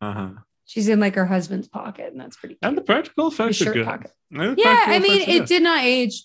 Uh 0.00 0.12
huh. 0.12 0.30
She's 0.64 0.88
in 0.88 0.98
like 0.98 1.14
her 1.14 1.24
husband's 1.24 1.68
pocket, 1.68 2.10
and 2.10 2.20
that's 2.20 2.36
pretty 2.36 2.56
cute. 2.56 2.58
And 2.62 2.76
the 2.76 2.82
practical 2.82 3.28
effects 3.28 3.62
are 3.62 3.72
good. 3.72 3.86
pocket. 3.86 4.10
Yeah, 4.30 4.54
I 4.58 4.98
mean, 4.98 5.28
it 5.28 5.46
did 5.46 5.62
not 5.62 5.84
age 5.84 6.24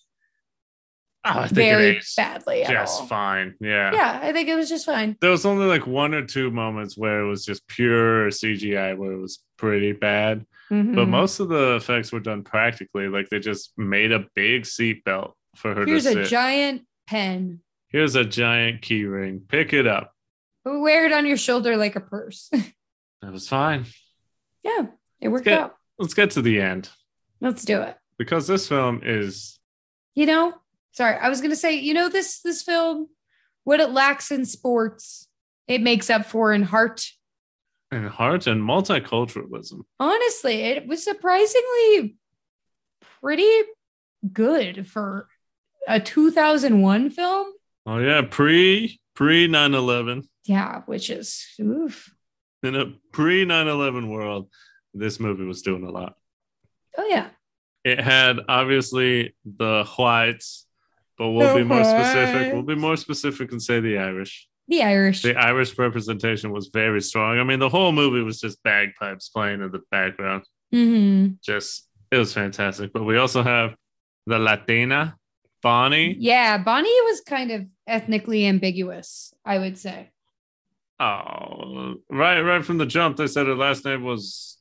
Oh, 1.26 1.40
I 1.40 1.44
think 1.44 1.56
very 1.56 2.02
badly 2.18 2.66
just 2.68 3.08
fine. 3.08 3.56
Yeah. 3.62 3.94
Yeah, 3.94 4.20
I 4.22 4.34
think 4.34 4.50
it 4.50 4.56
was 4.56 4.68
just 4.68 4.86
fine. 4.86 5.16
There 5.22 5.30
was 5.30 5.46
only 5.46 5.68
like 5.68 5.88
one 5.88 6.14
or 6.14 6.26
two 6.26 6.52
moments 6.52 6.98
where 6.98 7.22
it 7.22 7.30
was 7.30 7.46
just 7.46 7.66
pure 7.68 8.28
CGI, 8.28 8.98
where 8.98 9.14
it 9.14 9.22
was 9.22 9.40
pretty 9.58 9.94
bad. 9.94 10.46
But 10.70 10.76
Mhm. 10.76 11.10
most 11.10 11.40
of 11.40 11.50
the 11.50 11.76
effects 11.76 12.12
were 12.12 12.20
done 12.20 12.44
practically. 12.44 13.08
Like 13.08 13.30
they 13.30 13.40
just 13.40 13.74
made 13.78 14.12
a 14.12 14.26
big 14.36 14.66
seat 14.66 15.04
belt 15.04 15.36
for 15.56 15.76
her 15.76 15.86
Here's 15.86 16.04
to 16.06 16.22
a 16.22 16.26
giant 16.26 16.88
pen. 17.08 17.60
Here's 17.90 18.16
a 18.16 18.24
giant 18.26 18.82
key 18.82 19.06
ring. 19.06 19.42
Pick 19.48 19.74
it 19.74 19.86
up. 19.86 20.14
Wear 20.66 21.06
it 21.06 21.12
on 21.12 21.26
your 21.28 21.38
shoulder 21.38 21.78
like 21.78 21.96
a 21.96 22.02
purse. 22.02 22.50
That 23.22 23.32
was 23.32 23.48
fine. 23.48 23.86
yeah, 24.64 24.88
it 25.22 25.30
worked 25.30 25.46
get- 25.46 25.60
out. 25.60 25.78
Let's 25.98 26.14
get 26.14 26.32
to 26.32 26.42
the 26.42 26.60
end 26.60 26.90
Let's 27.40 27.64
do 27.64 27.82
it. 27.82 27.96
because 28.18 28.48
this 28.48 28.68
film 28.68 29.00
is 29.04 29.60
You 30.16 30.26
know, 30.26 30.54
sorry, 30.92 31.16
I 31.18 31.30
was 31.30 31.40
gonna 31.40 31.56
say, 31.56 31.76
you 31.76 31.94
know, 31.94 32.10
this 32.10 32.42
this 32.42 32.64
film, 32.64 33.08
what 33.64 33.80
it 33.80 33.92
lacks 33.92 34.30
in 34.32 34.44
sports, 34.46 35.30
it 35.68 35.82
makes 35.82 36.10
up 36.10 36.26
for 36.26 36.52
in 36.54 36.64
heart. 36.64 37.06
In 37.96 38.06
heart 38.08 38.48
and 38.48 38.62
multiculturalism. 38.62 39.82
Honestly, 40.00 40.62
it 40.62 40.88
was 40.88 41.04
surprisingly 41.04 42.18
pretty 43.22 43.52
good 44.32 44.88
for 44.88 45.28
a 45.88 46.00
2001 46.00 47.10
film. 47.10 47.48
Oh 47.86 47.98
yeah, 47.98 48.22
pre 48.30 49.00
pre 49.16 49.48
9/11 49.48 50.26
Yeah, 50.46 50.82
which 50.86 51.10
is 51.10 51.46
oof. 51.60 52.14
in 52.64 52.76
a 52.76 52.94
pre 53.12 53.46
9/11 53.46 54.10
world, 54.10 54.50
this 54.94 55.20
movie 55.20 55.46
was 55.46 55.62
doing 55.62 55.84
a 55.84 55.92
lot. 55.92 56.16
Oh 56.98 57.06
yeah. 57.08 57.30
It 57.84 58.00
had 58.00 58.40
obviously 58.48 59.36
the 59.46 59.84
whites, 59.98 60.66
but 61.18 61.30
we'll 61.32 61.54
The 61.54 61.60
be 61.60 61.64
more 61.66 61.84
specific. 61.84 62.54
We'll 62.54 62.64
be 62.64 62.76
more 62.76 62.96
specific 62.96 63.52
and 63.52 63.62
say 63.62 63.82
the 63.82 63.98
Irish. 63.98 64.48
The 64.68 64.84
Irish. 64.84 65.22
The 65.22 65.36
Irish 65.36 65.78
representation 65.78 66.52
was 66.52 66.70
very 66.74 67.02
strong. 67.02 67.38
I 67.38 67.44
mean, 67.44 67.60
the 67.60 67.70
whole 67.70 67.92
movie 67.92 68.22
was 68.22 68.40
just 68.40 68.62
bagpipes 68.64 69.30
playing 69.30 69.62
in 69.62 69.72
the 69.72 69.82
background. 69.92 70.44
Mhm. 70.74 71.42
Just 71.42 71.88
it 72.12 72.18
was 72.18 72.34
fantastic. 72.34 72.94
But 72.94 73.04
we 73.04 73.18
also 73.18 73.44
have 73.44 73.76
the 74.26 74.40
Latina, 74.40 75.18
Bonnie. 75.62 76.16
Yeah, 76.18 76.58
Bonnie 76.58 77.02
was 77.04 77.22
kind 77.22 77.52
of 77.52 77.66
ethnically 77.88 78.46
ambiguous, 78.46 79.34
I 79.44 79.58
would 79.60 79.78
say. 79.78 80.12
Oh, 81.00 81.96
right, 82.10 82.40
right 82.42 82.64
from 82.64 82.78
the 82.78 82.86
jump, 82.86 83.18
they 83.18 83.28
said 83.28 83.48
her 83.48 83.56
last 83.56 83.84
name 83.84 84.04
was 84.04 84.58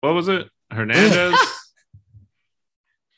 what 0.00 0.12
was 0.14 0.28
it? 0.28 0.48
Hernandez, 0.70 1.34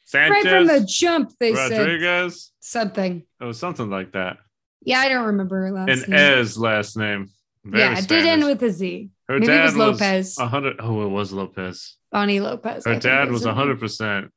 Sanchez, 0.05 0.45
right 0.45 0.57
from 0.59 0.67
the 0.67 0.85
jump, 0.87 1.33
they 1.41 1.55
said 1.55 1.79
Rodriguez. 1.79 2.53
something. 2.61 3.23
It 3.41 3.45
was 3.45 3.59
something 3.59 3.89
like 3.91 4.13
that. 4.13 4.39
Yeah, 4.85 4.99
I 5.01 5.09
don't 5.09 5.27
remember 5.27 5.63
her 5.63 5.71
last 5.73 5.87
name. 5.89 5.99
And 6.03 6.09
name. 6.11 6.21
Ez 6.39 6.59
last 6.59 6.97
name. 6.97 7.29
Very 7.65 7.83
yeah, 7.83 7.99
it 7.99 8.07
did 8.09 8.27
end 8.27 8.45
with 8.45 8.63
a 8.63 8.71
Z. 8.71 9.09
Her 9.29 9.39
maybe 9.41 9.53
it 9.53 9.63
was 9.63 9.77
Lopez. 9.77 10.39
a 10.39 10.47
hundred. 10.47 10.77
Oh, 10.81 11.05
it 11.05 11.09
was 11.09 11.33
Lopez. 11.33 11.97
Bonnie 12.13 12.41
Lopez. 12.41 12.85
Her 12.85 12.93
think 12.93 13.03
dad 13.03 13.31
was 13.31 13.45
her 13.45 13.53
hundred 13.55 13.81
percent 13.81 14.31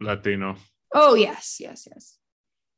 Latino. 0.00 0.56
Oh 0.92 1.14
yes, 1.14 1.58
yes, 1.60 1.86
yes. 1.90 2.16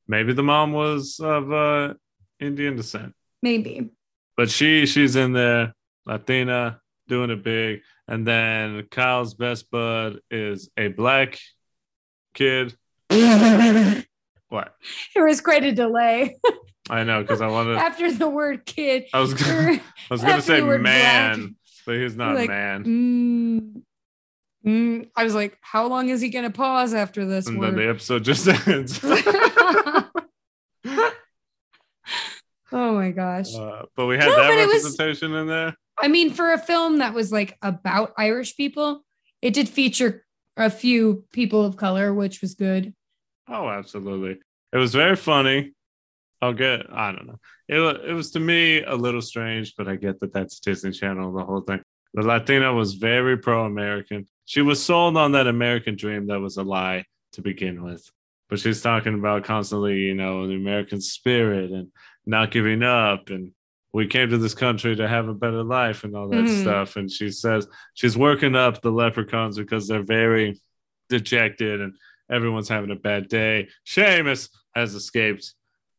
Maybe 0.06 0.32
the 0.34 0.42
mom 0.42 0.72
was 0.72 1.18
of 1.20 1.50
uh, 1.52 1.94
Indian 2.38 2.76
descent, 2.76 3.14
Maybe. 3.42 3.88
but 4.36 4.50
she 4.50 4.86
she's 4.86 5.16
in 5.16 5.32
there, 5.32 5.74
Latina, 6.04 6.80
doing 7.08 7.30
it 7.30 7.42
big. 7.42 7.80
And 8.06 8.24
then 8.26 8.86
Kyle's 8.90 9.34
best 9.34 9.68
bud 9.70 10.20
is 10.30 10.70
a 10.76 10.88
black 10.88 11.38
kid. 12.34 12.76
What? 14.48 14.74
There 15.14 15.24
What? 15.24 15.28
was 15.28 15.40
quite 15.40 15.64
a 15.64 15.72
delay 15.72 16.36
I 16.88 17.02
know 17.04 17.22
because 17.22 17.40
I 17.40 17.48
wanted. 17.48 17.76
after 17.78 18.12
the 18.12 18.28
word 18.28 18.64
kid. 18.66 19.06
I 19.12 19.20
was 19.20 19.34
gonna, 19.34 19.72
I 19.72 19.80
was 20.10 20.20
gonna 20.22 20.42
say 20.42 20.60
man, 20.60 21.38
black. 21.40 21.50
but 21.86 21.96
he's 21.96 22.16
not 22.16 22.34
Like, 22.36 22.48
man. 22.48 22.84
Mm, 22.84 23.82
mm. 24.66 25.08
I 25.16 25.24
was 25.24 25.34
like, 25.34 25.58
how 25.60 25.86
long 25.88 26.08
is 26.08 26.20
he 26.20 26.28
going 26.28 26.44
to 26.44 26.50
pause 26.50 26.94
after 26.94 27.24
this 27.26 27.46
And 27.48 27.58
word? 27.58 27.70
then 27.76 27.76
the 27.76 27.88
episode 27.90 28.22
just 28.24 28.46
ends. 28.68 29.00
oh 32.72 32.94
my 32.94 33.10
gosh. 33.10 33.54
Uh, 33.54 33.82
but 33.96 34.06
we 34.06 34.16
had 34.16 34.26
No, 34.28 34.36
that 34.36 34.50
it 34.52 34.66
was- 34.66 34.84
representation 34.84 35.34
in 35.34 35.46
there. 35.46 35.74
I 35.98 36.08
mean, 36.08 36.30
for 36.30 36.52
a 36.52 36.58
film 36.58 36.98
that 36.98 37.14
was 37.14 37.32
like 37.32 37.56
about 37.62 38.12
Irish 38.18 38.54
people, 38.56 39.02
it 39.40 39.54
did 39.54 39.66
feature 39.68 40.26
a 40.56 40.68
few 40.68 41.24
people 41.32 41.64
of 41.64 41.76
color, 41.78 42.12
which 42.12 42.42
was 42.42 42.54
good. 42.54 42.92
Oh, 43.48 43.68
absolutely. 43.68 44.38
It 44.72 44.76
was 44.76 44.92
very 44.92 45.16
funny. 45.16 45.72
I'll 46.42 46.52
get, 46.52 46.82
I 46.92 47.12
don't 47.12 47.26
know. 47.26 47.38
It, 47.68 48.08
it 48.10 48.12
was 48.12 48.30
to 48.32 48.40
me 48.40 48.82
a 48.82 48.94
little 48.94 49.22
strange, 49.22 49.74
but 49.76 49.88
I 49.88 49.96
get 49.96 50.20
that 50.20 50.32
that's 50.32 50.60
Disney 50.60 50.92
Channel, 50.92 51.32
the 51.32 51.44
whole 51.44 51.62
thing. 51.62 51.80
The 52.14 52.22
Latina 52.22 52.72
was 52.72 52.94
very 52.94 53.36
pro 53.36 53.64
American. 53.64 54.26
She 54.44 54.62
was 54.62 54.82
sold 54.82 55.16
on 55.16 55.32
that 55.32 55.46
American 55.46 55.96
dream 55.96 56.26
that 56.28 56.40
was 56.40 56.56
a 56.56 56.62
lie 56.62 57.04
to 57.32 57.42
begin 57.42 57.82
with. 57.82 58.08
But 58.48 58.60
she's 58.60 58.80
talking 58.80 59.14
about 59.14 59.44
constantly, 59.44 59.98
you 60.00 60.14
know, 60.14 60.46
the 60.46 60.54
American 60.54 61.00
spirit 61.00 61.72
and 61.72 61.88
not 62.26 62.52
giving 62.52 62.82
up. 62.82 63.30
And 63.30 63.52
we 63.92 64.06
came 64.06 64.30
to 64.30 64.38
this 64.38 64.54
country 64.54 64.94
to 64.96 65.08
have 65.08 65.26
a 65.28 65.34
better 65.34 65.64
life 65.64 66.04
and 66.04 66.14
all 66.14 66.28
that 66.28 66.44
Mhm. 66.44 66.60
stuff. 66.60 66.96
And 66.96 67.10
she 67.10 67.30
says 67.30 67.66
she's 67.94 68.16
working 68.16 68.54
up 68.54 68.80
the 68.82 68.90
leprechauns 68.92 69.58
because 69.58 69.88
they're 69.88 70.02
very 70.04 70.60
dejected 71.08 71.80
and 71.80 71.94
everyone's 72.30 72.68
having 72.68 72.90
a 72.90 72.96
bad 72.96 73.28
day. 73.28 73.68
Seamus 73.86 74.48
has 74.74 74.94
escaped. 74.94 75.54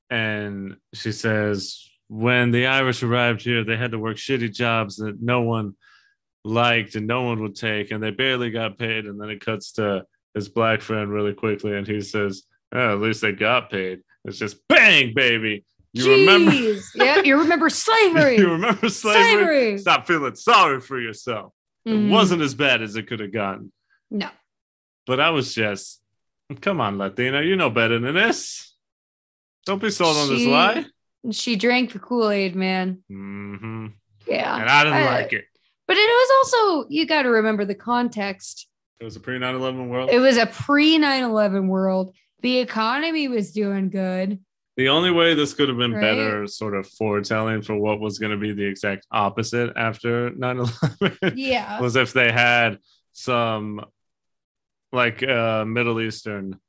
And 0.10 0.78
she 0.94 1.12
says, 1.12 1.90
when 2.08 2.52
the 2.52 2.68
Irish 2.68 3.04
arrived 3.04 3.42
here, 3.42 3.64
they 3.64 3.76
had 3.78 3.92
to 3.92 4.00
work 4.00 4.18
shitty 4.18 4.54
jobs 4.54 4.98
that 4.98 5.22
no 5.22 5.42
one 5.42 5.76
liked 6.44 6.96
and 6.96 7.08
no 7.08 7.24
one 7.24 7.42
would 7.42 7.56
take, 7.56 7.92
and 7.92 8.02
they 8.02 8.12
barely 8.12 8.50
got 8.50 8.78
paid. 8.78 9.06
And 9.06 9.20
then 9.20 9.30
it 9.30 9.44
cuts 9.44 9.74
to 9.74 10.06
his 10.34 10.50
black 10.50 10.82
friend 10.82 11.10
really 11.12 11.34
quickly, 11.34 11.76
and 11.76 11.86
he 11.86 12.02
says, 12.02 12.44
oh, 12.74 12.94
at 12.94 13.02
least 13.02 13.22
they 13.22 13.34
got 13.34 13.70
paid. 13.70 14.02
It's 14.26 14.38
just 14.38 14.66
bang, 14.68 15.14
baby. 15.14 15.66
You 15.94 16.12
remember 16.12 16.52
yeah, 16.96 17.22
you 17.22 17.40
remember 17.40 17.70
slavery. 17.70 18.38
you 18.38 18.52
remember 18.52 18.90
slavery? 18.90 19.36
slavery. 19.36 19.78
Stop 19.80 20.08
feeling 20.08 20.36
sorry 20.36 20.80
for 20.80 21.00
yourself. 21.00 21.54
Mhm. 21.88 22.08
It 22.08 22.12
wasn't 22.12 22.42
as 22.42 22.54
bad 22.54 22.82
as 22.82 22.96
it 22.96 23.08
could 23.08 23.20
have 23.20 23.34
gotten. 23.34 23.72
No. 24.12 24.30
But 25.06 25.20
I 25.20 25.30
was 25.30 25.54
just, 25.54 26.02
come 26.62 26.82
on, 26.82 26.98
Latina, 26.98 27.42
you 27.42 27.56
know 27.56 27.70
better 27.70 28.00
than 28.00 28.14
this. 28.14 28.76
Don't 29.68 29.82
be 29.82 29.92
sold 29.92 30.18
on 30.18 30.30
this 30.30 30.46
lie. 30.48 30.86
She 31.32 31.56
drank 31.58 31.92
the 31.94 32.00
Kool 32.00 32.30
Aid, 32.30 32.56
man. 32.56 33.04
hmm 33.10 33.88
Yeah. 34.26 34.60
And 34.60 34.70
I 34.70 34.84
didn't 34.84 34.98
I- 35.00 35.06
like 35.22 35.34
it. 35.34 35.46
But 35.88 35.96
it 35.98 36.02
was 36.02 36.30
also, 36.54 36.88
you 36.90 37.06
got 37.06 37.22
to 37.24 37.30
remember 37.30 37.64
the 37.64 37.76
context. 37.76 38.68
It 39.00 39.04
was 39.06 39.16
a 39.16 39.20
pre 39.22 39.38
9 39.40 39.56
11 39.56 39.90
world. 39.90 40.10
It 40.10 40.20
was 40.20 40.38
a 40.38 40.46
pre 40.46 40.98
9 40.98 41.24
11 41.24 41.68
world. 41.68 42.14
The 42.42 42.58
economy 42.60 43.28
was 43.28 43.52
doing 43.52 43.90
good. 43.90 44.40
the 44.76 44.90
only 44.90 45.12
way 45.12 45.34
this 45.34 45.54
could 45.54 45.70
have 45.70 45.78
been 45.78 45.94
Right? 45.94 46.02
better 46.02 46.46
sort 46.48 46.76
of 46.76 46.88
foretelling 46.88 47.62
for 47.64 47.76
what 47.76 48.00
was 48.00 48.20
going 48.20 48.32
to 48.32 48.38
be 48.38 48.52
the 48.54 48.66
exact 48.66 49.06
opposite 49.12 49.74
after 49.76 50.30
9 50.32 50.58
11 51.02 51.34
Yeah. 51.38 51.80
was 51.82 51.96
if 51.96 52.14
they 52.14 52.32
had 52.32 52.80
some 53.14 53.84
like 54.92 55.24
uh, 55.24 55.64
Middle 55.66 56.00
Eastern 56.02 56.60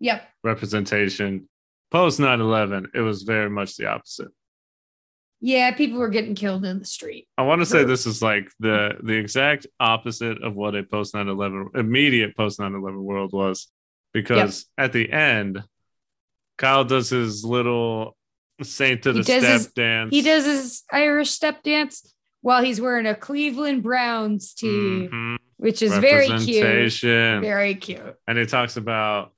Yep. 0.00 0.26
representation. 0.42 1.48
Post 1.92 2.20
9 2.20 2.40
11, 2.40 2.90
it 2.94 3.00
was 3.00 3.22
very 3.22 3.50
much 3.50 3.76
the 3.76 3.86
opposite. 3.86 4.28
Yeah. 5.40 5.72
People 5.72 5.98
were 5.98 6.08
getting 6.08 6.34
killed 6.34 6.64
in 6.64 6.78
the 6.78 6.84
street. 6.86 7.28
I 7.36 7.42
want 7.42 7.60
to 7.60 7.66
say 7.66 7.84
this 7.84 8.06
is 8.06 8.22
like 8.22 8.50
the 8.60 8.96
the 9.02 9.12
exact 9.14 9.66
opposite 9.78 10.42
of 10.42 10.54
what 10.54 10.74
a 10.74 10.82
post 10.84 11.14
9/11 11.14 11.76
immediate 11.76 12.36
post 12.36 12.58
9/11 12.58 13.02
world 13.02 13.32
was 13.32 13.70
because 14.14 14.66
at 14.78 14.92
the 14.92 15.10
end 15.12 15.62
Kyle 16.58 16.84
does 16.84 17.10
his 17.10 17.44
little 17.44 18.16
saint 18.62 19.02
to 19.02 19.12
the 19.12 19.24
step 19.24 19.42
his- 19.42 19.66
dance. 19.66 20.10
He 20.14 20.22
does 20.22 20.44
his 20.46 20.82
Irish 20.92 21.30
step 21.30 21.62
dance 21.62 22.14
while 22.40 22.62
he's 22.62 22.80
wearing 22.80 23.06
a 23.06 23.14
Cleveland 23.14 23.82
Browns 23.82 24.54
tee, 24.54 25.08
Mhm. 25.12 25.36
which 25.56 25.82
is 25.82 25.92
very 25.98 26.28
cute. 26.38 26.62
Very 27.02 27.74
cute. 27.74 28.14
And 28.28 28.38
he 28.38 28.46
talks 28.46 28.76
about 28.76 29.32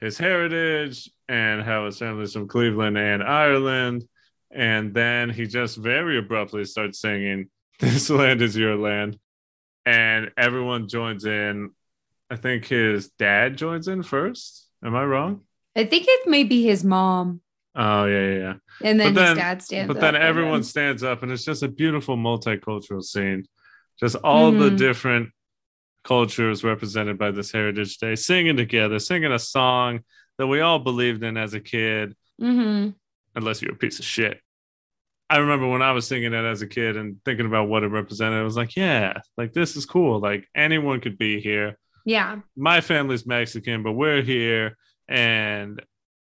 his 0.00 0.18
heritage 0.18 1.10
and 1.28 1.62
how 1.62 1.86
his 1.86 1.98
family's 1.98 2.32
from 2.32 2.48
Cleveland 2.48 2.96
and 2.98 3.22
Ireland. 3.22 4.04
And 4.50 4.92
then 4.94 5.30
he 5.30 5.46
just 5.46 5.76
very 5.76 6.18
abruptly 6.18 6.64
starts 6.64 6.98
singing, 7.00 7.48
This 7.78 8.10
land 8.10 8.42
is 8.42 8.56
your 8.56 8.76
land. 8.76 9.18
And 9.86 10.30
everyone 10.36 10.88
joins 10.88 11.24
in. 11.24 11.70
I 12.28 12.36
think 12.36 12.66
his 12.66 13.08
dad 13.18 13.56
joins 13.56 13.88
in 13.88 14.02
first. 14.02 14.66
Am 14.84 14.94
I 14.94 15.04
wrong? 15.04 15.42
I 15.76 15.84
think 15.84 16.04
it 16.08 16.28
may 16.28 16.44
be 16.44 16.62
his 16.62 16.84
mom. 16.84 17.40
Oh, 17.74 18.04
yeah, 18.04 18.26
yeah, 18.28 18.38
yeah. 18.38 18.54
And 18.82 18.98
then, 19.00 19.14
But 19.14 19.20
then- 19.20 19.28
his 19.28 19.38
dad 19.38 19.62
stands 19.62 19.88
But 19.92 20.00
then 20.00 20.16
everyone 20.16 20.62
stands 20.64 21.02
up, 21.04 21.22
and 21.22 21.30
it's 21.32 21.44
just 21.44 21.62
a 21.62 21.68
beautiful 21.68 22.16
multicultural 22.16 23.02
scene. 23.02 23.44
Just 23.98 24.16
all 24.16 24.50
the 24.50 24.70
Mhm. 24.70 24.76
Different 26.04 26.50
is 26.50 26.64
represented 26.64 27.18
by 27.18 27.30
this 27.30 27.52
Heritage 27.52 27.98
Day, 27.98 28.16
singing 28.16 28.56
together, 28.56 28.98
singing 28.98 29.32
a 29.32 29.38
song 29.38 30.00
that 30.38 30.46
we 30.46 30.60
all 30.60 30.78
believed 30.78 31.22
in 31.22 31.36
as 31.36 31.54
a 31.54 31.60
kid, 31.60 32.16
Mhm. 32.40 32.94
unless 33.34 33.60
you're 33.62 33.72
a 33.72 33.76
piece 33.76 33.98
of 33.98 34.04
shit. 34.04 34.40
I 35.28 35.38
remember 35.38 35.68
when 35.68 35.82
I 35.82 35.92
was 35.92 36.06
singing 36.08 36.32
it 36.32 36.44
as 36.44 36.62
a 36.62 36.66
kid 36.66 36.96
and 36.96 37.22
thinking 37.24 37.46
about 37.46 37.68
what 37.68 37.84
it 37.84 37.88
represented. 37.88 38.40
I 38.40 38.42
was 38.42 38.56
like, 38.56 38.74
yeah, 38.74 39.20
like 39.36 39.52
this 39.52 39.76
is 39.76 39.86
cool. 39.86 40.18
Like 40.18 40.48
anyone 40.54 41.00
could 41.00 41.18
be 41.18 41.40
here. 41.40 41.78
Yeah. 42.04 42.40
My 42.56 42.80
family's 42.80 43.26
Mexican, 43.26 43.82
but 43.82 43.92
we're 43.92 44.22
here, 44.22 44.76
and 45.06 45.80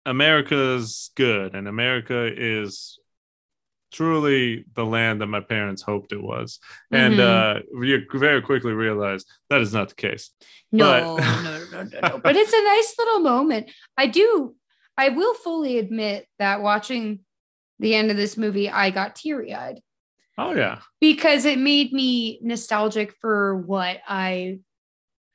America's 0.05 1.11
good, 1.17 1.55
and 1.55 1.69
America 1.69 2.31
is 2.37 2.99
truly 3.93 4.65
the 4.75 4.85
land 4.85 5.21
that 5.21 5.27
my 5.27 5.41
parents 5.41 5.83
hoped 5.83 6.13
it 6.13 6.23
was. 6.23 6.59
And 6.91 7.21
uh, 7.21 7.61
you 7.81 8.03
very 8.15 8.43
quickly 8.43 8.73
realize 8.73 9.25
that 9.49 9.61
is 9.61 9.73
not 9.73 9.89
the 9.91 9.95
case. 9.95 10.31
No, 10.73 11.17
But- 11.17 11.43
no, 11.43 11.43
no, 11.43 11.85
no, 11.85 12.09
no. 12.09 12.19
But 12.23 12.37
it's 12.37 12.53
a 12.53 12.65
nice 12.65 12.95
little 12.99 13.21
moment. 13.21 13.71
I 13.97 14.07
do, 14.07 14.55
I 14.97 15.09
will 15.11 15.35
fully 15.35 15.79
admit 15.79 16.27
that 16.39 16.63
watching 16.63 17.21
the 17.79 17.95
end 17.95 18.11
of 18.11 18.17
this 18.17 18.37
movie, 18.37 18.69
I 18.69 18.91
got 18.91 19.17
teary 19.17 19.55
eyed 19.55 19.81
Oh 20.39 20.55
yeah, 20.55 20.79
because 21.01 21.45
it 21.45 21.59
made 21.59 21.93
me 21.93 22.39
nostalgic 22.43 23.15
for 23.21 23.57
what 23.59 23.99
I, 24.09 24.61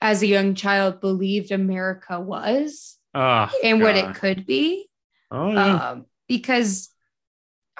as 0.01 0.23
a 0.23 0.27
young 0.27 0.55
child, 0.55 0.99
believed 0.99 1.51
America 1.51 2.19
was 2.19 2.97
Ah, 3.13 3.51
and 3.63 3.81
what 3.81 3.95
it 3.95 4.15
could 4.15 4.47
be. 4.47 4.87
Oh 5.29 5.51
yeah, 5.51 5.91
um, 5.91 6.05
because 6.27 6.89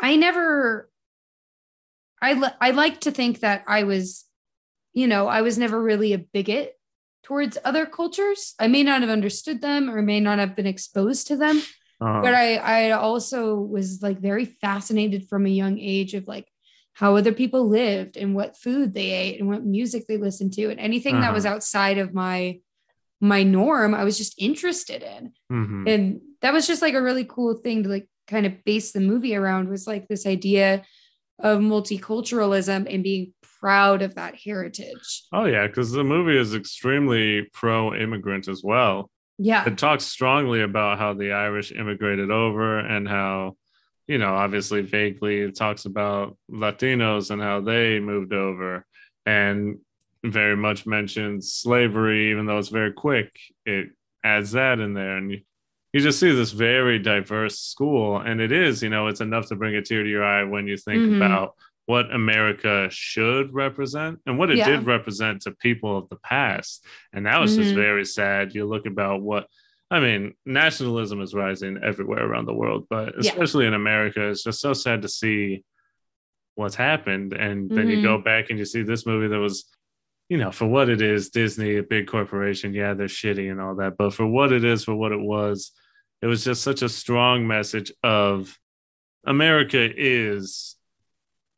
I 0.01 0.15
never, 0.15 0.89
I 2.21 2.33
li- 2.33 2.57
I 2.59 2.71
like 2.71 3.01
to 3.01 3.11
think 3.11 3.39
that 3.41 3.63
I 3.67 3.83
was, 3.83 4.25
you 4.93 5.07
know, 5.07 5.27
I 5.27 5.41
was 5.41 5.57
never 5.57 5.81
really 5.81 6.13
a 6.13 6.17
bigot 6.19 6.73
towards 7.23 7.57
other 7.63 7.85
cultures. 7.85 8.53
I 8.59 8.67
may 8.67 8.83
not 8.83 9.01
have 9.01 9.09
understood 9.09 9.61
them 9.61 9.89
or 9.89 10.01
may 10.01 10.19
not 10.19 10.39
have 10.39 10.55
been 10.55 10.67
exposed 10.67 11.27
to 11.27 11.35
them, 11.37 11.57
Uh-huh. 12.01 12.21
but 12.21 12.33
I 12.33 12.55
I 12.57 12.91
also 12.91 13.55
was 13.55 14.01
like 14.01 14.19
very 14.19 14.45
fascinated 14.45 15.27
from 15.27 15.45
a 15.45 15.49
young 15.49 15.79
age 15.79 16.13
of 16.13 16.27
like 16.27 16.47
how 16.93 17.15
other 17.17 17.33
people 17.33 17.67
lived 17.67 18.15
and 18.15 18.33
what 18.35 18.55
food 18.57 18.93
they 18.93 19.11
ate 19.11 19.39
and 19.39 19.49
what 19.49 19.65
music 19.65 20.05
they 20.07 20.17
listened 20.17 20.53
to 20.53 20.69
and 20.69 20.79
anything 20.79 21.15
that 21.15 21.25
Uh-huh. 21.27 21.33
was 21.33 21.45
outside 21.45 21.97
of 21.97 22.13
my 22.13 22.59
my 23.21 23.43
norm 23.43 23.93
I 23.93 24.03
was 24.03 24.17
just 24.17 24.35
interested 24.37 25.01
in 25.03 25.33
Mhm. 25.51 25.87
and 25.87 26.21
that 26.41 26.53
was 26.53 26.67
just 26.67 26.81
like 26.81 26.93
a 26.95 27.01
really 27.01 27.25
cool 27.25 27.53
thing 27.55 27.83
to 27.83 27.89
like 27.89 28.07
kind 28.27 28.45
of 28.45 28.63
base 28.63 28.91
the 28.91 28.99
movie 28.99 29.35
around 29.35 29.69
was 29.69 29.87
like 29.87 30.07
this 30.07 30.25
idea 30.25 30.83
of 31.39 31.59
multiculturalism 31.59 32.91
and 32.93 33.03
being 33.03 33.33
proud 33.59 34.01
of 34.01 34.15
that 34.15 34.35
heritage. 34.35 35.23
Oh 35.33 35.45
yeah, 35.45 35.67
because 35.67 35.91
the 35.91 36.03
movie 36.03 36.37
is 36.37 36.55
extremely 36.55 37.47
pro-immigrant 37.53 38.47
as 38.47 38.61
well. 38.63 39.09
Yeah. 39.37 39.65
It 39.65 39.77
talks 39.77 40.05
strongly 40.05 40.61
about 40.61 40.97
how 40.97 41.13
the 41.13 41.33
Irish 41.33 41.71
immigrated 41.71 42.31
over 42.31 42.79
and 42.79 43.07
how, 43.07 43.57
you 44.07 44.17
know, 44.17 44.33
obviously 44.33 44.81
vaguely 44.81 45.41
it 45.41 45.55
talks 45.55 45.85
about 45.85 46.37
Latinos 46.49 47.31
and 47.31 47.41
how 47.41 47.59
they 47.59 47.99
moved 47.99 48.31
over 48.31 48.85
and 49.25 49.79
very 50.23 50.55
much 50.55 50.85
mentions 50.85 51.51
slavery, 51.51 52.31
even 52.31 52.45
though 52.45 52.59
it's 52.59 52.69
very 52.69 52.93
quick. 52.93 53.37
It 53.65 53.89
adds 54.23 54.53
that 54.53 54.79
in 54.79 54.93
there. 54.93 55.17
And 55.17 55.41
you, 55.95 56.01
you 56.01 56.07
just 56.07 56.19
see 56.19 56.31
this 56.31 56.51
very 56.51 56.99
diverse 56.99 57.59
school. 57.59 58.17
And 58.17 58.41
it 58.41 58.51
is, 58.51 58.83
you 58.83 58.89
know, 58.89 59.07
it's 59.07 59.21
enough 59.21 59.47
to 59.47 59.55
bring 59.55 59.75
a 59.75 59.81
tear 59.81 60.03
to 60.03 60.09
your 60.09 60.23
eye 60.23 60.43
when 60.43 60.67
you 60.67 60.77
think 60.77 61.03
Mhm. 61.03 61.15
about 61.15 61.55
what 61.85 62.13
America 62.13 62.87
should 62.91 63.53
represent 63.53 64.19
and 64.25 64.37
what 64.37 64.49
it 64.49 64.57
Yeah. 64.57 64.65
did 64.77 64.85
represent 64.87 65.43
to 65.43 65.51
people 65.51 65.97
of 65.97 66.09
the 66.09 66.15
past. 66.17 66.85
And 67.13 67.23
now 67.23 67.43
it's 67.43 67.55
just 67.55 67.71
Mhm. 67.71 67.75
very 67.75 68.05
sad. 68.05 68.53
You 68.55 68.65
look 68.65 68.85
about 68.85 69.21
what 69.21 69.47
I 69.91 69.99
mean, 69.99 70.33
nationalism 70.47 71.21
is 71.21 71.35
rising 71.35 71.77
everywhere 71.83 72.25
around 72.25 72.45
the 72.47 72.53
world, 72.55 72.87
but 72.89 73.13
Yeah. 73.21 73.31
especially 73.31 73.67
in 73.67 73.75
America, 73.75 74.19
it's 74.29 74.43
just 74.43 74.59
so 74.59 74.73
sad 74.73 75.03
to 75.03 75.07
see 75.07 75.63
what's 76.55 76.73
happened. 76.73 77.33
And 77.33 77.69
then 77.69 77.89
you 77.89 77.97
Mhm. 77.99 78.01
go 78.01 78.17
back 78.17 78.49
and 78.49 78.57
you 78.57 78.65
see 78.65 78.81
this 78.81 79.05
movie 79.05 79.27
that 79.27 79.37
was, 79.39 79.71
you 80.27 80.37
know, 80.39 80.51
for 80.51 80.65
what 80.65 80.89
it 80.89 81.03
is, 81.03 81.29
Disney, 81.29 81.77
a 81.77 81.83
big 81.83 82.07
corporation, 82.07 82.73
yeah, 82.73 82.95
they're 82.95 83.05
shitty 83.07 83.49
and 83.51 83.61
all 83.61 83.75
that, 83.75 83.95
but 83.95 84.11
for 84.15 84.25
what 84.25 84.51
it 84.51 84.63
is, 84.63 84.83
for 84.83 84.95
what 84.95 85.11
it 85.11 85.21
was, 85.21 85.71
it 86.25 86.27
was 86.27 86.43
just 86.43 86.63
such 86.63 86.81
a 86.81 86.89
strong 86.89 87.45
message 87.45 87.91
of 88.01 88.57
America 89.27 89.87
is 89.95 90.75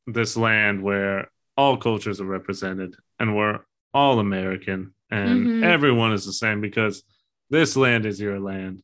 this 0.07 0.35
land 0.35 0.83
where 0.83 1.31
all 1.55 1.77
cultures 1.77 2.19
are 2.19 2.25
represented 2.25 2.93
and 3.17 3.33
we're 3.33 3.59
all 3.93 4.19
American 4.19 4.93
and 5.09 5.47
Mhm. 5.47 5.63
everyone 5.63 6.11
is 6.11 6.25
the 6.25 6.33
same 6.33 6.59
because 6.59 7.01
this 7.49 7.77
land 7.77 8.05
is 8.05 8.19
your 8.19 8.41
land. 8.41 8.83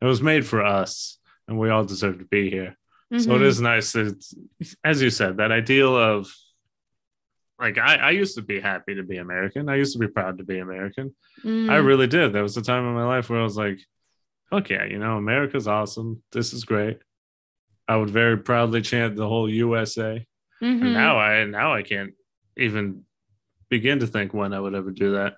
It 0.00 0.04
was 0.04 0.22
made 0.22 0.46
for 0.46 0.64
us 0.64 1.18
and 1.48 1.58
we 1.58 1.68
all 1.68 1.84
deserve 1.84 2.20
to 2.20 2.24
be 2.24 2.48
here. 2.48 2.76
So 3.18 3.34
it 3.34 3.40
Mhm. 3.40 3.46
is 3.50 3.60
nice 3.60 3.90
that, 3.94 4.24
as 4.84 5.02
you 5.02 5.10
said, 5.10 5.38
that 5.38 5.50
ideal 5.50 5.96
of 5.96 6.32
like 7.58 7.76
I, 7.76 7.96
I 7.96 8.10
used 8.10 8.36
to 8.36 8.42
be 8.42 8.60
happy 8.60 8.94
to 8.94 9.02
be 9.02 9.16
American. 9.16 9.68
I 9.68 9.74
used 9.82 9.94
to 9.94 9.98
be 9.98 10.06
proud 10.06 10.38
to 10.38 10.44
be 10.44 10.60
American. 10.60 11.16
Mhm. 11.42 11.68
I 11.68 11.78
really 11.78 12.06
did. 12.06 12.32
There 12.32 12.44
was 12.44 12.56
a 12.56 12.62
time 12.62 12.84
in 12.86 12.94
my 12.94 13.04
life 13.04 13.28
where 13.28 13.40
I 13.40 13.42
was 13.42 13.56
like, 13.56 13.80
"Fuck 14.50 14.70
yeah, 14.70 14.84
you 14.84 14.98
know, 14.98 15.16
America's 15.16 15.68
awesome. 15.68 16.22
This 16.32 16.52
is 16.52 16.64
great." 16.64 16.98
I 17.86 17.96
would 17.96 18.10
very 18.10 18.36
proudly 18.36 18.82
chant 18.82 19.16
the 19.16 19.26
whole 19.28 19.48
USA. 19.48 20.24
Mhm. 20.62 20.82
And 20.82 20.92
now 20.94 21.18
I 21.18 21.44
now 21.44 21.72
I 21.72 21.82
can't 21.82 22.12
even 22.56 23.04
begin 23.70 24.00
to 24.00 24.06
think 24.06 24.34
when 24.34 24.52
I 24.52 24.60
would 24.60 24.74
ever 24.74 24.90
do 24.90 25.12
that. 25.12 25.36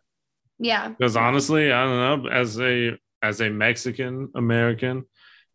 yeah. 0.59 0.89
Because 0.89 1.17
honestly, 1.17 1.73
I 1.73 1.85
don't 1.85 2.25
know. 2.25 2.31
As 2.31 2.61
a 2.61 2.99
as 3.23 3.41
a 3.41 3.51
Mexican 3.51 4.31
American, 4.35 5.05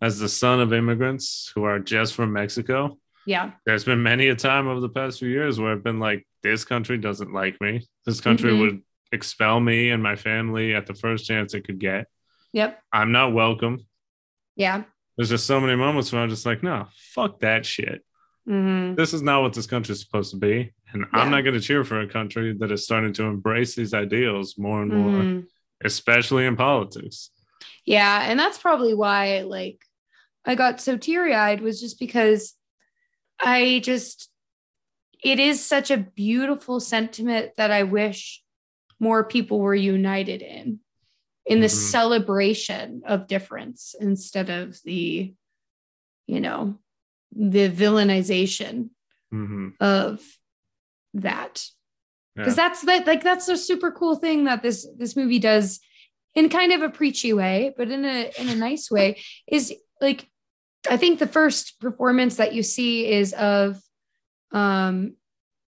as 0.01 0.19
the 0.19 0.29
son 0.29 0.59
of 0.61 0.71
immigrants 0.73 1.51
who 1.55 1.63
are 1.63 1.79
just 1.79 2.13
from 2.15 2.31
Mexico, 2.33 2.97
Yeah. 3.25 3.51
there's 3.65 3.83
been 3.85 4.03
many 4.03 4.27
a 4.27 4.35
time 4.35 4.67
over 4.67 4.79
the 4.79 4.89
past 4.89 5.19
few 5.19 5.29
years 5.29 5.59
where 5.59 5.71
I've 5.71 5.83
been 5.83 5.99
like, 5.99 6.27
this 6.43 6.63
country 6.63 6.97
doesn't 6.97 7.33
like 7.33 7.59
me. 7.61 7.81
This 8.05 8.21
country 8.21 8.51
Mhm. 8.51 8.59
would 8.61 8.81
expel 9.11 9.59
me 9.59 9.89
and 9.89 10.01
my 10.03 10.15
family 10.15 10.75
at 10.75 10.85
the 10.85 10.93
first 10.93 11.25
chance 11.25 11.53
it 11.55 11.65
could 11.65 11.79
get. 11.79 12.07
Yep. 12.55 12.79
I'm 12.93 13.11
not 13.11 13.33
welcome. 13.33 13.85
Yeah. 14.55 14.83
There's 15.17 15.29
just 15.29 15.45
so 15.45 15.59
many 15.59 15.75
moments 15.75 16.11
where 16.11 16.21
I'm 16.21 16.29
just 16.29 16.45
like, 16.45 16.63
no, 16.63 16.87
fuck 17.13 17.41
that 17.41 17.65
shit. 17.65 18.01
hmm 18.47 18.95
This 18.95 19.13
is 19.13 19.21
not 19.21 19.41
what 19.41 19.53
this 19.53 19.67
country 19.67 19.91
is 19.93 19.99
supposed 20.01 20.31
to 20.31 20.37
be. 20.37 20.71
And 20.93 21.01
Yeah. 21.01 21.19
I'm 21.19 21.31
not 21.31 21.41
going 21.41 21.55
to 21.55 21.59
cheer 21.59 21.83
for 21.83 21.99
a 21.99 22.07
country 22.07 22.53
that 22.59 22.71
is 22.71 22.85
starting 22.85 23.11
to 23.13 23.23
embrace 23.23 23.75
these 23.75 23.93
ideals 23.93 24.57
more 24.57 24.81
and 24.83 24.91
more, 24.93 25.21
Mhm. 25.23 25.47
especially 25.83 26.45
in 26.45 26.55
politics. 26.55 27.29
Yeah, 27.85 28.21
and 28.29 28.39
that's 28.39 28.57
probably 28.57 28.93
why 28.93 29.41
like 29.41 29.79
I 30.45 30.55
got 30.55 30.79
so 30.79 30.95
teary-eyed 30.95 31.59
was 31.61 31.81
just 31.81 31.99
because 31.99 32.53
I 33.39 33.81
just 33.83 34.29
it 35.23 35.39
is 35.39 35.65
such 35.65 35.91
a 35.91 35.97
beautiful 35.97 36.79
sentiment 36.79 37.51
that 37.57 37.71
I 37.71 37.83
wish 37.83 38.41
more 38.99 39.23
people 39.25 39.59
were 39.59 39.75
united 39.75 40.41
in 40.41 40.79
in 41.45 41.59
the 41.59 41.67
Mhm. 41.67 41.69
celebration 41.69 43.03
of 43.05 43.27
difference 43.27 43.95
instead 43.99 44.49
of 44.49 44.81
the 44.83 45.33
you 46.27 46.39
know 46.39 46.77
the 47.35 47.69
villainization 47.69 48.89
hmm 49.31 49.69
of 49.79 50.21
that 51.13 51.67
because 52.35 52.57
Yeah. 52.57 52.67
that's 52.67 52.81
that 52.81 53.07
like 53.07 53.23
that's 53.23 53.47
a 53.47 53.57
super 53.57 53.91
cool 53.91 54.15
thing 54.15 54.45
that 54.45 54.63
this 54.63 54.87
this 54.97 55.15
movie 55.15 55.39
does 55.39 55.79
in 56.33 56.49
kind 56.49 56.71
of 56.73 56.81
a 56.81 56.89
preachy 56.89 57.33
way 57.33 57.73
but 57.77 57.89
in 57.89 58.05
a 58.05 58.31
in 58.37 58.49
a 58.49 58.55
nice 58.55 58.89
way 58.89 59.17
is 59.47 59.73
like 60.01 60.27
i 60.89 60.97
think 60.97 61.19
the 61.19 61.27
first 61.27 61.79
performance 61.79 62.35
that 62.37 62.53
you 62.53 62.63
see 62.63 63.07
is 63.11 63.33
of 63.33 63.81
um 64.51 65.15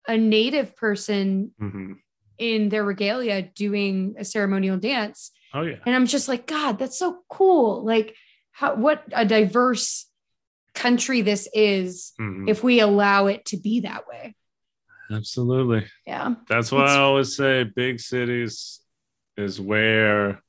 a 0.07 0.17
native 0.17 0.75
person 0.75 1.51
hmm 1.59 1.93
in 2.37 2.69
their 2.69 2.83
regalia 2.83 3.43
doing 3.43 4.15
a 4.17 4.25
ceremonial 4.25 4.77
dance 4.77 5.31
Oh, 5.53 5.63
yeah. 5.63 5.77
and 5.85 5.95
i'm 5.95 6.05
just 6.05 6.27
like 6.27 6.47
god 6.47 6.79
that's 6.79 6.97
so 6.97 7.19
cool 7.29 7.83
like 7.83 8.15
how 8.51 8.75
what 8.75 9.03
a 9.11 9.25
diverse 9.25 10.05
country 10.73 11.21
this 11.21 11.49
is 11.53 12.13
Mhm. 12.19 12.49
if 12.49 12.63
we 12.63 12.79
allow 12.79 13.27
it 13.27 13.45
to 13.45 13.57
be 13.57 13.81
that 13.81 14.07
way 14.07 14.35
Absolutely. 15.11 15.85
yeah 16.07 16.35
That's 16.47 16.71
why 16.71 16.83
It's- 16.83 16.97
I 16.97 17.01
always 17.01 17.35
say 17.35 17.63
big 17.63 17.99
cities 17.99 18.79
is 19.35 19.59
where 19.59 20.41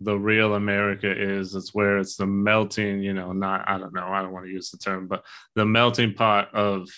the 0.00 0.18
real 0.18 0.54
America 0.54 1.10
is. 1.10 1.54
It's 1.54 1.74
where 1.74 1.96
it's 1.98 2.16
the 2.16 2.26
melting, 2.26 3.02
you 3.02 3.14
know, 3.14 3.32
not, 3.32 3.66
I 3.68 3.78
don't 3.78 3.94
know, 3.94 4.06
I 4.08 4.20
don't 4.22 4.32
want 4.32 4.44
to 4.46 4.52
use 4.52 4.70
the 4.70 4.76
term, 4.76 5.08
but 5.08 5.24
the 5.54 5.64
melting 5.64 6.12
pot 6.14 6.54
of 6.54 6.88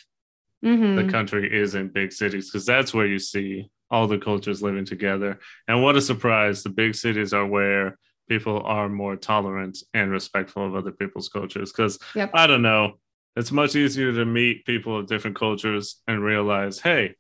Mhm. 0.64 0.96
the 1.04 1.10
country 1.10 1.48
is 1.52 1.74
in 1.76 1.88
big 1.88 2.12
cities 2.12 2.50
because 2.50 2.66
that's 2.66 2.92
where 2.92 3.06
you 3.06 3.18
see 3.20 3.68
all 3.90 4.06
the 4.06 4.18
cultures 4.18 4.62
living 4.62 4.84
together. 4.84 5.38
And 5.66 5.82
what 5.82 5.96
a 5.96 6.00
surprise, 6.00 6.62
the 6.62 6.68
big 6.70 6.94
cities 6.94 7.32
are 7.32 7.46
where 7.46 7.98
people 8.28 8.60
are 8.62 8.88
more 8.88 9.16
tolerant 9.16 9.78
and 9.94 10.10
respectful 10.10 10.66
of 10.66 10.74
other 10.74 10.92
people's 10.92 11.28
cultures. 11.30 11.72
Because 11.72 11.98
Yep. 12.14 12.30
I 12.34 12.46
don't 12.46 12.62
know, 12.62 12.98
it's 13.36 13.52
much 13.52 13.74
easier 13.76 14.12
to 14.12 14.24
meet 14.24 14.66
people 14.66 14.98
of 14.98 15.06
different 15.06 15.36
cultures 15.38 16.02
and 16.06 16.22
realize, 16.22 16.78
hey, 16.80 17.14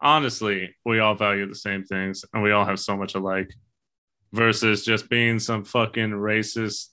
honestly, 0.00 0.74
we 0.84 0.98
all 0.98 1.14
value 1.14 1.46
the 1.48 1.54
same 1.54 1.84
things 1.84 2.24
and 2.32 2.42
we 2.42 2.50
all 2.52 2.64
have 2.64 2.80
so 2.80 2.96
much 2.96 3.14
alike 3.14 3.50
versus 4.32 4.84
just 4.84 5.08
being 5.08 5.38
some 5.38 5.64
fucking 5.64 6.10
racist, 6.10 6.88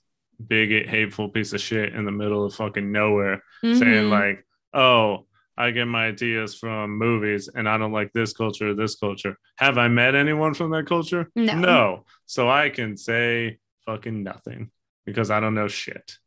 bigot, 0.46 0.88
hateful 0.88 1.28
piece 1.28 1.52
of 1.52 1.60
shit 1.60 1.94
in 1.94 2.04
the 2.04 2.12
middle 2.12 2.44
of 2.44 2.54
fucking 2.54 2.90
nowhere 2.92 3.42
saying 3.62 4.08
Mhm. 4.08 4.10
like, 4.10 4.46
"Oh, 4.72 5.26
I 5.56 5.70
get 5.72 5.86
my 5.86 6.06
ideas 6.06 6.54
from 6.54 6.96
movies, 6.98 7.48
and 7.48 7.68
I 7.68 7.76
don't 7.78 7.92
like 7.92 8.12
this 8.12 8.32
culture 8.32 8.70
or 8.70 8.74
this 8.74 8.94
culture." 8.96 9.36
Have 9.56 9.78
I 9.78 9.88
met 9.88 10.14
anyone 10.14 10.54
from 10.54 10.70
that 10.70 10.86
culture? 10.86 11.30
No. 11.34 11.54
No. 11.54 12.04
So 12.26 12.48
I 12.48 12.70
can 12.70 12.96
say 12.96 13.58
fucking 13.86 14.22
nothing 14.22 14.70
because 15.04 15.30
I 15.30 15.40
don't 15.40 15.54
know 15.54 15.68
shit. 15.68 16.18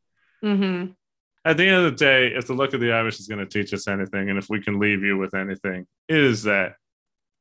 Mhm. 0.44 0.96
At 1.46 1.58
the 1.58 1.68
end 1.68 1.86
of 1.86 1.92
the 1.92 1.98
day, 1.98 2.28
if 2.28 2.48
the 2.48 2.54
Luck 2.54 2.74
of 2.74 2.80
the 2.80 2.94
Irish 2.94 3.20
is 3.20 3.28
going 3.28 3.46
to 3.46 3.46
teach 3.46 3.74
us 3.74 3.88
anything, 3.88 4.30
and 4.30 4.38
if 4.38 4.50
we 4.50 4.62
can 4.62 4.80
leave 4.80 5.04
you 5.04 5.18
with 5.18 5.34
anything, 5.34 5.88
it 6.08 6.18
is 6.18 6.44
that 6.44 6.76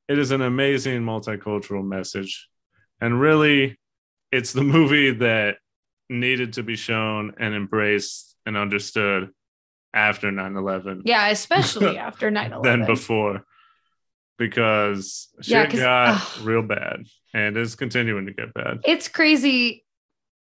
it 0.09 0.19
is 0.19 0.31
an 0.33 0.43
amazing 0.43 1.03
multicultural 1.03 1.87
message. 1.87 2.49
And 3.01 3.21
really, 3.21 3.79
it's 4.31 4.53
the 4.53 4.65
movie 4.65 5.13
that 5.13 5.59
needed 6.09 6.55
to 6.55 6.63
be 6.63 6.77
shown 6.77 7.35
and 7.39 7.55
embraced 7.55 8.37
and 8.45 8.57
understood 8.57 9.31
after 9.95 10.31
9 10.31 10.57
11 10.57 11.03
Yeah, 11.05 11.29
especially 11.29 11.99
after 12.09 12.31
9 12.31 12.53
11. 12.53 12.63
than 12.63 12.87
before 12.87 13.45
because 14.39 15.29
shit 15.41 15.53
Yeah, 15.53 15.67
'cause- 15.67 15.81
got 15.81 16.15
ugh. 16.39 16.47
real 16.47 16.63
bad 16.63 17.05
and 17.35 17.57
is 17.57 17.75
continuing 17.75 18.27
to 18.27 18.33
get 18.33 18.55
bad. 18.55 18.81
It's 18.85 19.09
crazy 19.09 19.85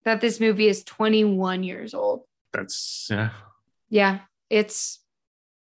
that 0.04 0.20
this 0.20 0.40
movie 0.40 0.68
is 0.68 0.84
21 0.84 1.62
years 1.62 1.94
old. 1.94 2.22
That's, 2.52 3.08
yeah. 3.10 3.30
Yeah, 3.88 4.20
it's 4.50 5.00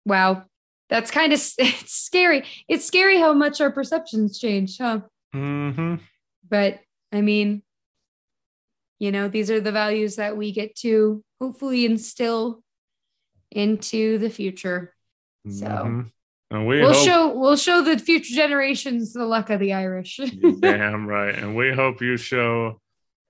wow. 0.05 0.45
That's 0.89 1.11
kind 1.11 1.33
of 1.33 1.39
it's 1.57 1.93
scary. 1.93 2.43
It's 2.67 2.85
scary 2.85 3.19
how 3.19 3.33
much 3.33 3.61
our 3.61 3.71
perceptions 3.71 4.39
change, 4.39 4.77
huh? 4.77 5.01
hmm 5.33 5.95
But 6.49 6.79
I 7.11 7.21
mean, 7.21 7.63
you 8.99 9.11
know, 9.11 9.27
these 9.27 9.51
are 9.51 9.59
the 9.61 9.71
values 9.71 10.15
that 10.15 10.37
we 10.37 10.51
get 10.51 10.75
to 10.77 11.23
hopefully 11.39 11.85
instill 11.85 12.62
into 13.55 14.17
the 14.17 14.29
future. 14.29 14.93
So 15.49 15.65
Mhm. 15.65 16.11
And 16.51 16.67
we 16.67 16.81
we'll 16.81 16.93
hope, 16.93 17.05
show 17.05 17.33
we'll 17.35 17.55
show 17.55 17.81
the 17.83 17.97
future 17.97 18.35
generations 18.35 19.13
the 19.13 19.25
luck 19.25 19.49
of 19.49 19.59
the 19.59 19.73
Irish. 19.73 20.17
damn 20.59 21.07
right. 21.07 21.33
And 21.33 21.55
we 21.55 21.71
hope 21.73 21.99
you 22.01 22.15
show 22.15 22.79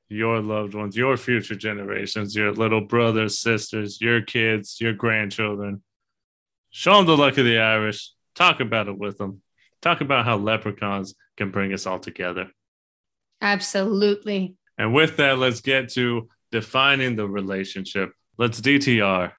your 0.10 0.42
loved 0.42 0.74
ones, 0.74 0.98
your 0.98 1.16
future 1.16 1.56
generations, 1.56 2.36
your 2.36 2.52
little 2.52 2.82
brothers, 2.82 3.40
sisters, 3.40 4.02
your 4.02 4.22
kids, 4.22 4.80
your 4.82 4.94
grandchildren. 4.94 5.82
show 6.72 6.98
them 6.98 7.06
the 7.06 7.16
luck 7.16 7.38
of 7.38 7.46
the 7.46 7.60
Irish, 7.60 8.12
talk 8.36 8.60
about 8.60 8.88
it 8.88 8.98
with 8.98 9.18
them, 9.18 9.42
talk 9.82 10.02
about 10.02 10.26
how 10.26 10.36
leprechauns 10.38 11.16
can 11.38 11.50
bring 11.50 11.72
us 11.72 11.86
all 11.88 12.00
together. 12.00 12.52
Absolutely. 13.42 14.56
And 14.78 14.94
with 14.94 15.18
that, 15.18 15.38
let's 15.38 15.62
get 15.62 15.90
to 15.94 16.30
defining 16.52 17.16
the 17.16 17.28
relationship. 17.28 18.12
Let's 18.38 18.60
DTR 18.60 19.32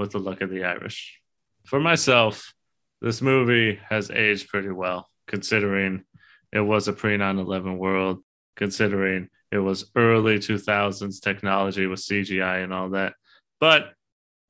with 0.00 0.12
the 0.12 0.18
luck 0.18 0.40
of 0.40 0.50
the 0.50 0.64
Irish. 0.64 1.20
For 1.66 1.78
myself, 1.78 2.54
this 3.02 3.20
movie 3.20 3.78
has 3.88 4.10
aged 4.10 4.48
pretty 4.48 4.70
well, 4.70 5.08
considering 5.28 6.04
it 6.52 6.60
was 6.60 6.88
a 6.88 6.92
pre 6.92 7.16
9 7.16 7.38
11 7.38 7.78
world, 7.78 8.24
considering 8.56 9.28
it 9.52 9.58
was 9.58 9.90
early 9.94 10.38
2000s 10.38 11.20
technology 11.20 11.86
with 11.86 12.00
CGI 12.00 12.64
and 12.64 12.72
all 12.72 12.90
that. 12.90 13.12
But 13.60 13.92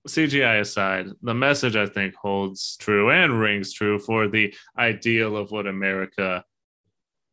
CGI 0.06 0.60
aside, 0.60 1.09
the 1.20 1.35
message 1.35 1.74
I 1.74 1.86
think 1.86 2.14
holds 2.14 2.77
true 2.77 3.10
and 3.10 3.40
rings 3.40 3.72
true 3.72 3.98
for 3.98 4.28
the 4.28 4.55
ideal 4.78 5.36
of 5.36 5.51
what 5.51 5.66
America 5.66 6.44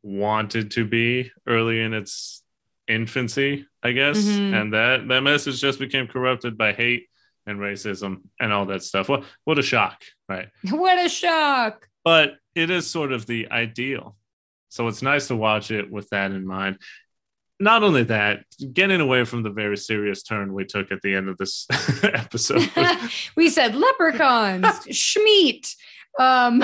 wanted 0.02 0.72
to 0.72 0.85
be 0.85 1.31
early 1.45 1.81
in 1.81 1.94
its 1.94 2.44
infancy, 2.88 3.68
I 3.84 3.91
guess. 3.91 4.18
Mhm. 4.18 4.53
And 4.53 4.73
that 4.73 5.07
that 5.07 5.22
message 5.22 5.61
just 5.61 5.80
became 5.80 6.07
corrupted 6.07 6.57
by 6.57 6.73
hate 6.73 7.07
and 7.48 7.60
racism 7.60 8.22
and 8.40 8.53
all 8.53 8.65
that 8.68 8.84
stuff. 8.84 9.10
What 9.10 9.24
what 9.45 9.57
a 9.57 9.64
shock, 9.64 10.03
right? 10.30 10.49
What 10.69 11.03
a 11.03 11.10
shock. 11.10 11.88
But 12.03 12.36
it 12.53 12.69
is 12.69 12.90
sort 12.90 13.11
of 13.11 13.26
the 13.26 13.49
ideal. 13.52 14.15
So 14.69 14.88
it's 14.88 15.02
nice 15.02 15.28
to 15.28 15.36
watch 15.36 15.72
it 15.72 15.90
with 15.91 16.10
that 16.10 16.32
in 16.32 16.45
mind. 16.45 16.78
Not 17.60 17.82
only 17.82 18.03
that, 18.03 18.44
getting 18.74 19.02
away 19.02 19.24
from 19.24 19.41
the 19.41 19.49
very 19.49 19.78
serious 19.78 20.22
turn 20.22 20.53
we 20.53 20.65
took 20.65 20.91
at 20.91 21.02
the 21.02 21.15
end 21.15 21.28
of 21.28 21.38
this 21.38 21.65
episode. 22.03 22.69
we 23.36 23.49
said 23.49 23.76
leprechauns, 23.76 24.65
Schmeat. 24.91 25.74
Um, 26.19 26.64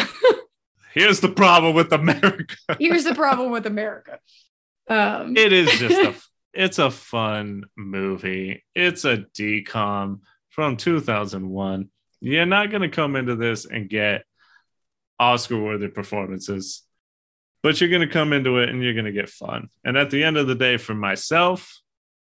Here's 0.94 1.20
the 1.20 1.30
problem 1.30 1.74
with 1.74 1.92
America. 1.92 2.56
here's 2.78 3.04
the 3.04 3.16
problem 3.16 3.52
with 3.52 3.66
America. 3.66 4.20
Um, 4.88 5.36
it 5.36 5.52
is 5.52 5.72
just 5.80 6.00
a 6.00 6.14
it's 6.54 6.78
a 6.78 6.92
fun 6.92 7.66
movie. 7.76 8.64
It's 8.76 9.06
a 9.06 9.18
DCOM 9.18 10.20
from 10.54 10.78
2001. 10.78 11.90
You're 12.22 12.46
not 12.46 12.70
going 12.70 12.84
to 12.84 12.90
come 12.90 13.16
into 13.16 13.36
this 13.36 13.66
and 13.66 13.90
get 13.90 14.24
Oscar 15.20 15.60
worthy 15.60 15.88
performances, 15.88 16.84
but 17.64 17.82
you're 17.82 17.90
going 17.90 18.08
to 18.08 18.14
come 18.14 18.34
into 18.34 18.60
it 18.60 18.70
and 18.70 18.82
you're 18.84 18.94
going 18.94 19.06
to 19.06 19.12
get 19.12 19.30
fun. 19.30 19.70
And 19.84 19.98
at 19.98 20.12
the 20.12 20.24
end 20.24 20.38
of 20.38 20.48
the 20.48 20.56
day, 20.56 20.78
for 20.78 20.94
myself, 20.94 21.80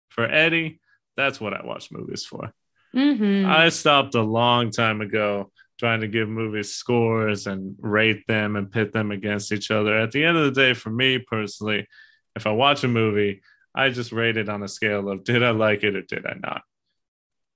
for 0.09 0.25
Eddie, 0.25 0.81
that's 1.17 1.41
what 1.41 1.53
I 1.53 1.65
watch 1.65 1.91
movies 1.93 2.25
for. 2.25 2.53
mhm. 2.95 3.45
I 3.47 3.69
stopped 3.69 4.15
a 4.15 4.23
long 4.23 4.71
time 4.71 5.01
ago 5.03 5.51
trying 5.79 6.01
to 6.01 6.09
give 6.09 6.29
movies 6.29 6.73
scores 6.75 7.47
and 7.47 7.77
rate 7.81 8.27
them 8.27 8.57
and 8.57 8.71
pit 8.71 8.93
them 8.93 9.11
against 9.11 9.53
each 9.53 9.71
other. 9.71 9.99
At 9.99 10.13
the 10.13 10.25
end 10.25 10.37
of 10.37 10.45
the 10.45 10.61
day, 10.61 10.75
for 10.75 10.91
me 10.91 11.19
personally, 11.19 11.87
if 12.35 12.47
I 12.47 12.53
watch 12.53 12.83
a 12.85 12.89
movie, 12.89 13.43
I 13.75 13.91
just 13.91 14.13
rate 14.13 14.37
it 14.37 14.49
on 14.49 14.63
a 14.63 14.69
scale 14.69 15.09
of 15.09 15.25
did 15.25 15.43
I 15.43 15.51
like 15.51 15.83
it 15.83 15.97
or 15.97 16.03
did 16.03 16.27
I 16.27 16.35
not? 16.41 16.63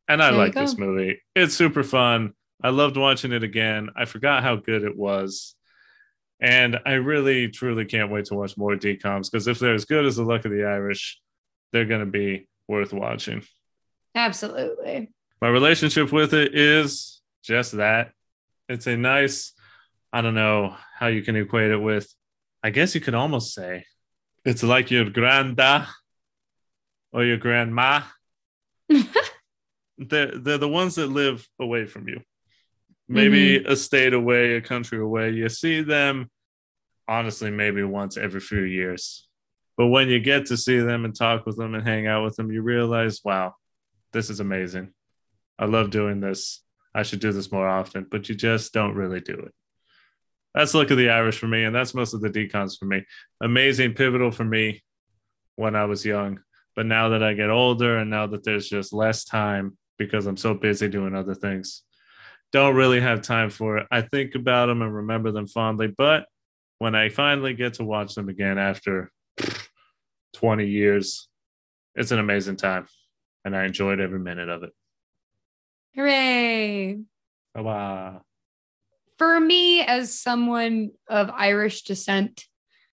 And 0.08 0.22
I 0.22 0.30
There 0.30 0.38
like 0.38 0.54
this 0.54 0.78
movie. 0.78 1.20
It's 1.34 1.54
super 1.54 1.82
fun. 1.82 2.32
I 2.62 2.70
loved 2.70 2.96
watching 2.96 3.32
it 3.32 3.42
again. 3.42 3.90
I 3.96 4.04
forgot 4.04 4.42
how 4.42 4.56
good 4.56 4.82
it 4.82 4.96
was. 4.96 5.54
And 6.40 6.78
I 6.84 6.94
really, 6.94 7.48
truly 7.48 7.84
can't 7.84 8.10
wait 8.10 8.26
to 8.26 8.34
watch 8.34 8.56
more 8.56 8.74
DCOMs 8.76 9.30
because 9.30 9.48
if 9.48 9.58
they're 9.58 9.74
as 9.74 9.84
good 9.84 10.04
as 10.04 10.16
The 10.16 10.22
Luck 10.22 10.44
of 10.44 10.50
the 10.50 10.64
Irish, 10.64 11.20
they're 11.72 11.86
going 11.86 12.00
to 12.00 12.06
be 12.06 12.48
worth 12.68 12.92
watching. 12.92 13.42
Absolutely. 14.14 15.10
My 15.40 15.48
relationship 15.48 16.12
with 16.12 16.34
it 16.34 16.54
is 16.54 17.20
just 17.42 17.72
that. 17.72 18.12
It's 18.68 18.86
a 18.86 18.96
nice, 18.96 19.52
I 20.12 20.20
don't 20.20 20.34
know 20.34 20.74
how 20.94 21.06
you 21.06 21.22
can 21.22 21.36
equate 21.36 21.70
it 21.70 21.76
with, 21.76 22.12
I 22.62 22.70
guess 22.70 22.94
you 22.94 23.00
could 23.00 23.14
almost 23.14 23.54
say 23.54 23.84
it's 24.44 24.62
like 24.62 24.90
your 24.90 25.04
granda 25.06 25.86
or 27.12 27.24
your 27.24 27.36
grandma. 27.36 28.02
they're, 29.98 30.38
they're 30.38 30.58
the 30.58 30.68
ones 30.68 30.96
that 30.96 31.08
live 31.08 31.46
away 31.58 31.86
from 31.86 32.08
you. 32.08 32.20
Maybe 33.08 33.58
mm-hmm. 33.58 33.70
a 33.70 33.76
state 33.76 34.14
away, 34.14 34.54
a 34.54 34.60
country 34.60 34.98
away. 34.98 35.30
You 35.30 35.48
see 35.48 35.82
them, 35.82 36.30
honestly, 37.06 37.50
maybe 37.50 37.82
once 37.82 38.16
every 38.16 38.40
few 38.40 38.62
years. 38.62 39.28
But 39.76 39.88
when 39.88 40.08
you 40.08 40.18
get 40.18 40.46
to 40.46 40.56
see 40.56 40.80
them 40.80 41.04
and 41.04 41.14
talk 41.14 41.46
with 41.46 41.56
them 41.56 41.74
and 41.74 41.86
hang 41.86 42.06
out 42.06 42.24
with 42.24 42.36
them, 42.36 42.50
you 42.50 42.62
realize, 42.62 43.20
wow, 43.24 43.54
this 44.12 44.30
is 44.30 44.40
amazing. 44.40 44.92
I 45.58 45.66
love 45.66 45.90
doing 45.90 46.20
this. 46.20 46.62
I 46.94 47.02
should 47.02 47.20
do 47.20 47.32
this 47.32 47.52
more 47.52 47.68
often, 47.68 48.06
but 48.10 48.28
you 48.28 48.34
just 48.34 48.72
don't 48.72 48.94
really 48.94 49.20
do 49.20 49.34
it. 49.34 49.52
That's 50.54 50.72
Luck 50.72 50.90
of 50.90 50.96
the 50.96 51.10
Irish 51.10 51.38
for 51.38 51.46
me, 51.46 51.64
and 51.64 51.74
that's 51.74 51.94
most 51.94 52.14
of 52.14 52.22
the 52.22 52.30
DCOMs 52.30 52.78
for 52.78 52.86
me. 52.86 53.04
Amazing, 53.42 53.92
pivotal 53.92 54.30
for 54.30 54.44
me 54.44 54.82
when 55.56 55.76
I 55.76 55.84
was 55.84 56.04
young. 56.04 56.40
But 56.74 56.86
now 56.86 57.10
that 57.10 57.22
I 57.22 57.34
get 57.34 57.50
older 57.50 57.98
and 57.98 58.10
now 58.10 58.26
that 58.28 58.42
there's 58.42 58.68
just 58.68 58.94
less 58.94 59.24
time 59.24 59.76
because 59.98 60.26
I'm 60.26 60.36
so 60.36 60.54
busy 60.54 60.88
doing 60.88 61.14
other 61.14 61.34
things, 61.34 61.82
don't 62.52 62.74
really 62.74 63.00
have 63.00 63.22
time 63.22 63.50
for 63.50 63.78
it. 63.78 63.86
I 63.90 64.02
think 64.02 64.34
about 64.34 64.66
them 64.66 64.82
and 64.82 64.94
remember 64.94 65.32
them 65.32 65.46
fondly, 65.46 65.92
but 65.96 66.26
when 66.78 66.94
I 66.94 67.08
finally 67.08 67.54
get 67.54 67.74
to 67.74 67.84
watch 67.84 68.14
them 68.14 68.28
again 68.28 68.58
after 68.58 69.10
20 70.34 70.66
years, 70.66 71.28
it's 71.94 72.10
an 72.10 72.18
amazing 72.18 72.56
time 72.56 72.86
and 73.44 73.56
I 73.56 73.64
enjoyed 73.64 74.00
every 74.00 74.18
minute 74.18 74.48
of 74.48 74.62
it. 74.64 74.70
Hooray. 75.94 76.98
For 79.18 79.40
me, 79.40 79.80
as 79.80 80.18
someone 80.18 80.90
of 81.08 81.30
Irish 81.30 81.82
descent, 81.82 82.44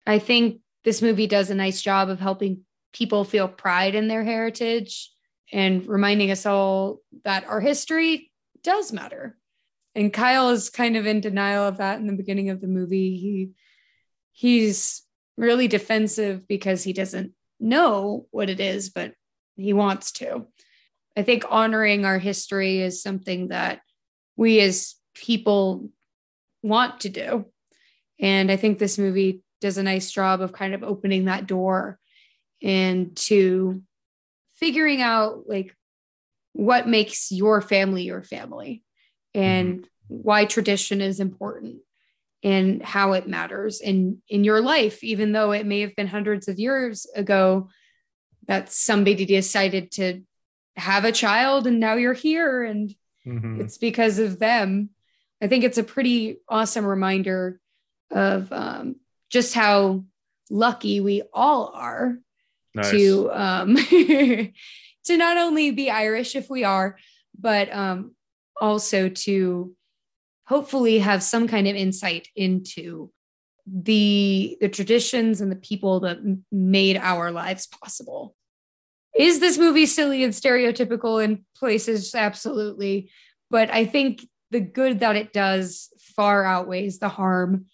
I 0.07 0.19
think 0.19 0.61
this 0.83 1.01
movie 1.01 1.27
does 1.27 1.49
a 1.49 1.55
nice 1.55 1.81
job 1.81 2.09
of 2.09 2.19
helping 2.19 2.61
people 2.93 3.23
feel 3.23 3.47
pride 3.47 3.95
in 3.95 4.07
their 4.07 4.23
heritage 4.23 5.12
and 5.53 5.87
reminding 5.87 6.31
us 6.31 6.45
all 6.45 6.99
that 7.23 7.47
our 7.47 7.61
history 7.61 8.31
does 8.63 8.91
matter. 8.91 9.37
And 9.95 10.11
Kyle 10.11 10.49
is 10.49 10.71
kind 10.71 10.97
of 10.97 11.05
in 11.05 11.21
denial 11.21 11.67
of 11.67 11.77
that 11.77 11.99
in 11.99 12.07
the 12.07 12.13
beginning 12.13 12.49
of 12.49 12.59
the 12.59 12.67
movie. 12.67 13.15
He 13.17 13.51
he's 14.31 15.03
really 15.37 15.67
defensive 15.67 16.47
because 16.47 16.83
he 16.83 16.91
doesn't 16.91 17.33
know 17.59 18.25
what 18.31 18.49
it 18.49 18.59
is, 18.59 18.89
but 18.89 19.13
he 19.55 19.73
wants 19.73 20.11
to. 20.13 20.47
I 21.15 21.21
think 21.21 21.45
honoring 21.47 22.03
our 22.03 22.17
history 22.17 22.81
is 22.81 23.03
something 23.03 23.49
that 23.49 23.81
we 24.35 24.59
as 24.59 24.95
people 25.13 25.89
want 26.63 27.01
to 27.01 27.09
do. 27.09 27.45
And 28.19 28.51
I 28.51 28.55
think 28.55 28.79
this 28.79 28.97
movie 28.97 29.43
does 29.61 29.77
a 29.77 29.83
nice 29.83 30.11
job 30.11 30.41
of 30.41 30.51
kind 30.51 30.73
of 30.73 30.81
opening 30.81 31.25
that 31.25 31.45
door 31.45 31.99
and 32.63 33.15
to 33.17 33.83
figuring 34.63 35.01
out 35.01 35.43
like 35.47 35.75
what 36.53 36.87
makes 36.87 37.31
your 37.31 37.61
family 37.61 38.03
your 38.03 38.23
family 38.23 38.83
and 39.33 39.87
why 40.07 40.45
tradition 40.45 41.01
is 41.01 41.19
important 41.19 41.77
and 42.43 42.81
how 42.83 43.13
it 43.13 43.27
matters 43.27 43.81
in 43.81 44.21
in 44.29 44.43
your 44.43 44.61
life 44.61 45.03
even 45.03 45.31
though 45.31 45.51
it 45.51 45.65
may 45.65 45.81
have 45.81 45.95
been 45.95 46.07
hundreds 46.07 46.47
of 46.47 46.59
years 46.59 47.05
ago 47.15 47.67
that 48.47 48.71
somebody 48.71 49.25
decided 49.25 49.91
to 49.91 50.21
have 50.75 51.05
a 51.05 51.11
child 51.11 51.67
and 51.67 51.79
now 51.79 51.95
you're 51.95 52.13
here 52.13 52.63
and 52.63 52.95
Mhm. 53.25 53.61
it's 53.61 53.77
because 53.77 54.19
of 54.19 54.39
them. 54.39 54.89
I 55.41 55.47
think 55.47 55.63
it's 55.63 55.77
a 55.77 55.83
pretty 55.83 56.39
awesome 56.49 56.85
reminder 56.85 57.59
of 58.11 58.51
um, 58.51 58.97
just 59.29 59.53
how 59.53 60.03
lucky 60.49 60.99
we 60.99 61.23
all 61.33 61.71
are 61.73 62.17
Nice. 62.75 62.91
to 62.91 63.31
um, 63.31 63.75
to 65.05 65.17
not 65.17 65.37
only 65.37 65.71
be 65.71 65.89
Irish 65.89 66.35
if 66.35 66.49
we 66.49 66.63
are, 66.63 66.97
but 67.37 67.71
um, 67.73 68.15
also 68.59 69.09
to 69.09 69.75
hopefully 70.47 70.99
have 70.99 71.23
some 71.23 71.47
kind 71.47 71.67
of 71.67 71.75
insight 71.75 72.27
into 72.35 73.11
the 73.65 74.57
the 74.59 74.69
traditions 74.69 75.39
and 75.39 75.51
the 75.51 75.55
people 75.57 76.01
that 76.01 76.17
m- 76.17 76.45
made 76.51 76.97
our 76.97 77.31
lives 77.31 77.67
possible. 77.67 78.35
Is 79.15 79.39
this 79.39 79.57
movie 79.57 79.85
silly 79.85 80.23
and 80.23 80.33
stereotypical 80.33 81.23
in 81.23 81.45
places? 81.55 82.15
Absolutely. 82.15 83.11
But 83.49 83.69
I 83.71 83.85
think 83.85 84.27
the 84.49 84.59
good 84.59 85.01
that 85.01 85.15
it 85.15 85.31
does 85.31 85.89
far 86.15 86.43
outweighs 86.43 86.99
the 86.99 87.09
harm. 87.09 87.65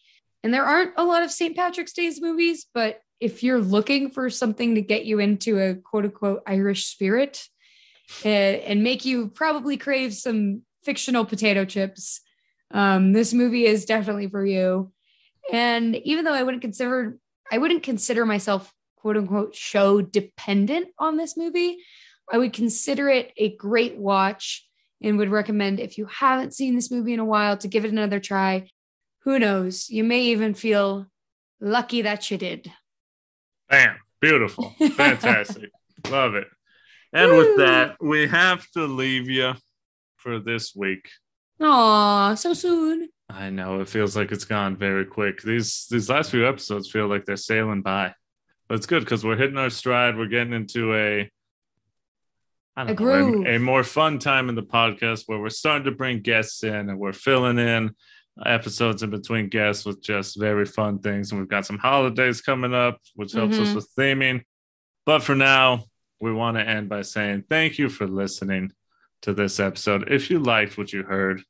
And 0.43 0.53
there 0.53 0.65
aren't 0.65 0.93
a 0.97 1.03
lot 1.03 1.23
of 1.23 1.31
St. 1.31 1.55
Patrick's 1.55 1.93
Day's 1.93 2.21
movies, 2.21 2.65
but 2.73 2.99
if 3.19 3.43
you're 3.43 3.59
looking 3.59 4.09
for 4.09 4.29
something 4.29 4.75
to 4.75 4.81
get 4.81 5.05
you 5.05 5.19
into 5.19 5.59
a 5.59 5.75
quote 5.75 6.05
unquote 6.05 6.43
Irish 6.45 6.85
spirit 6.85 7.47
and, 8.23 8.57
and 8.61 8.83
make 8.83 9.05
you 9.05 9.27
probably 9.27 9.77
crave 9.77 10.13
some 10.13 10.61
fictional 10.83 11.25
potato 11.25 11.65
chips, 11.65 12.21
um, 12.71 13.13
this 13.13 13.33
movie 13.33 13.65
is 13.65 13.85
definitely 13.85 14.27
for 14.27 14.45
you. 14.45 14.91
And 15.51 15.95
even 15.95 16.25
though 16.25 16.33
I 16.33 16.43
wouldn't 16.43 16.61
consider 16.61 17.17
I 17.51 17.57
wouldn't 17.57 17.83
consider 17.83 18.25
myself 18.25 18.71
quote 18.97 19.17
unquote 19.17 19.55
show 19.55 20.01
dependent 20.01 20.89
on 20.97 21.17
this 21.17 21.35
movie, 21.35 21.79
I 22.31 22.37
would 22.37 22.53
consider 22.53 23.09
it 23.09 23.31
a 23.37 23.55
great 23.55 23.97
watch 23.97 24.65
and 25.01 25.17
would 25.17 25.29
recommend 25.29 25.79
if 25.79 25.97
you 25.97 26.05
haven't 26.05 26.53
seen 26.53 26.75
this 26.75 26.91
movie 26.91 27.13
in 27.13 27.19
a 27.19 27.25
while 27.25 27.57
to 27.57 27.67
give 27.67 27.85
it 27.85 27.91
another 27.91 28.19
try. 28.19 28.69
Who 29.23 29.39
knows? 29.39 29.89
You 29.89 30.03
may 30.03 30.23
even 30.23 30.53
feel 30.53 31.07
lucky 31.59 32.03
that 32.03 32.29
you 32.29 32.37
did. 32.37 32.71
Bam. 33.69 33.95
Beautiful. 34.21 34.75
Fantastic. 34.95 35.69
Love 36.09 36.35
it. 36.35 36.47
And 37.13 37.31
with 37.37 37.57
that, 37.57 37.95
we 38.01 38.27
have 38.27 38.69
to 38.71 38.85
leave 38.85 39.29
you 39.29 39.53
for 40.17 40.39
this 40.39 40.75
week. 40.75 41.09
Aw, 41.61 42.35
so 42.35 42.53
soon. 42.53 43.09
I 43.29 43.49
know 43.49 43.81
it 43.81 43.89
feels 43.89 44.15
like 44.15 44.31
it's 44.31 44.45
gone 44.45 44.75
very 44.75 45.05
quick. 45.05 45.41
These 45.41 45.87
these 45.89 46.09
last 46.09 46.31
few 46.31 46.47
episodes 46.47 46.89
feel 46.89 47.07
like 47.07 47.25
they're 47.25 47.35
sailing 47.35 47.81
by. 47.81 48.13
But 48.67 48.75
it's 48.75 48.85
good 48.85 49.01
because 49.01 49.23
we're 49.23 49.37
hitting 49.37 49.57
our 49.57 49.69
stride. 49.69 50.17
We're 50.17 50.27
getting 50.27 50.53
into 50.53 50.93
a 50.95 51.29
I 52.75 52.83
A 52.83 52.93
don't 52.93 53.41
know, 53.41 53.49
a, 53.49 53.55
a 53.55 53.59
more 53.59 53.83
fun 53.83 54.19
time 54.19 54.49
in 54.49 54.55
the 54.55 54.63
podcast 54.63 55.23
where 55.25 55.39
we're 55.39 55.49
starting 55.49 55.85
to 55.85 55.91
bring 55.91 56.21
guests 56.21 56.63
in 56.63 56.89
and 56.89 56.97
we're 56.97 57.13
filling 57.13 57.59
in 57.59 57.91
episodes 58.45 59.03
in 59.03 59.10
between 59.10 59.49
guests 59.49 59.86
with 59.86 60.02
just 60.03 60.40
very 60.40 60.66
fun 60.66 60.99
things. 60.99 61.32
And 61.32 61.40
we've 61.40 61.49
got 61.49 61.66
some 61.66 61.78
holidays 61.78 62.41
coming 62.41 62.74
up, 62.74 62.99
which 63.16 63.34
helps 63.34 63.57
us 63.57 63.70
Mhm. 63.70 63.76
with 63.76 63.95
theming. 63.98 64.44
But 65.06 65.24
for 65.24 65.36
now, 65.36 65.86
we 66.22 66.32
want 66.34 66.57
to 66.57 66.68
end 66.68 66.90
by 66.90 67.02
saying 67.02 67.44
thank 67.49 67.78
you 67.80 67.90
for 67.90 68.07
listening 68.07 68.72
to 69.22 69.34
this 69.34 69.60
episode. 69.60 70.11
If 70.11 70.30
you 70.30 70.40
liked 70.40 70.78
what 70.78 70.94
you 70.94 71.03
heard, 71.03 71.44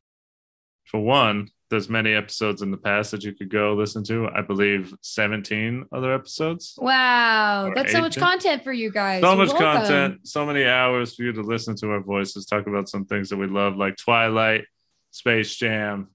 for 0.86 1.00
one, 1.02 1.50
there's 1.70 1.88
many 1.88 2.14
episodes 2.14 2.64
in 2.64 2.72
the 2.72 2.78
past 2.78 3.12
that 3.12 3.24
you 3.24 3.32
could 3.34 3.50
go 3.50 3.76
listen 3.76 4.04
to. 4.06 4.28
I 4.34 4.42
believe 4.42 4.92
17 5.02 5.86
other 5.92 6.12
episodes. 6.14 6.74
Wow, 6.80 7.72
that's 7.76 7.92
so 7.92 8.02
much 8.02 8.18
content 8.18 8.64
for 8.64 8.74
you 8.74 8.90
guys. 8.92 9.22
So 9.22 9.28
You're 9.30 9.38
much 9.38 9.50
welcome. 9.50 9.82
content, 9.84 10.28
so 10.28 10.48
many 10.48 10.66
hours 10.66 11.14
for 11.16 11.22
you 11.24 11.32
to 11.34 11.42
listen 11.42 11.76
to 11.78 11.92
our 11.92 12.02
voices, 12.02 12.48
talk 12.48 12.66
about 12.66 12.90
some 12.90 13.06
things 13.06 13.30
that 13.30 13.38
we 13.38 13.46
love, 13.46 13.76
like 13.76 13.98
Twilight, 13.98 14.66
Space 15.12 15.56
Jam. 15.56 16.08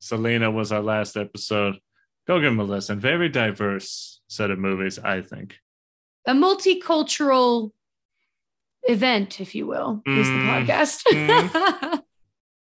Selena 0.00 0.50
was 0.50 0.72
our 0.72 0.82
last 0.82 1.16
episode. 1.16 1.78
Go 2.26 2.40
give 2.40 2.50
them 2.52 2.60
a 2.60 2.64
listen. 2.64 3.00
Very 3.00 3.28
diverse 3.28 4.20
set 4.28 4.50
of 4.50 4.58
movies, 4.58 4.98
I 4.98 5.22
think. 5.22 5.56
A 6.26 6.32
multicultural 6.32 7.72
event, 8.82 9.40
if 9.40 9.54
you 9.54 9.66
will, 9.66 10.02
is 10.06 10.28
the 10.28 10.34
Mm. 10.34 10.66
podcast. 11.48 12.02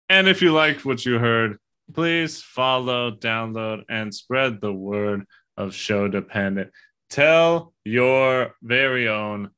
And 0.09 0.27
if 0.29 0.43
you 0.43 0.53
liked 0.53 0.85
what 0.85 1.07
you 1.07 1.19
heard, 1.19 1.59
please 1.95 2.43
follow, 2.43 3.13
download, 3.13 3.85
and 3.89 4.13
spread 4.15 4.61
the 4.61 4.73
word 4.73 5.25
of 5.57 5.73
Show 5.75 6.09
Dependent. 6.09 6.73
Tell 7.11 7.73
your 7.85 8.57
very 8.63 9.09
own 9.09 9.51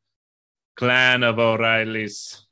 clan 0.77 1.23
of 1.23 1.39
O'Reillys 1.39 2.43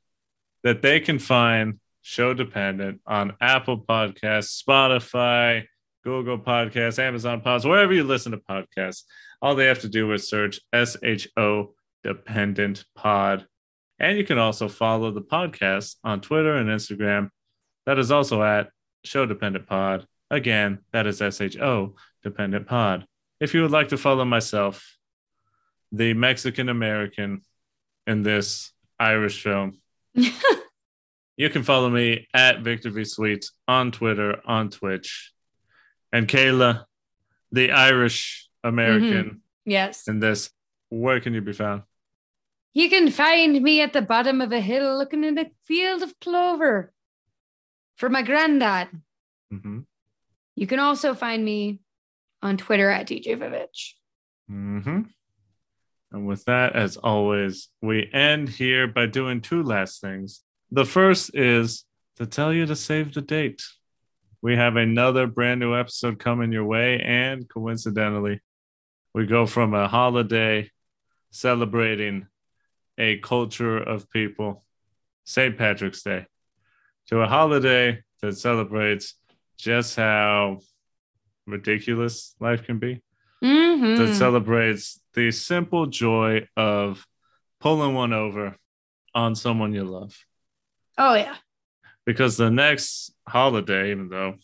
that 0.63 0.81
they 0.81 0.99
can 0.99 1.19
find 1.19 1.79
Show 2.11 2.33
Dependent 2.33 2.99
on 3.07 3.37
Apple 3.39 3.79
Podcasts, 3.79 4.61
Spotify, 4.61 5.63
Google 6.03 6.37
Podcasts, 6.37 6.99
Amazon 6.99 7.39
Pods, 7.39 7.65
wherever 7.65 7.93
you 7.93 8.03
listen 8.03 8.33
to 8.33 8.37
podcasts. 8.37 9.03
All 9.41 9.55
they 9.55 9.67
have 9.67 9.79
to 9.79 9.87
do 9.87 10.11
is 10.11 10.27
search 10.27 10.59
SHO 10.75 11.73
Dependent 12.03 12.83
Pod. 12.95 13.47
And 13.97 14.17
you 14.17 14.25
can 14.25 14.37
also 14.37 14.67
follow 14.67 15.11
the 15.11 15.21
podcast 15.21 15.95
on 16.03 16.19
Twitter 16.19 16.53
and 16.55 16.69
Instagram. 16.69 17.29
That 17.85 17.97
is 17.97 18.11
also 18.11 18.43
at 18.43 18.71
Show 19.05 19.25
Dependent 19.25 19.65
Pod. 19.65 20.05
Again, 20.29 20.79
that 20.91 21.07
is 21.07 21.19
SHO 21.19 21.95
Dependent 22.23 22.67
Pod. 22.67 23.05
If 23.39 23.53
you 23.53 23.61
would 23.61 23.71
like 23.71 23.87
to 23.87 23.97
follow 23.97 24.25
myself, 24.25 24.97
the 25.93 26.13
Mexican 26.13 26.67
American 26.67 27.43
in 28.05 28.23
this 28.23 28.73
Irish 28.99 29.41
film, 29.41 29.79
you 31.41 31.49
can 31.49 31.63
follow 31.63 31.89
me 31.89 32.27
at 32.35 32.59
Victor 32.59 32.91
V 32.91 33.03
Sweets 33.03 33.53
on 33.67 33.91
Twitter, 33.91 34.39
on 34.45 34.69
Twitch. 34.69 35.31
And 36.13 36.27
Kayla, 36.27 36.85
the 37.51 37.71
Irish 37.71 38.47
American 38.63 39.41
yes. 39.65 40.07
in 40.07 40.19
this, 40.19 40.51
where 40.89 41.19
can 41.19 41.33
you 41.33 41.41
be 41.41 41.53
found? 41.53 41.81
You 42.73 42.89
can 42.89 43.09
find 43.09 43.59
me 43.59 43.81
at 43.81 43.91
the 43.91 44.03
bottom 44.03 44.39
of 44.39 44.51
a 44.51 44.59
hill 44.59 44.95
looking 44.99 45.23
in 45.23 45.39
a 45.39 45.49
field 45.65 46.03
of 46.03 46.13
clover 46.19 46.93
for 47.95 48.07
my 48.07 48.21
granddad. 48.21 48.89
Mm-hmm. 49.51 49.79
You 50.55 50.67
can 50.67 50.77
also 50.77 51.15
find 51.15 51.43
me 51.43 51.79
on 52.43 52.57
Twitter 52.57 52.91
at 52.91 53.07
DJ 53.07 53.35
Vivitch. 53.35 53.93
Mm-hmm. 54.47 55.01
And 56.11 56.27
with 56.27 56.45
that, 56.45 56.75
as 56.75 56.97
always, 56.97 57.69
we 57.81 58.07
end 58.13 58.47
here 58.47 58.87
by 58.87 59.07
doing 59.07 59.41
two 59.41 59.63
last 59.63 60.01
things. 60.01 60.43
The 60.71 60.85
first 60.85 61.35
is 61.35 61.85
to 62.15 62.25
tell 62.25 62.53
you 62.53 62.65
to 62.65 62.75
save 62.75 63.13
the 63.13 63.21
date. 63.21 63.61
We 64.41 64.55
have 64.55 64.75
another 64.75 65.27
brand 65.27 65.59
new 65.59 65.75
episode 65.75 66.17
coming 66.17 66.51
your 66.51 66.63
way, 66.63 66.99
and 66.99 67.47
coincidentally, 67.49 68.39
we 69.13 69.25
go 69.25 69.45
from 69.45 69.73
a 69.73 69.87
holiday 69.87 70.71
celebrating 71.29 72.27
a 72.97 73.17
culture 73.17 73.77
of 73.77 74.09
people, 74.09 74.63
St. 75.25 75.57
Patrick's 75.57 76.03
Day, 76.03 76.25
to 77.07 77.19
a 77.19 77.27
holiday 77.27 78.03
that 78.21 78.37
celebrates 78.37 79.15
just 79.57 79.95
how 79.95 80.59
ridiculous 81.45 82.35
life 82.39 82.63
can 82.63 82.79
be 82.79 83.01
Mhm. 83.43 83.97
that 83.97 84.13
celebrates 84.15 85.01
the 85.13 85.31
simple 85.31 85.85
joy 85.87 86.47
of 86.55 87.05
pulling 87.59 87.93
one 87.93 88.13
over 88.13 88.55
on 89.13 89.35
someone 89.35 89.73
you 89.73 89.83
love. 89.83 90.15
Oh, 90.97 91.15
yeah. 91.15 91.35
Because 92.05 92.37
the 92.37 92.49
next 92.49 93.13
holiday, 93.27 93.91
even 93.91 94.09
though 94.09 94.35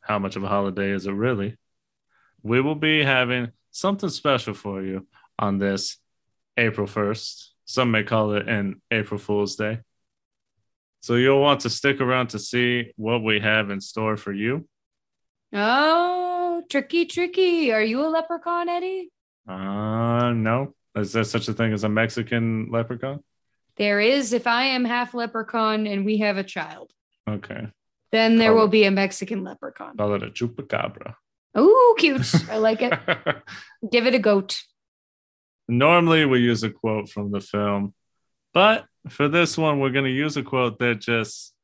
how 0.00 0.18
much 0.18 0.36
of 0.36 0.42
a 0.42 0.48
holiday 0.48 0.90
is 0.90 1.06
it 1.06 1.12
really, 1.12 1.56
we 2.42 2.60
will 2.60 2.74
be 2.74 3.04
having 3.04 3.52
something 3.70 4.08
special 4.08 4.54
for 4.54 4.82
you 4.82 5.06
on 5.38 5.58
this 5.58 5.98
April 6.56 6.86
1st. 6.86 7.48
Some 7.64 7.90
may 7.90 8.02
call 8.02 8.34
it 8.34 8.48
an 8.48 8.82
April 8.90 9.18
Fool's 9.18 9.56
Day. 9.56 9.80
So 11.00 11.14
you'll 11.14 11.40
want 11.40 11.60
to 11.60 11.70
stick 11.70 12.00
around 12.00 12.28
to 12.28 12.38
see 12.38 12.92
what 12.96 13.22
we 13.22 13.40
have 13.40 13.70
in 13.70 13.80
store 13.80 14.16
for 14.16 14.32
you. 14.32 14.68
Oh, 15.52 16.62
tricky, 16.70 17.06
tricky. 17.06 17.72
Are 17.72 17.82
you 17.82 18.06
a 18.06 18.08
leprechaun, 18.08 18.68
Eddie? 18.68 19.10
Uh, 19.48 20.32
no. 20.32 20.74
Is 20.94 21.12
there 21.12 21.24
such 21.24 21.48
a 21.48 21.54
thing 21.54 21.72
as 21.72 21.84
a 21.84 21.88
Mexican 21.88 22.70
leprechaun? 22.70 23.22
There 23.76 24.00
is, 24.00 24.32
if 24.32 24.46
I 24.46 24.64
am 24.64 24.84
half 24.84 25.14
leprechaun 25.14 25.86
and 25.86 26.04
we 26.04 26.18
have 26.18 26.36
a 26.36 26.44
child, 26.44 26.92
Okay. 27.28 27.68
then 28.10 28.36
there 28.38 28.52
Oh. 28.52 28.56
will 28.56 28.68
be 28.68 28.84
a 28.84 28.90
Mexican 28.90 29.42
leprechaun. 29.44 29.96
Call 29.96 30.14
it 30.14 30.22
a 30.22 30.30
chupacabra. 30.30 31.14
Oh, 31.54 31.94
cute. 31.98 32.34
I 32.50 32.58
like 32.58 32.82
it. 32.82 32.92
Give 33.90 34.06
it 34.06 34.14
a 34.14 34.18
goat. 34.18 34.60
Normally, 35.68 36.24
we 36.26 36.40
use 36.40 36.62
a 36.62 36.70
quote 36.70 37.08
from 37.08 37.30
the 37.30 37.40
film, 37.40 37.94
but 38.52 38.86
for 39.08 39.28
this 39.28 39.56
one, 39.56 39.78
we're 39.80 39.90
going 39.90 40.04
to 40.04 40.10
use 40.10 40.36
a 40.36 40.42
quote 40.42 40.78
that 40.80 41.00
just 41.00 41.54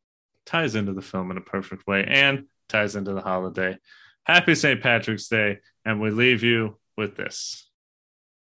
ties 0.46 0.74
into 0.74 0.92
the 0.94 1.02
film 1.02 1.30
in 1.30 1.36
a 1.36 1.40
perfect 1.42 1.86
way 1.86 2.04
and 2.06 2.46
ties 2.68 2.96
into 2.96 3.12
the 3.12 3.20
holiday. 3.20 3.76
Happy 4.24 4.54
St. 4.54 4.80
Patrick's 4.82 5.28
Day, 5.28 5.58
and 5.84 6.00
we 6.00 6.10
leave 6.10 6.42
you 6.42 6.78
with 6.96 7.16
this. 7.16 7.68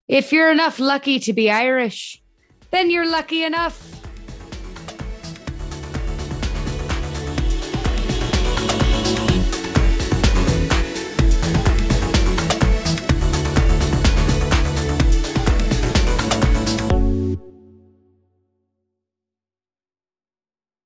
If 0.08 0.32
you're 0.34 0.52
enough 0.52 0.80
lucky 0.80 1.20
to 1.20 1.34
be 1.34 1.50
Irish, 1.52 2.22
then 2.72 2.90
you're 2.90 3.10
lucky 3.10 3.44
enough 3.44 3.90